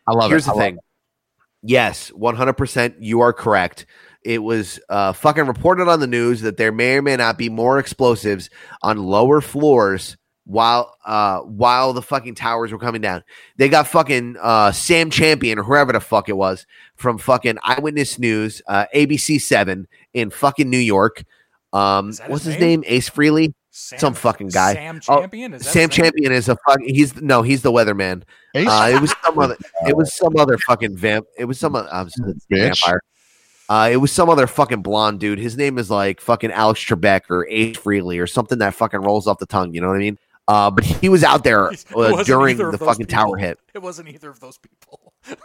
I 0.07 0.13
love 0.13 0.31
Here's 0.31 0.45
it. 0.45 0.47
the 0.47 0.53
I 0.53 0.55
love 0.55 0.63
thing. 0.63 0.79
Yes, 1.63 2.11
100%. 2.11 2.95
You 2.99 3.21
are 3.21 3.33
correct. 3.33 3.87
It 4.25 4.43
was 4.43 4.81
uh, 4.89 5.13
fucking 5.13 5.47
reported 5.47 5.89
on 5.89 6.01
the 6.01 6.07
news 6.07 6.41
that 6.43 6.57
there 6.57 6.73
may 6.73 6.97
or 6.97 7.03
may 7.03 7.17
not 7.17 7.39
be 7.39 7.49
more 7.49 7.79
explosives 7.79 8.51
on 8.83 8.99
lower 8.99 9.41
floors 9.41 10.17
while 10.45 10.97
uh, 11.05 11.39
while 11.41 11.93
the 11.93 12.03
fucking 12.03 12.35
towers 12.35 12.73
were 12.73 12.79
coming 12.79 13.01
down. 13.01 13.23
They 13.59 13.69
got 13.69 13.87
fucking 13.89 14.37
uh, 14.41 14.73
Sam 14.73 15.11
Champion 15.11 15.59
or 15.59 15.63
whoever 15.65 15.93
the 15.93 16.01
fuck 16.01 16.29
it 16.29 16.37
was 16.37 16.67
from 16.97 17.19
fucking 17.19 17.59
Eyewitness 17.63 18.19
News, 18.19 18.61
uh, 18.69 18.87
ABC 18.95 19.41
7 19.41 19.87
in 20.15 20.31
fucking 20.31 20.69
New 20.71 20.79
York. 20.79 21.25
Um, 21.73 22.11
Is 22.11 22.21
what's 22.27 22.45
his 22.45 22.55
his 22.55 22.61
name? 22.61 22.81
name? 22.81 22.85
Ace 22.87 23.09
Frehley? 23.11 23.55
Sam, 23.75 23.99
Some 23.99 24.15
fucking 24.15 24.49
guy. 24.49 24.75
Sam 24.75 25.01
Oh, 25.09 25.21
Champion. 25.21 25.55
Is 25.55 25.63
that 25.65 25.71
Sam 25.73 25.89
his? 25.89 25.97
Champion 25.97 26.33
is 26.33 26.49
a 26.51 26.57
fucking. 26.69 26.95
He's 26.95 27.21
no, 27.23 27.41
he's 27.41 27.63
the 27.63 27.73
weatherman. 27.73 28.23
Ace? 28.55 28.69
Uh, 28.69 28.91
it 28.95 29.01
was 29.01 29.15
some 29.25 29.39
other. 29.39 29.57
It 29.89 29.97
was 29.97 30.15
some 30.15 30.37
other 30.37 30.59
fucking 30.59 30.95
vamp. 30.95 31.27
It 31.39 31.47
was 31.47 31.59
some. 31.59 31.75
Uh, 31.75 31.85
Bitch. 31.91 32.39
vampire. 32.51 33.03
Uh, 33.71 33.89
it 33.91 33.97
was 33.97 34.13
some 34.13 34.29
other 34.29 34.47
fucking 34.47 34.83
blonde 34.83 35.21
dude. 35.21 35.39
His 35.39 35.57
name 35.57 35.79
is 35.79 35.91
like 35.91 36.21
fucking 36.21 36.53
Alex 36.53 36.81
Trebek 36.85 37.23
or 37.31 37.47
Ace 37.49 37.79
Frehley 37.79 38.21
or 38.23 38.27
something 38.27 38.59
that 38.59 38.75
fucking 38.75 39.01
rolls 39.01 39.27
off 39.27 39.39
the 39.39 39.47
tongue. 39.47 39.73
You 39.73 39.81
know 39.81 39.89
what 39.89 39.97
I 39.97 40.01
mean? 40.01 40.19
Uh, 40.49 40.71
but 40.71 40.85
he 40.85 41.09
was 41.09 41.25
out 41.25 41.43
there 41.43 41.71
uh, 41.97 42.23
during 42.25 42.59
the 42.59 42.73
those 42.73 42.81
fucking 42.81 43.07
tower 43.07 43.39
hit. 43.39 43.59
It 43.73 43.81
wasn't 43.81 44.09
either 44.11 44.29
of 44.29 44.41
those 44.41 44.59
people. 44.59 45.15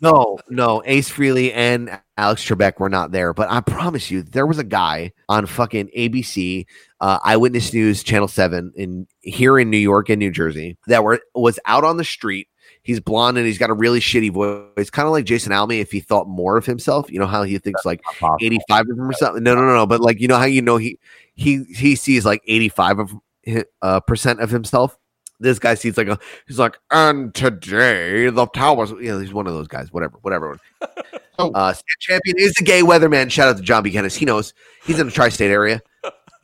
No, 0.00 0.38
no, 0.50 0.82
Ace 0.84 1.08
Frehley 1.10 1.52
and 1.54 1.98
Alex 2.18 2.44
Trebek 2.44 2.78
were 2.78 2.90
not 2.90 3.10
there. 3.12 3.32
But 3.32 3.50
I 3.50 3.60
promise 3.60 4.10
you, 4.10 4.22
there 4.22 4.46
was 4.46 4.58
a 4.58 4.64
guy 4.64 5.12
on 5.28 5.46
fucking 5.46 5.88
ABC, 5.96 6.66
uh, 7.04 7.18
Eyewitness 7.22 7.74
News, 7.74 8.02
Channel 8.02 8.28
Seven, 8.28 8.72
in 8.74 9.06
here 9.20 9.58
in 9.58 9.68
New 9.68 9.76
York 9.76 10.08
and 10.08 10.18
New 10.18 10.30
Jersey, 10.30 10.78
that 10.86 11.04
were 11.04 11.20
was 11.34 11.58
out 11.66 11.84
on 11.84 11.98
the 11.98 12.04
street. 12.04 12.48
He's 12.82 12.98
blonde 12.98 13.36
and 13.36 13.46
he's 13.46 13.58
got 13.58 13.68
a 13.68 13.74
really 13.74 14.00
shitty 14.00 14.32
voice, 14.32 14.62
It's 14.78 14.88
kind 14.88 15.04
of 15.04 15.12
like 15.12 15.26
Jason 15.26 15.52
Alme 15.52 15.72
if 15.72 15.92
he 15.92 16.00
thought 16.00 16.26
more 16.26 16.56
of 16.56 16.64
himself. 16.64 17.10
You 17.10 17.18
know 17.18 17.26
how 17.26 17.42
he 17.42 17.58
thinks 17.58 17.84
like 17.84 18.00
eighty 18.40 18.58
five 18.70 18.86
of 18.88 18.98
him 18.98 19.06
or 19.06 19.12
something. 19.12 19.42
No, 19.42 19.54
no, 19.54 19.60
no, 19.66 19.74
no. 19.74 19.86
But 19.86 20.00
like 20.00 20.18
you 20.18 20.28
know 20.28 20.38
how 20.38 20.46
you 20.46 20.62
know 20.62 20.78
he 20.78 20.98
he 21.34 21.64
he 21.64 21.94
sees 21.94 22.24
like 22.24 22.40
eighty 22.46 22.70
five 22.70 22.98
of 22.98 23.12
hi- 23.46 23.66
uh, 23.82 24.00
percent 24.00 24.40
of 24.40 24.48
himself. 24.48 24.96
This 25.40 25.58
guy 25.58 25.74
sees 25.74 25.98
like 25.98 26.08
a 26.08 26.18
he's 26.46 26.58
like, 26.58 26.78
and 26.90 27.34
today 27.34 28.30
the 28.30 28.46
towers. 28.46 28.92
You 28.92 29.12
know, 29.12 29.18
he's 29.18 29.34
one 29.34 29.46
of 29.46 29.52
those 29.52 29.68
guys. 29.68 29.92
Whatever, 29.92 30.16
whatever. 30.22 30.58
Oh. 31.36 31.50
Uh, 31.50 31.74
Champion 31.98 32.36
is 32.38 32.54
the 32.54 32.62
gay 32.62 32.82
weatherman. 32.82 33.28
Shout 33.28 33.48
out 33.48 33.56
to 33.56 33.62
John 33.64 33.82
Buchanan. 33.82 34.08
He 34.08 34.24
knows 34.24 34.54
he's 34.86 35.00
in 35.00 35.06
the 35.06 35.12
tri-state 35.12 35.50
area. 35.50 35.82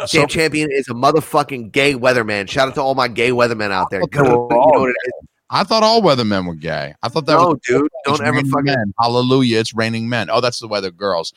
So- 0.06 0.26
Champion 0.26 0.70
is 0.72 0.88
a 0.88 0.92
motherfucking 0.94 1.72
gay 1.72 1.94
weatherman. 1.94 2.48
Shout 2.48 2.68
out 2.68 2.74
to 2.76 2.82
all 2.82 2.94
my 2.94 3.08
gay 3.08 3.30
weathermen 3.30 3.70
out 3.70 3.90
there. 3.90 4.00
thought 4.00 4.10
they 4.12 4.18
You 4.18 4.24
know 4.24 4.46
what 4.80 4.90
it 4.90 4.96
is? 5.06 5.12
I 5.52 5.64
thought 5.64 5.82
all 5.82 6.00
weathermen 6.00 6.46
were 6.46 6.54
gay. 6.54 6.94
I 7.02 7.08
thought 7.08 7.26
that 7.26 7.32
No, 7.34 7.48
was 7.48 7.58
dude, 7.66 7.82
It's 8.06 8.18
don't 8.18 8.26
ever 8.26 8.40
fucking. 8.42 8.64
men. 8.66 8.94
Hallelujah! 9.00 9.58
It's 9.58 9.74
raining 9.74 10.08
men. 10.08 10.30
Oh, 10.30 10.40
that's 10.40 10.60
the 10.60 10.68
weather 10.68 10.90
girls. 10.92 11.32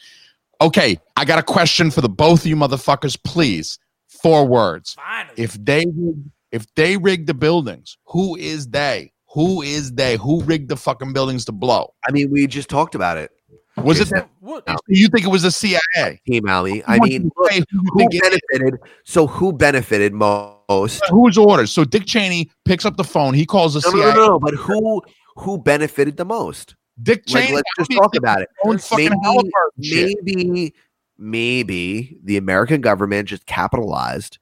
Okay, 0.62 1.00
I 1.18 1.26
got 1.26 1.40
a 1.40 1.44
question 1.44 1.90
for 1.90 2.02
the 2.02 2.10
both 2.10 2.42
of 2.42 2.46
you 2.46 2.56
motherfuckers, 2.56 3.18
please. 3.24 3.80
Four 4.08 4.46
words. 4.48 4.94
Finally. 4.94 5.34
If 5.38 5.54
they 5.66 5.86
if 6.52 6.68
they 6.76 6.96
rigged 6.98 7.26
the 7.28 7.34
buildings, 7.34 7.98
who 8.06 8.36
is 8.36 8.68
they? 8.68 9.12
Who 9.34 9.64
is 9.64 9.92
they? 9.94 10.16
Who 10.18 10.44
rigged 10.44 10.70
the 10.70 10.78
fucking 10.78 11.12
buildings 11.12 11.46
to 11.46 11.52
blow? 11.52 11.94
I 12.08 12.12
mean, 12.12 12.30
we 12.30 12.46
just 12.46 12.70
talked 12.70 12.94
about 12.94 13.18
it. 13.18 13.32
Was 13.78 14.00
it? 14.00 14.06
Jason. 14.06 14.26
what? 14.40 14.68
No. 14.68 14.76
You 14.88 15.08
think 15.08 15.26
it 15.26 15.30
was 15.30 15.42
the 15.44 15.52
CIA? 15.52 16.22
Team 16.28 16.48
Ali. 16.48 16.84
I 16.86 17.00
mean, 17.00 17.32
look, 17.36 17.52
who 17.52 17.58
you 17.58 17.66
who 17.92 18.00
think 18.00 18.14
it- 18.14 18.22
benefited? 18.52 18.80
So 19.04 19.26
who 19.28 19.52
benefited 19.54 20.14
most? 20.14 21.04
whose 21.10 21.38
orders? 21.38 21.72
So 21.72 21.84
Dick 21.84 22.06
Cheney 22.06 22.50
picks 22.66 22.86
up 22.86 22.98
the 22.98 23.04
phone. 23.04 23.34
He 23.34 23.46
calls 23.46 23.74
the 23.74 23.82
No, 23.92 23.98
no, 23.98 24.04
CIA. 24.04 24.14
no, 24.16 24.28
no. 24.28 24.40
But 24.40 24.54
who 24.54 25.02
who 25.38 25.58
benefited 25.58 26.18
the 26.18 26.26
most? 26.26 26.76
Dick 27.02 27.24
Like, 27.30 27.46
Cheney. 27.46 27.56
let's 27.56 27.70
just 27.80 27.92
talk 27.92 28.16
about 28.16 28.42
it. 28.44 28.50
Maybe, 28.94 29.16
maybe, 29.78 30.74
maybe 31.18 32.18
the 32.24 32.38
American 32.38 32.82
government 32.82 33.28
just 33.30 33.46
capitalized 33.46 34.38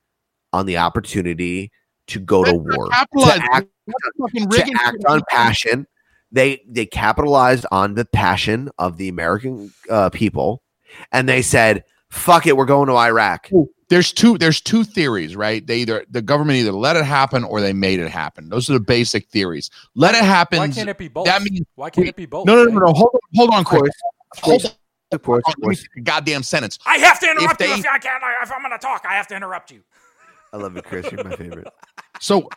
on 0.54 0.66
the 0.66 0.78
opportunity 0.78 1.72
to 2.08 2.20
go 2.20 2.44
to 2.44 2.52
That's 2.52 2.64
not 2.66 3.08
war, 3.14 3.26
to 3.26 3.44
act, 3.54 3.68
to 4.52 4.74
act 4.84 5.06
on 5.08 5.22
passion, 5.30 5.88
they 6.32 6.62
they 6.68 6.86
capitalized 6.86 7.66
on 7.72 7.96
the 7.96 8.06
passion 8.06 8.70
of 8.78 8.98
the 8.98 9.08
American 9.10 9.74
uh, 9.90 10.10
people, 10.10 10.64
and 11.12 11.28
they 11.28 11.42
said, 11.42 11.84
"Fuck 12.10 12.48
it, 12.48 12.56
we're 12.58 12.66
going 12.66 12.88
to 12.88 12.96
Iraq." 12.96 13.50
there's 13.90 14.14
two 14.14 14.38
there's 14.38 14.62
two 14.62 14.86
theories 14.86 15.36
right 15.36 15.68
they 15.68 15.80
either 15.80 16.06
the 16.10 16.22
government 16.22 16.58
either 16.58 16.72
let 16.72 16.96
it 16.96 17.04
happen 17.04 17.44
or 17.44 17.60
they 17.60 17.74
made 17.74 18.00
it 18.00 18.08
happen 18.10 18.48
those 18.48 18.70
are 18.70 18.74
the 18.74 18.80
basic 18.80 19.28
theories 19.28 19.70
let 19.96 20.16
it 20.16 20.24
happen 20.24 20.60
Why 20.60 20.70
can't 20.70 20.88
it 20.88 20.98
be 20.98 21.10
both? 21.10 21.26
that 21.26 21.42
means 21.42 21.60
Why 21.76 21.90
can't 21.90 22.06
we- 22.06 22.10
it 22.10 22.16
be 22.16 22.26
both? 22.26 22.46
no 22.46 22.56
no 22.56 22.64
no 22.64 22.80
right? 22.80 22.88
no 22.88 22.94
hold 22.94 23.10
on 23.14 23.20
hold 23.36 23.50
on 23.50 23.60
Of 23.60 23.66
Chris. 23.66 23.92
hold 24.38 24.64
on 24.66 24.72
of 25.12 25.22
course, 25.24 25.44
of 25.46 25.56
course. 25.62 25.84
goddamn 26.04 26.42
sentence 26.42 26.80
I 26.86 27.00
have 27.00 27.20
to 27.20 27.30
interrupt 27.30 27.60
If 27.60 27.68
you 27.68 27.74
if 27.74 27.86
I 27.86 27.98
can't. 28.00 28.24
If 28.42 28.50
I'm 28.54 28.62
going 28.62 28.72
to 28.72 28.78
talk, 28.78 29.04
I 29.06 29.16
have 29.16 29.28
to 29.28 29.36
interrupt 29.36 29.72
you. 29.72 29.82
I 30.54 30.58
love 30.58 30.78
it, 30.78 30.86
Chris. 30.86 31.12
You're 31.12 31.26
my 31.26 31.36
favorite. 31.36 31.68
So 32.22 32.48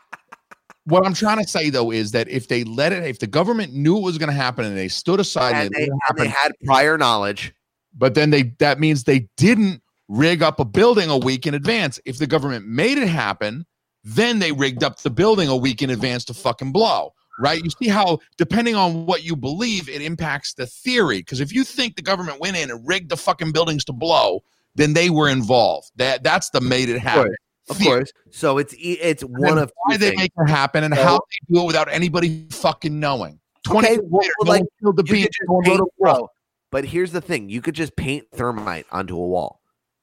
what 0.85 1.07
I'm 1.07 1.15
trying 1.15 1.43
to 1.43 1.49
say 1.49 1.71
though 1.71 1.91
is 1.91 2.13
that 2.13 2.29
if 2.29 2.49
they 2.49 2.65
let 2.65 2.93
it, 2.93 3.05
if 3.05 3.19
the 3.19 3.27
government 3.27 3.73
knew 3.73 3.97
it 3.97 4.03
was 4.03 4.19
going 4.19 4.29
to 4.29 4.35
happen 4.35 4.65
and 4.65 4.77
they 4.77 4.89
stood 4.89 5.21
aside 5.21 5.55
and 5.55 5.65
and, 5.65 5.75
they, 5.75 5.79
they, 5.81 5.85
it 5.85 5.93
and 6.09 6.19
they 6.19 6.29
had 6.29 6.53
prior 6.65 6.99
knowledge. 6.99 7.55
but 7.97 8.15
then 8.15 8.31
they 8.31 8.55
that 8.59 8.79
means 8.79 9.05
they 9.05 9.29
didn't 9.37 9.83
rig 10.09 10.43
up 10.43 10.61
a 10.61 10.65
building 10.65 11.09
a 11.09 11.17
week 11.17 11.47
in 11.47 11.55
advance. 11.55 11.99
If 12.05 12.19
the 12.19 12.27
government 12.27 12.67
made 12.67 12.99
it 12.99 13.09
happen, 13.09 13.65
then 14.03 14.39
they 14.39 14.53
rigged 14.53 14.85
up 14.85 15.01
the 15.01 15.11
building 15.11 15.49
a 15.49 15.57
week 15.57 15.83
in 15.83 15.91
advance 15.91 16.25
to 16.27 16.35
fucking 16.35 16.73
blow. 16.73 17.13
Right? 17.41 17.65
You 17.65 17.71
see 17.71 17.89
how 17.89 18.21
depending 18.37 18.77
on 18.77 19.07
what 19.07 19.25
you 19.25 19.35
believe, 19.35 19.89
it 19.89 20.03
impacts 20.03 20.55
the 20.55 20.67
theory. 20.67 21.19
Because 21.19 21.41
if 21.41 21.53
you 21.53 21.65
think 21.65 21.97
the 21.97 22.03
government 22.03 22.39
went 22.39 22.57
in 22.57 22.71
and 22.71 22.87
rigged 22.87 23.11
the 23.11 23.17
fucking 23.17 23.51
buildings 23.51 23.85
to 23.87 23.93
blow, 23.93 24.45
then 24.77 24.93
they 24.93 25.11
were 25.11 25.29
involved. 25.29 25.91
That 25.97 26.23
that's 26.23 26.51
the 26.51 26.61
made 26.61 26.89
it 26.89 26.99
happen. 27.01 27.35
Of 27.71 27.79
course. 27.81 28.13
So 28.31 28.59
it's 28.59 28.75
it's 28.79 29.23
And 29.23 29.37
one 29.39 29.59
of 29.59 29.73
why 29.85 29.97
they 29.97 30.11
things. 30.11 30.21
make 30.21 30.33
it 30.37 30.49
happen 30.51 30.85
and 30.85 30.95
So- 30.95 31.03
how 31.03 31.15
they 31.19 31.55
do 31.55 31.63
it 31.63 31.67
without 31.67 31.89
anybody 31.91 32.47
fucking 32.51 32.99
knowing. 32.99 33.41
Twenty 33.63 33.89
Okay, 33.89 33.99
well, 34.11 34.21
later, 34.21 34.33
no 34.43 34.51
like, 34.51 34.97
the 34.97 35.03
beach. 35.03 35.39
no 35.49 35.55
one 35.55 35.65
paint- 35.65 35.79
wrote 35.81 35.81
a 35.81 35.85
book. 35.85 35.95
bro, 35.99 36.31
But 36.71 36.85
here's 36.85 37.13
the 37.13 37.21
thing: 37.23 37.49
you 37.49 37.63
could 37.63 37.75
just 37.75 37.97
paint 37.97 38.27
thermite 38.33 38.85
onto 38.93 39.17
a 39.17 39.27
wall. 39.27 39.61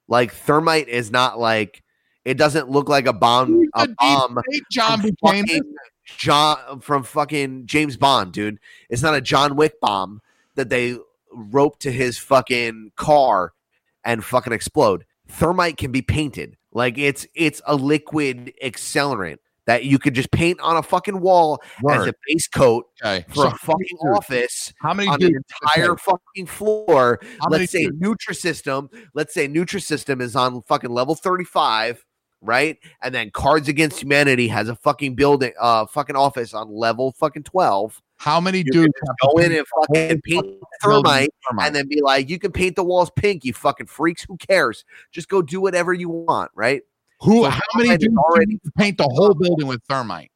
Like 0.07 0.34
thermite 0.34 0.88
is 0.88 1.12
not 1.12 1.38
like 1.39 1.84
it 2.26 2.36
doesn't 2.38 2.70
look 2.70 2.89
like 2.89 3.05
a 3.05 3.14
bomb. 3.14 3.68
A 3.76 3.88
bomb 3.88 4.39
John 4.72 5.01
from 5.01 5.12
fucking 5.24 5.62
John 6.18 6.80
from 6.82 7.03
fucking 7.03 7.68
James 7.68 7.97
Bond, 7.97 8.34
dude. 8.34 8.59
It's 8.89 9.01
not 9.03 9.14
a 9.16 9.22
John 9.22 9.55
Wick 9.55 9.80
bomb 9.80 10.22
that 10.55 10.70
they 10.70 10.97
rope 11.32 11.78
to 11.80 11.91
his 11.91 12.18
fucking 12.18 12.91
car 12.95 13.53
and 14.03 14.26
fucking 14.26 14.51
explode. 14.51 15.05
Thermite 15.28 15.78
can 15.78 15.91
be 15.91 16.01
painted. 16.01 16.57
Like 16.74 16.97
it's 16.97 17.26
it's 17.36 17.61
a 17.65 17.76
liquid 17.76 18.53
accelerant 18.63 19.38
that 19.67 19.86
you 19.86 19.99
could 19.99 20.15
just 20.15 20.32
paint 20.32 20.59
on 20.59 20.76
a 20.78 20.82
fucking 20.84 21.19
wall 21.22 21.61
as 21.89 22.07
a 22.07 22.13
base 22.28 22.47
coat 22.47 22.86
Okay. 23.05 23.24
for 23.30 23.36
So 23.36 23.47
a 23.47 23.51
fucking 23.51 23.97
office 24.15 24.74
How 24.82 24.93
many 24.93 25.07
on 25.07 25.19
dudes? 25.19 25.36
an 25.36 25.43
entire 25.61 25.95
fucking 25.97 26.47
floor. 26.47 27.19
How 27.41 27.49
let's 27.49 27.72
say 27.72 27.86
dudes? 27.86 27.99
Nutrisystem. 27.99 28.89
Let's 29.13 29.34
say 29.34 29.47
Nutrisystem 29.47 30.19
is 30.22 30.36
on 30.36 30.61
fucking 30.63 30.89
level 30.89 31.13
35, 31.13 32.03
right? 32.41 32.78
And 33.03 33.13
then 33.13 33.30
Cards 33.32 33.67
Against 33.67 34.01
Humanity 34.01 34.47
has 34.47 34.67
a 34.67 34.76
fucking 34.76 35.13
building, 35.15 35.53
uh, 35.59 35.86
fucking 35.86 36.15
office 36.15 36.53
on 36.55 36.74
level 36.74 37.11
fucking 37.11 37.43
12. 37.43 38.01
How 38.22 38.39
many 38.39 38.59
You 38.59 38.65
dudes 38.65 38.93
Go 39.24 39.38
in 39.39 39.51
and 39.51 39.65
fucking 39.67 40.22
paint 40.22 40.45
thermite 40.80 41.32
thermite? 41.49 41.65
and 41.65 41.76
then 41.76 41.88
be 41.88 42.01
like, 42.03 42.30
you 42.30 42.38
can 42.38 42.51
paint 42.51 42.76
the 42.76 42.84
walls 42.84 43.09
pink, 43.15 43.43
you 43.43 43.51
fucking 43.51 43.88
freaks. 43.88 44.24
Who 44.28 44.38
cares? 44.38 44.86
Just 45.11 45.28
go 45.28 45.41
do 45.41 45.59
whatever 45.59 45.91
you 45.91 46.07
want, 46.07 46.51
right? 46.53 46.84
Who? 47.22 47.45
so 47.45 47.49
How 47.49 47.59
many 47.76 47.97
dudes 47.97 48.15
already- 48.15 48.59
paint 48.78 48.99
the 48.99 49.09
whole 49.11 49.34
building 49.34 49.65
with 49.65 49.82
thermite? 49.89 50.30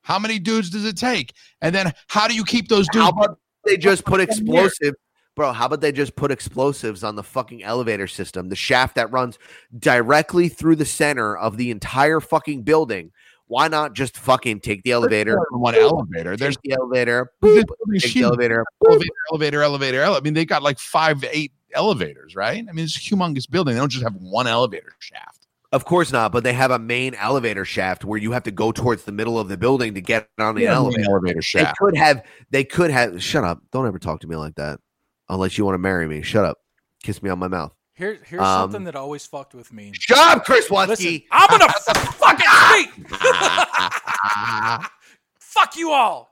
How 0.00 0.18
many 0.18 0.38
dudes 0.38 0.70
does 0.70 0.86
it 0.86 0.96
take? 0.96 1.34
And 1.60 1.74
then 1.74 1.92
how 2.08 2.26
do 2.26 2.34
you 2.34 2.42
keep 2.42 2.68
those 2.68 2.88
dudes? 2.88 3.04
How 3.04 3.10
about 3.10 3.38
they 3.66 3.76
just 3.90 4.06
put 4.06 4.20
fucking 4.26 4.46
year. 4.46 4.64
explosive, 4.64 4.94
bro? 5.34 5.52
How 5.52 5.66
about 5.66 5.82
they 5.82 5.92
just 5.92 6.16
put 6.16 6.30
explosives 6.30 7.04
on 7.04 7.16
the 7.16 7.22
fucking 7.22 7.62
elevator 7.62 8.06
system, 8.06 8.48
the 8.48 8.56
shaft 8.56 8.94
that 8.94 9.12
runs 9.12 9.38
directly 9.78 10.48
through 10.48 10.76
the 10.76 10.86
center 10.86 11.36
of 11.36 11.58
the 11.58 11.70
entire 11.70 12.20
fucking 12.20 12.62
building? 12.62 13.12
Why 13.48 13.68
not 13.68 13.92
just 13.92 14.16
fucking 14.16 14.60
take 14.60 14.82
the 14.82 14.90
elevator, 14.92 15.38
one 15.50 15.74
elevator. 15.76 16.36
There's 16.36 16.56
the 16.64 16.72
elevator, 16.72 17.30
this 17.40 17.64
boop, 17.64 17.68
take 17.92 18.02
the 18.02 18.08
huge. 18.08 18.24
elevator, 18.24 18.64
elevator, 18.88 19.12
elevator, 19.30 19.62
elevator, 19.62 20.02
I 20.04 20.20
mean, 20.20 20.34
they 20.34 20.44
got 20.44 20.62
like 20.62 20.78
five, 20.80 21.22
eight 21.30 21.52
elevators, 21.72 22.34
right? 22.34 22.64
I 22.68 22.72
mean, 22.72 22.84
it's 22.84 22.96
a 22.96 23.00
humongous 23.00 23.48
building. 23.48 23.74
They 23.74 23.80
don't 23.80 23.88
just 23.90 24.02
have 24.02 24.16
one 24.16 24.46
elevator 24.48 24.94
shaft. 24.98 25.46
Of 25.72 25.84
course 25.84 26.10
not, 26.12 26.32
but 26.32 26.42
they 26.42 26.54
have 26.54 26.70
a 26.70 26.78
main 26.78 27.14
elevator 27.14 27.64
shaft 27.64 28.04
where 28.04 28.18
you 28.18 28.32
have 28.32 28.44
to 28.44 28.50
go 28.50 28.72
towards 28.72 29.04
the 29.04 29.12
middle 29.12 29.38
of 29.38 29.48
the 29.48 29.56
building 29.56 29.94
to 29.94 30.00
get 30.00 30.28
on 30.38 30.54
the 30.54 30.62
Yeah, 30.62 30.74
elevator. 30.74 31.02
main 31.02 31.10
elevator 31.10 31.40
They 31.54 31.66
could 31.78 31.96
have. 31.96 32.24
They 32.50 32.64
could 32.64 32.90
have. 32.90 33.22
Shut 33.22 33.44
up! 33.44 33.60
Don't 33.72 33.86
ever 33.86 33.98
talk 33.98 34.20
to 34.20 34.26
me 34.26 34.36
like 34.36 34.54
that, 34.56 34.80
unless 35.28 35.58
you 35.58 35.64
want 35.64 35.74
to 35.74 35.78
marry 35.78 36.06
me. 36.08 36.22
Shut 36.22 36.44
up! 36.44 36.58
Kiss 37.02 37.22
me 37.22 37.30
on 37.30 37.38
my 37.38 37.48
mouth. 37.48 37.75
Here, 37.96 38.18
here's 38.26 38.42
Um, 38.42 38.62
something 38.64 38.84
that 38.84 38.94
always 38.94 39.24
fucked 39.26 39.54
with 39.54 39.72
me. 39.72 39.92
Shut 39.94 40.18
up, 40.18 40.44
Chris 40.44 40.68
Watsky. 40.68 41.24
I'm 41.32 41.48
gonna 41.48 41.72
fucking 41.72 42.92
speak. 42.92 43.08
Fuck 45.38 45.76
you 45.78 45.90
all. 45.92 46.30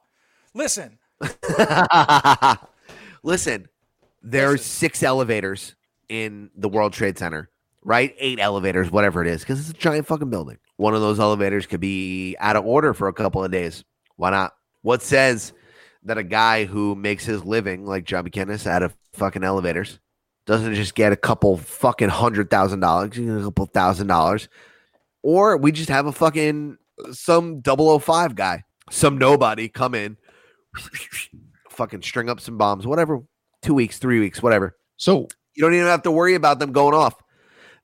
Listen, 0.52 0.98
Listen, 3.22 3.66
there's 4.22 4.60
Listen. 4.60 4.64
six 4.64 5.02
elevators 5.02 5.74
in 6.08 6.50
the 6.56 6.68
World 6.68 6.92
Trade 6.92 7.18
Center, 7.18 7.48
right? 7.82 8.14
Eight 8.18 8.38
elevators, 8.38 8.90
whatever 8.90 9.22
it 9.22 9.28
is, 9.28 9.40
because 9.40 9.58
it's 9.60 9.70
a 9.70 9.72
giant 9.72 10.06
fucking 10.06 10.28
building. 10.30 10.58
One 10.76 10.94
of 10.94 11.00
those 11.00 11.18
elevators 11.18 11.66
could 11.66 11.80
be 11.80 12.36
out 12.38 12.56
of 12.56 12.66
order 12.66 12.92
for 12.92 13.08
a 13.08 13.12
couple 13.12 13.42
of 13.42 13.50
days. 13.50 13.84
Why 14.16 14.30
not? 14.30 14.52
What 14.82 15.00
says 15.02 15.52
that 16.04 16.18
a 16.18 16.22
guy 16.22 16.66
who 16.66 16.94
makes 16.94 17.24
his 17.24 17.42
living 17.42 17.86
like 17.86 18.04
John 18.04 18.24
Buchanan 18.24 18.58
out 18.66 18.82
of 18.82 18.94
fucking 19.14 19.42
elevators 19.42 19.98
doesn't 20.46 20.74
just 20.74 20.94
get 20.94 21.12
a 21.12 21.16
couple 21.16 21.56
fucking 21.56 22.08
hundred 22.10 22.50
thousand 22.50 22.80
dollars, 22.80 23.16
a 23.18 23.42
couple 23.44 23.66
thousand 23.66 24.06
dollars, 24.08 24.48
or 25.22 25.56
we 25.56 25.72
just 25.72 25.88
have 25.88 26.06
a 26.06 26.12
fucking 26.12 26.76
some 27.12 27.62
005 27.62 28.34
guy, 28.34 28.62
some 28.90 29.18
nobody 29.18 29.68
come 29.68 29.94
in, 29.94 30.16
fucking 31.70 32.02
string 32.02 32.28
up 32.28 32.40
some 32.40 32.58
bombs, 32.58 32.86
whatever, 32.86 33.20
two 33.62 33.74
weeks, 33.74 33.98
three 33.98 34.20
weeks, 34.20 34.42
whatever. 34.42 34.76
So 34.96 35.28
You 35.54 35.62
don't 35.62 35.74
even 35.74 35.86
have 35.86 36.02
to 36.02 36.10
worry 36.10 36.34
about 36.34 36.58
them 36.58 36.72
going 36.72 36.94
off 36.94 37.14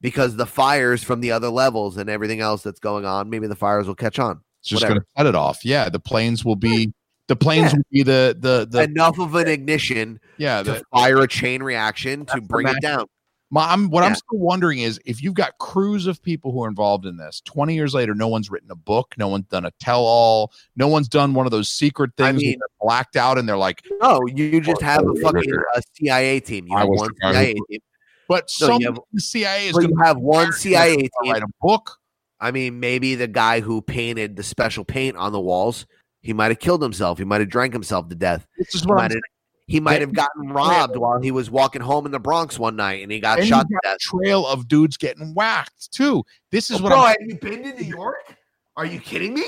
because 0.00 0.36
the 0.36 0.46
fires 0.46 1.02
from 1.02 1.20
the 1.20 1.32
other 1.32 1.48
levels 1.48 1.96
and 1.96 2.08
everything 2.08 2.40
else 2.40 2.62
that's 2.62 2.80
going 2.80 3.04
on, 3.04 3.30
maybe 3.30 3.46
the 3.46 3.56
fires 3.56 3.86
will 3.86 3.94
catch 3.94 4.18
on. 4.18 4.40
it's 4.60 4.68
just 4.68 4.82
going 4.82 5.00
to 5.00 5.06
cut 5.16 5.26
it 5.26 5.34
off. 5.34 5.64
Yeah, 5.64 5.88
the 5.88 6.00
planes 6.00 6.44
will 6.44 6.56
be 6.56 6.92
the 7.30 7.36
planes 7.36 7.70
Yeah. 7.72 7.76
will 7.78 7.84
be 7.92 8.02
the 8.02 8.36
the 8.38 8.66
the 8.68 8.82
Enough 8.82 9.20
of 9.20 9.34
an 9.36 9.46
ignition 9.46 10.18
yeah. 10.36 10.64
to 10.64 10.72
The, 10.72 10.82
fire 10.92 11.20
a 11.20 11.28
chain 11.28 11.62
reaction 11.62 12.26
to 12.26 12.40
bring 12.40 12.66
it 12.66 12.74
down. 12.82 13.06
my, 13.52 13.72
I'm 13.72 13.88
what 13.88 14.02
I'm 14.02 14.16
still 14.16 14.40
wondering 14.40 14.80
is 14.80 15.00
if 15.06 15.22
you've 15.22 15.34
got 15.34 15.56
crews 15.58 16.08
of 16.08 16.20
people 16.22 16.50
who 16.50 16.64
are 16.64 16.68
involved 16.68 17.06
in 17.06 17.16
this. 17.18 17.40
Twenty 17.42 17.74
years 17.74 17.94
later, 17.94 18.16
no 18.16 18.26
one's 18.26 18.50
written 18.50 18.68
a 18.72 18.74
book, 18.74 19.14
no 19.16 19.28
one's 19.28 19.46
done 19.46 19.64
a 19.64 19.70
tell 19.78 20.00
all, 20.00 20.52
no 20.74 20.88
one's 20.88 21.08
done 21.08 21.32
one 21.34 21.46
of 21.46 21.52
those 21.52 21.68
secret 21.68 22.10
things 22.16 22.34
where 22.42 22.50
mean- 22.50 22.58
they're 22.58 22.76
blacked 22.86 23.14
out 23.14 23.38
and 23.38 23.48
they're 23.48 23.56
like, 23.56 23.82
No, 24.02 24.20
you 24.26 24.56
oh, 24.58 24.60
just 24.60 24.82
have 24.82 25.02
a 25.06 25.14
fucking 25.20 25.52
uh, 25.54 25.78
a 25.78 25.82
CIA 25.94 26.40
team. 26.40 26.66
You 26.66 26.74
I 26.76 26.80
have 26.80 26.88
one 26.88 27.10
who- 27.22 27.32
CIA 27.32 27.54
team. 27.68 27.80
but 28.28 28.50
No, 28.60 28.66
some 28.66 28.82
have- 28.82 28.98
CIA 29.18 29.68
is 29.68 29.72
going 29.72 29.88
you 29.90 29.96
have 30.02 30.16
one 30.18 30.52
CIA 30.52 30.96
team. 30.96 31.10
write 31.32 31.42
a 31.42 31.48
book. 31.62 31.96
I 32.42 32.52
mean, 32.52 32.80
maybe 32.80 33.16
the 33.16 33.28
guy 33.28 33.60
who 33.60 33.82
painted 33.82 34.34
the 34.36 34.42
special 34.42 34.82
paint 34.82 35.14
on 35.16 35.30
the 35.32 35.40
walls, 35.40 35.86
he 36.22 36.32
might 36.32 36.50
have 36.50 36.58
killed 36.58 36.82
himself. 36.82 37.18
He 37.18 37.24
might 37.24 37.40
have 37.40 37.48
drank 37.50 37.72
himself 37.72 38.08
to 38.08 38.14
death. 38.14 38.46
This 38.58 38.74
is 38.74 38.82
He 38.82 38.86
what 38.86 38.94
I'm 38.94 39.02
might 39.04 39.10
have, 39.12 39.20
he 39.66 39.80
might 39.80 40.00
have 40.00 40.12
gotten 40.12 40.48
robbed 40.50 40.96
while 40.96 41.20
he 41.20 41.30
was 41.30 41.50
walking 41.50 41.80
home 41.82 42.04
in 42.06 42.12
the 42.12 42.18
Bronx 42.18 42.58
one 42.58 42.76
night 42.76 43.02
and 43.02 43.12
he 43.12 43.20
got 43.20 43.38
And 43.38 43.48
shot 43.48 43.66
you 43.70 43.76
to 43.76 43.80
got 43.84 43.90
death. 43.90 43.96
a 43.96 43.98
trail 44.18 44.46
of 44.46 44.66
dudes 44.68 44.96
getting 44.96 45.32
whacked 45.34 45.92
too. 45.92 46.24
This 46.50 46.70
is 46.70 46.80
oh, 46.80 46.84
what 46.84 46.88
bro, 46.90 46.98
I'm, 46.98 47.06
have 47.08 47.16
you 47.20 47.38
been 47.38 47.62
to 47.62 47.74
New 47.82 47.86
York? 47.88 48.34
Are 48.76 48.84
you 48.86 48.98
kidding 49.00 49.34
me? 49.34 49.44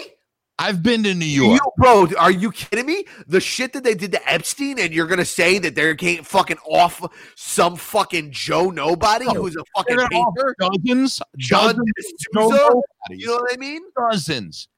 I've 0.59 0.81
been 0.83 1.03
to 1.05 1.15
New 1.15 1.25
You, 1.25 1.47
York. 1.55 1.61
bro, 1.79 2.07
are 2.19 2.31
you 2.31 2.53
kidding 2.53 2.87
me? 2.87 3.05
The 3.27 3.41
shit 3.41 3.73
that 3.73 3.83
they 3.83 3.95
did 3.95 4.13
to 4.13 4.31
Epstein, 4.31 4.79
and 4.79 4.93
you're 4.93 5.09
gonna 5.09 5.25
say 5.25 5.59
that 5.59 5.75
they're 5.75 5.95
getting 5.95 6.23
fucking 6.23 6.59
off 6.71 7.03
some 7.35 7.75
fucking 7.75 8.31
Joe 8.31 8.71
Nobody 8.71 9.25
No, 9.25 9.33
who's 9.33 9.57
a 9.57 9.65
fucking 9.77 9.97
gonna 9.97 10.09
painter, 10.09 10.25
offer 10.29 10.55
dozens, 10.61 11.21
John 11.39 11.69
dozens, 11.75 11.85
D'Souza? 11.97 12.55
nobodies, 12.55 12.83
You 13.11 13.27
know 13.29 13.37
what 13.37 13.53
I 13.53 13.57
mean? 13.57 13.81
dozens, 13.99 14.69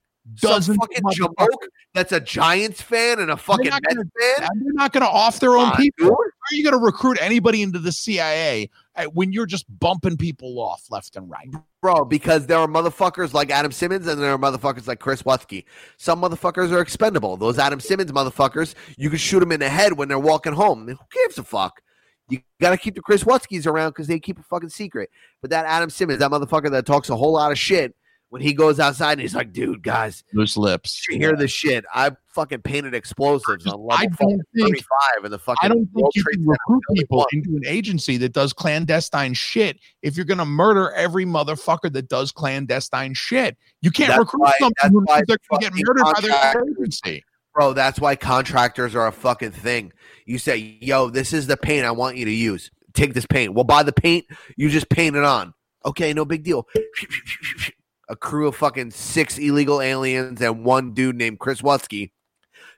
Dozens. 0.40 0.78
fucking 0.78 1.02
of 1.05 1.12
jamoke 1.12 1.48
that's 1.92 2.12
a 2.12 2.18
Giants 2.20 2.80
fan 2.82 3.20
and 3.20 3.30
a 3.30 3.36
fucking 3.36 3.70
Mets 3.70 3.86
gonna- 3.94 4.05
fan. 4.38 4.48
They're 4.62 4.72
not 4.72 4.92
going 4.92 5.02
to 5.02 5.09
off 5.09 5.38
their 5.38 5.56
own 5.56 5.68
on, 5.68 5.76
people. 5.76 6.06
dude. 6.09 6.14
How 6.16 6.16
are 6.16 6.55
you 6.56 6.64
going 6.64 6.72
to 6.72 6.84
recruit 6.84 7.18
anybody 7.20 7.62
into 7.62 7.78
the 7.78 7.92
CIA 7.92 8.68
uh, 8.96 9.05
when 9.12 9.32
you're 9.32 9.46
just 9.46 9.66
bumping 9.78 10.16
people 10.16 10.59
off 10.59 10.82
left 10.90 11.14
and 11.16 11.30
right? 11.30 11.48
Bro, 11.80 12.06
because 12.06 12.46
there 12.46 12.59
are 12.59 12.66
motherfuckers 12.66 13.32
like 13.32 13.51
Adam 13.51 13.70
Simmons 13.70 14.06
and 14.06 14.20
there 14.20 14.32
are 14.32 14.38
motherfuckers 14.38 14.88
like 14.88 14.98
Chris 14.98 15.22
Watsky. 15.22 15.64
Some 15.98 16.20
motherfuckers 16.22 16.72
are 16.72 16.80
expendable. 16.80 17.36
Those 17.36 17.59
Adam 17.59 17.78
Simmons 17.80 18.10
motherfuckers, 18.10 18.74
you 18.96 19.10
can 19.10 19.18
shoot 19.18 19.40
them 19.40 19.52
in 19.52 19.60
the 19.60 19.68
head 19.68 19.92
when 19.92 20.09
they're 20.09 20.18
walking 20.18 20.55
home. 20.55 20.88
Who 20.88 20.96
gives 21.12 21.38
a 21.38 21.44
fuck? 21.44 21.80
You 22.28 22.40
got 22.60 22.70
to 22.70 22.78
keep 22.78 22.94
the 22.94 23.02
Chris 23.02 23.22
Watskys 23.24 23.66
around 23.66 23.90
because 23.90 24.06
they 24.06 24.18
keep 24.18 24.38
a 24.38 24.42
fucking 24.42 24.70
secret. 24.70 25.10
But 25.42 25.51
that 25.51 25.66
Adam 25.66 25.90
Simmons, 25.90 26.18
that 26.20 26.30
motherfucker 26.30 26.70
that 26.70 26.86
talks 26.86 27.10
a 27.10 27.16
whole 27.16 27.34
lot 27.34 27.52
of 27.52 27.59
shit 27.59 27.94
when 28.35 28.43
he 28.43 28.52
goes 28.52 28.81
outside 28.81 29.12
and 29.12 29.20
he's 29.20 29.32
like, 29.36 29.52
dude, 29.52 29.81
guys, 29.81 30.24
Loose 30.32 30.56
lips. 30.56 31.06
you 31.09 31.19
hear 31.19 31.36
the 31.36 31.47
shit? 31.47 31.85
I 31.94 32.11
fucking 32.35 32.62
painted 32.62 32.93
explosives 32.93 33.65
on 33.65 33.74
I 33.74 33.77
level 33.77 33.97
don't 33.97 34.11
fucking 34.12 34.40
think- 34.56 34.66
35 34.70 35.24
in 35.27 35.31
the 35.31 35.39
fucking 35.39 35.59
I 35.62 35.69
don't 35.69 35.86
think 35.94 36.06
you 36.16 36.24
can 36.24 36.44
recruit 36.44 36.82
people 36.97 37.24
into 37.32 37.51
an 37.51 37.62
agency 37.65 38.16
that 38.16 38.32
does 38.32 38.52
clandestine 38.52 39.35
shit 39.35 39.78
if 40.02 40.16
you're 40.16 40.27
going 40.27 40.39
to 40.39 40.44
murder 40.44 40.90
every 40.94 41.24
motherfucker 41.24 41.93
that 41.93 42.09
does 42.09 42.32
clandestine 42.32 43.15
shit. 43.15 43.56
You 43.82 43.93
can't 43.93 44.09
That's 44.09 44.19
recruit 44.19 44.40
why- 44.40 44.52
someone 44.59 44.73
that's 44.82 44.93
who 44.93 45.05
why 45.05 45.19
knows 45.19 45.24
they're 45.28 45.36
going 45.48 45.61
to 45.62 45.70
get 45.70 45.86
murdered 45.86 46.02
by 46.02 46.20
their 46.20 46.65
agency. 46.81 47.23
Bro, 47.55 47.74
that's 47.74 48.01
why 48.01 48.16
contractors 48.16 48.97
are 48.97 49.06
a 49.06 49.12
fucking 49.12 49.52
thing. 49.52 49.93
You 50.27 50.39
say, 50.39 50.77
yo, 50.81 51.09
this 51.09 51.32
is 51.32 51.47
the 51.47 51.56
paint 51.56 51.86
I 51.86 51.93
want 51.93 52.16
you 52.16 52.24
to 52.24 52.32
use. 52.32 52.73
Take 52.94 53.15
this 53.15 53.27
paint. 53.27 53.55
We'll 53.55 53.62
buy 53.62 53.85
the 53.85 53.93
paint. 53.93 54.24
You 54.56 54.70
just 54.70 54.89
paint 54.89 55.15
it 55.15 55.23
on. 55.23 55.55
Okay, 55.86 56.12
no 56.12 56.24
big 56.24 56.43
deal. 56.43 56.66
A 58.14 58.16
crew 58.16 58.46
of 58.46 58.54
fucking 58.54 58.92
six 58.92 59.38
illegal 59.38 59.82
aliens 59.82 60.40
and 60.40 60.64
one 60.64 60.92
dude 60.94 61.16
named 61.16 61.40
Chris 61.40 61.62
Wutsky 61.62 62.12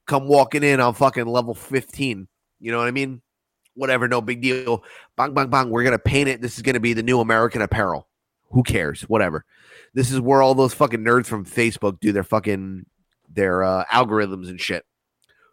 come 0.06 0.28
walking 0.28 0.62
in 0.62 0.80
on 0.80 0.94
fucking 0.94 1.26
level 1.26 1.52
15. 1.54 2.26
You 2.58 2.72
know 2.72 2.78
what 2.78 2.88
I 2.88 2.90
mean? 2.90 3.20
Whatever, 3.74 4.08
no 4.08 4.22
big 4.22 4.40
deal. 4.40 4.82
Bang, 5.14 5.34
bang, 5.34 5.50
bang. 5.50 5.68
We're 5.68 5.82
going 5.82 5.92
to 5.92 5.98
paint 5.98 6.30
it. 6.30 6.40
This 6.40 6.56
is 6.56 6.62
going 6.62 6.72
to 6.72 6.80
be 6.80 6.94
the 6.94 7.02
new 7.02 7.20
American 7.20 7.60
apparel. 7.60 8.08
Who 8.52 8.62
cares? 8.62 9.02
Whatever. 9.02 9.44
This 9.92 10.10
is 10.10 10.22
where 10.22 10.40
all 10.40 10.54
those 10.54 10.72
fucking 10.72 11.00
nerds 11.00 11.26
from 11.26 11.44
Facebook 11.44 12.00
do 12.00 12.12
their 12.12 12.24
fucking 12.24 12.86
their 13.28 13.62
uh, 13.62 13.84
algorithms 13.92 14.48
and 14.48 14.58
shit. 14.58 14.86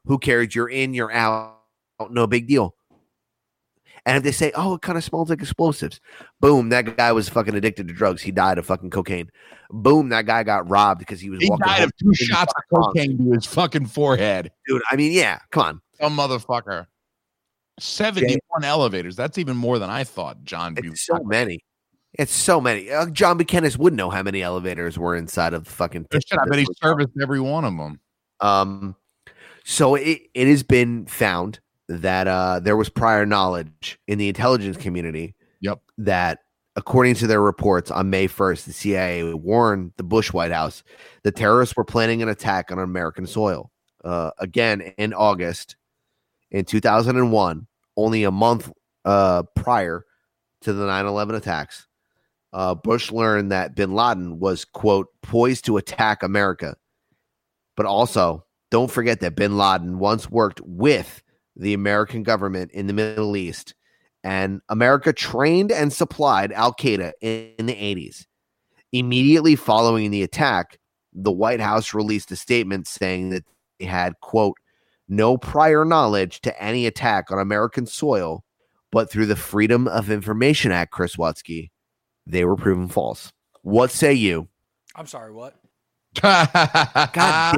Who 0.05 0.18
cares? 0.18 0.55
You're 0.55 0.69
in, 0.69 0.93
you're 0.93 1.11
out. 1.11 1.60
No 2.10 2.26
big 2.26 2.47
deal. 2.47 2.73
And 4.06 4.18
if 4.18 4.24
they 4.24 4.32
say, 4.34 4.52
"Oh, 4.56 4.74
it 4.76 4.82
kind 4.82 4.98
of 4.98 5.04
smells 5.04 5.30
like 5.30 5.40
explosives," 5.42 6.02
boom, 6.42 6.70
that 6.70 6.98
guy 6.98 7.12
was 7.14 7.30
fucking 7.30 7.56
addicted 7.56 7.88
to 7.88 7.94
drugs. 7.94 8.22
He 8.22 8.32
died 8.32 8.58
of 8.58 8.66
fucking 8.66 8.90
cocaine. 8.90 9.30
Boom, 9.72 10.10
that 10.10 10.26
guy 10.26 10.44
got 10.44 10.70
robbed 10.70 11.00
because 11.00 11.22
he 11.22 11.30
was 11.30 11.40
He 11.42 11.50
walking. 11.50 11.66
died 11.66 11.84
of 11.84 11.92
two 11.98 12.14
shots 12.14 12.54
of 12.58 12.64
cocaine 12.78 13.18
to 13.18 13.32
his 13.32 13.46
fucking 13.46 13.86
forehead. 13.86 14.52
dude. 14.68 14.82
I 14.92 14.96
mean, 14.98 15.14
yeah, 15.14 15.40
come 15.52 15.64
on. 15.64 15.82
Some 16.02 16.18
motherfucker. 16.18 16.88
71 17.80 18.40
elevators. 18.64 19.16
That's 19.16 19.38
even 19.38 19.58
more 19.58 19.80
than 19.80 19.90
I 19.90 20.04
thought, 20.04 20.44
John. 20.44 20.76
It's 20.78 21.06
so 21.06 21.18
many. 21.24 21.60
It's 22.14 22.34
so 22.34 22.62
many. 22.62 22.92
Uh, 22.92 23.08
John 23.10 23.38
Buchanan 23.38 23.72
wouldn't 23.80 23.98
know 23.98 24.12
how 24.12 24.22
many 24.22 24.44
elevators 24.44 25.00
were 25.00 25.16
inside 25.16 25.54
of 25.54 25.64
the 25.64 25.70
fucking. 25.72 26.06
Shit, 26.14 26.26
I 26.40 26.46
bet 26.48 26.60
he 26.60 26.68
serviced 26.82 27.14
every 27.22 27.40
one 27.40 27.66
of 27.66 27.76
them. 27.76 28.00
Um, 28.40 28.96
so 29.64 29.96
it, 29.96 30.24
it 30.36 30.48
has 30.48 30.62
been 30.62 31.06
found 31.08 31.60
that 31.88 32.27
uh, 32.27 32.60
there 32.60 32.77
was 32.77 32.89
prior 32.89 33.26
knowledge 33.26 33.99
in 34.07 34.18
the 34.18 34.30
intelligence 34.30 34.77
community. 34.77 35.35
Yep. 35.61 35.81
That 35.97 36.39
according 36.76 37.15
to 37.15 37.27
their 37.27 37.41
reports 37.41 37.91
on 37.91 38.10
May 38.10 38.27
1st, 38.27 38.65
the 38.65 38.73
CIA 38.73 39.34
warned 39.34 39.93
the 39.97 40.03
Bush 40.03 40.34
White 40.34 40.51
House 40.51 40.84
the 41.23 41.31
terrorists 41.31 41.76
were 41.76 41.85
planning 41.85 42.22
an 42.22 42.30
attack 42.30 42.72
on 42.72 42.80
American 42.80 43.26
soil. 43.27 43.72
Uh, 44.03 44.31
again, 44.39 44.81
in 44.97 45.14
August 45.14 45.76
in 46.51 46.65
2001, 46.65 47.68
only 47.95 48.23
a 48.23 48.31
month 48.31 48.72
uh, 49.05 49.43
prior 49.55 50.05
to 50.61 50.73
the 50.73 50.85
9 50.85 51.05
11 51.05 51.35
attacks, 51.35 51.88
uh, 52.51 52.76
Bush 52.76 53.11
learned 53.11 53.51
that 53.51 53.76
bin 53.76 53.93
Laden 53.93 54.39
was, 54.39 54.65
quote, 54.65 55.07
poised 55.22 55.65
to 55.65 55.77
attack 55.77 56.22
America. 56.22 56.76
But 57.76 57.85
also, 57.85 58.45
don't 58.69 58.91
forget 58.91 59.19
that 59.22 59.35
bin 59.35 59.57
Laden 59.57 59.99
once 59.99 60.30
worked 60.30 60.61
with 60.61 61.23
the 61.56 61.74
American 61.74 62.24
government 62.24 62.72
in 62.72 62.88
the 62.88 62.94
Middle 62.94 63.36
East, 63.36 63.76
and 64.24 64.62
America 64.70 65.14
trained 65.14 65.72
and 65.72 65.92
supplied 65.92 66.52
Al 66.52 66.74
Qaeda 66.74 67.12
in, 67.22 67.52
in 67.58 67.66
the 67.66 67.76
80s. 67.76 68.26
Immediately 68.92 69.56
following 69.56 70.12
the 70.12 70.24
attack, 70.24 70.80
the 71.14 71.32
White 71.32 71.60
House 71.60 71.94
released 71.94 72.32
a 72.32 72.36
statement 72.36 72.88
saying 72.88 73.30
that 73.32 73.44
they 73.80 73.86
had, 73.86 74.14
quote, 74.22 74.58
no 75.08 75.38
prior 75.38 75.84
knowledge 75.86 76.42
to 76.42 76.64
any 76.64 76.86
attack 76.86 77.30
on 77.30 77.40
American 77.40 77.86
soil, 77.86 78.44
but 78.92 79.10
through 79.10 79.26
the 79.26 79.36
Freedom 79.36 79.88
of 79.88 80.10
Information 80.10 80.72
Act, 80.72 80.92
Chris 80.92 81.18
Watsky, 81.18 81.70
they 82.26 82.46
were 82.46 82.56
proven 82.56 82.88
false. 82.88 83.32
What 83.62 83.92
say 83.92 84.14
you? 84.14 84.48
I'm 84.96 85.08
sorry, 85.08 85.32
what? 85.32 85.56
God 86.22 86.50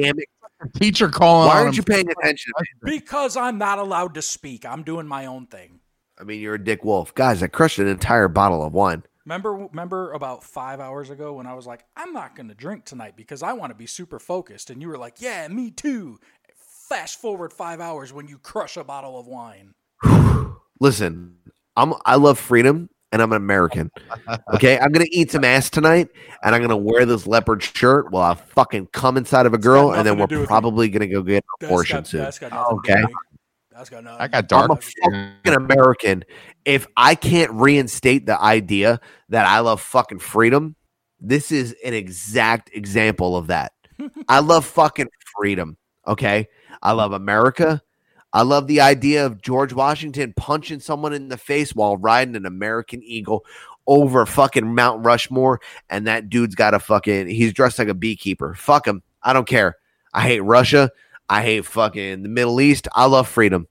damn 0.00 0.18
it. 0.18 0.28
Teacher 0.76 1.08
calling. 1.08 1.48
Why 1.48 1.56
aren't 1.56 1.68
him. 1.68 1.74
you 1.74 1.82
paying 1.82 2.10
attention? 2.10 2.52
Because 2.82 3.36
I'm 3.36 3.58
not 3.58 3.78
allowed 3.78 4.14
to 4.14 4.22
speak. 4.22 4.64
I'm 4.64 4.82
doing 4.82 5.06
my 5.06 5.26
own 5.26 5.46
thing. 5.46 5.80
I 6.18 6.24
mean, 6.24 6.40
you're 6.40 6.54
a 6.54 6.62
dick 6.62 6.84
wolf. 6.84 7.14
Guys, 7.14 7.42
I 7.42 7.46
crushed 7.46 7.78
an 7.78 7.88
entire 7.88 8.28
bottle 8.28 8.64
of 8.64 8.72
wine. 8.72 9.02
Remember, 9.26 9.54
remember 9.54 10.12
about 10.12 10.44
five 10.44 10.80
hours 10.80 11.10
ago 11.10 11.34
when 11.34 11.46
I 11.46 11.54
was 11.54 11.66
like, 11.66 11.84
I'm 11.96 12.12
not 12.12 12.36
going 12.36 12.48
to 12.48 12.54
drink 12.54 12.84
tonight 12.84 13.16
because 13.16 13.42
I 13.42 13.52
want 13.54 13.70
to 13.70 13.74
be 13.74 13.86
super 13.86 14.18
focused, 14.18 14.70
and 14.70 14.80
you 14.80 14.88
were 14.88 14.98
like, 14.98 15.20
Yeah, 15.20 15.46
me 15.48 15.70
too. 15.70 16.18
Fast 16.88 17.20
forward 17.20 17.52
five 17.52 17.80
hours 17.80 18.12
when 18.12 18.28
you 18.28 18.38
crush 18.38 18.76
a 18.76 18.84
bottle 18.84 19.18
of 19.18 19.26
wine. 19.26 19.74
Listen, 20.80 21.38
I'm 21.76 21.94
I 22.04 22.16
love 22.16 22.38
freedom 22.38 22.88
and 23.16 23.22
I'm 23.22 23.32
an 23.32 23.36
American. 23.38 23.90
Okay, 24.54 24.78
I'm 24.78 24.92
gonna 24.92 25.06
eat 25.10 25.30
some 25.30 25.42
ass 25.42 25.70
tonight, 25.70 26.08
and 26.42 26.54
I'm 26.54 26.60
gonna 26.60 26.76
wear 26.76 27.06
this 27.06 27.26
leopard 27.26 27.62
shirt 27.62 28.10
while 28.12 28.30
I 28.30 28.34
fucking 28.34 28.88
come 28.92 29.16
inside 29.16 29.46
of 29.46 29.54
a 29.54 29.58
girl, 29.58 29.92
and 29.92 30.06
then 30.06 30.18
nothing 30.18 30.28
to 30.28 30.34
do 30.34 30.36
we're 30.36 30.40
with 30.42 30.48
probably 30.48 30.88
gonna 30.90 31.06
go 31.06 31.22
get 31.22 31.36
an 31.36 31.42
That's 31.60 31.70
abortion 31.70 31.96
got, 31.98 32.06
soon. 32.06 32.20
that's 32.20 32.38
got 32.38 32.52
nothing 32.52 32.76
Okay. 32.78 32.92
to 32.92 33.00
do 33.00 33.02
with 33.02 33.10
me. 33.10 33.38
That's 33.72 33.90
got 33.90 34.04
nothing. 34.04 34.20
I 34.20 34.28
got 34.28 34.52
I'm 34.52 34.70
a 34.70 34.76
fucking 34.76 35.54
American. 35.54 36.24
If 36.66 36.86
I 36.96 37.14
can't 37.14 37.50
reinstate 37.52 38.26
the 38.26 38.40
idea 38.40 39.00
that 39.30 39.46
I 39.46 39.60
love 39.60 39.80
fucking 39.80 40.18
freedom, 40.18 40.76
this 41.18 41.50
is 41.50 41.74
an 41.84 41.94
exact 41.94 42.70
example 42.74 43.36
of 43.36 43.46
that. 43.46 43.72
I 44.28 44.40
love 44.40 44.66
fucking 44.66 45.08
freedom. 45.38 45.78
Okay. 46.06 46.48
I 46.82 46.92
love 46.92 47.12
America. 47.12 47.82
I 48.32 48.42
love 48.42 48.66
the 48.66 48.80
idea 48.80 49.24
of 49.24 49.40
George 49.40 49.72
Washington 49.72 50.34
punching 50.36 50.80
someone 50.80 51.12
in 51.12 51.28
the 51.28 51.38
face 51.38 51.74
while 51.74 51.96
riding 51.96 52.36
an 52.36 52.44
American 52.46 53.02
Eagle 53.02 53.44
over 53.86 54.26
fucking 54.26 54.74
Mount 54.74 55.04
Rushmore. 55.04 55.60
And 55.88 56.06
that 56.06 56.28
dude's 56.28 56.54
got 56.54 56.74
a 56.74 56.78
fucking, 56.80 57.28
he's 57.28 57.52
dressed 57.52 57.78
like 57.78 57.88
a 57.88 57.94
beekeeper. 57.94 58.54
Fuck 58.54 58.86
him. 58.86 59.02
I 59.22 59.32
don't 59.32 59.46
care. 59.48 59.76
I 60.12 60.22
hate 60.22 60.40
Russia. 60.40 60.90
I 61.28 61.42
hate 61.42 61.64
fucking 61.64 62.22
the 62.22 62.28
Middle 62.28 62.60
East. 62.60 62.88
I 62.94 63.06
love 63.06 63.28
freedom. 63.28 63.68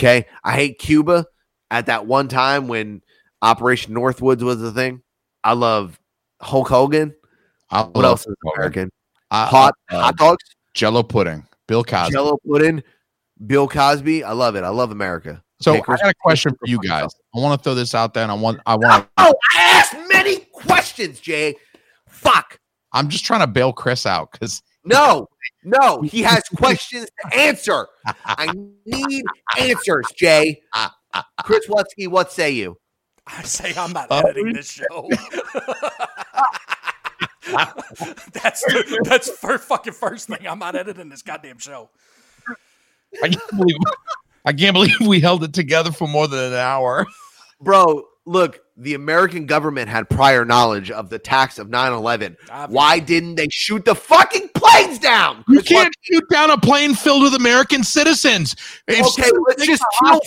Okay. 0.00 0.26
I 0.44 0.52
hate 0.52 0.78
Cuba 0.78 1.26
at 1.70 1.86
that 1.86 2.06
one 2.06 2.28
time 2.28 2.68
when 2.68 3.02
Operation 3.40 3.94
Northwoods 3.94 4.42
was 4.42 4.60
the 4.60 4.72
thing. 4.72 5.02
I 5.42 5.54
love 5.54 5.98
Hulk 6.40 6.68
Hogan. 6.68 7.14
I 7.70 7.80
What 7.82 7.96
love 7.96 8.04
else 8.04 8.26
is 8.26 8.34
American? 8.54 8.90
I- 9.30 9.46
Hot 9.46 9.74
uh, 9.90 10.00
hot 10.02 10.16
dogs, 10.16 10.44
Jello 10.74 11.02
pudding. 11.02 11.46
Bill 11.66 11.82
Cosby. 11.82 12.12
Jello 12.12 12.36
pudding, 12.46 12.82
Bill 13.46 13.68
Cosby. 13.68 14.24
I 14.24 14.32
love 14.32 14.56
it. 14.56 14.64
I 14.64 14.68
love 14.68 14.90
America. 14.90 15.42
So 15.60 15.72
Okay, 15.76 15.92
I 15.92 15.96
got 15.96 16.10
a 16.10 16.14
question 16.22 16.52
for 16.52 16.66
you 16.66 16.80
guys. 16.80 17.10
I 17.34 17.38
want 17.38 17.58
to 17.60 17.62
throw 17.64 17.74
this 17.74 17.94
out 17.94 18.14
there, 18.14 18.22
and 18.24 18.32
I 18.32 18.34
want 18.34 18.60
I 18.66 18.74
want. 18.74 19.08
Oh, 19.18 19.34
I 19.56 19.60
asked 19.62 19.94
many 20.08 20.36
questions, 20.52 21.20
Jay. 21.20 21.56
Fuck. 22.08 22.58
I'm 22.92 23.08
just 23.08 23.24
trying 23.24 23.40
to 23.40 23.46
bail 23.46 23.72
Chris 23.72 24.04
out 24.04 24.32
because 24.32 24.60
No, 24.84 25.28
no, 25.64 26.02
he 26.02 26.22
has 26.22 26.42
questions 26.56 27.06
to 27.22 27.36
answer. 27.38 27.86
I 28.24 28.52
need 28.84 29.24
answers, 29.58 30.04
Jay. 30.16 30.62
Chris 31.44 31.66
Wutsky, 31.68 32.08
what 32.08 32.32
say 32.32 32.50
you? 32.50 32.76
I 33.26 33.42
say 33.44 33.72
I'm 33.76 33.92
not 33.92 34.08
Oh, 34.10 34.18
editing 34.18 34.52
this 34.52 34.70
show. 34.70 35.08
that's 38.32 38.64
that's 39.04 39.30
for 39.30 39.58
fucking 39.58 39.92
first 39.92 40.28
thing. 40.28 40.46
I'm 40.48 40.58
not 40.58 40.74
editing 40.74 41.08
this 41.08 41.22
goddamn 41.22 41.58
show. 41.58 41.90
I 43.22 43.28
can't 43.28 43.56
believe 43.56 43.76
I 44.44 44.52
can't 44.52 44.74
believe 44.74 45.00
we 45.00 45.20
held 45.20 45.44
it 45.44 45.52
together 45.52 45.92
for 45.92 46.08
more 46.08 46.26
than 46.28 46.52
an 46.52 46.54
hour. 46.54 47.06
Bro, 47.60 48.04
look, 48.26 48.60
the 48.76 48.94
American 48.94 49.46
government 49.46 49.88
had 49.88 50.08
prior 50.08 50.44
knowledge 50.44 50.90
of 50.90 51.10
the 51.10 51.16
attacks 51.16 51.58
of 51.58 51.68
9 51.70 51.92
11. 51.92 52.36
Why 52.68 52.98
didn't 52.98 53.36
they 53.36 53.48
shoot 53.50 53.84
the 53.84 53.94
fucking 53.94 54.50
planes 54.54 54.98
down? 54.98 55.44
You 55.48 55.62
can't 55.62 55.94
shoot 56.02 56.24
down 56.30 56.50
a 56.50 56.58
plane 56.58 56.94
filled 56.94 57.22
with 57.22 57.34
American 57.34 57.84
citizens. 57.84 58.56
If 58.88 59.06
Okay, 59.18 59.30
let's 59.46 59.66
just 59.66 59.84
kill 60.02 60.20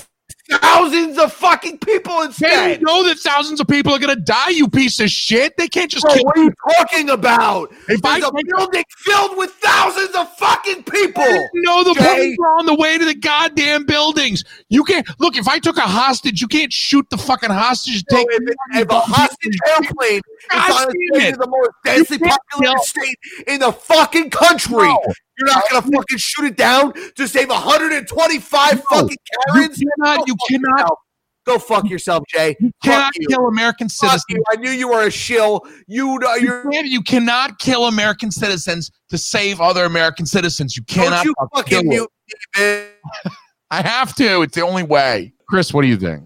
thousands 0.50 1.18
of 1.18 1.34
fucking 1.34 1.80
people 1.80 2.20
They 2.20 2.26
instead. 2.26 2.82
know 2.84 3.04
that 3.04 3.18
thousands 3.20 3.60
of 3.60 3.68
people 3.68 3.94
are 3.94 4.00
going 4.00 4.16
to 4.16 4.22
die, 4.22 4.50
you 4.50 4.68
piece 4.70 5.00
of 5.00 5.10
shit. 5.10 5.58
They 5.58 5.68
can't 5.68 5.90
just 5.90 6.06
Bro, 6.06 6.14
kill 6.16 6.24
what 6.26 6.38
are 6.38 6.44
you 6.44 6.54
talking 6.78 7.10
about? 7.10 7.72
If 7.90 8.04
I 8.06 8.20
There's 8.20 8.30
a 8.32 8.56
building 8.56 8.84
filled 9.00 9.38
with 9.38 9.52
thousands 9.54 10.16
of 10.16 10.32
fucking 10.38 10.84
people. 10.84 11.24
No, 11.56 11.84
the 11.84 11.94
Jay. 11.96 12.04
planes 12.04 12.38
are 12.40 12.58
on 12.60 12.66
the 12.66 12.76
way 12.76 12.98
to 12.98 13.06
the 13.06 13.16
goddamn 13.16 13.86
buildings. 13.86 14.44
You 14.70 14.84
can't 14.84 15.08
look. 15.20 15.36
If 15.38 15.48
I 15.48 15.60
took 15.60 15.78
a 15.78 15.82
hostage, 15.82 16.42
you 16.42 16.48
can't 16.48 16.72
shoot 16.72 17.06
the 17.10 17.18
fucking 17.18 17.50
hostage. 17.50 18.04
So 18.10 18.18
Take 18.18 18.28
if, 18.30 18.56
if 18.76 18.90
a 18.90 19.00
hostage 19.00 19.58
airplane 19.70 20.18
is 20.18 20.22
God 20.52 20.72
on 20.72 20.88
its 20.90 20.96
damn 21.14 21.22
way 21.22 21.28
it. 21.28 21.32
to 21.32 21.38
the 21.38 21.48
most 21.48 21.70
densely 21.84 22.20
populated 22.20 22.80
state 22.84 23.16
in 23.48 23.60
the 23.60 23.72
fucking 23.72 24.30
country, 24.30 24.76
No. 24.78 25.00
You're 25.38 25.48
not 25.48 25.64
gonna 25.70 25.82
fucking 25.84 26.18
shoot 26.18 26.45
it 26.45 26.57
down 26.57 26.94
to 27.16 27.28
save 27.28 27.49
125 27.49 28.76
No. 28.76 28.82
fucking 28.90 29.18
you 29.56 29.70
cannot. 29.98 30.28
You 30.28 30.36
cannot. 30.49 30.70
yourself. 30.80 30.99
Go 31.45 31.60
fuck 31.60 31.88
yourself, 31.90 32.24
Jay. 32.28 32.56
You 32.60 32.72
cannot 32.84 33.14
you. 33.20 33.28
kill 33.28 33.48
American 33.48 33.88
Fuck 33.88 34.10
citizens. 34.20 34.24
you. 34.30 34.44
I 34.52 34.56
knew 34.56 34.72
you 34.72 34.88
were 34.90 35.06
a 35.06 35.12
shill. 35.12 35.62
You, 35.88 36.18
uh, 36.28 36.34
You, 36.36 36.64
you 36.84 37.02
cannot 37.03 37.60
kill 37.60 37.86
American 37.86 38.32
citizens 38.32 38.90
to 39.10 39.18
save 39.20 39.62
other 39.62 39.86
American 39.86 40.26
citizens. 40.26 40.76
You 40.76 40.82
Don't 40.88 41.03
cannot. 41.03 41.24
you 41.26 41.36
fucking 41.53 41.88
mute 41.88 42.10
me. 42.57 42.86
I 43.70 43.82
have 43.84 44.16
to. 44.16 44.41
It's 44.41 44.56
the 44.56 44.62
only 44.62 44.82
way. 44.82 45.34
Chris, 45.48 45.72
what 45.72 45.84
do 45.84 45.88
you 45.88 45.98
think? 45.98 46.24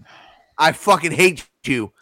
I 0.56 0.72
fucking 0.72 1.12
hate 1.12 1.46
you. 1.66 1.92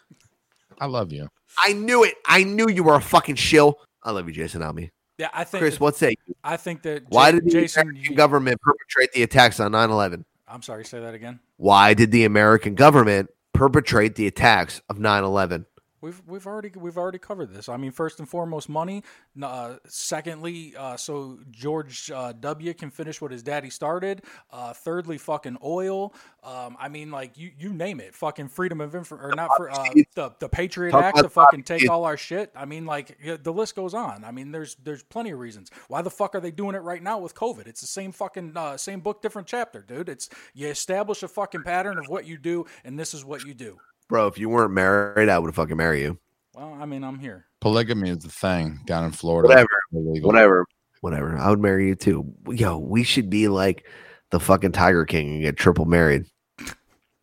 I 0.79 0.85
love 0.85 1.11
you. 1.11 1.27
I 1.61 1.73
knew 1.73 2.05
it. 2.05 2.15
I 2.25 2.43
knew 2.45 2.69
you 2.69 2.83
were 2.83 2.95
a 2.95 3.01
fucking 3.01 3.35
shill. 3.35 3.79
I 4.01 4.11
love 4.11 4.27
you, 4.29 4.33
Jason 4.33 4.61
Almy. 4.63 4.91
Yeah, 5.19 5.27
I 5.33 5.43
think. 5.43 5.61
Chris, 5.61 5.79
what 5.79 5.95
say 5.97 6.15
you? 6.25 6.35
I 6.43 6.55
think 6.57 6.81
that. 6.83 7.03
Why 7.09 7.27
Ja- 7.27 7.31
did 7.33 7.45
the 7.45 7.49
Jason? 7.51 7.81
American 7.81 8.11
you- 8.11 8.15
government 8.17 8.61
perpetrate 8.61 9.11
the 9.11 9.21
attacks 9.23 9.59
on 9.59 9.73
9 9.73 9.89
11? 9.91 10.25
I'm 10.47 10.61
sorry. 10.61 10.85
Say 10.85 10.99
that 11.01 11.13
again. 11.13 11.39
Why 11.57 11.93
did 11.93 12.11
the 12.11 12.23
American 12.23 12.73
government 12.73 13.29
perpetrate 13.53 14.15
the 14.15 14.25
attacks 14.27 14.81
of 14.89 14.97
9 14.97 15.23
11? 15.25 15.65
We've 16.01 16.21
we've 16.27 16.47
already 16.47 16.71
we've 16.75 16.97
already 16.97 17.17
covered 17.17 17.53
this. 17.53 17.69
I 17.69 17.77
mean, 17.77 17.91
first 17.91 18.19
and 18.19 18.27
foremost, 18.27 18.69
money. 18.69 19.03
Uh, 19.41 19.75
secondly, 19.87 20.73
uh, 20.77 20.97
so 20.97 21.39
George 21.51 22.09
uh, 22.11 22.33
W. 22.33 22.73
can 22.73 22.89
finish 22.89 23.21
what 23.21 23.31
his 23.31 23.43
daddy 23.43 23.69
started. 23.69 24.23
Uh, 24.51 24.73
thirdly, 24.73 25.17
fucking 25.17 25.57
oil. 25.63 26.13
Um, 26.43 26.77
I 26.79 26.87
mean, 26.87 27.11
like 27.11 27.37
you 27.37 27.51
you 27.57 27.73
name 27.73 27.99
it. 27.99 28.15
Fucking 28.15 28.47
freedom 28.47 28.79
of 28.81 28.95
info 28.95 29.17
or 29.17 29.33
not 29.35 29.49
for 29.57 29.69
uh, 29.69 29.83
the 30.15 30.31
the 30.39 30.49
Patriot 30.49 30.93
Act 30.95 31.17
to 31.17 31.29
fucking 31.29 31.63
take 31.63 31.89
all 31.89 32.05
our 32.05 32.17
shit. 32.17 32.51
I 32.55 32.65
mean, 32.65 32.85
like 32.85 33.17
the 33.43 33.53
list 33.53 33.75
goes 33.75 33.93
on. 33.93 34.23
I 34.23 34.31
mean, 34.31 34.51
there's 34.51 34.75
there's 34.83 35.03
plenty 35.03 35.31
of 35.31 35.39
reasons. 35.39 35.69
Why 35.87 36.01
the 36.01 36.09
fuck 36.09 36.35
are 36.35 36.39
they 36.39 36.51
doing 36.51 36.75
it 36.75 36.79
right 36.81 37.03
now 37.03 37.19
with 37.19 37.35
COVID? 37.35 37.67
It's 37.67 37.81
the 37.81 37.87
same 37.87 38.11
fucking 38.11 38.53
uh, 38.55 38.77
same 38.77 39.01
book, 39.01 39.21
different 39.21 39.47
chapter, 39.47 39.81
dude. 39.81 40.09
It's 40.09 40.29
you 40.53 40.67
establish 40.67 41.23
a 41.23 41.27
fucking 41.27 41.63
pattern 41.63 41.97
of 41.97 42.07
what 42.07 42.25
you 42.25 42.37
do, 42.37 42.65
and 42.83 42.97
this 42.97 43.13
is 43.13 43.25
what 43.25 43.45
you 43.45 43.53
do. 43.53 43.79
Bro, 44.09 44.27
if 44.27 44.39
you 44.39 44.49
weren't 44.49 44.73
married, 44.73 45.29
I 45.29 45.37
would 45.37 45.53
fucking 45.53 45.77
marry 45.77 46.01
you. 46.01 46.17
Well, 46.55 46.75
I 46.79 46.85
mean, 46.85 47.03
I'm 47.03 47.19
here. 47.19 47.45
Polygamy 47.61 48.09
is 48.09 48.19
the 48.19 48.29
thing 48.29 48.79
down 48.85 49.05
in 49.05 49.11
Florida. 49.11 49.47
Whatever. 49.47 49.69
Illegal. 49.93 50.27
Whatever. 50.27 50.65
Whatever. 51.01 51.37
I 51.37 51.49
would 51.49 51.59
marry 51.59 51.87
you 51.87 51.95
too. 51.95 52.33
Yo, 52.49 52.79
we 52.79 53.03
should 53.03 53.29
be 53.29 53.47
like 53.47 53.85
the 54.31 54.39
fucking 54.39 54.71
Tiger 54.71 55.05
King 55.05 55.35
and 55.35 55.41
get 55.41 55.57
triple 55.57 55.85
married. 55.85 56.25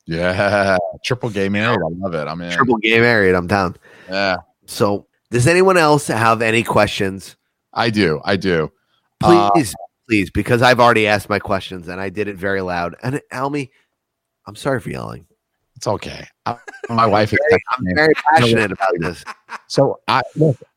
Yeah. 0.07 0.79
Triple 1.05 1.31
gay 1.31 1.49
married. 1.49 1.81
I 1.85 1.89
love 1.97 2.15
it. 2.15 2.29
I'm 2.29 2.41
in. 2.41 2.53
Triple 2.53 2.77
gay 2.77 3.01
married. 3.01 3.35
I'm 3.35 3.49
down. 3.49 3.77
Yeah. 4.09 4.37
So, 4.67 5.09
does 5.33 5.49
anyone 5.49 5.77
else 5.77 6.07
have 6.07 6.41
any 6.41 6.63
questions? 6.63 7.37
I 7.73 7.91
do. 7.91 8.21
I 8.25 8.37
do. 8.37 8.71
Uh, 9.23 9.51
Please, 9.51 9.75
please, 10.09 10.31
because 10.31 10.63
I've 10.63 10.79
already 10.79 11.09
asked 11.09 11.29
my 11.29 11.41
questions 11.41 11.89
and 11.89 12.01
I 12.01 12.11
did 12.11 12.29
it 12.29 12.37
very 12.37 12.61
loud. 12.61 12.95
And 13.03 13.21
Almy, 13.33 13.73
I'm 14.47 14.55
sorry 14.55 14.81
for 14.81 14.91
yelling. 14.91 15.27
It's 15.77 15.87
okay. 15.87 16.27
I- 16.47 16.59
my 16.89 17.07
wife 17.17 17.33
is 17.33 17.39
I'm 17.79 17.95
very 17.95 18.15
passionate 18.35 18.73
about 18.73 18.95
this. 18.99 19.25
So 19.69 20.01
I 20.09 20.23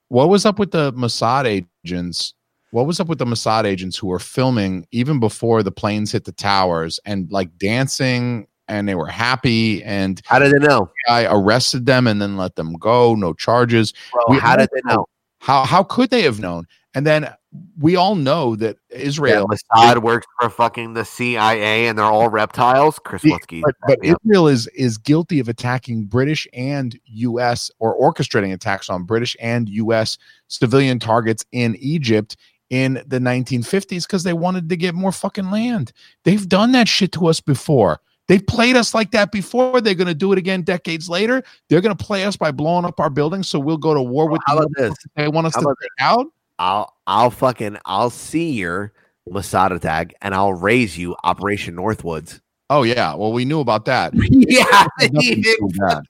what 0.10 0.30
was 0.30 0.46
up 0.46 0.60
with 0.60 0.72
the 0.72 0.92
Mossad 0.94 1.46
agents? 1.86 2.34
What 2.72 2.86
was 2.86 3.00
up 3.00 3.08
with 3.08 3.18
the 3.18 3.26
Mossad 3.26 3.64
agents 3.66 3.98
who 3.98 4.08
were 4.08 4.20
filming 4.20 4.86
even 4.92 5.20
before 5.20 5.64
the 5.64 5.72
planes 5.72 6.12
hit 6.12 6.26
the 6.26 6.32
towers 6.32 7.00
and 7.06 7.32
like 7.32 7.56
dancing 7.58 8.48
and 8.68 8.88
they 8.88 8.94
were 8.96 9.08
happy 9.08 9.84
and 9.84 10.22
How 10.26 10.38
did 10.40 10.54
they 10.54 10.68
know? 10.68 10.92
I 11.08 11.26
arrested 11.26 11.86
them 11.88 12.06
and 12.06 12.22
then 12.22 12.38
let 12.38 12.56
them 12.56 12.74
go, 12.74 13.16
no 13.16 13.34
charges. 13.34 13.94
Bro, 14.12 14.24
We 14.30 14.38
how 14.38 14.56
did 14.56 14.70
they 14.74 14.82
know? 14.86 15.08
How 15.40 15.64
how 15.64 15.84
could 15.84 16.10
they 16.10 16.22
have 16.24 16.40
known? 16.40 16.66
And 16.96 17.06
then 17.06 17.32
we 17.80 17.96
all 17.96 18.16
know 18.16 18.56
that 18.56 18.78
Yeah, 18.90 18.98
Israel 18.98 19.48
Mossad 19.48 20.02
works 20.02 20.26
for 20.40 20.50
fucking 20.50 20.94
the 20.94 21.06
CIA 21.06 21.88
and 21.88 21.98
they're 21.98 22.06
all 22.06 22.30
reptiles. 22.30 23.00
Chris 23.00 23.24
Lutsky. 23.24 23.62
but, 23.62 23.76
but 23.88 24.00
Yeah. 24.04 24.14
Israel 24.24 24.48
is 24.48 24.68
is 24.68 24.98
guilty 24.98 25.40
of 25.40 25.48
attacking 25.50 26.06
British 26.06 26.48
and 26.54 27.00
U.S. 27.06 27.70
or 27.80 28.00
orchestrating 28.00 28.54
attacks 28.54 28.90
on 28.90 29.04
British 29.04 29.36
and 29.40 29.70
U.S. 29.70 30.18
civilian 30.48 31.00
targets 31.00 31.46
in 31.52 31.76
Egypt 31.80 32.38
in 32.72 32.96
the 33.08 33.20
1950s 33.20 34.04
because 34.08 34.24
they 34.24 34.34
wanted 34.34 34.70
to 34.70 34.76
get 34.76 34.94
more 34.96 35.12
fucking 35.12 35.50
land. 35.52 35.92
They've 36.24 36.48
done 36.48 36.72
that 36.74 36.88
shit 36.88 37.12
to 37.14 37.28
us 37.28 37.40
before. 37.40 38.00
They've 38.28 38.46
played 38.46 38.76
us 38.76 38.94
like 38.94 39.10
that 39.12 39.32
before. 39.32 39.82
They're 39.82 39.96
going 39.96 40.08
to 40.08 40.14
do 40.14 40.32
it 40.34 40.38
again 40.38 40.62
decades 40.62 41.10
later. 41.10 41.42
They're 41.68 41.82
going 41.82 41.98
to 41.98 42.04
play 42.04 42.26
us 42.26 42.38
by 42.38 42.52
blowing 42.52 42.86
up 42.86 43.00
our 43.00 43.10
buildings, 43.10 43.48
so 43.48 43.58
we'll 43.60 43.78
go 43.78 43.96
to 43.96 44.02
war 44.04 44.30
with 44.30 44.40
How 44.46 44.56
the 44.56 44.62
about 44.62 44.72
this? 44.78 44.94
they 45.16 45.28
want 45.28 45.48
us 45.48 45.56
How 45.56 45.62
to 45.62 45.76
take 45.82 45.90
out. 46.00 46.28
I'll 46.60 46.94
I'll 47.08 47.32
fucking 47.32 47.78
I'll 47.86 48.10
see 48.10 48.52
your 48.52 48.92
Mossad 49.28 49.80
tag 49.82 50.14
and 50.22 50.36
I'll 50.36 50.54
raise 50.54 50.98
you 50.98 51.16
Operation 51.24 51.76
Northwoods. 51.76 52.42
Oh 52.70 52.84
yeah, 52.84 53.16
well 53.16 53.32
we 53.32 53.46
knew 53.46 53.62
about 53.62 53.86
that. 53.86 54.12
yeah, 54.30 54.86
he 55.00 55.36
did 55.36 55.58
to 55.58 55.70
that. 55.78 56.04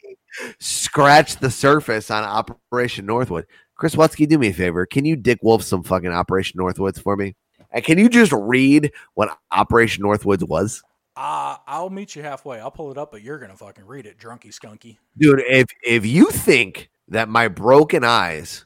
scratch 0.60 1.38
the 1.38 1.52
surface 1.52 2.10
on 2.10 2.24
Operation 2.24 3.06
Northwood. 3.06 3.46
Chris 3.76 3.96
Watsky, 3.96 4.28
do 4.28 4.38
me 4.38 4.50
a 4.50 4.54
favor. 4.54 4.86
Can 4.86 5.06
you 5.06 5.16
Dick 5.16 5.40
Wolf 5.42 5.64
some 5.64 5.84
fucking 5.84 6.12
Operation 6.12 6.60
Northwoods 6.60 7.02
for 7.02 7.16
me? 7.16 7.36
And 7.72 7.84
can 7.84 7.98
you 7.98 8.10
just 8.10 8.34
read 8.34 8.92
what 9.14 9.38
Operation 9.52 10.04
Northwoods 10.04 10.46
was? 10.46 10.82
Uh, 11.16 11.58
I'll 11.68 11.90
meet 11.90 12.16
you 12.16 12.24
halfway. 12.24 12.60
I'll 12.60 12.72
pull 12.72 12.92
it 12.92 12.98
up, 12.98 13.12
but 13.12 13.22
you're 13.22 13.38
gonna 13.38 13.56
fucking 13.56 13.86
read 13.86 14.08
it, 14.08 14.18
drunky 14.18 14.48
skunky. 14.48 14.98
Dude, 15.18 15.44
if 15.48 15.68
if 15.86 16.06
you 16.06 16.32
think 16.32 16.90
that 17.08 17.30
my 17.30 17.48
broken 17.48 18.04
eyes 18.04 18.66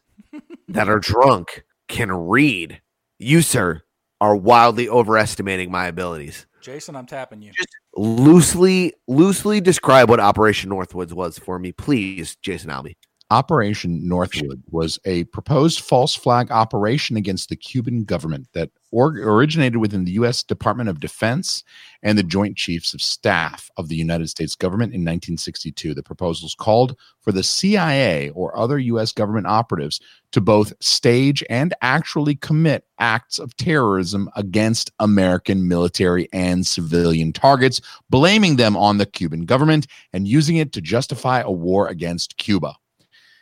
that 0.69 0.87
are 0.87 0.99
drunk 0.99 1.63
can 1.93 2.11
read, 2.11 2.81
you 3.19 3.41
sir 3.43 3.83
are 4.19 4.35
wildly 4.35 4.89
overestimating 4.89 5.69
my 5.69 5.85
abilities. 5.85 6.47
Jason, 6.59 6.95
I'm 6.95 7.05
tapping 7.05 7.41
you. 7.41 7.51
Loosely 7.95 8.93
loosely 9.07 9.61
describe 9.61 10.09
what 10.09 10.19
Operation 10.19 10.71
Northwoods 10.71 11.13
was 11.13 11.37
for 11.37 11.59
me, 11.59 11.71
please, 11.71 12.35
Jason 12.41 12.71
Albee. 12.71 12.97
Operation 13.31 14.07
Northwood 14.07 14.61
was 14.69 14.99
a 15.05 15.23
proposed 15.25 15.79
false 15.79 16.13
flag 16.13 16.51
operation 16.51 17.17
against 17.17 17.49
the 17.49 17.55
Cuban 17.55 18.03
government 18.03 18.47
that 18.53 18.69
or- 18.91 19.17
originated 19.17 19.77
within 19.77 20.05
the 20.05 20.11
U.S. 20.11 20.43
Department 20.43 20.87
of 20.87 20.99
Defense 20.99 21.63
and 22.03 22.15
the 22.15 22.23
Joint 22.23 22.57
Chiefs 22.57 22.93
of 22.93 23.01
Staff 23.01 23.71
of 23.75 23.87
the 23.87 23.95
United 23.95 24.29
States 24.29 24.55
government 24.55 24.93
in 24.93 25.01
1962. 25.01 25.95
The 25.95 26.03
proposals 26.03 26.53
called 26.53 26.95
for 27.21 27.31
the 27.31 27.41
CIA 27.41 28.29
or 28.29 28.55
other 28.55 28.77
U.S. 28.77 29.11
government 29.11 29.47
operatives 29.47 29.99
to 30.31 30.41
both 30.41 30.73
stage 30.79 31.43
and 31.49 31.73
actually 31.81 32.35
commit 32.35 32.85
acts 32.99 33.39
of 33.39 33.57
terrorism 33.57 34.29
against 34.35 34.91
American 34.99 35.67
military 35.67 36.29
and 36.33 36.67
civilian 36.67 37.33
targets, 37.33 37.81
blaming 38.11 38.57
them 38.57 38.77
on 38.77 38.97
the 38.97 39.05
Cuban 39.07 39.45
government 39.45 39.87
and 40.11 40.27
using 40.27 40.57
it 40.57 40.71
to 40.73 40.81
justify 40.81 41.39
a 41.39 41.51
war 41.51 41.87
against 41.87 42.37
Cuba. 42.37 42.75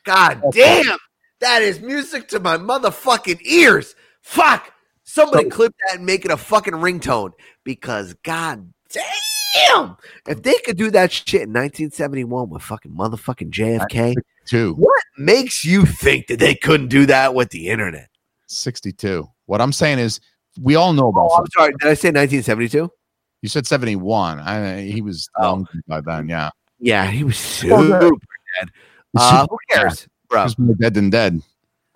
God 0.05 0.41
damn, 0.51 0.97
that 1.39 1.61
is 1.61 1.79
music 1.81 2.27
to 2.29 2.39
my 2.39 2.57
motherfucking 2.57 3.41
ears. 3.43 3.95
Fuck. 4.21 4.71
Somebody 5.03 5.45
So- 5.45 5.55
clip 5.55 5.73
that 5.87 5.97
and 5.97 6.05
make 6.05 6.25
it 6.25 6.31
a 6.31 6.37
fucking 6.37 6.73
ringtone 6.73 7.31
because 7.63 8.13
god 8.23 8.71
damn, 8.91 9.97
if 10.27 10.41
they 10.43 10.55
could 10.65 10.77
do 10.77 10.89
that 10.91 11.11
shit 11.11 11.41
in 11.41 11.49
1971 11.49 12.49
with 12.49 12.61
fucking 12.61 12.91
motherfucking 12.93 13.49
JFK, 13.51 14.15
Two. 14.45 14.73
what 14.75 15.01
makes 15.17 15.65
you 15.65 15.85
think 15.85 16.27
that 16.27 16.39
they 16.39 16.55
couldn't 16.55 16.87
do 16.87 17.05
that 17.07 17.33
with 17.35 17.49
the 17.49 17.67
internet? 17.69 18.07
62. 18.47 19.27
What 19.45 19.61
I'm 19.61 19.73
saying 19.73 19.99
is, 19.99 20.19
we 20.61 20.75
all 20.75 20.93
know 20.93 21.07
about. 21.09 21.29
Oh, 21.31 21.37
I'm 21.39 21.45
sorry. 21.53 21.71
Did 21.79 21.87
I 21.89 21.93
say 21.93 22.09
1972? 22.09 22.89
you 23.41 23.49
said 23.49 23.65
71. 23.65 24.39
I 24.39 24.81
he 24.81 25.01
was 25.01 25.27
Oh. 25.39 25.65
by 25.87 25.99
then. 26.01 26.29
Yeah, 26.29 26.51
Yeah, 26.79 27.07
he 27.07 27.23
was 27.23 27.37
super 27.37 27.99
dead. 27.99 28.69
Uh, 29.15 29.47
who 29.49 29.57
cares, 29.69 30.07
bro? 30.29 30.43
was 30.43 30.57
more 30.57 30.75
dead 30.75 30.93
than 30.93 31.09
dead. 31.09 31.41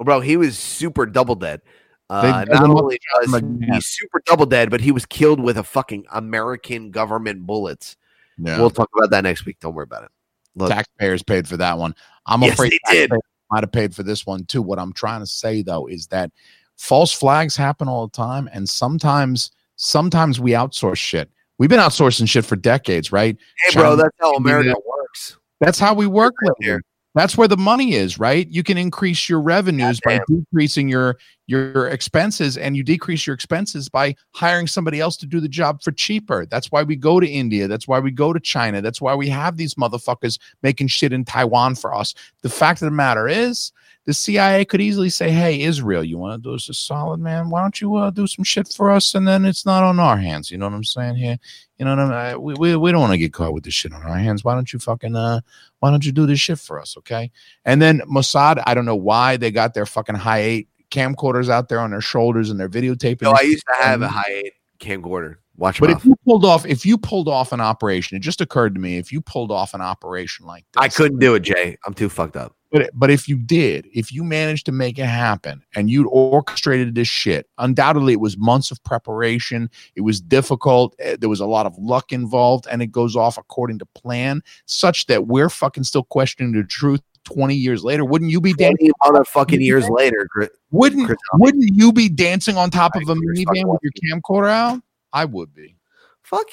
Bro, 0.04 0.22
he 0.22 0.36
was 0.38 0.58
super 0.58 1.06
double 1.06 1.36
dead. 1.36 1.62
Uh, 2.10 2.46
not 2.50 2.64
only 2.64 3.00
was 3.28 3.42
he 3.62 3.82
super 3.82 4.22
double 4.26 4.46
dead, 4.46 4.70
but 4.70 4.80
he 4.82 4.92
was 4.92 5.06
killed 5.06 5.40
with 5.40 5.58
a 5.58 5.64
fucking 5.64 6.06
American 6.12 6.92
government 6.92 7.46
bullets. 7.48 7.98
Yeah, 8.38 8.60
We'll 8.60 8.70
talk 8.70 8.90
about 8.96 9.10
that 9.12 9.22
next 9.22 9.46
week. 9.46 9.58
Don't 9.60 9.74
worry 9.74 9.84
about 9.86 10.04
it. 10.04 10.12
Look, 10.56 10.70
taxpayers 10.70 11.24
paid 11.24 11.48
for 11.48 11.58
that 11.58 11.78
one. 11.78 11.96
I'm 12.28 12.42
Yes, 12.44 12.54
afraid 12.54 12.74
they 12.90 13.08
did. 13.08 13.12
might 13.50 13.64
have 13.64 13.72
paid 13.72 13.96
for 13.96 14.04
this 14.04 14.26
one 14.26 14.44
too. 14.46 14.62
What 14.62 14.78
I'm 14.78 14.94
trying 14.94 15.22
to 15.22 15.26
say 15.26 15.62
though 15.64 15.88
is 15.88 16.08
that 16.08 16.32
false 16.76 17.12
flags 17.12 17.56
happen 17.56 17.88
all 17.88 18.08
the 18.08 18.16
time, 18.16 18.50
and 18.54 18.70
sometimes, 18.70 19.52
sometimes 19.78 20.40
we 20.40 20.52
outsource 20.52 20.98
shit. 20.98 21.30
We've 21.58 21.70
been 21.70 21.80
outsourcing 21.80 22.28
shit 22.28 22.46
for 22.46 22.58
decades, 22.58 23.12
right? 23.12 23.38
hey, 23.66 23.74
bro, 23.74 23.96
that's 23.96 24.16
how 24.20 24.34
America 24.36 24.76
works. 24.86 25.38
That's 25.62 25.80
how 25.80 25.94
we 25.94 26.06
work 26.06 26.36
Right 26.42 26.52
here. 26.60 26.84
That's 27.16 27.38
where 27.38 27.48
the 27.48 27.58
money 27.58 27.94
is, 27.94 28.20
right? 28.20 28.46
You 28.50 28.62
can 28.62 28.78
increase 28.78 29.30
your 29.30 29.40
revenues 29.40 30.02
by 30.04 30.20
decreasing 30.28 30.90
your 30.90 31.18
your 31.48 31.88
expenses, 31.88 32.58
and 32.58 32.76
you 32.76 32.84
decrease 32.84 33.26
your 33.26 33.34
expenses 33.34 33.88
by 33.88 34.16
hiring 34.32 34.68
somebody 34.68 35.00
else 35.00 35.16
to 35.18 35.26
do 35.26 35.40
the 35.40 35.48
job 35.48 35.82
for 35.82 35.92
cheaper. 35.94 36.46
That's 36.46 36.72
why 36.72 36.84
we 36.84 36.98
go 36.98 37.22
to 37.22 37.28
India. 37.28 37.68
That's 37.70 37.88
why 37.88 38.00
we 38.00 38.12
go 38.12 38.34
to 38.34 38.40
China. 38.40 38.82
That's 38.82 39.00
why 39.00 39.16
we 39.16 39.30
have 39.30 39.56
these 39.56 39.76
motherfuckers 39.76 40.40
making 40.62 40.88
shit 40.88 41.14
in 41.14 41.24
Taiwan 41.24 41.76
for 41.76 41.96
us. 41.96 42.14
The 42.42 42.50
fact 42.50 42.82
of 42.82 42.88
the 42.88 42.92
matter 42.92 43.28
is 43.30 43.72
the 44.06 44.14
CIA 44.14 44.66
could 44.66 44.82
easily 44.82 45.10
say, 45.10 45.32
"Hey, 45.32 45.62
Israel, 45.62 46.04
you 46.04 46.18
want 46.18 46.42
to 46.42 46.50
do 46.50 46.56
us 46.56 46.70
a 46.70 46.74
solid, 46.74 47.20
man? 47.20 47.50
Why 47.50 47.62
don't 47.62 47.82
you 47.82 47.96
uh, 47.96 48.12
do 48.12 48.28
some 48.28 48.44
shit 48.44 48.68
for 48.68 48.92
us, 48.92 49.16
and 49.16 49.28
then 49.28 49.46
it's 49.46 49.66
not 49.66 49.84
on 49.84 50.00
our 50.00 50.18
hands." 50.18 50.52
You 50.52 50.58
know 50.58 50.68
what 50.68 50.76
I'm 50.76 50.84
saying 50.84 51.16
here? 51.16 51.38
You 51.80 51.86
know 51.86 51.96
what 51.96 52.14
I 52.14 52.34
mean? 52.34 52.42
We 52.42 52.54
we, 52.54 52.76
we 52.76 52.92
don't 52.92 53.02
want 53.02 53.14
to 53.14 53.18
get 53.18 53.34
caught 53.34 53.54
with 53.54 53.64
this 53.64 53.74
shit 53.74 53.94
on 53.94 54.04
our 54.04 54.18
hands. 54.18 54.44
Why 54.44 54.54
don't 54.54 54.72
you 54.72 54.80
fucking 54.80 55.16
uh? 55.16 55.42
Why 55.80 55.90
don't 55.90 56.06
you 56.06 56.12
do 56.12 56.26
this 56.26 56.40
shit 56.40 56.60
for 56.60 56.80
us, 56.80 56.96
okay? 56.98 57.32
And 57.66 57.82
then 57.82 58.02
Mossad, 58.02 58.62
I 58.66 58.74
don't 58.74 58.86
know 58.86 58.96
why 58.96 59.38
they 59.38 59.52
got 59.52 59.74
their 59.74 59.86
fucking 59.86 60.16
high 60.16 60.42
eight 60.42 60.70
camcorders 60.92 61.50
out 61.50 61.70
there 61.70 61.80
on 61.80 61.92
their 61.92 62.02
shoulders 62.02 62.50
and 62.50 62.60
they're 62.60 62.70
videotaping. 62.70 63.24
No, 63.24 63.32
I 63.32 63.42
used 63.42 63.66
to 63.68 63.84
have 63.84 64.02
a 64.02 64.08
high 64.08 64.24
eight 64.30 64.54
camcorder. 64.80 65.38
Watch 65.58 65.80
But 65.80 65.90
my 65.90 65.96
if 65.96 66.06
you 66.06 66.16
pulled 66.26 66.44
off, 66.44 66.66
if 66.66 66.86
you 66.86 66.98
pulled 66.98 67.30
off 67.30 67.54
an 67.54 67.62
operation, 67.62 68.18
it 68.18 68.20
just 68.20 68.42
occurred 68.42 68.76
to 68.76 68.82
me, 68.82 68.98
if 68.98 69.12
you 69.12 69.22
pulled 69.22 69.52
off 69.52 69.74
an 69.74 69.82
operation 69.82 70.46
like 70.46 70.66
this, 70.74 70.82
I 70.82 70.90
couldn't 70.90 71.20
do 71.20 71.36
it, 71.36 71.42
Jay. 71.42 71.78
I'm 71.86 71.94
too 71.94 72.10
fucked 72.10 72.36
up. 72.36 72.56
But 72.76 72.90
but 72.94 73.10
if 73.10 73.30
you 73.30 73.38
did, 73.38 73.88
if 73.94 74.12
you 74.12 74.22
managed 74.26 74.66
to 74.66 74.74
make 74.74 75.00
it 75.00 75.06
happen 75.06 75.64
and 75.76 75.90
you'd 75.90 76.08
orchestrated 76.10 76.94
this 76.94 77.08
shit, 77.08 77.48
undoubtedly 77.58 78.12
it 78.12 78.20
was 78.20 78.38
months 78.38 78.70
of 78.70 78.84
preparation. 78.84 79.70
It 79.96 80.02
was 80.02 80.20
difficult. 80.20 80.94
eh, 81.00 81.16
There 81.18 81.30
was 81.30 81.40
a 81.40 81.46
lot 81.46 81.66
of 81.66 81.78
luck 81.78 82.12
involved, 82.12 82.68
and 82.70 82.82
it 82.82 82.92
goes 82.92 83.16
off 83.16 83.38
according 83.38 83.80
to 83.80 83.86
plan, 83.86 84.42
such 84.66 85.06
that 85.06 85.26
we're 85.28 85.50
fucking 85.50 85.86
still 85.86 86.04
questioning 86.04 86.52
the 86.52 86.66
truth. 86.66 87.00
20 87.24 87.56
years 87.56 87.82
later, 87.86 88.04
wouldn't 88.04 88.30
you 88.30 88.42
be 88.42 88.54
dancing? 88.54 88.92
20 89.06 89.20
motherfucking 89.20 89.62
years 89.64 89.88
later, 89.90 90.28
Chris- 90.30 90.50
Wouldn't 90.72 91.06
Chris, 91.08 91.18
wouldn't 91.36 91.72
you 91.76 91.94
be 91.94 92.10
dancing 92.10 92.58
on 92.58 92.70
top 92.70 92.92
of 92.98 93.04
a 93.08 93.16
minivan 93.16 93.66
with 93.68 93.80
your 93.84 93.94
camcorder 94.20 94.50
out? 94.50 94.82
I 95.14 95.24
would 95.24 95.54
be. 95.54 95.78
fuck 96.24 96.46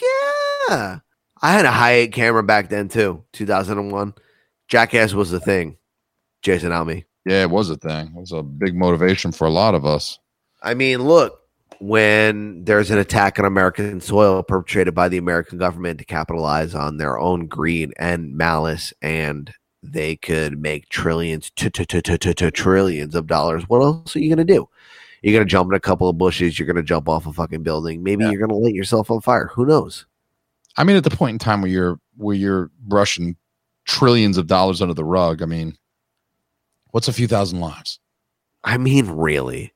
yeah. 0.69 1.01
I 1.43 1.53
had 1.53 1.65
a 1.65 1.71
high 1.73 1.95
eight 1.95 2.13
camera 2.13 2.45
back 2.45 2.69
then 2.69 2.89
too, 2.89 3.25
2001. 3.33 4.15
Jackass 4.69 5.13
was 5.15 5.31
the 5.33 5.41
thing. 5.41 5.77
Jason 6.43 6.73
Alme. 6.73 7.05
Yeah, 7.25 7.43
it 7.43 7.51
was 7.51 7.71
a 7.71 7.77
thing. 7.77 8.09
It 8.09 8.15
was 8.21 8.33
a 8.33 8.43
big 8.43 8.75
motivation 8.75 9.33
for 9.33 9.47
a 9.47 9.51
lot 9.51 9.75
of 9.75 9.87
us. 9.87 10.19
I 10.63 10.75
mean, 10.75 11.01
look, 11.03 11.39
when 11.81 12.65
there's 12.65 12.91
an 12.91 12.99
attack 12.99 13.39
on 13.39 13.45
American 13.45 14.01
soil 14.01 14.43
perpetrated 14.43 14.95
by 14.95 15.09
the 15.09 15.19
American 15.19 15.59
government 15.59 15.99
to 16.01 16.05
capitalize 16.05 16.75
on 16.75 16.97
their 16.97 17.19
own 17.19 17.47
greed 17.47 17.93
and 17.99 18.37
malice, 18.37 18.93
and 19.03 19.53
they 19.83 20.17
could 20.17 20.59
make 20.61 20.89
trillions, 20.89 21.51
trillions 21.51 23.15
of 23.15 23.27
dollars, 23.27 23.65
what 23.69 23.81
else 23.83 24.15
are 24.15 24.21
you 24.21 24.29
going 24.35 24.47
to 24.47 24.53
do? 24.55 24.69
You're 25.23 25.33
going 25.35 25.47
to 25.47 25.51
jump 25.51 25.71
in 25.71 25.77
a 25.77 25.81
couple 25.81 26.09
of 26.09 26.19
bushes. 26.19 26.59
You're 26.59 26.67
going 26.67 26.77
to 26.77 26.83
jump 26.83 27.09
off 27.09 27.27
a 27.27 27.33
fucking 27.33 27.63
building. 27.63 28.03
Maybe 28.03 28.25
Yeah. 28.25 28.31
you're 28.31 28.41
going 28.47 28.51
to 28.51 28.57
light 28.65 28.75
yourself 28.75 29.11
on 29.11 29.21
fire. 29.21 29.49
Who 29.55 29.65
knows? 29.67 30.07
I 30.77 30.85
mean, 30.85 30.97
at 30.97 31.05
the 31.05 31.11
point 31.11 31.35
in 31.35 31.39
time 31.39 31.63
where 31.63 31.71
you're 31.71 32.01
where 32.17 32.35
you're 32.37 32.71
brushing 32.81 33.37
trillions 33.85 34.39
of 34.39 34.47
dollars 34.47 34.81
under 34.83 34.95
the 34.95 35.05
rug, 35.05 35.43
I 35.43 35.47
mean, 35.47 35.77
what's 36.93 37.09
a 37.09 37.13
few 37.13 37.27
thousand 37.29 37.61
lives? 37.61 37.99
I 38.65 38.79
mean, 38.79 39.09
really. 39.11 39.73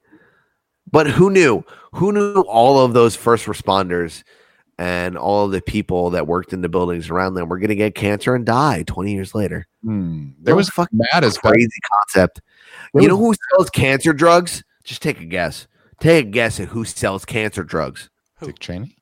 But 0.91 1.09
who 1.09 1.29
knew? 1.31 1.65
Who 1.93 2.13
knew 2.13 2.43
all 2.43 2.79
of 2.79 2.93
those 2.93 3.17
first 3.17 3.47
responders 3.47 4.23
and 4.79 5.17
all 5.19 5.45
of 5.47 5.51
the 5.51 5.61
people 5.61 6.11
that 6.11 6.27
worked 6.29 6.53
in 6.53 6.61
the 6.61 6.69
buildings 6.69 7.11
around 7.11 7.35
them 7.35 7.49
were 7.49 7.59
going 7.59 7.71
to 7.71 7.75
get 7.75 7.95
cancer 7.97 8.35
and 8.35 8.47
die 8.47 8.85
20 8.87 9.13
years 9.13 9.35
later? 9.35 9.67
Hmm. 9.83 10.29
There 10.41 10.55
What 10.55 10.59
was 10.59 10.69
a 10.69 10.73
fucking 10.73 11.01
mad 11.13 11.25
as 11.25 11.37
crazy 11.39 11.69
concept. 11.93 12.41
There 12.95 13.03
you 13.03 13.09
know 13.09 13.17
was- 13.17 13.37
who 13.39 13.57
sells 13.57 13.71
cancer 13.71 14.13
drugs? 14.13 14.63
Just 14.85 15.03
take 15.03 15.21
a 15.21 15.25
guess. 15.25 15.67
Take 15.99 16.27
a 16.27 16.31
guess 16.31 16.61
at 16.61 16.69
who 16.69 16.85
sells 16.85 17.25
cancer 17.25 17.65
drugs. 17.65 18.09
Who? 18.39 18.47
Dick 18.47 18.61
Cheney. 18.61 18.97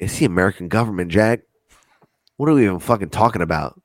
It's 0.00 0.18
the 0.18 0.24
American 0.24 0.66
government, 0.66 1.12
Jack. 1.12 1.42
What 2.38 2.48
are 2.48 2.54
we 2.54 2.64
even 2.64 2.80
fucking 2.80 3.10
talking 3.10 3.42
about? 3.42 3.80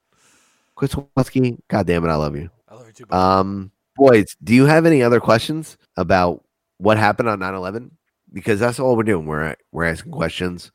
Chris 0.76 0.96
Watsky, 0.96 1.60
God 1.68 1.86
damn 1.86 2.04
it, 2.06 2.10
I 2.10 2.16
love 2.16 2.36
you. 2.36 2.50
I 2.98 3.04
too. 3.04 3.06
buddy. 3.08 3.22
Um, 3.22 3.72
boys, 3.96 4.36
do 4.44 4.54
you 4.54 4.66
have 4.66 4.86
any 4.86 5.02
other 5.04 5.20
questions 5.20 5.78
about 5.96 6.44
what 6.78 6.98
happened 6.98 7.30
on 7.30 7.40
9-11? 7.40 7.92
Because 8.34 8.60
that's 8.60 8.80
all 8.80 8.96
we're 8.98 9.04
doing. 9.04 9.26
We're 9.26 9.56
we're 9.72 9.86
asking 9.86 10.12
questions. 10.12 10.72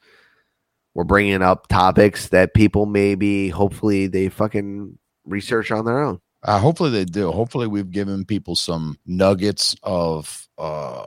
We're 0.94 1.04
bringing 1.04 1.42
up 1.42 1.68
topics 1.68 2.28
that 2.28 2.54
people 2.54 2.86
maybe, 2.86 3.48
hopefully, 3.50 4.06
they 4.06 4.28
fucking 4.28 4.98
research 5.26 5.70
on 5.70 5.84
their 5.84 6.00
own. 6.02 6.20
Uh, 6.42 6.58
hopefully 6.58 6.90
they 6.90 7.04
do. 7.04 7.30
Hopefully 7.30 7.66
we've 7.66 7.90
given 7.90 8.24
people 8.24 8.56
some 8.56 8.98
nuggets 9.06 9.76
of 9.82 10.48
uh 10.58 11.04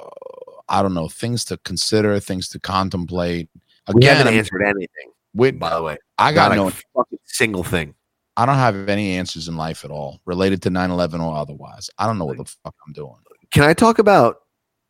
I 0.70 0.82
don't 0.82 0.94
know 0.94 1.08
things 1.10 1.44
to 1.46 1.58
consider, 1.58 2.20
things 2.20 2.48
to 2.50 2.60
contemplate. 2.60 3.50
We 3.94 4.00
Again, 4.02 4.16
haven't 4.18 4.28
I'm- 4.34 4.38
answered 4.40 4.62
anything, 4.64 5.12
with- 5.34 5.60
by 5.60 5.76
the 5.76 5.82
way. 5.84 5.98
I 6.20 6.32
got 6.32 6.50
Not 6.50 6.56
no 6.58 6.68
a 6.68 6.72
fucking 6.96 7.20
single 7.26 7.64
thing. 7.64 7.95
I 8.38 8.46
don't 8.46 8.56
have 8.56 8.90
any 8.90 9.16
answers 9.16 9.48
in 9.48 9.56
life 9.56 9.86
at 9.86 9.92
all 9.92 10.20
related 10.26 10.62
to 10.64 10.70
9-11 10.70 11.22
or 11.22 11.36
otherwise. 11.36 11.90
I 11.98 12.06
don't 12.06 12.18
know 12.18 12.26
what 12.26 12.38
the 12.38 12.46
fuck 12.46 12.76
I'm 12.86 12.94
doing. 12.94 13.16
Can 13.54 13.64
I 13.64 13.74
talk 13.74 14.00
about 14.00 14.38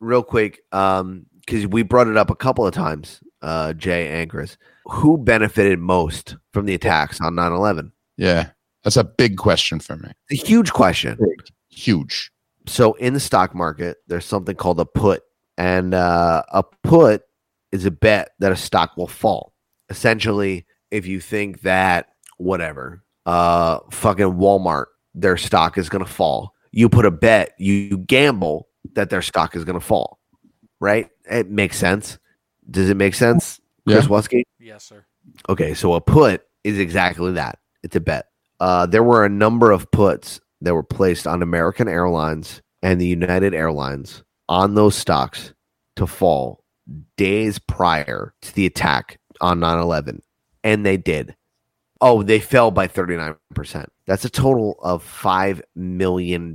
real 0.00 0.22
quick? 0.22 0.60
Um, 0.72 1.26
because 1.40 1.66
we 1.68 1.82
brought 1.82 2.08
it 2.08 2.16
up 2.16 2.28
a 2.28 2.34
couple 2.34 2.66
of 2.66 2.74
times, 2.74 3.20
uh, 3.40 3.72
Jay 3.74 4.20
and 4.20 4.28
Chris. 4.28 4.56
Who 4.86 5.16
benefited 5.16 5.78
most 5.78 6.36
from 6.52 6.66
the 6.66 6.74
attacks 6.74 7.20
on 7.20 7.34
9-11? 7.34 7.92
Yeah. 8.16 8.50
That's 8.82 8.96
a 8.96 9.04
big 9.04 9.36
question 9.36 9.80
for 9.80 9.96
me. 9.96 10.10
It's 10.28 10.42
a 10.42 10.46
huge 10.46 10.72
question. 10.72 11.18
Huge. 11.68 12.32
So 12.66 12.94
in 12.94 13.14
the 13.14 13.20
stock 13.20 13.54
market, 13.54 13.98
there's 14.06 14.24
something 14.24 14.56
called 14.56 14.80
a 14.80 14.84
put, 14.84 15.22
and 15.56 15.94
uh, 15.94 16.42
a 16.48 16.62
put 16.82 17.22
is 17.72 17.84
a 17.84 17.90
bet 17.90 18.30
that 18.40 18.52
a 18.52 18.56
stock 18.56 18.96
will 18.96 19.06
fall. 19.06 19.52
Essentially, 19.88 20.66
if 20.90 21.06
you 21.06 21.20
think 21.20 21.62
that 21.62 22.08
whatever, 22.38 23.02
uh, 23.26 23.80
fucking 23.90 24.26
Walmart, 24.34 24.86
their 25.14 25.36
stock 25.36 25.76
is 25.78 25.88
going 25.88 26.04
to 26.04 26.10
fall, 26.10 26.54
you 26.72 26.88
put 26.88 27.04
a 27.04 27.10
bet, 27.10 27.52
you 27.58 27.98
gamble 27.98 28.68
that 28.94 29.10
their 29.10 29.22
stock 29.22 29.56
is 29.56 29.64
going 29.64 29.78
to 29.78 29.84
fall, 29.84 30.18
right? 30.80 31.08
It 31.30 31.50
makes 31.50 31.76
sense. 31.78 32.18
Does 32.70 32.88
it 32.90 32.96
make 32.96 33.14
sense, 33.14 33.60
Chris 33.86 34.04
Yeah. 34.04 34.10
Wusky? 34.10 34.42
yes, 34.60 34.84
sir. 34.84 35.04
Okay, 35.48 35.74
so 35.74 35.94
a 35.94 36.00
put 36.00 36.42
is 36.64 36.78
exactly 36.78 37.32
that. 37.32 37.58
It's 37.82 37.96
a 37.96 38.00
bet. 38.00 38.26
Uh, 38.60 38.86
there 38.86 39.02
were 39.02 39.24
a 39.24 39.28
number 39.28 39.70
of 39.70 39.90
puts 39.90 40.40
that 40.60 40.74
were 40.74 40.82
placed 40.82 41.26
on 41.26 41.42
American 41.42 41.88
Airlines 41.88 42.62
and 42.82 43.00
the 43.00 43.06
United 43.06 43.54
Airlines 43.54 44.22
on 44.48 44.74
those 44.74 44.94
stocks 44.94 45.52
to 45.96 46.06
fall 46.06 46.62
days 47.16 47.58
prior 47.58 48.34
to 48.42 48.54
the 48.54 48.66
attack 48.66 49.18
on 49.40 49.60
9 49.60 49.78
11. 49.78 50.22
And 50.64 50.86
they 50.86 50.96
did. 50.96 51.34
Oh, 52.00 52.22
they 52.22 52.40
fell 52.40 52.70
by 52.70 52.88
39%. 52.88 53.86
That's 54.06 54.24
a 54.24 54.30
total 54.30 54.78
of 54.82 55.04
$5 55.04 55.62
million. 55.74 56.54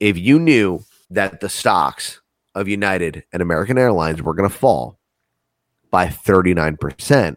If 0.00 0.18
you 0.18 0.38
knew 0.38 0.80
that 1.10 1.40
the 1.40 1.48
stocks 1.48 2.20
of 2.54 2.68
United 2.68 3.24
and 3.32 3.40
American 3.42 3.78
Airlines 3.78 4.22
were 4.22 4.34
going 4.34 4.48
to 4.48 4.54
fall 4.54 4.98
by 5.90 6.06
39%, 6.06 7.36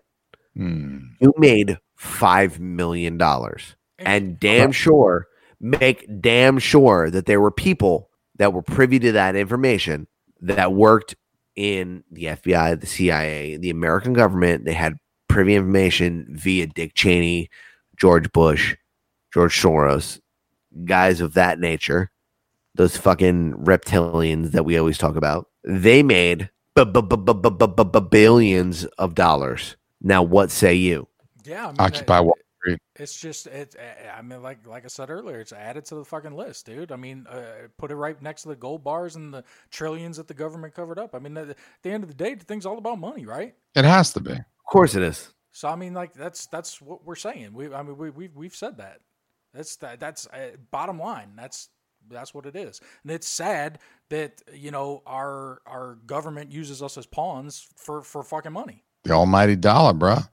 Hmm. 0.58 1.00
you 1.20 1.34
made 1.38 1.78
five 1.98 2.62
million 2.62 3.18
dollars 3.18 3.76
and 4.00 4.40
damn 4.40 4.72
sure 4.72 5.28
make 5.60 6.08
damn 6.22 6.60
sure 6.60 7.10
that 7.10 7.26
there 7.26 7.42
were 7.42 7.52
people 7.52 8.10
that 8.38 8.54
were 8.54 8.62
privy 8.62 8.98
to 9.00 9.12
that 9.12 9.36
information 9.36 10.08
that 10.40 10.72
worked 10.72 11.16
in 11.58 12.06
the 12.10 12.26
FBI, 12.26 12.80
the 12.80 12.88
CIA, 12.88 13.58
the 13.58 13.70
American 13.70 14.14
government. 14.14 14.64
They 14.64 14.74
had 14.74 14.94
privy 15.36 15.56
information 15.56 16.26
via 16.30 16.66
Dick 16.66 16.94
Cheney, 16.94 17.50
George 17.98 18.32
Bush, 18.32 18.78
George 19.34 19.54
Soros, 19.54 20.22
guys 20.86 21.20
of 21.20 21.34
that 21.34 21.60
nature, 21.60 22.10
those 22.76 22.96
fucking 22.96 23.54
reptilians 23.56 24.52
that 24.52 24.64
we 24.64 24.78
always 24.78 24.98
talk 24.98 25.18
about, 25.18 25.50
they 25.66 26.04
made 26.04 26.50
billions 26.74 26.96
of 28.86 29.14
dollars. 29.14 29.76
Now, 30.00 30.24
what 30.24 30.52
say 30.52 30.76
you? 30.76 31.06
Yeah, 31.44 31.66
I 31.66 31.68
mean, 31.68 31.76
Occupy 31.80 32.22
Wall 32.22 32.38
Street. 32.62 32.80
It's 32.96 33.20
just 33.20 33.48
it. 33.48 33.76
Eh, 33.78 34.10
I 34.18 34.22
mean, 34.22 34.42
like 34.42 34.66
like 34.66 34.86
I 34.86 34.88
said 34.88 35.10
earlier, 35.10 35.42
it's 35.42 35.52
added 35.52 35.84
to 35.86 35.96
the 35.96 36.06
fucking 36.06 36.34
list, 36.34 36.66
dude. 36.66 36.94
I 36.94 36.96
mean, 36.96 37.28
uh, 37.30 37.68
put 37.78 37.92
it 37.92 37.96
right 37.96 38.22
next 38.22 38.44
to 38.44 38.48
the 38.48 38.56
gold 38.56 38.86
bars 38.86 39.18
and 39.18 39.34
the 39.34 39.44
trillions 39.70 40.16
that 40.16 40.30
the 40.30 40.34
government 40.34 40.74
covered 40.74 40.98
up. 40.98 41.14
I 41.14 41.20
mean, 41.20 41.36
at 41.36 41.58
the 41.84 41.92
end 41.92 42.04
of 42.04 42.10
the 42.10 42.16
day, 42.16 42.36
the 42.36 42.46
thing's 42.46 42.66
all 42.66 42.78
about 42.78 43.00
money, 43.00 43.26
right? 43.26 43.54
It 43.76 43.84
has 43.84 44.14
to 44.14 44.22
be. 44.22 44.38
Of 44.68 44.72
course 44.72 44.96
it 44.96 45.04
is. 45.04 45.30
So 45.52 45.70
I 45.70 45.76
mean, 45.76 45.94
like 45.94 46.14
that's 46.14 46.48
that's 46.48 46.82
what 46.82 47.06
we're 47.06 47.16
saying. 47.16 47.54
We 47.54 47.74
I 47.74 47.84
mean 47.84 47.98
we 47.98 48.10
we 48.10 48.30
we've 48.34 48.56
said 48.56 48.78
that. 48.78 49.00
That's 49.54 49.76
that 49.78 50.00
that's 50.00 50.28
uh, 50.28 50.52
bottom 50.72 51.00
line. 51.00 51.32
That's 51.36 51.70
that's 52.10 52.34
what 52.34 52.46
it 52.46 52.56
is. 52.56 52.82
And 53.04 53.12
it's 53.12 53.28
sad 53.28 53.80
that 54.10 54.42
you 54.54 54.72
know 54.72 55.02
our 55.06 55.62
our 55.66 55.96
government 56.06 56.52
uses 56.52 56.82
us 56.82 56.98
as 56.98 57.06
pawns 57.06 57.68
for 57.78 58.02
for 58.02 58.24
fucking 58.24 58.52
money. 58.52 58.84
The 59.04 59.12
almighty 59.12 59.56
dollar, 59.56 59.94
bruh. 59.94 60.28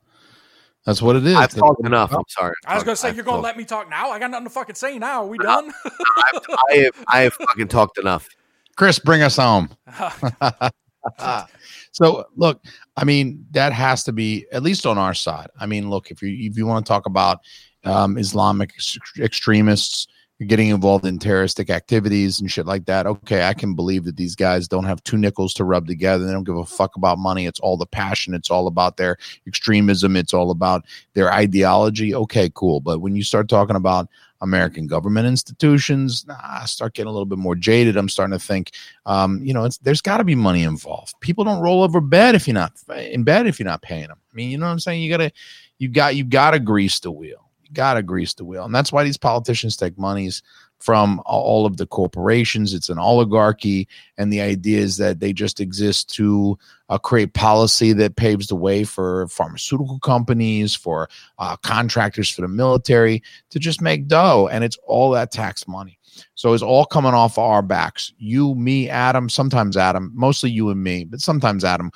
That's 0.86 1.00
what 1.00 1.14
it 1.14 1.24
is. 1.24 1.36
I've 1.36 1.54
talked 1.54 1.86
enough. 1.86 2.12
I'm 2.12 2.24
sorry. 2.28 2.54
I 2.66 2.74
was 2.74 2.82
gonna 2.82 2.96
say 2.96 3.08
I've 3.08 3.16
you're 3.16 3.24
gonna 3.24 3.42
let 3.42 3.56
me 3.56 3.64
talk 3.64 3.88
now. 3.88 4.10
I 4.10 4.18
got 4.18 4.30
nothing 4.30 4.46
to 4.46 4.50
fucking 4.50 4.74
say 4.74 4.98
now. 4.98 5.22
Are 5.22 5.28
we 5.28 5.38
done? 5.38 5.72
I 5.84 6.74
have, 6.74 7.04
I 7.06 7.20
have 7.20 7.34
fucking 7.34 7.68
talked 7.68 7.98
enough. 7.98 8.28
Chris, 8.76 8.98
bring 8.98 9.22
us 9.22 9.36
home. 9.36 9.68
so 11.92 12.26
look, 12.36 12.64
I 12.96 13.04
mean, 13.04 13.46
that 13.52 13.72
has 13.72 14.04
to 14.04 14.12
be 14.12 14.46
at 14.52 14.62
least 14.62 14.86
on 14.86 14.98
our 14.98 15.14
side. 15.14 15.48
I 15.58 15.66
mean, 15.66 15.88
look, 15.88 16.10
if 16.10 16.22
you 16.22 16.28
if 16.50 16.56
you 16.56 16.66
want 16.66 16.84
to 16.84 16.90
talk 16.90 17.06
about 17.06 17.40
um, 17.84 18.18
Islamic 18.18 18.72
ex- 18.76 18.98
extremists, 19.18 20.06
getting 20.46 20.68
involved 20.68 21.06
in 21.06 21.18
terroristic 21.18 21.70
activities 21.70 22.40
and 22.40 22.50
shit 22.50 22.66
like 22.66 22.86
that. 22.86 23.06
Okay, 23.06 23.46
I 23.46 23.54
can 23.54 23.74
believe 23.74 24.04
that 24.04 24.16
these 24.16 24.34
guys 24.34 24.68
don't 24.68 24.84
have 24.84 25.02
two 25.04 25.16
nickels 25.16 25.54
to 25.54 25.64
rub 25.64 25.86
together. 25.86 26.24
They 26.24 26.32
don't 26.32 26.44
give 26.44 26.56
a 26.56 26.64
fuck 26.64 26.96
about 26.96 27.18
money. 27.18 27.46
It's 27.46 27.60
all 27.60 27.76
the 27.76 27.86
passion. 27.86 28.34
It's 28.34 28.50
all 28.50 28.66
about 28.66 28.96
their 28.96 29.16
extremism. 29.46 30.16
It's 30.16 30.34
all 30.34 30.50
about 30.50 30.84
their 31.14 31.32
ideology. 31.32 32.14
Okay, 32.14 32.50
cool. 32.54 32.80
But 32.80 33.00
when 33.00 33.16
you 33.16 33.22
start 33.22 33.48
talking 33.48 33.76
about 33.76 34.08
American 34.42 34.86
government 34.86 35.26
institutions, 35.26 36.26
nah, 36.26 36.36
I 36.42 36.66
start 36.66 36.94
getting 36.94 37.08
a 37.08 37.12
little 37.12 37.26
bit 37.26 37.38
more 37.38 37.54
jaded. 37.54 37.96
I'm 37.96 38.08
starting 38.08 38.38
to 38.38 38.44
think, 38.44 38.72
um, 39.06 39.40
you 39.42 39.54
know, 39.54 39.68
there's 39.82 40.02
got 40.02 40.18
to 40.18 40.24
be 40.24 40.34
money 40.34 40.64
involved. 40.64 41.14
People 41.20 41.44
don't 41.44 41.62
roll 41.62 41.82
over 41.82 42.00
bed 42.00 42.34
if 42.34 42.46
you're 42.46 42.54
not 42.54 42.72
in 42.96 43.22
bed 43.22 43.46
if 43.46 43.58
you're 43.58 43.68
not 43.68 43.82
paying 43.82 44.08
them. 44.08 44.18
I 44.20 44.34
mean, 44.34 44.50
you 44.50 44.58
know 44.58 44.66
what 44.66 44.72
I'm 44.72 44.80
saying? 44.80 45.00
You 45.00 45.10
gotta, 45.10 45.32
you 45.78 45.88
got, 45.88 46.16
you 46.16 46.24
gotta 46.24 46.58
grease 46.58 47.00
the 47.00 47.10
wheel. 47.10 47.48
You 47.72 47.76
gotta 47.76 48.02
grease 48.02 48.34
the 48.34 48.44
wheel, 48.44 48.66
and 48.66 48.74
that's 48.74 48.92
why 48.92 49.02
these 49.02 49.16
politicians 49.16 49.78
take 49.78 49.98
monies 49.98 50.42
from 50.78 51.22
all 51.24 51.64
of 51.64 51.78
the 51.78 51.86
corporations. 51.86 52.74
It's 52.74 52.90
an 52.90 52.98
oligarchy, 52.98 53.88
and 54.18 54.30
the 54.30 54.42
idea 54.42 54.80
is 54.80 54.98
that 54.98 55.20
they 55.20 55.32
just 55.32 55.58
exist 55.58 56.14
to 56.16 56.58
uh, 56.90 56.98
create 56.98 57.32
policy 57.32 57.94
that 57.94 58.16
paves 58.16 58.48
the 58.48 58.56
way 58.56 58.84
for 58.84 59.26
pharmaceutical 59.28 59.98
companies, 60.00 60.74
for 60.74 61.08
uh, 61.38 61.56
contractors, 61.56 62.28
for 62.28 62.42
the 62.42 62.48
military 62.48 63.22
to 63.48 63.58
just 63.58 63.80
make 63.80 64.06
dough, 64.06 64.50
and 64.52 64.64
it's 64.64 64.76
all 64.86 65.10
that 65.12 65.32
tax 65.32 65.66
money. 65.66 65.98
So 66.34 66.52
it's 66.52 66.62
all 66.62 66.84
coming 66.84 67.14
off 67.14 67.38
our 67.38 67.62
backs. 67.62 68.12
You, 68.18 68.54
me, 68.54 68.90
Adam, 68.90 69.30
sometimes 69.30 69.78
Adam, 69.78 70.12
mostly 70.14 70.50
you 70.50 70.68
and 70.68 70.84
me, 70.84 71.04
but 71.04 71.20
sometimes 71.20 71.64
Adam. 71.64 71.90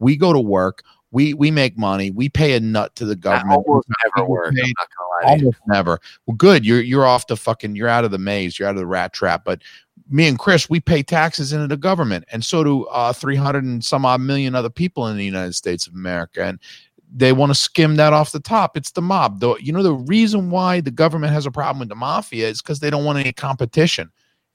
We 0.00 0.16
go 0.16 0.32
to 0.32 0.40
work 0.40 0.82
we 1.12 1.34
we 1.34 1.50
make 1.50 1.78
money. 1.78 2.10
We 2.10 2.28
pay 2.28 2.54
a 2.54 2.60
nut 2.60 2.96
to 2.96 3.04
the 3.04 3.14
government. 3.14 3.62
Almost 3.66 3.86
never 4.04 4.26
works. 4.26 4.60
Almost 5.22 5.58
never. 5.68 6.00
Well, 6.26 6.36
good. 6.36 6.66
You're 6.66 6.80
you're 6.80 7.06
off 7.06 7.26
the 7.26 7.36
fucking. 7.36 7.76
You're 7.76 7.88
out 7.88 8.04
of 8.04 8.10
the 8.10 8.18
maze. 8.18 8.58
You're 8.58 8.68
out 8.68 8.74
of 8.74 8.80
the 8.80 8.86
rat 8.86 9.12
trap. 9.12 9.44
But 9.44 9.62
me 10.10 10.26
and 10.26 10.38
Chris, 10.38 10.68
we 10.68 10.80
pay 10.80 11.02
taxes 11.02 11.52
into 11.52 11.68
the 11.68 11.76
government, 11.76 12.24
and 12.32 12.44
so 12.44 12.64
do 12.64 12.84
uh, 12.84 13.12
300 13.12 13.62
and 13.62 13.84
some 13.84 14.04
odd 14.04 14.22
million 14.22 14.54
other 14.54 14.70
people 14.70 15.06
in 15.06 15.16
the 15.16 15.24
United 15.24 15.54
States 15.54 15.86
of 15.86 15.92
America. 15.92 16.42
And 16.44 16.58
they 17.14 17.34
want 17.34 17.50
to 17.50 17.54
skim 17.54 17.96
that 17.96 18.14
off 18.14 18.32
the 18.32 18.40
top. 18.40 18.76
It's 18.76 18.92
the 18.92 19.02
mob. 19.02 19.40
Though 19.40 19.58
you 19.58 19.72
know 19.72 19.82
the 19.82 19.92
reason 19.94 20.50
why 20.50 20.80
the 20.80 20.90
government 20.90 21.34
has 21.34 21.44
a 21.44 21.50
problem 21.50 21.80
with 21.80 21.90
the 21.90 21.94
mafia 21.94 22.48
is 22.48 22.62
because 22.62 22.80
they 22.80 22.90
don't 22.90 23.04
want 23.04 23.18
any 23.18 23.32
competition 23.32 24.10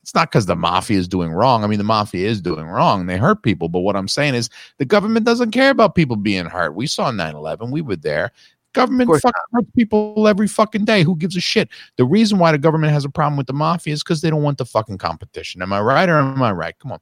it's 0.07 0.15
not 0.15 0.31
because 0.31 0.45
the 0.45 0.55
mafia 0.55 0.97
is 0.97 1.05
doing 1.05 1.33
wrong. 1.33 1.65
I 1.65 1.67
mean, 1.67 1.79
the 1.79 1.83
mafia 1.83 2.29
is 2.29 2.39
doing 2.39 2.65
wrong. 2.65 3.07
They 3.07 3.17
hurt 3.17 3.43
people. 3.43 3.67
But 3.67 3.81
what 3.81 3.97
I'm 3.97 4.07
saying 4.07 4.35
is 4.35 4.49
the 4.77 4.85
government 4.85 5.25
doesn't 5.25 5.51
care 5.51 5.69
about 5.69 5.95
people 5.95 6.15
being 6.15 6.45
hurt. 6.45 6.75
We 6.75 6.87
saw 6.87 7.11
9 7.11 7.35
11. 7.35 7.71
We 7.71 7.81
were 7.81 7.97
there. 7.97 8.31
Government 8.71 9.09
fucking 9.09 9.33
hurts 9.51 9.69
people 9.75 10.25
every 10.25 10.47
fucking 10.47 10.85
day. 10.85 11.03
Who 11.03 11.17
gives 11.17 11.35
a 11.35 11.41
shit? 11.41 11.67
The 11.97 12.05
reason 12.05 12.39
why 12.39 12.53
the 12.53 12.57
government 12.57 12.93
has 12.93 13.03
a 13.03 13.09
problem 13.09 13.35
with 13.35 13.47
the 13.47 13.53
mafia 13.53 13.91
is 13.91 14.01
because 14.01 14.21
they 14.21 14.29
don't 14.29 14.43
want 14.43 14.59
the 14.59 14.65
fucking 14.65 14.97
competition. 14.97 15.61
Am 15.61 15.73
I 15.73 15.81
right 15.81 16.07
or 16.07 16.19
am 16.19 16.41
I 16.41 16.53
right? 16.53 16.79
Come 16.79 16.93
on. 16.93 16.99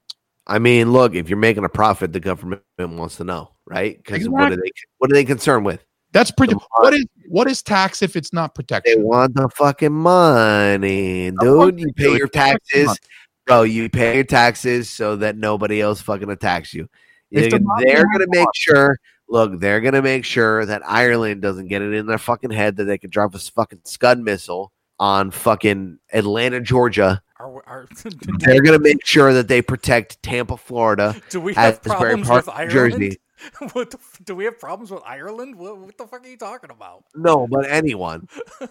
I 0.48 0.58
mean, 0.58 0.92
look, 0.92 1.14
if 1.14 1.30
you're 1.30 1.38
making 1.38 1.64
a 1.64 1.70
profit, 1.70 2.12
the 2.12 2.20
government 2.20 2.64
wants 2.80 3.18
to 3.18 3.24
know, 3.24 3.52
right? 3.68 3.98
Because 3.98 4.16
exactly. 4.16 4.34
what 4.34 4.52
are 4.52 4.56
they 4.56 4.72
what 4.98 5.12
are 5.12 5.14
they 5.14 5.26
concerned 5.26 5.64
with? 5.64 5.85
That's 6.16 6.32
pretty. 6.32 6.56
What 6.78 6.94
is 6.94 7.06
what 7.28 7.52
is 7.52 7.62
tax 7.62 8.02
if 8.02 8.16
it's 8.16 8.32
not 8.32 8.56
protection? 8.56 9.00
They 9.00 9.04
want 9.04 9.36
the 9.36 9.50
fucking 9.50 9.92
money, 9.92 11.30
dude. 11.42 11.78
You 11.78 11.92
pay 11.92 12.16
your 12.16 12.30
taxes, 12.30 12.98
bro. 13.46 13.64
You 13.64 13.90
pay 13.90 14.16
your 14.16 14.24
taxes 14.24 14.90
so 14.90 15.18
that 15.18 15.36
nobody 15.36 15.82
else 15.82 16.00
fucking 16.00 16.30
attacks 16.30 16.74
you. 16.74 16.88
They're, 17.32 17.50
they're 17.50 18.06
gonna 18.14 18.28
make 18.30 18.48
sure. 18.56 18.98
Look, 19.28 19.60
they're 19.60 19.82
gonna 19.82 20.02
make 20.02 20.24
sure 20.24 20.66
that 20.66 20.84
Ireland 20.86 21.42
doesn't 21.42 21.68
get 21.68 21.82
it 21.82 21.94
in 21.94 22.06
their 22.06 22.18
fucking 22.18 22.52
head 22.52 22.78
that 22.78 22.86
they 22.86 22.98
can 22.98 23.10
drop 23.10 23.36
a 23.36 23.40
fucking 23.40 23.82
Scud 23.84 24.18
missile 24.18 24.72
on 24.98 25.32
fucking 25.32 26.00
Atlanta, 26.14 26.62
Georgia. 26.62 27.22
Are, 27.42 27.62
are, 27.68 27.88
they're 28.40 28.62
gonna 28.62 28.80
make 28.80 29.06
sure 29.06 29.34
that 29.34 29.50
they 29.50 29.62
protect 29.62 30.24
Tampa, 30.24 30.56
Florida. 30.56 31.22
Do 31.30 31.42
we 31.42 31.56
have 31.56 31.84
problems 31.84 32.30
with 32.30 32.48
Ireland? 32.48 32.72
Jersey. 32.72 33.18
what 33.74 33.92
the, 33.92 34.00
do 34.24 34.36
we 34.36 34.46
have 34.46 34.60
problems 34.60 34.92
with 34.92 35.04
Ireland? 35.06 35.56
What, 35.56 35.78
what, 35.78 35.98
the 35.98 36.08
fuck 36.08 36.26
are 36.26 36.30
you 36.30 36.38
talking 36.38 36.70
about? 36.70 37.04
No, 37.14 37.48
but 37.48 37.70
anyone. 37.70 38.28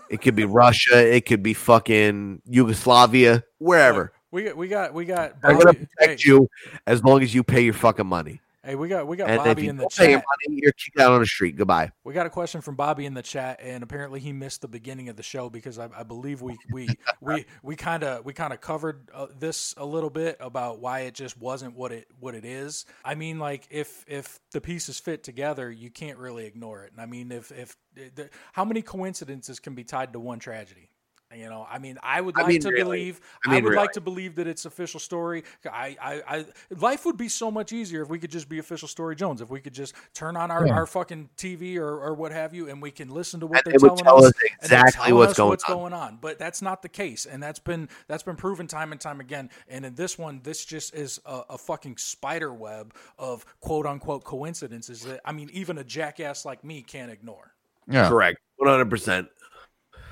it 0.09 0.21
could 0.21 0.35
be 0.35 0.45
Russia. 0.45 1.15
It 1.15 1.27
could 1.27 1.43
be 1.43 1.55
fucking 1.55 2.43
Yugoslavia, 2.47 3.45
wherever. 3.59 4.13
We 4.31 4.45
got, 4.45 4.57
we 4.57 4.69
got, 4.69 4.95
we 4.95 5.05
got. 5.05 5.41
Bobby, 5.41 5.55
I'm 5.55 5.61
gonna 5.61 5.75
protect 5.75 6.23
hey, 6.23 6.29
you 6.29 6.49
as 6.87 7.05
long 7.05 7.23
as 7.23 7.35
you 7.35 7.45
pay 7.45 7.61
your 7.61 7.75
fucking 7.75 8.07
money. 8.07 8.41
Hey, 8.65 8.77
we 8.77 8.89
got 8.89 9.07
we 9.07 9.19
got 9.19 9.29
and 9.29 9.45
Bobby 9.45 9.69
in 9.69 9.77
the 9.77 9.87
chat. 9.91 10.25
You're 10.49 10.73
kicked 10.73 10.99
out 10.99 11.13
on 11.13 11.21
the 11.21 11.27
street. 11.27 11.57
Goodbye. 11.57 11.93
We 12.03 12.15
got 12.15 12.25
a 12.25 12.31
question 12.31 12.63
from 12.63 12.77
Bobby 12.77 13.05
in 13.05 13.13
the 13.13 13.23
chat, 13.23 13.61
and 13.63 13.83
apparently 13.83 14.21
he 14.21 14.33
missed 14.33 14.63
the 14.63 14.69
beginning 14.69 15.11
of 15.11 15.17
the 15.17 15.23
show 15.23 15.51
because 15.51 15.79
I, 15.79 15.91
I 15.95 16.03
believe 16.03 16.41
we 16.41 16.57
we 16.73 16.89
we 17.21 17.45
we 17.63 17.77
kind 17.77 18.03
of 18.03 18.25
we 18.25 18.33
kind 18.33 18.55
of 18.55 18.63
covered 18.63 19.11
uh, 19.13 19.27
this 19.39 19.75
a 19.77 19.85
little 19.85 20.09
bit 20.09 20.39
about 20.41 20.79
why 20.79 21.01
it 21.01 21.15
just 21.15 21.39
wasn't 21.39 21.77
what 21.77 21.93
it 21.93 22.09
what 22.21 22.35
it 22.35 22.47
is. 22.47 22.87
I 23.05 23.15
mean, 23.17 23.39
like 23.39 23.67
if 23.71 24.03
if 24.09 24.41
the 24.53 24.63
pieces 24.63 24.99
fit 24.99 25.23
together, 25.23 25.71
you 25.71 25.91
can't 25.91 26.19
really 26.19 26.47
ignore 26.47 26.85
it. 26.85 26.93
And 26.93 27.03
I 27.03 27.07
mean, 27.07 27.33
if 27.33 27.53
if 27.53 27.77
the, 27.95 28.31
how 28.55 28.65
many 28.65 28.81
coincidences 28.81 29.61
can 29.61 29.75
be 29.75 29.85
tied 29.85 30.15
to 30.15 30.21
one 30.21 30.39
tragedy? 30.39 30.89
You 31.33 31.49
know, 31.49 31.67
I 31.69 31.79
mean, 31.79 31.99
I 32.03 32.21
would 32.21 32.37
like 32.37 32.45
I 32.45 32.49
mean, 32.49 32.61
to 32.61 32.69
really. 32.69 32.83
believe. 32.83 33.21
I, 33.45 33.49
mean, 33.49 33.55
I 33.55 33.61
would 33.63 33.71
really. 33.71 33.83
like 33.83 33.93
to 33.93 34.01
believe 34.01 34.37
that 34.37 34.47
it's 34.47 34.67
official 34.67 35.01
story. 35.01 35.43
I, 35.71 35.97
I, 36.01 36.23
I, 36.29 36.47
life 36.79 37.05
would 37.05 37.17
be 37.17 37.29
so 37.29 37.51
much 37.51 37.73
easier 37.73 38.03
if 38.03 38.09
we 38.09 38.19
could 38.19 38.31
just 38.31 38.49
be 38.49 38.59
official 38.59 38.87
story 38.87 39.17
Jones. 39.17 39.41
If 39.41 39.51
we 39.51 39.61
could 39.61 39.75
just 39.75 39.95
turn 40.13 40.37
on 40.37 40.51
our, 40.51 40.67
yeah. 40.67 40.75
our 40.75 40.87
fucking 40.87 41.31
TV 41.37 41.77
or, 41.77 41.99
or 41.99 42.15
what 42.15 42.31
have 42.31 42.55
you, 42.55 42.69
and 42.69 42.81
we 42.81 42.91
can 42.91 43.09
listen 43.09 43.41
to 43.41 43.47
what 43.47 43.67
and 43.67 43.73
they're 43.73 43.79
they 43.81 43.87
telling 43.87 44.05
tell 44.05 44.25
us, 44.25 44.33
exactly 44.63 45.13
what's 45.13 45.33
us 45.33 45.37
going 45.37 45.49
what's 45.51 45.65
on. 45.65 45.77
going 45.77 45.93
on. 45.93 46.19
But 46.21 46.39
that's 46.39 46.63
not 46.63 46.83
the 46.83 46.89
case, 46.89 47.27
and 47.27 47.43
that's 47.43 47.59
been 47.59 47.89
that's 48.07 48.23
been 48.23 48.37
proven 48.37 48.67
time 48.67 48.93
and 48.93 49.01
time 49.01 49.21
again. 49.21 49.51
And 49.69 49.85
in 49.85 49.95
this 49.95 50.17
one, 50.17 50.41
this 50.45 50.65
just 50.65 50.95
is 50.95 51.21
a, 51.27 51.43
a 51.51 51.59
fucking 51.59 51.97
spider 51.97 52.53
web 52.53 52.95
of 53.19 53.45
quote 53.61 53.87
unquote 53.87 54.25
coincidences 54.25 55.03
that 55.03 55.21
I 55.25 55.33
mean, 55.33 55.51
even 55.53 55.79
a 55.79 55.85
jackass 55.85 56.45
like 56.45 56.63
me 56.63 56.83
can't 56.83 57.11
ignore. 57.11 57.55
Yeah, 57.89 58.09
correct, 58.09 58.39
one 58.57 58.71
hundred 58.71 58.89
percent. 58.89 59.29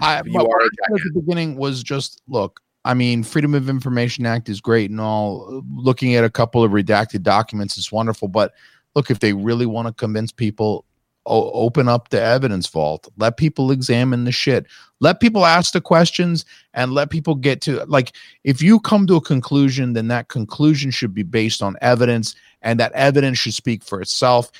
I, 0.02 0.22
you 0.24 0.40
are 0.40 0.62
at 0.62 0.70
the 0.88 1.10
beginning 1.14 1.56
was 1.56 1.82
just 1.82 2.22
look. 2.28 2.60
I 2.84 2.94
mean, 2.94 3.22
Freedom 3.22 3.54
of 3.54 3.68
Information 3.68 4.26
Act 4.26 4.48
is 4.48 4.60
great 4.60 4.90
and 4.90 5.00
all. 5.00 5.62
Looking 5.74 6.14
at 6.16 6.24
a 6.24 6.30
couple 6.30 6.64
of 6.64 6.72
redacted 6.72 7.22
documents 7.22 7.76
is 7.76 7.92
wonderful, 7.92 8.28
but 8.28 8.52
look, 8.96 9.10
if 9.10 9.20
they 9.20 9.32
really 9.32 9.66
want 9.66 9.86
to 9.86 9.94
convince 9.94 10.32
people, 10.32 10.84
o- 11.26 11.52
open 11.52 11.88
up 11.88 12.08
the 12.08 12.20
evidence 12.20 12.66
vault. 12.66 13.08
Let 13.16 13.36
people 13.36 13.70
examine 13.70 14.24
the 14.24 14.32
shit. 14.32 14.66
Let 14.98 15.20
people 15.20 15.46
ask 15.46 15.72
the 15.72 15.80
questions 15.80 16.44
and 16.74 16.92
let 16.92 17.10
people 17.10 17.36
get 17.36 17.60
to 17.62 17.84
like. 17.84 18.16
If 18.42 18.60
you 18.60 18.80
come 18.80 19.06
to 19.06 19.16
a 19.16 19.20
conclusion, 19.20 19.92
then 19.92 20.08
that 20.08 20.28
conclusion 20.28 20.90
should 20.90 21.14
be 21.14 21.22
based 21.22 21.62
on 21.62 21.76
evidence, 21.80 22.34
and 22.62 22.80
that 22.80 22.92
evidence 22.92 23.38
should 23.38 23.54
speak 23.54 23.84
for 23.84 24.00
itself. 24.00 24.50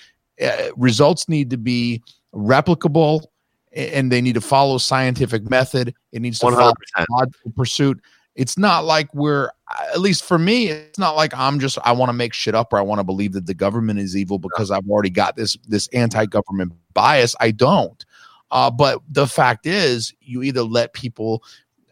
Uh, 0.41 0.69
results 0.77 1.29
need 1.29 1.51
to 1.51 1.59
be 1.59 2.03
replicable 2.35 3.25
and 3.75 4.11
they 4.13 4.21
need 4.21 4.35
to 4.35 4.41
follow 4.41 4.79
scientific 4.79 5.49
method. 5.49 5.95
It 6.13 6.23
needs 6.23 6.39
to 6.41 6.47
100%. 6.47 6.53
follow 6.55 6.73
logical 7.11 7.53
pursuit. 7.57 8.01
It's 8.35 8.57
not 8.57 8.85
like 8.85 9.13
we're, 9.15 9.51
at 9.93 10.01
least 10.01 10.25
for 10.25 10.39
me, 10.39 10.69
it's 10.69 10.99
not 10.99 11.17
like 11.17 11.35
I'm 11.35 11.61
just 11.61 11.79
I 11.85 11.93
want 11.93 12.09
to 12.09 12.15
make 12.15 12.33
shit 12.33 12.55
up 12.55 12.73
or 12.73 12.79
I 12.79 12.83
want 12.83 12.99
to 12.99 13.05
believe 13.05 13.33
that 13.33 13.47
the 13.47 13.55
government 13.55 13.99
is 13.99 14.17
evil 14.17 14.39
because 14.39 14.71
I've 14.71 14.89
already 14.89 15.11
got 15.11 15.37
this 15.37 15.57
this 15.69 15.87
anti-government 15.89 16.73
bias. 16.95 17.37
I 17.41 17.51
don't. 17.51 18.05
Uh, 18.51 18.71
but 18.71 19.01
the 19.09 19.27
fact 19.27 19.67
is, 19.67 20.13
you 20.21 20.43
either 20.43 20.63
let 20.63 20.93
people 20.93 21.43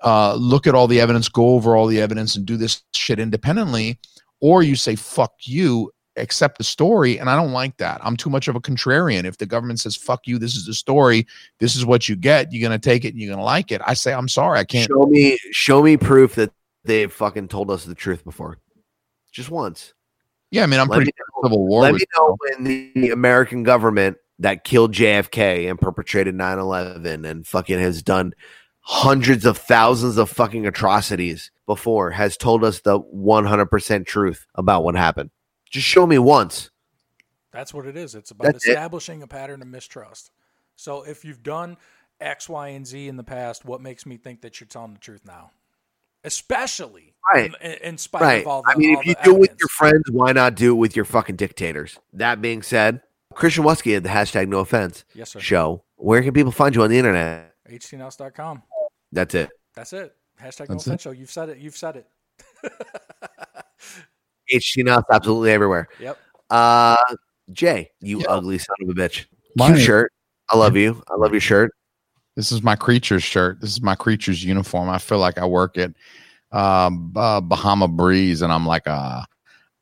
uh, 0.02 0.34
look 0.34 0.66
at 0.66 0.74
all 0.74 0.86
the 0.86 1.00
evidence, 1.00 1.28
go 1.28 1.50
over 1.50 1.76
all 1.76 1.86
the 1.86 2.00
evidence, 2.00 2.36
and 2.36 2.46
do 2.46 2.56
this 2.56 2.82
shit 2.92 3.18
independently, 3.18 3.98
or 4.40 4.62
you 4.62 4.76
say 4.76 4.94
"fuck 4.94 5.32
you" 5.42 5.90
accept 6.20 6.58
the 6.58 6.64
story 6.64 7.18
and 7.18 7.30
i 7.30 7.36
don't 7.36 7.52
like 7.52 7.76
that. 7.78 8.00
I'm 8.04 8.16
too 8.16 8.30
much 8.30 8.48
of 8.48 8.56
a 8.56 8.60
contrarian. 8.60 9.24
If 9.24 9.38
the 9.38 9.46
government 9.46 9.80
says 9.80 9.96
fuck 9.96 10.26
you 10.26 10.38
this 10.38 10.54
is 10.54 10.66
the 10.66 10.74
story 10.74 11.26
this 11.58 11.76
is 11.76 11.84
what 11.84 12.08
you 12.08 12.16
get 12.16 12.52
you're 12.52 12.66
going 12.66 12.78
to 12.78 12.84
take 12.84 13.04
it 13.04 13.08
and 13.08 13.18
you're 13.20 13.28
going 13.28 13.38
to 13.38 13.44
like 13.44 13.72
it 13.72 13.80
i 13.86 13.94
say 13.94 14.12
i'm 14.12 14.28
sorry 14.28 14.58
i 14.58 14.64
can't 14.64 14.88
show 14.88 15.06
me 15.06 15.38
show 15.50 15.82
me 15.82 15.96
proof 15.96 16.34
that 16.34 16.52
they've 16.84 17.12
fucking 17.12 17.48
told 17.48 17.70
us 17.70 17.84
the 17.84 17.94
truth 17.94 18.24
before. 18.24 18.58
Just 19.32 19.50
once. 19.50 19.94
Yeah 20.50 20.64
i 20.64 20.66
mean 20.66 20.80
i'm 20.80 20.88
let 20.88 20.96
pretty 20.96 21.12
know, 21.18 21.42
civil 21.42 21.66
war 21.66 21.82
let 21.82 21.94
me 21.94 22.00
know 22.16 22.36
when 22.40 22.64
the 22.64 23.10
american 23.10 23.62
government 23.62 24.16
that 24.40 24.64
killed 24.64 24.92
jfk 24.92 25.70
and 25.70 25.80
perpetrated 25.80 26.34
9-11 26.34 27.28
and 27.28 27.46
fucking 27.46 27.78
has 27.78 28.02
done 28.02 28.32
hundreds 28.80 29.44
of 29.44 29.56
thousands 29.58 30.16
of 30.16 30.28
fucking 30.28 30.66
atrocities 30.66 31.52
before 31.66 32.10
has 32.10 32.36
told 32.36 32.64
us 32.64 32.80
the 32.80 32.98
100% 33.00 34.06
truth 34.06 34.46
about 34.56 34.82
what 34.82 34.96
happened 34.96 35.30
just 35.70 35.86
show 35.86 36.06
me 36.06 36.18
once. 36.18 36.70
That's 37.52 37.72
what 37.72 37.86
it 37.86 37.96
is. 37.96 38.14
It's 38.14 38.30
about 38.30 38.44
That's 38.44 38.66
establishing 38.66 39.20
it. 39.20 39.24
a 39.24 39.26
pattern 39.26 39.62
of 39.62 39.68
mistrust. 39.68 40.30
So 40.76 41.02
if 41.02 41.24
you've 41.24 41.42
done 41.42 41.76
X, 42.20 42.48
Y, 42.48 42.68
and 42.68 42.86
Z 42.86 43.08
in 43.08 43.16
the 43.16 43.24
past, 43.24 43.64
what 43.64 43.80
makes 43.80 44.04
me 44.06 44.16
think 44.16 44.42
that 44.42 44.60
you're 44.60 44.68
telling 44.68 44.94
the 44.94 45.00
truth 45.00 45.22
now? 45.26 45.52
Especially 46.22 47.14
right. 47.32 47.52
in, 47.62 47.72
in 47.82 47.98
spite 47.98 48.22
right. 48.22 48.42
of 48.42 48.46
all 48.46 48.62
the 48.62 48.70
I 48.70 48.74
mean, 48.76 48.98
if 48.98 49.06
you 49.06 49.14
do 49.24 49.36
it 49.36 49.40
with 49.40 49.56
your 49.58 49.68
friends, 49.68 50.04
why 50.10 50.32
not 50.32 50.54
do 50.54 50.72
it 50.72 50.78
with 50.78 50.94
your 50.94 51.06
fucking 51.06 51.36
dictators? 51.36 51.98
That 52.12 52.42
being 52.42 52.62
said, 52.62 53.00
Christian 53.34 53.64
Wusky 53.64 53.96
at 53.96 54.02
the 54.02 54.10
hashtag 54.10 54.48
no 54.48 54.58
offense 54.58 55.04
yes, 55.14 55.30
sir. 55.30 55.40
show. 55.40 55.82
Where 55.96 56.22
can 56.22 56.34
people 56.34 56.52
find 56.52 56.74
you 56.74 56.82
on 56.82 56.90
the 56.90 56.98
internet? 56.98 57.54
htnouse.com. 57.68 58.62
That's 59.12 59.34
it. 59.34 59.50
That's 59.74 59.92
it. 59.92 60.14
Hashtag 60.40 60.68
no 60.68 60.74
That's 60.74 60.86
it. 60.86 60.90
offense 60.90 61.02
show. 61.02 61.10
You've 61.10 61.30
said 61.30 61.48
it. 61.48 61.58
You've 61.58 61.76
said 61.76 61.96
it. 61.96 62.06
HT 64.52 64.84
nuts 64.84 65.06
absolutely 65.10 65.50
everywhere. 65.52 65.88
Yep. 66.00 66.18
Uh, 66.50 66.96
Jay, 67.52 67.90
you 68.00 68.18
Yeah. 68.20 68.26
ugly 68.28 68.58
son 68.58 68.76
of 68.82 68.88
a 68.88 68.92
bitch. 68.92 69.26
Mine- 69.56 69.74
Cute 69.74 69.84
shirt. 69.86 70.12
I 70.50 70.56
love 70.56 70.76
you. 70.76 71.02
I 71.10 71.16
love 71.16 71.32
your 71.32 71.40
shirt. 71.40 71.72
This 72.36 72.52
is 72.52 72.62
my 72.62 72.76
creature's 72.76 73.22
shirt. 73.22 73.60
This 73.60 73.70
is 73.70 73.82
my 73.82 73.94
creature's 73.94 74.44
uniform. 74.44 74.88
I 74.88 74.98
feel 74.98 75.18
like 75.18 75.38
I 75.38 75.44
work 75.46 75.76
at 75.78 75.92
um, 76.52 77.12
uh, 77.14 77.40
Bahama 77.40 77.86
Breeze, 77.86 78.42
and 78.42 78.52
I'm 78.52 78.66
like, 78.66 78.88
uh, 78.88 79.22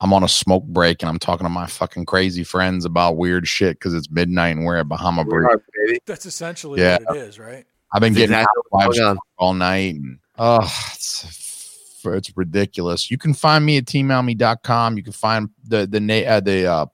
I'm 0.01 0.13
on 0.13 0.23
a 0.23 0.29
smoke 0.29 0.65
break, 0.65 1.03
and 1.03 1.09
I'm 1.09 1.19
talking 1.19 1.45
to 1.47 1.51
my 1.51 1.67
fucking 1.67 2.05
crazy 2.05 2.45
friends 2.45 2.85
about 2.85 3.17
weird 3.17 3.49
shit 3.49 3.79
because 3.79 3.95
it's 3.95 4.11
midnight 4.11 4.57
and 4.57 4.65
we're 4.67 4.77
at 4.77 4.89
Bahama 4.89 5.23
We're 5.23 5.43
Breeze. 5.45 5.47
hard. 5.47 6.01
That's 6.07 6.27
essentially 6.27 6.81
Yeah. 6.81 6.99
what 7.05 7.17
it 7.17 7.21
is, 7.21 7.39
right? 7.39 7.65
I've 7.93 8.01
been 8.03 8.13
That's 8.13 8.27
getting 8.29 8.35
exactly 8.35 8.63
what's 8.71 8.85
housewives 8.85 8.99
going 8.99 9.19
all 9.39 9.55
night, 9.55 9.95
and 9.95 10.19
oh, 10.39 10.59
it's, 10.95 11.25
it's 12.05 12.37
ridiculous. 12.37 13.11
You 13.11 13.19
can 13.19 13.35
find 13.35 13.65
me 13.65 13.77
at 13.79 13.85
teammelme.com. 13.85 14.97
You 14.97 15.03
can 15.03 15.13
find 15.13 15.51
the 15.67 15.87
the 15.87 16.01
na- 16.01 16.27
uh, 16.27 16.41
the 16.41 16.67
uh, 16.67 16.87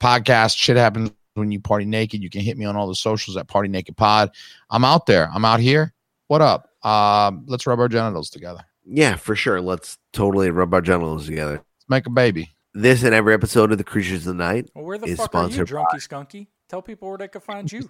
podcast. 0.00 0.56
Shit 0.56 0.76
happens 0.76 1.10
when 1.34 1.52
you 1.52 1.60
party 1.60 1.84
naked. 1.84 2.22
You 2.22 2.30
can 2.30 2.40
hit 2.40 2.56
me 2.58 2.64
on 2.64 2.76
all 2.76 2.88
the 2.88 2.94
socials 2.94 3.36
at 3.36 3.48
Party 3.48 3.68
Naked 3.68 3.96
Pod. 3.96 4.30
I'm 4.70 4.84
out 4.84 5.06
there. 5.06 5.30
I'm 5.32 5.44
out 5.44 5.60
here. 5.60 5.92
What 6.26 6.42
up? 6.42 6.68
Um, 6.84 7.44
let's 7.46 7.66
rub 7.66 7.78
our 7.80 7.88
genitals 7.88 8.30
together. 8.30 8.60
Yeah, 8.84 9.16
for 9.16 9.36
sure. 9.36 9.60
Let's 9.60 9.98
totally 10.12 10.50
rub 10.50 10.72
our 10.74 10.80
genitals 10.80 11.26
together. 11.26 11.52
Let's 11.54 11.88
make 11.88 12.06
a 12.06 12.10
baby. 12.10 12.50
This 12.74 13.02
and 13.02 13.14
every 13.14 13.34
episode 13.34 13.72
of 13.72 13.78
the 13.78 13.84
Creatures 13.84 14.26
of 14.26 14.36
the 14.36 14.42
Night. 14.42 14.70
Well, 14.74 14.84
where 14.84 14.98
the 14.98 15.06
Is 15.06 15.18
fuck 15.18 15.34
are 15.34 15.44
you, 15.46 15.52
sponsored 15.52 15.68
drunky 15.68 15.96
skunky? 15.96 16.46
Tell 16.68 16.82
people 16.82 17.08
where 17.08 17.18
they 17.18 17.28
can 17.28 17.40
find 17.40 17.70
you. 17.70 17.88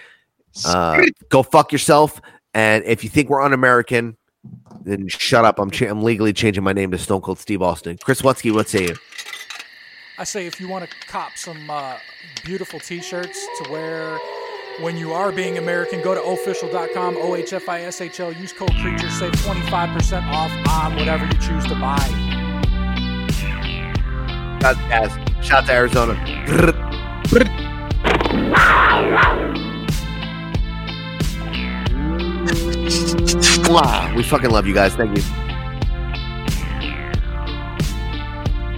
Uh, 0.66 1.04
go 1.30 1.44
fuck 1.44 1.72
yourself. 1.72 2.22
And 2.54 2.84
if 2.86 3.04
you 3.04 3.10
think 3.10 3.30
we're 3.30 3.42
un-American, 3.42 4.18
then 4.84 5.08
shut 5.08 5.46
up. 5.46 5.60
I'm 5.60 5.70
cha- 5.70 5.88
I'm 5.88 6.04
legally 6.04 6.34
changing 6.34 6.64
my 6.64 6.74
name 6.74 6.92
to 6.92 6.98
Stone 6.98 7.22
Cold 7.22 7.40
Steve 7.40 7.62
Austin. 7.62 7.98
Chris 7.98 8.22
Wutsky, 8.22 8.54
what 8.54 8.70
say 8.70 8.88
you? 8.88 8.96
I 10.18 10.24
say 10.24 10.48
if 10.48 10.60
you 10.60 10.68
want 10.68 10.90
to 10.90 10.96
cop 11.08 11.34
some 11.36 11.70
uh, 11.70 11.98
beautiful 12.44 12.80
T-shirts 12.80 13.46
to 13.62 13.70
wear 13.70 14.18
when 14.80 14.98
you 14.98 15.14
are 15.14 15.32
being 15.32 15.58
American, 15.58 16.02
go 16.02 16.16
to 16.16 16.22
ohfishl.com, 16.22 17.18
O-H-F-I-S-H-L. 17.18 18.34
Use 18.34 18.54
code 18.54 18.72
creature, 18.82 19.10
save 19.10 19.34
25% 19.34 20.24
off 20.32 20.52
on 20.70 20.96
whatever 20.96 21.26
you 21.26 21.34
choose 21.34 21.66
to 21.66 21.76
buy. 21.76 21.98
Shout 24.62 24.64
out 24.64 24.76
to 24.76 24.82
Kaz. 24.84 25.44
Shout 25.44 25.64
out 25.64 25.68
to 25.68 25.74
Arizona. 25.74 27.74
Mwah. 33.68 34.16
We 34.16 34.24
fucking 34.24 34.50
love 34.50 34.66
you 34.66 34.74
guys. 34.74 34.96
Thank 34.96 35.18
you. 35.18 35.24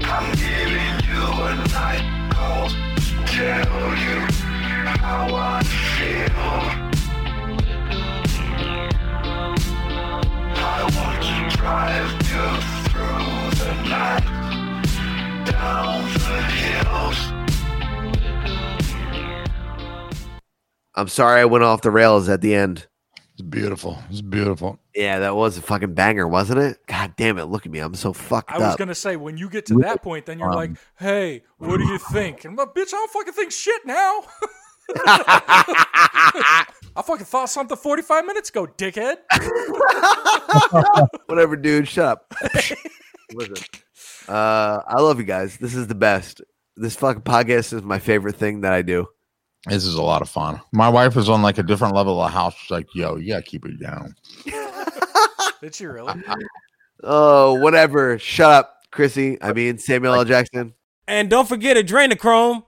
I'm 0.03 0.35
giving 0.35 0.99
you 1.05 1.19
I'm 20.99 21.07
sorry 21.07 21.39
I 21.39 21.45
went 21.45 21.63
off 21.63 21.81
the 21.81 21.91
rails 21.91 22.27
at 22.27 22.41
the 22.41 22.53
end. 22.53 22.87
It's 23.33 23.41
beautiful. 23.41 23.97
It's 24.09 24.19
beautiful. 24.19 24.79
Yeah, 24.93 25.19
that 25.19 25.33
was 25.33 25.57
a 25.57 25.61
fucking 25.61 25.93
banger, 25.93 26.27
wasn't 26.27 26.59
it? 26.59 26.79
God 26.87 27.13
damn 27.15 27.37
it. 27.37 27.45
Look 27.45 27.65
at 27.65 27.71
me. 27.71 27.79
I'm 27.79 27.95
so 27.95 28.11
fucked 28.11 28.51
I 28.51 28.57
was 28.59 28.75
gonna 28.75 28.93
say 28.93 29.15
when 29.15 29.37
you 29.37 29.49
get 29.49 29.65
to 29.67 29.75
that 29.75 30.03
point, 30.03 30.25
then 30.25 30.39
you're 30.39 30.53
like, 30.53 30.71
"Hey, 30.97 31.43
what 31.57 31.77
do 31.77 31.85
you 31.85 31.97
think?" 31.97 32.43
And 32.43 32.51
I'm 32.51 32.57
like, 32.57 32.75
"Bitch, 32.75 32.89
I 32.89 32.97
don't 32.97 33.11
fucking 33.11 33.31
think 33.31 33.51
shit 33.53 33.85
now. 33.85 34.23
I 35.05 36.65
fucking 37.01 37.25
thought 37.25 37.49
something 37.49 37.77
45 37.77 38.25
minutes 38.25 38.49
ago, 38.49 38.67
dickhead." 38.67 39.19
Whatever, 41.27 41.55
dude. 41.55 41.87
Shut 41.87 42.05
up. 42.07 42.33
Listen, 43.33 43.55
uh, 44.27 44.81
I 44.85 44.99
love 44.99 45.17
you 45.17 45.25
guys. 45.25 45.55
This 45.57 45.75
is 45.75 45.87
the 45.87 45.95
best. 45.95 46.41
This 46.75 46.97
fucking 46.97 47.21
podcast 47.21 47.71
is 47.71 47.83
my 47.83 47.99
favorite 47.99 48.35
thing 48.35 48.61
that 48.61 48.73
I 48.73 48.81
do. 48.81 49.07
This 49.67 49.85
is 49.85 49.95
a 49.95 50.01
lot 50.01 50.21
of 50.21 50.29
fun. 50.29 50.61
My 50.71 50.87
wife 50.87 51.17
is 51.17 51.29
on 51.29 51.41
like 51.41 51.57
a 51.57 51.63
different 51.63 51.93
level 51.93 52.21
of 52.21 52.31
the 52.31 52.33
house. 52.33 52.55
She's 52.55 52.71
like, 52.71 52.87
yo, 52.95 53.17
you 53.17 53.29
gotta 53.29 53.43
keep 53.43 53.65
it 53.65 53.79
down. 53.79 54.15
Did 55.61 55.75
she 55.75 55.85
really? 55.85 56.13
Oh, 57.01 57.53
whatever. 57.53 58.19
Shut 58.19 58.51
up, 58.51 58.81
Chrissy. 58.91 59.41
I 59.41 59.53
mean, 59.53 59.77
Samuel 59.77 60.15
L. 60.15 60.25
Jackson. 60.25 60.73
And 61.07 61.29
don't 61.29 61.47
forget 61.47 61.77
adrenochrome. 61.77 62.63